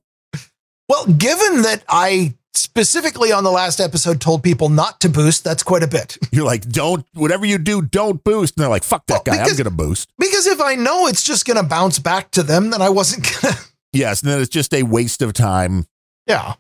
Well, 0.89 1.07
given 1.07 1.63
that 1.63 1.83
I 1.89 2.35
specifically 2.55 3.33
on 3.33 3.45
the 3.45 3.51
last 3.51 3.81
episode 3.81 4.21
told 4.21 4.43
people 4.43 4.69
not 4.69 5.01
to 5.01 5.09
boost, 5.09 5.45
that's 5.45 5.63
quite 5.63 5.83
a 5.83 5.89
bit. 5.89 6.17
you're 6.33 6.45
like, 6.45 6.69
don't, 6.69 7.07
whatever 7.15 7.45
you 7.47 7.59
do, 7.59 7.83
don't 7.83 8.23
boost. 8.25 8.57
And 8.57 8.63
they're 8.63 8.71
like, 8.71 8.85
fuck 8.85 9.07
that 9.07 9.23
Well, 9.27 9.37
guy. 9.37 9.43
I'm 9.43 9.53
going 9.53 9.65
to 9.65 9.71
boost. 9.71 10.11
Because 10.19 10.47
if 10.47 10.61
I 10.61 10.75
know 10.75 11.07
it's 11.07 11.23
just 11.23 11.47
going 11.47 11.57
to 11.57 11.63
bounce 11.63 11.99
back 11.99 12.31
to 12.33 12.43
them, 12.43 12.71
then 12.71 12.83
I 12.83 12.89
wasn't 12.89 13.25
going 13.25 13.55
to. 13.55 13.61
Yes. 13.93 14.23
And 14.23 14.31
then 14.31 14.41
it's 14.41 14.51
just 14.51 14.75
a 14.75 14.83
waste 14.83 15.23
of 15.23 15.33
time. 15.33 15.87
Yeah. 16.27 16.55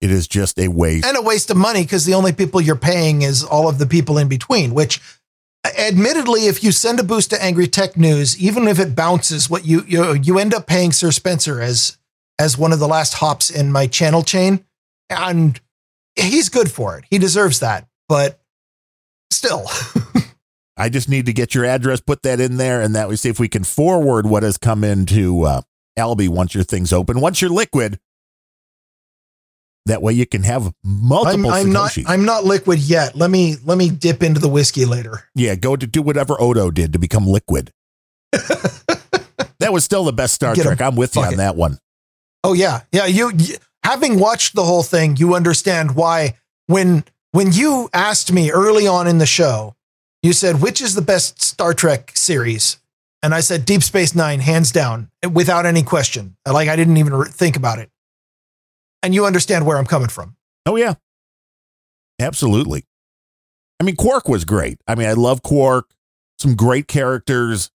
It 0.00 0.10
is 0.10 0.26
just 0.26 0.58
a 0.58 0.68
waste. 0.68 1.06
And 1.06 1.16
a 1.16 1.22
waste 1.22 1.50
of 1.50 1.56
money 1.56 1.82
because 1.82 2.06
the 2.06 2.14
only 2.14 2.32
people 2.32 2.60
you're 2.60 2.76
paying 2.76 3.22
is 3.22 3.44
all 3.44 3.68
of 3.68 3.78
the 3.78 3.86
people 3.86 4.16
in 4.16 4.28
between, 4.28 4.72
which 4.72 5.00
admittedly, 5.78 6.46
if 6.46 6.64
you 6.64 6.72
send 6.72 6.98
a 7.00 7.02
boost 7.02 7.30
to 7.30 7.42
Angry 7.42 7.66
Tech 7.66 7.96
News, 7.96 8.40
even 8.40 8.66
if 8.66 8.78
it 8.78 8.94
bounces, 8.96 9.50
what 9.50 9.66
you 9.66 9.84
you 9.86 10.14
you 10.14 10.38
end 10.38 10.54
up 10.54 10.66
paying 10.66 10.92
Sir 10.92 11.10
Spencer 11.10 11.60
as 11.60 11.98
as 12.38 12.56
one 12.56 12.72
of 12.72 12.78
the 12.78 12.88
last 12.88 13.14
hops 13.14 13.50
in 13.50 13.70
my 13.70 13.86
channel 13.86 14.22
chain. 14.22 14.64
And 15.10 15.60
he's 16.16 16.48
good 16.48 16.70
for 16.70 16.98
it. 16.98 17.04
He 17.10 17.18
deserves 17.18 17.60
that. 17.60 17.86
But 18.08 18.40
still. 19.30 19.66
I 20.76 20.88
just 20.88 21.08
need 21.08 21.26
to 21.26 21.32
get 21.32 21.54
your 21.54 21.66
address, 21.66 22.00
put 22.00 22.22
that 22.22 22.40
in 22.40 22.56
there, 22.56 22.80
and 22.80 22.94
that 22.94 23.08
we 23.08 23.16
see 23.16 23.28
if 23.28 23.38
we 23.38 23.48
can 23.48 23.64
forward 23.64 24.26
what 24.26 24.42
has 24.42 24.56
come 24.56 24.82
into 24.82 25.42
uh, 25.42 25.60
Alby 25.96 26.28
once 26.28 26.54
your 26.54 26.64
thing's 26.64 26.92
open. 26.92 27.20
Once 27.20 27.42
you're 27.42 27.50
liquid, 27.50 28.00
that 29.86 30.00
way 30.00 30.12
you 30.12 30.24
can 30.24 30.42
have 30.42 30.66
I'm, 30.66 30.74
multiple 30.82 31.50
I'm 31.50 31.72
not 31.72 31.96
I'm 32.06 32.24
not 32.24 32.44
liquid 32.44 32.78
yet. 32.78 33.14
Let 33.14 33.30
me 33.30 33.56
let 33.64 33.76
me 33.76 33.90
dip 33.90 34.22
into 34.22 34.40
the 34.40 34.48
whiskey 34.48 34.86
later. 34.86 35.24
yeah, 35.34 35.54
go 35.54 35.76
to 35.76 35.86
do 35.86 36.00
whatever 36.00 36.40
Odo 36.40 36.70
did 36.70 36.92
to 36.94 36.98
become 36.98 37.26
liquid. 37.26 37.72
that 38.32 39.70
was 39.70 39.84
still 39.84 40.04
the 40.04 40.12
best 40.12 40.34
Star 40.34 40.54
Get. 40.54 40.62
Trek. 40.62 40.80
I'm 40.80 40.96
with 40.96 41.16
you 41.16 41.22
on 41.22 41.34
it. 41.34 41.36
that 41.36 41.56
one. 41.56 41.78
Oh 42.42 42.52
yeah, 42.54 42.82
yeah. 42.92 43.06
You, 43.06 43.32
you 43.36 43.56
having 43.84 44.18
watched 44.18 44.54
the 44.54 44.64
whole 44.64 44.82
thing, 44.82 45.16
you 45.16 45.34
understand 45.34 45.94
why 45.94 46.36
when 46.66 47.04
when 47.32 47.52
you 47.52 47.88
asked 47.92 48.32
me 48.32 48.50
early 48.50 48.86
on 48.86 49.06
in 49.06 49.18
the 49.18 49.26
show, 49.26 49.74
you 50.22 50.32
said 50.32 50.60
which 50.60 50.80
is 50.80 50.94
the 50.94 51.02
best 51.02 51.40
Star 51.40 51.74
Trek 51.74 52.12
series, 52.14 52.78
and 53.22 53.34
I 53.34 53.40
said 53.40 53.64
Deep 53.64 53.82
Space 53.82 54.14
Nine, 54.14 54.40
hands 54.40 54.72
down, 54.72 55.10
without 55.32 55.66
any 55.66 55.82
question. 55.82 56.36
Like 56.46 56.68
I 56.68 56.76
didn't 56.76 56.96
even 56.96 57.24
think 57.24 57.56
about 57.56 57.78
it, 57.78 57.90
and 59.02 59.14
you 59.14 59.26
understand 59.26 59.66
where 59.66 59.78
I'm 59.78 59.86
coming 59.86 60.08
from. 60.08 60.36
Oh 60.66 60.76
yeah, 60.76 60.94
absolutely. 62.18 62.84
I 63.80 63.84
mean, 63.84 63.96
Quark 63.96 64.28
was 64.28 64.44
great. 64.44 64.78
I 64.86 64.94
mean, 64.94 65.08
I 65.08 65.14
love 65.14 65.42
Quark. 65.42 65.90
Some 66.38 66.54
great 66.54 66.86
characters. 66.86 67.70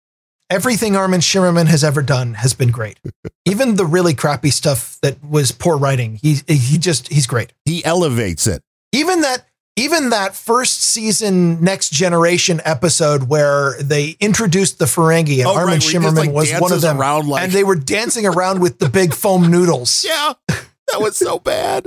Everything 0.54 0.94
Armin 0.94 1.18
Shimerman 1.20 1.66
has 1.66 1.82
ever 1.82 2.00
done 2.00 2.34
has 2.34 2.54
been 2.54 2.70
great. 2.70 3.00
Even 3.44 3.74
the 3.74 3.84
really 3.84 4.14
crappy 4.14 4.50
stuff 4.50 4.98
that 5.02 5.16
was 5.24 5.50
poor 5.50 5.76
writing, 5.76 6.20
he 6.22 6.36
he 6.46 6.78
just 6.78 7.08
he's 7.08 7.26
great. 7.26 7.52
He 7.64 7.84
elevates 7.84 8.46
it. 8.46 8.62
even 8.92 9.22
that 9.22 9.48
even 9.74 10.10
that 10.10 10.36
first 10.36 10.80
season 10.80 11.60
next 11.64 11.90
generation 11.92 12.60
episode 12.64 13.24
where 13.24 13.74
they 13.82 14.14
introduced 14.20 14.78
the 14.78 14.84
Ferengi 14.84 15.38
and 15.38 15.48
Oh, 15.48 15.54
Armin 15.56 15.66
right, 15.66 15.66
where 15.66 15.74
he 15.74 15.80
just, 15.80 15.92
Shimerman 16.14 16.16
like, 16.26 16.30
was 16.32 16.52
one 16.60 16.72
of 16.72 16.80
them 16.82 17.00
around 17.00 17.26
like- 17.28 17.42
and 17.42 17.52
they 17.52 17.64
were 17.64 17.74
dancing 17.74 18.24
around 18.24 18.60
with 18.60 18.78
the 18.78 18.88
big 18.88 19.12
foam 19.12 19.50
noodles 19.50 20.04
Yeah, 20.06 20.34
that 20.48 21.00
was 21.00 21.16
so 21.16 21.40
bad. 21.40 21.86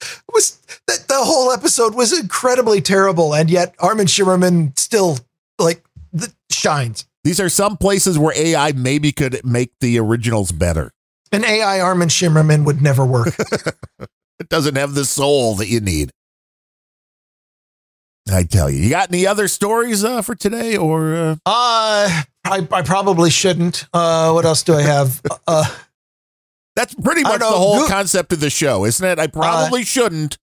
it 0.00 0.08
was 0.34 0.58
that 0.88 1.06
the 1.06 1.14
whole 1.18 1.52
episode 1.52 1.94
was 1.94 2.12
incredibly 2.18 2.80
terrible 2.80 3.32
and 3.32 3.48
yet 3.48 3.76
Armin 3.78 4.06
Shimerman 4.08 4.76
still 4.76 5.18
like 5.60 5.84
the, 6.12 6.32
shines 6.50 7.04
These 7.24 7.40
are 7.40 7.48
some 7.48 7.76
places 7.76 8.18
where 8.18 8.36
AI 8.36 8.72
maybe 8.72 9.12
could 9.12 9.40
make 9.44 9.72
the 9.80 9.98
originals 9.98 10.52
better. 10.52 10.92
an 11.32 11.44
AI 11.44 11.80
Armin 11.80 12.08
Shimerman 12.08 12.64
would 12.64 12.80
never 12.80 13.04
work 13.04 13.28
It 14.38 14.48
doesn't 14.48 14.76
have 14.76 14.94
the 14.94 15.04
soul 15.04 15.56
that 15.56 15.66
you 15.66 15.80
need. 15.80 16.12
I 18.30 18.44
tell 18.44 18.70
you, 18.70 18.78
you 18.78 18.90
got 18.90 19.08
any 19.10 19.26
other 19.26 19.48
stories 19.48 20.04
uh, 20.04 20.22
for 20.22 20.34
today, 20.34 20.76
or 20.76 21.14
uh, 21.14 21.36
uh 21.46 22.22
I, 22.44 22.68
I 22.70 22.82
probably 22.82 23.30
shouldn't 23.30 23.86
uh 23.92 24.30
what 24.32 24.44
else 24.44 24.62
do 24.62 24.74
I 24.74 24.82
have 24.82 25.20
uh 25.46 25.64
that's 26.76 26.94
pretty 26.94 27.22
much 27.22 27.40
the 27.40 27.46
whole 27.46 27.80
Go- 27.80 27.88
concept 27.88 28.32
of 28.32 28.40
the 28.40 28.50
show, 28.50 28.84
isn't 28.84 29.04
it? 29.04 29.18
I 29.18 29.26
probably 29.26 29.82
shouldn't. 29.84 30.38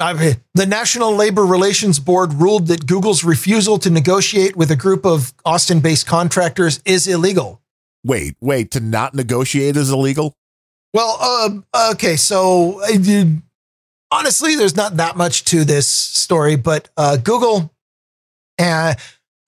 I 0.00 0.36
the 0.54 0.66
National 0.66 1.14
Labor 1.14 1.44
Relations 1.44 1.98
Board 2.00 2.32
ruled 2.32 2.68
that 2.68 2.86
Google's 2.86 3.22
refusal 3.22 3.78
to 3.80 3.90
negotiate 3.90 4.56
with 4.56 4.70
a 4.70 4.76
group 4.76 5.04
of 5.04 5.34
Austin 5.44 5.80
based 5.80 6.06
contractors 6.06 6.80
is 6.86 7.06
illegal. 7.06 7.60
Wait, 8.02 8.34
wait, 8.40 8.70
to 8.70 8.80
not 8.80 9.14
negotiate 9.14 9.76
is 9.76 9.90
illegal. 9.90 10.34
Well, 10.94 11.18
uh, 11.20 11.90
okay, 11.92 12.16
so 12.16 12.80
did, 12.90 13.42
honestly, 14.10 14.56
there's 14.56 14.74
not 14.74 14.96
that 14.96 15.16
much 15.16 15.44
to 15.46 15.64
this 15.64 15.86
story, 15.86 16.56
but 16.56 16.88
uh, 16.96 17.18
Google, 17.18 17.72
uh, 18.58 18.94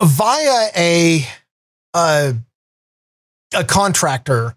via 0.03 0.69
a 0.77 1.27
uh, 1.95 2.33
a 3.55 3.65
contractor, 3.65 4.55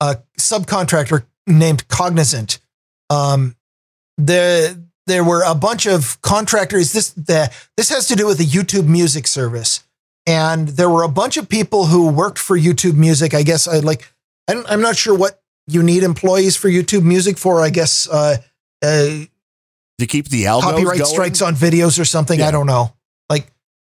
a 0.00 0.18
subcontractor 0.38 1.26
named 1.46 1.86
Cognizant, 1.88 2.58
um, 3.10 3.54
the 4.16 4.82
there 5.06 5.24
were 5.24 5.42
a 5.44 5.54
bunch 5.54 5.86
of 5.86 6.20
contractors. 6.22 6.92
This 6.92 7.10
the 7.10 7.52
this 7.76 7.88
has 7.90 8.08
to 8.08 8.16
do 8.16 8.26
with 8.26 8.38
the 8.38 8.44
YouTube 8.44 8.86
Music 8.86 9.26
service, 9.26 9.84
and 10.26 10.68
there 10.68 10.90
were 10.90 11.02
a 11.02 11.08
bunch 11.08 11.36
of 11.36 11.48
people 11.48 11.86
who 11.86 12.08
worked 12.08 12.38
for 12.38 12.58
YouTube 12.58 12.94
Music. 12.96 13.34
I 13.34 13.42
guess 13.42 13.68
I 13.68 13.78
like. 13.78 14.12
I 14.48 14.54
don't, 14.54 14.70
I'm 14.70 14.80
not 14.80 14.96
sure 14.96 15.16
what 15.16 15.40
you 15.66 15.82
need 15.82 16.02
employees 16.02 16.56
for 16.56 16.68
YouTube 16.68 17.02
Music 17.02 17.38
for. 17.38 17.60
I 17.60 17.70
guess 17.70 18.08
uh, 18.08 18.36
uh, 18.82 19.08
To 19.98 20.06
keep 20.06 20.28
the 20.28 20.44
copyright 20.44 20.98
going? 20.98 21.04
strikes 21.04 21.42
on 21.42 21.54
videos 21.54 22.00
or 22.00 22.04
something. 22.04 22.38
Yeah. 22.38 22.48
I 22.48 22.50
don't 22.50 22.66
know. 22.66 22.92
Like, 23.28 23.48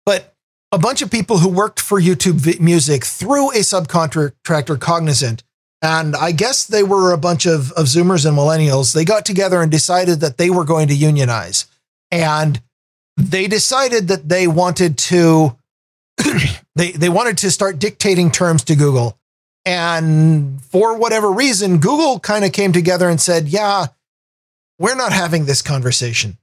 but 0.06 0.34
a 0.72 0.78
bunch 0.78 1.02
of 1.02 1.12
people 1.12 1.40
who 1.40 1.50
worked 1.50 1.80
for 1.80 2.00
YouTube 2.00 2.60
Music 2.60 3.06
through 3.06 3.52
a 3.52 3.60
subcontractor, 3.60 4.80
Cognizant, 4.80 5.44
and 5.82 6.16
I 6.16 6.32
guess 6.32 6.66
they 6.66 6.84
were 6.84 7.14
a 7.14 7.18
bunch 7.18 7.46
of, 7.46 7.72
of 7.74 7.86
Zoomers 7.86 8.26
and 8.26 8.38
Millennials. 8.38 8.94
They 8.94 9.06
got 9.06 9.26
together 9.26 9.62
and 9.62 9.72
decided 9.72 10.22
that 10.22 10.38
they 10.38 10.50
were 10.50 10.64
going 10.64 10.88
to 10.88 10.96
unionize, 10.96 11.68
and 12.10 12.62
they 13.16 13.48
decided 13.48 14.08
that 14.08 14.30
they 14.30 14.48
wanted 14.48 14.98
to 14.98 15.58
they 16.76 16.92
they 16.92 17.10
wanted 17.10 17.38
to 17.40 17.52
start 17.52 17.80
dictating 17.80 18.32
terms 18.32 18.64
to 18.66 18.76
Google. 18.76 19.18
And 19.66 20.64
for 20.64 20.98
whatever 20.98 21.30
reason, 21.32 21.80
Google 21.80 22.20
kind 22.20 22.46
of 22.46 22.54
came 22.54 22.72
together 22.72 23.10
and 23.10 23.22
said, 23.22 23.48
"Yeah, 23.48 23.88
we're 24.80 24.96
not 24.96 25.14
having 25.14 25.46
this 25.46 25.62
conversation." 25.62 26.38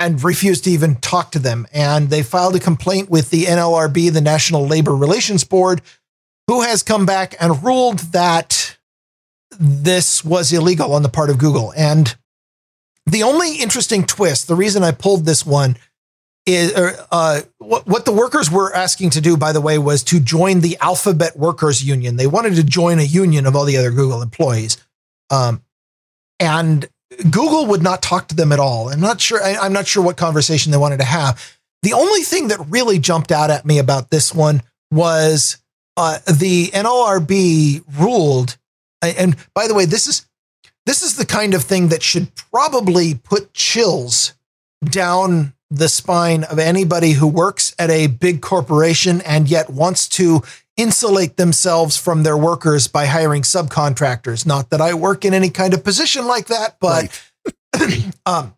And 0.00 0.24
refused 0.24 0.64
to 0.64 0.70
even 0.70 0.96
talk 0.96 1.30
to 1.30 1.38
them. 1.38 1.68
And 1.72 2.10
they 2.10 2.24
filed 2.24 2.56
a 2.56 2.60
complaint 2.60 3.08
with 3.08 3.30
the 3.30 3.44
NLRB, 3.44 4.12
the 4.12 4.20
National 4.20 4.66
Labor 4.66 4.96
Relations 4.96 5.44
Board, 5.44 5.80
who 6.52 6.60
has 6.60 6.82
come 6.82 7.06
back 7.06 7.34
and 7.40 7.64
ruled 7.64 8.00
that 8.12 8.76
this 9.58 10.22
was 10.22 10.52
illegal 10.52 10.92
on 10.92 11.02
the 11.02 11.08
part 11.08 11.30
of 11.30 11.38
Google. 11.38 11.72
And 11.74 12.14
the 13.06 13.22
only 13.22 13.56
interesting 13.56 14.04
twist, 14.04 14.48
the 14.48 14.54
reason 14.54 14.82
I 14.82 14.90
pulled 14.90 15.24
this 15.24 15.46
one 15.46 15.76
is 16.44 16.74
uh, 17.10 17.40
what, 17.56 17.86
what 17.86 18.04
the 18.04 18.12
workers 18.12 18.50
were 18.50 18.70
asking 18.74 19.10
to 19.10 19.22
do, 19.22 19.38
by 19.38 19.52
the 19.52 19.62
way, 19.62 19.78
was 19.78 20.04
to 20.04 20.20
join 20.20 20.60
the 20.60 20.76
Alphabet 20.82 21.38
Workers 21.38 21.82
Union. 21.82 22.16
They 22.16 22.26
wanted 22.26 22.56
to 22.56 22.64
join 22.64 22.98
a 22.98 23.02
union 23.02 23.46
of 23.46 23.56
all 23.56 23.64
the 23.64 23.78
other 23.78 23.90
Google 23.90 24.20
employees. 24.20 24.76
Um, 25.30 25.62
and 26.38 26.86
Google 27.30 27.64
would 27.64 27.82
not 27.82 28.02
talk 28.02 28.28
to 28.28 28.36
them 28.36 28.52
at 28.52 28.60
all. 28.60 28.90
I'm 28.90 29.00
not 29.00 29.22
sure. 29.22 29.42
I, 29.42 29.56
I'm 29.56 29.72
not 29.72 29.86
sure 29.86 30.04
what 30.04 30.18
conversation 30.18 30.70
they 30.70 30.76
wanted 30.76 30.98
to 30.98 31.04
have. 31.04 31.58
The 31.82 31.94
only 31.94 32.20
thing 32.20 32.48
that 32.48 32.60
really 32.68 32.98
jumped 32.98 33.32
out 33.32 33.48
at 33.48 33.64
me 33.64 33.78
about 33.78 34.10
this 34.10 34.34
one 34.34 34.62
was 34.90 35.56
uh, 35.96 36.18
the 36.26 36.68
NLRB 36.68 37.84
ruled. 37.98 38.56
And 39.00 39.36
by 39.54 39.66
the 39.66 39.74
way, 39.74 39.84
this 39.84 40.06
is 40.06 40.26
this 40.86 41.02
is 41.02 41.16
the 41.16 41.26
kind 41.26 41.54
of 41.54 41.62
thing 41.62 41.88
that 41.88 42.02
should 42.02 42.34
probably 42.34 43.14
put 43.14 43.54
chills 43.54 44.34
down 44.84 45.54
the 45.70 45.88
spine 45.88 46.44
of 46.44 46.58
anybody 46.58 47.12
who 47.12 47.26
works 47.26 47.74
at 47.78 47.90
a 47.90 48.06
big 48.06 48.42
corporation 48.42 49.20
and 49.22 49.48
yet 49.48 49.70
wants 49.70 50.08
to 50.08 50.42
insulate 50.76 51.36
themselves 51.36 51.96
from 51.96 52.22
their 52.22 52.36
workers 52.36 52.88
by 52.88 53.06
hiring 53.06 53.42
subcontractors. 53.42 54.44
Not 54.44 54.70
that 54.70 54.80
I 54.80 54.94
work 54.94 55.24
in 55.24 55.34
any 55.34 55.50
kind 55.50 55.72
of 55.72 55.84
position 55.84 56.26
like 56.26 56.46
that, 56.46 56.76
but 56.80 57.22
um, 58.26 58.54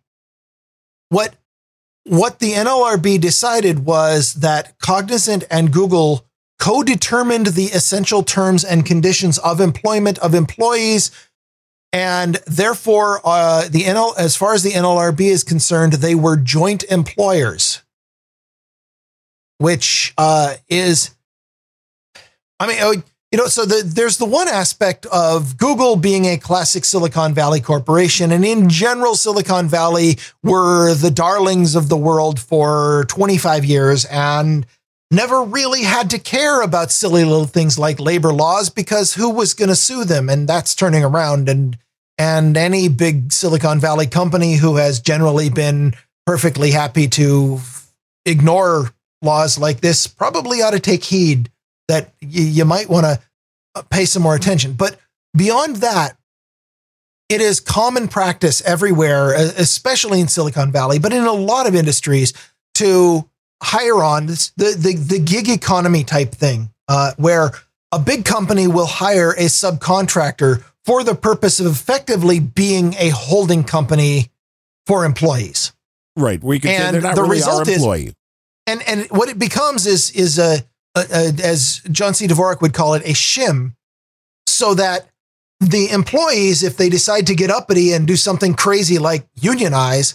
what 1.09 1.35
what 2.06 2.39
the 2.39 2.52
NLRB 2.52 3.20
decided 3.20 3.86
was 3.86 4.35
that 4.35 4.78
Cognizant 4.78 5.44
and 5.51 5.73
Google 5.73 6.27
co-determined 6.59 7.48
the 7.48 7.66
essential 7.66 8.22
terms 8.22 8.64
and 8.64 8.86
conditions 8.86 9.39
of 9.39 9.60
employment 9.60 10.18
of 10.18 10.35
employees 10.35 11.10
and 11.93 12.36
therefore 12.47 13.20
uh, 13.24 13.68
the 13.68 13.82
NL 13.82 14.16
as 14.18 14.36
far 14.36 14.55
as 14.55 14.62
the 14.62 14.72
NLRB 14.72 15.20
is 15.20 15.44
concerned 15.44 15.94
they 15.94 16.14
were 16.14 16.36
joint 16.36 16.85
employers 16.85 17.82
which 19.59 20.12
uh, 20.18 20.55
is 20.68 21.14
I 22.59 22.66
mean 22.66 22.78
oh, 22.81 23.02
you 23.31 23.39
know 23.39 23.47
so 23.47 23.64
the, 23.64 23.82
there's 23.85 24.18
the 24.18 24.24
one 24.24 24.48
aspect 24.48 25.06
of 25.06 25.56
Google 25.56 25.97
being 25.97 26.24
a 26.24 26.36
classic 26.36 26.85
Silicon 26.85 27.35
Valley 27.35 27.60
corporation 27.60 28.32
and 28.32 28.44
in 28.44 28.68
general 28.68 29.14
Silicon 29.16 29.68
Valley 29.68 30.18
were 30.43 30.94
the 30.94 31.10
darlings 31.10 31.74
of 31.74 31.89
the 31.89 31.97
world 31.97 32.40
for 32.40 33.05
25 33.09 33.64
years 33.64 34.05
and 34.06 34.66
never 35.15 35.43
really 35.43 35.82
had 35.82 36.11
to 36.11 36.19
care 36.19 36.62
about 36.62 36.91
silly 36.91 37.24
little 37.24 37.47
things 37.47 37.78
like 37.78 38.01
labor 38.01 38.32
laws 38.32 38.70
because 38.70 39.15
who 39.15 39.31
was 39.31 39.55
going 39.55 39.69
to 39.69 39.77
sue 39.77 40.05
them 40.05 40.28
and 40.28 40.49
that's 40.49 40.74
turning 40.74 41.05
around 41.05 41.49
and 41.49 41.77
And 42.16 42.57
any 42.57 42.89
big 42.89 43.32
Silicon 43.32 43.81
Valley 43.81 44.07
company 44.07 44.55
who 44.55 44.77
has 44.77 45.01
generally 45.01 45.51
been 45.51 45.95
perfectly 46.27 46.70
happy 46.70 47.09
to 47.09 47.59
ignore 48.24 48.91
laws 49.20 49.59
like 49.59 49.81
this 49.81 50.07
probably 50.07 50.62
ought 50.62 50.70
to 50.74 50.81
take 50.81 51.03
heed 51.03 51.51
that 51.89 52.12
y- 52.23 52.28
you 52.28 52.65
might 52.65 52.89
want 52.89 53.05
to 53.05 53.20
uh, 53.74 53.82
pay 53.91 54.05
some 54.05 54.23
more 54.23 54.36
attention. 54.36 54.74
But 54.74 54.97
beyond 55.36 55.77
that, 55.77 56.16
it 57.28 57.41
is 57.41 57.59
common 57.59 58.07
practice 58.07 58.62
everywhere, 58.62 59.35
especially 59.35 60.20
in 60.20 60.28
Silicon 60.28 60.70
Valley, 60.70 61.01
but 61.01 61.12
in 61.12 61.24
a 61.24 61.32
lot 61.32 61.66
of 61.66 61.74
industries, 61.74 62.32
to 62.74 63.28
hire 63.65 64.03
on 64.03 64.27
this, 64.27 64.51
the, 64.57 64.74
the, 64.77 64.95
the 64.95 65.19
gig 65.19 65.49
economy 65.49 66.05
type 66.05 66.32
thing, 66.32 66.70
uh, 66.89 67.12
where 67.16 67.51
a 67.93 67.99
big 67.99 68.24
company 68.24 68.66
will 68.66 68.86
hire 68.86 69.31
a 69.32 69.45
subcontractor 69.47 70.62
for 70.85 71.03
the 71.03 71.15
purpose 71.15 71.61
of 71.61 71.66
effectively 71.66 72.41
being 72.41 72.95
a 72.99 73.09
holding 73.09 73.65
company 73.65 74.31
for 74.86 75.05
employees. 75.05 75.73
Right. 76.16 76.43
We 76.43 76.61
can 76.61 76.70
And 76.70 76.95
they're 76.95 77.03
not 77.03 77.15
the 77.15 77.23
really 77.23 77.36
result 77.36 77.69
is- 77.69 77.82
And 78.66 78.82
and 78.89 79.07
what 79.11 79.28
it 79.28 79.39
becomes 79.39 79.86
is 79.86 80.11
is 80.12 80.39
a, 80.39 80.59
a, 80.95 81.01
a 81.11 81.32
as 81.45 81.82
John 81.91 82.15
C. 82.15 82.27
Dvorak 82.27 82.61
would 82.62 82.73
call 82.73 82.95
it 82.95 83.03
a 83.05 83.12
shim, 83.12 83.74
so 84.47 84.74
that 84.74 85.09
the 85.61 85.91
employees, 85.91 86.62
if 86.62 86.77
they 86.77 86.89
decide 86.89 87.27
to 87.27 87.35
get 87.35 87.51
uppity 87.51 87.93
and 87.93 88.07
do 88.07 88.16
something 88.16 88.55
crazy 88.55 88.99
like 88.99 89.27
unionize, 89.35 90.15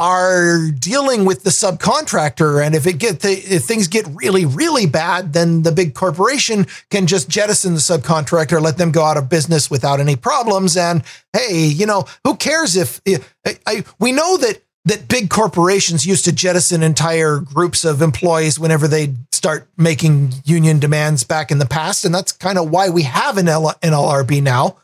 are 0.00 0.70
dealing 0.70 1.26
with 1.26 1.42
the 1.42 1.50
subcontractor. 1.50 2.64
And 2.64 2.74
if 2.74 2.86
it 2.86 2.94
get 2.94 3.20
the, 3.20 3.32
if 3.32 3.64
things 3.64 3.86
get 3.86 4.06
really 4.14 4.46
really 4.46 4.86
bad, 4.86 5.34
then 5.34 5.62
the 5.62 5.72
big 5.72 5.94
corporation 5.94 6.66
can 6.90 7.06
just 7.06 7.28
jettison 7.28 7.74
the 7.74 7.80
subcontractor, 7.80 8.62
let 8.62 8.78
them 8.78 8.92
go 8.92 9.04
out 9.04 9.18
of 9.18 9.28
business 9.28 9.70
without 9.70 10.00
any 10.00 10.16
problems. 10.16 10.74
And 10.74 11.02
hey, 11.34 11.66
you 11.66 11.84
know 11.84 12.06
who 12.24 12.34
cares 12.36 12.76
if 12.76 13.02
eh, 13.04 13.18
I, 13.46 13.58
I 13.66 13.84
we 13.98 14.12
know 14.12 14.38
that 14.38 14.62
that 14.86 15.06
big 15.06 15.28
corporations 15.28 16.06
used 16.06 16.24
to 16.24 16.32
jettison 16.32 16.82
entire 16.82 17.38
groups 17.38 17.84
of 17.84 18.00
employees 18.00 18.58
whenever 18.58 18.88
they 18.88 19.14
start 19.30 19.68
making 19.76 20.32
union 20.46 20.78
demands 20.78 21.24
back 21.24 21.50
in 21.50 21.58
the 21.58 21.66
past. 21.66 22.06
And 22.06 22.14
that's 22.14 22.32
kind 22.32 22.58
of 22.58 22.70
why 22.70 22.88
we 22.88 23.02
have 23.02 23.36
an 23.36 23.48
L- 23.48 23.74
NLRB 23.82 24.42
now. 24.42 24.78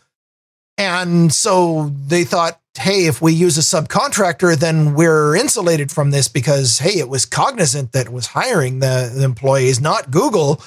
And 0.77 1.33
so 1.33 1.95
they 2.07 2.25
thought, 2.25 2.61
hey, 2.77 3.07
if 3.07 3.21
we 3.21 3.33
use 3.33 3.59
a 3.59 3.61
subcontractor, 3.61 4.57
then 4.57 4.95
we're 4.95 5.35
insulated 5.37 5.91
from 5.91 6.11
this 6.11 6.29
because, 6.29 6.79
hey, 6.79 6.99
it 6.99 7.09
was 7.09 7.25
Cognizant 7.25 7.93
that 7.93 8.11
was 8.11 8.27
hiring 8.27 8.79
the, 8.79 9.13
the 9.15 9.25
employees, 9.25 9.81
not 9.81 10.11
Google. 10.11 10.63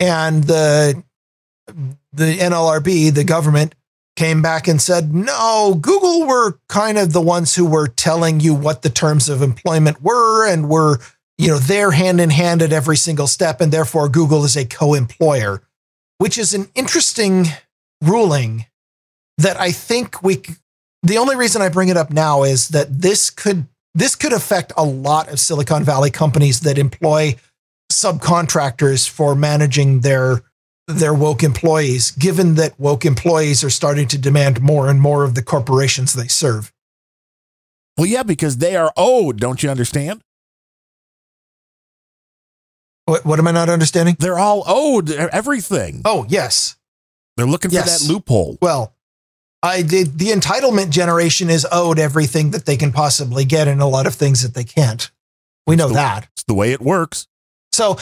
And 0.00 0.44
the, 0.44 1.02
the 2.12 2.38
NLRB, 2.38 3.14
the 3.14 3.24
government, 3.24 3.74
came 4.16 4.42
back 4.42 4.68
and 4.68 4.80
said, 4.80 5.14
no, 5.14 5.76
Google 5.80 6.26
were 6.26 6.58
kind 6.68 6.98
of 6.98 7.12
the 7.12 7.20
ones 7.20 7.54
who 7.54 7.64
were 7.64 7.88
telling 7.88 8.40
you 8.40 8.54
what 8.54 8.82
the 8.82 8.90
terms 8.90 9.28
of 9.28 9.42
employment 9.42 10.02
were 10.02 10.46
and 10.46 10.68
were, 10.68 10.98
you 11.38 11.48
know, 11.48 11.58
there 11.58 11.92
hand 11.92 12.20
in 12.20 12.30
hand 12.30 12.62
at 12.62 12.72
every 12.72 12.96
single 12.96 13.26
step. 13.26 13.60
And 13.60 13.72
therefore, 13.72 14.08
Google 14.08 14.44
is 14.44 14.56
a 14.56 14.66
co 14.66 14.94
employer, 14.94 15.62
which 16.18 16.36
is 16.36 16.52
an 16.52 16.68
interesting 16.74 17.46
ruling 18.02 18.66
that 19.38 19.58
I 19.58 19.72
think 19.72 20.22
we, 20.22 20.42
the 21.02 21.18
only 21.18 21.36
reason 21.36 21.62
I 21.62 21.68
bring 21.68 21.88
it 21.88 21.96
up 21.96 22.10
now 22.10 22.42
is 22.42 22.68
that 22.68 23.00
this 23.00 23.30
could, 23.30 23.66
this 23.94 24.14
could 24.14 24.32
affect 24.32 24.72
a 24.76 24.84
lot 24.84 25.28
of 25.28 25.40
Silicon 25.40 25.84
Valley 25.84 26.10
companies 26.10 26.60
that 26.60 26.78
employ 26.78 27.36
subcontractors 27.90 29.08
for 29.08 29.34
managing 29.34 30.00
their 30.00 30.42
their 30.88 31.14
woke 31.14 31.42
employees, 31.42 32.10
given 32.10 32.56
that 32.56 32.78
woke 32.78 33.04
employees 33.04 33.62
are 33.62 33.70
starting 33.70 34.08
to 34.08 34.18
demand 34.18 34.60
more 34.60 34.88
and 34.88 35.00
more 35.00 35.24
of 35.24 35.34
the 35.34 35.42
corporations 35.42 36.12
they 36.12 36.26
serve. 36.26 36.72
Well, 37.96 38.06
yeah, 38.06 38.24
because 38.24 38.58
they 38.58 38.74
are 38.74 38.92
owed. 38.96 39.38
Don't 39.38 39.62
you 39.62 39.70
understand? 39.70 40.22
What, 43.04 43.24
what 43.24 43.38
am 43.38 43.46
I 43.46 43.52
not 43.52 43.68
understanding? 43.68 44.16
They're 44.18 44.38
all 44.38 44.64
owed 44.66 45.10
everything. 45.10 46.02
Oh, 46.04 46.26
yes. 46.28 46.76
They're 47.36 47.46
looking 47.46 47.70
for 47.70 47.76
that 47.76 48.04
loophole. 48.08 48.58
Well, 48.60 48.91
I 49.62 49.82
did. 49.82 50.18
The 50.18 50.30
entitlement 50.30 50.90
generation 50.90 51.48
is 51.48 51.66
owed 51.70 51.98
everything 51.98 52.50
that 52.50 52.66
they 52.66 52.76
can 52.76 52.92
possibly 52.92 53.44
get 53.44 53.68
and 53.68 53.80
a 53.80 53.86
lot 53.86 54.06
of 54.06 54.14
things 54.14 54.42
that 54.42 54.54
they 54.54 54.64
can't. 54.64 55.10
We 55.66 55.76
know 55.76 55.88
the- 55.88 55.94
that. 55.94 56.28
It's 56.34 56.42
the 56.44 56.54
way 56.54 56.72
it 56.72 56.80
works. 56.80 57.28
So 57.70 57.96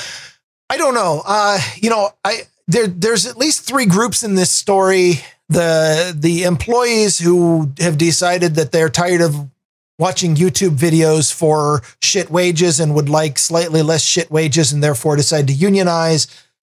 I 0.71 0.77
don't 0.77 0.95
know. 0.95 1.23
Uh, 1.27 1.59
you 1.77 1.91
know, 1.91 2.11
I 2.25 2.43
there 2.67 2.87
there's 2.87 3.27
at 3.27 3.37
least 3.37 3.63
three 3.63 3.87
groups 3.87 4.23
in 4.23 4.35
this 4.37 4.51
story. 4.51 5.21
The 5.49 6.15
the 6.17 6.45
employees 6.45 7.19
who 7.19 7.73
have 7.81 7.99
decided 7.99 8.55
that 8.55 8.73
they're 8.73 8.89
tired 8.89 9.21
of 9.21 9.51
watching 9.99 10.35
YouTube 10.35 10.77
videos 10.79 11.31
for 11.33 11.83
shit 12.01 12.31
wages 12.31 12.81
and 12.81 12.95
would 12.95 13.09
like 13.11 13.39
slightly 13.39 13.83
less 13.83 14.03
shit 14.03 14.31
wages 14.31 14.73
and 14.73 14.83
therefore 14.83 15.15
decide 15.17 15.47
to 15.49 15.53
unionize. 15.53 16.27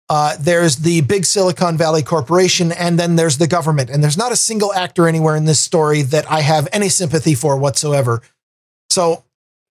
Uh, 0.08 0.36
there's 0.38 0.76
the 0.76 1.00
big 1.02 1.24
Silicon 1.24 1.76
Valley 1.76 2.02
corporation, 2.02 2.70
and 2.72 2.98
then 2.98 3.16
there's 3.16 3.38
the 3.38 3.48
government. 3.48 3.90
And 3.90 4.02
there's 4.02 4.16
not 4.16 4.32
a 4.32 4.36
single 4.36 4.72
actor 4.72 5.08
anywhere 5.08 5.34
in 5.34 5.46
this 5.46 5.58
story 5.58 6.02
that 6.02 6.30
I 6.30 6.40
have 6.42 6.68
any 6.72 6.88
sympathy 6.88 7.34
for 7.34 7.56
whatsoever. 7.56 8.22
So 8.88 9.24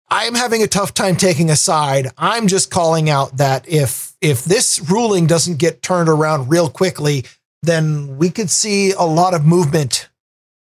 I'm 0.09 0.35
having 0.35 0.61
a 0.61 0.67
tough 0.67 0.93
time 0.93 1.15
taking 1.15 1.49
a 1.49 1.55
side. 1.55 2.09
I'm 2.17 2.47
just 2.47 2.69
calling 2.69 3.09
out 3.09 3.37
that 3.37 3.67
if 3.67 4.13
if 4.21 4.43
this 4.43 4.79
ruling 4.89 5.27
doesn't 5.27 5.57
get 5.57 5.81
turned 5.81 6.09
around 6.09 6.49
real 6.49 6.69
quickly, 6.69 7.25
then 7.63 8.17
we 8.17 8.29
could 8.29 8.49
see 8.49 8.91
a 8.91 9.03
lot 9.03 9.33
of 9.33 9.45
movement 9.45 10.09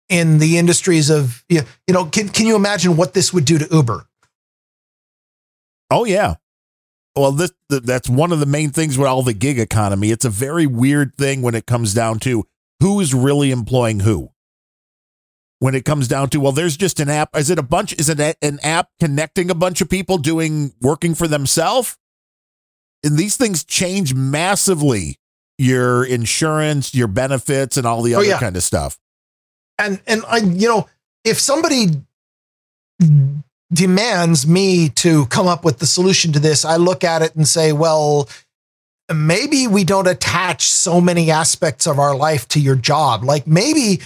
in 0.08 0.38
the 0.38 0.58
industries 0.58 1.10
of 1.10 1.44
you 1.48 1.62
know 1.88 2.06
can 2.06 2.28
can 2.28 2.46
you 2.46 2.56
imagine 2.56 2.96
what 2.96 3.14
this 3.14 3.32
would 3.32 3.44
do 3.44 3.58
to 3.58 3.68
Uber? 3.70 4.06
Oh 5.90 6.04
yeah. 6.04 6.36
Well, 7.20 7.32
this 7.32 7.52
that's 7.68 8.08
one 8.08 8.32
of 8.32 8.40
the 8.40 8.46
main 8.46 8.70
things 8.70 8.96
with 8.98 9.06
all 9.08 9.22
the 9.22 9.34
gig 9.34 9.58
economy. 9.58 10.10
It's 10.10 10.24
a 10.24 10.30
very 10.30 10.66
weird 10.66 11.14
thing 11.16 11.42
when 11.42 11.54
it 11.54 11.66
comes 11.66 11.92
down 11.94 12.18
to 12.20 12.46
who's 12.80 13.12
really 13.14 13.50
employing 13.50 14.00
who. 14.00 14.30
When 15.58 15.74
it 15.74 15.84
comes 15.84 16.08
down 16.08 16.30
to 16.30 16.40
well, 16.40 16.52
there's 16.52 16.76
just 16.76 17.00
an 17.00 17.10
app. 17.10 17.36
Is 17.36 17.50
it 17.50 17.58
a 17.58 17.62
bunch? 17.62 17.92
Is 17.92 18.08
it 18.08 18.36
an 18.42 18.58
app 18.62 18.88
connecting 18.98 19.50
a 19.50 19.54
bunch 19.54 19.80
of 19.82 19.90
people 19.90 20.16
doing 20.18 20.72
working 20.80 21.14
for 21.14 21.28
themselves? 21.28 21.98
And 23.04 23.16
these 23.18 23.36
things 23.36 23.64
change 23.64 24.14
massively. 24.14 25.18
Your 25.58 26.04
insurance, 26.04 26.94
your 26.94 27.08
benefits, 27.08 27.76
and 27.76 27.86
all 27.86 28.00
the 28.00 28.14
Oh, 28.14 28.20
other 28.20 28.28
yeah. 28.28 28.38
kind 28.40 28.56
of 28.56 28.62
stuff. 28.62 28.98
and 29.78 30.00
and 30.06 30.22
I 30.26 30.38
you 30.38 30.68
know 30.68 30.88
if 31.24 31.38
somebody 31.38 31.88
demands 33.72 34.46
me 34.46 34.88
to 34.88 35.26
come 35.26 35.46
up 35.46 35.64
with 35.64 35.78
the 35.78 35.86
solution 35.86 36.32
to 36.32 36.38
this, 36.40 36.64
I 36.64 36.76
look 36.76 37.04
at 37.04 37.22
it 37.22 37.34
and 37.36 37.46
say, 37.46 37.72
well, 37.72 38.28
maybe 39.12 39.66
we 39.66 39.84
don't 39.84 40.06
attach 40.06 40.68
so 40.68 41.00
many 41.00 41.30
aspects 41.30 41.86
of 41.86 41.98
our 41.98 42.14
life 42.14 42.48
to 42.48 42.60
your 42.60 42.76
job. 42.76 43.24
Like 43.24 43.46
maybe 43.46 44.00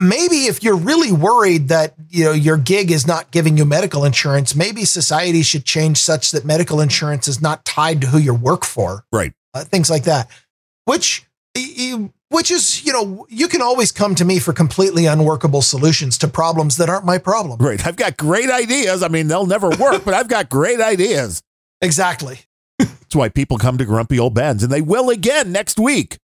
maybe 0.00 0.46
if 0.46 0.62
you're 0.62 0.76
really 0.76 1.12
worried 1.12 1.68
that 1.68 1.94
you 2.08 2.24
know 2.24 2.32
your 2.32 2.56
gig 2.56 2.90
is 2.90 3.06
not 3.06 3.30
giving 3.30 3.56
you 3.56 3.64
medical 3.64 4.04
insurance, 4.04 4.54
maybe 4.54 4.84
society 4.84 5.42
should 5.42 5.64
change 5.64 5.98
such 5.98 6.30
that 6.32 6.44
medical 6.44 6.80
insurance 6.80 7.28
is 7.28 7.40
not 7.40 7.64
tied 7.64 8.00
to 8.00 8.06
who 8.08 8.18
you 8.18 8.34
work 8.34 8.64
for. 8.64 9.04
Right. 9.12 9.32
Uh, 9.54 9.64
things 9.64 9.90
like 9.90 10.04
that. 10.04 10.30
Which 10.84 11.24
you- 11.54 12.12
which 12.30 12.50
is, 12.50 12.84
you 12.84 12.92
know, 12.92 13.26
you 13.28 13.48
can 13.48 13.60
always 13.60 13.92
come 13.92 14.14
to 14.14 14.24
me 14.24 14.38
for 14.38 14.52
completely 14.52 15.06
unworkable 15.06 15.62
solutions 15.62 16.16
to 16.18 16.28
problems 16.28 16.76
that 16.76 16.88
aren't 16.88 17.04
my 17.04 17.18
problem. 17.18 17.58
Right. 17.58 17.84
I've 17.86 17.96
got 17.96 18.16
great 18.16 18.50
ideas. 18.50 19.02
I 19.02 19.08
mean, 19.08 19.28
they'll 19.28 19.46
never 19.46 19.68
work, 19.68 20.04
but 20.04 20.14
I've 20.14 20.28
got 20.28 20.48
great 20.48 20.80
ideas. 20.80 21.42
Exactly. 21.82 22.40
That's 22.78 23.14
why 23.14 23.28
people 23.28 23.58
come 23.58 23.76
to 23.78 23.84
Grumpy 23.84 24.18
Old 24.18 24.34
Bens, 24.34 24.62
and 24.62 24.72
they 24.72 24.80
will 24.80 25.10
again 25.10 25.50
next 25.50 25.78
week 25.78 26.18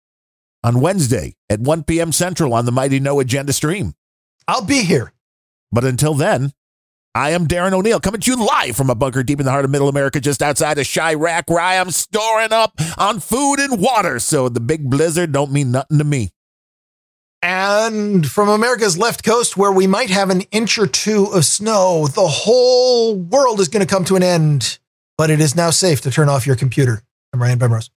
on 0.63 0.79
Wednesday 0.79 1.35
at 1.49 1.59
1 1.59 1.83
p.m. 1.83 2.11
Central 2.11 2.53
on 2.53 2.65
the 2.65 2.71
Mighty 2.71 2.99
No 2.99 3.19
Agenda 3.19 3.51
stream. 3.51 3.95
I'll 4.47 4.63
be 4.63 4.83
here. 4.83 5.11
But 5.71 5.83
until 5.83 6.13
then, 6.13 6.51
I 7.15 7.29
am 7.29 7.47
Darren 7.47 7.71
O'Neill 7.71 8.01
coming 8.01 8.19
to 8.19 8.31
you 8.31 8.45
live 8.45 8.75
from 8.75 8.89
a 8.89 8.95
bunker 8.95 9.23
deep 9.23 9.39
in 9.39 9.45
the 9.45 9.51
heart 9.51 9.63
of 9.63 9.71
Middle 9.71 9.87
America, 9.87 10.19
just 10.19 10.41
outside 10.41 10.77
of 10.77 10.85
Chirac, 10.85 11.43
where 11.47 11.61
I 11.61 11.75
am 11.75 11.89
storing 11.89 12.51
up 12.51 12.73
on 12.97 13.21
food 13.21 13.55
and 13.59 13.79
water. 13.81 14.19
So 14.19 14.49
the 14.49 14.59
big 14.59 14.89
blizzard 14.89 15.31
don't 15.31 15.53
mean 15.53 15.71
nothing 15.71 15.97
to 15.97 16.03
me. 16.03 16.31
And 17.41 18.29
from 18.29 18.49
America's 18.49 18.97
left 18.97 19.23
coast, 19.23 19.55
where 19.55 19.71
we 19.71 19.87
might 19.87 20.09
have 20.09 20.29
an 20.29 20.41
inch 20.51 20.77
or 20.77 20.87
two 20.87 21.27
of 21.27 21.45
snow, 21.45 22.05
the 22.07 22.27
whole 22.27 23.15
world 23.15 23.61
is 23.61 23.69
going 23.69 23.85
to 23.85 23.89
come 23.89 24.03
to 24.05 24.17
an 24.17 24.23
end. 24.23 24.79
But 25.17 25.29
it 25.29 25.39
is 25.39 25.55
now 25.55 25.69
safe 25.69 26.01
to 26.01 26.11
turn 26.11 26.27
off 26.27 26.45
your 26.45 26.57
computer. 26.57 27.01
I'm 27.31 27.41
Ryan 27.41 27.59
Bemrose. 27.59 27.91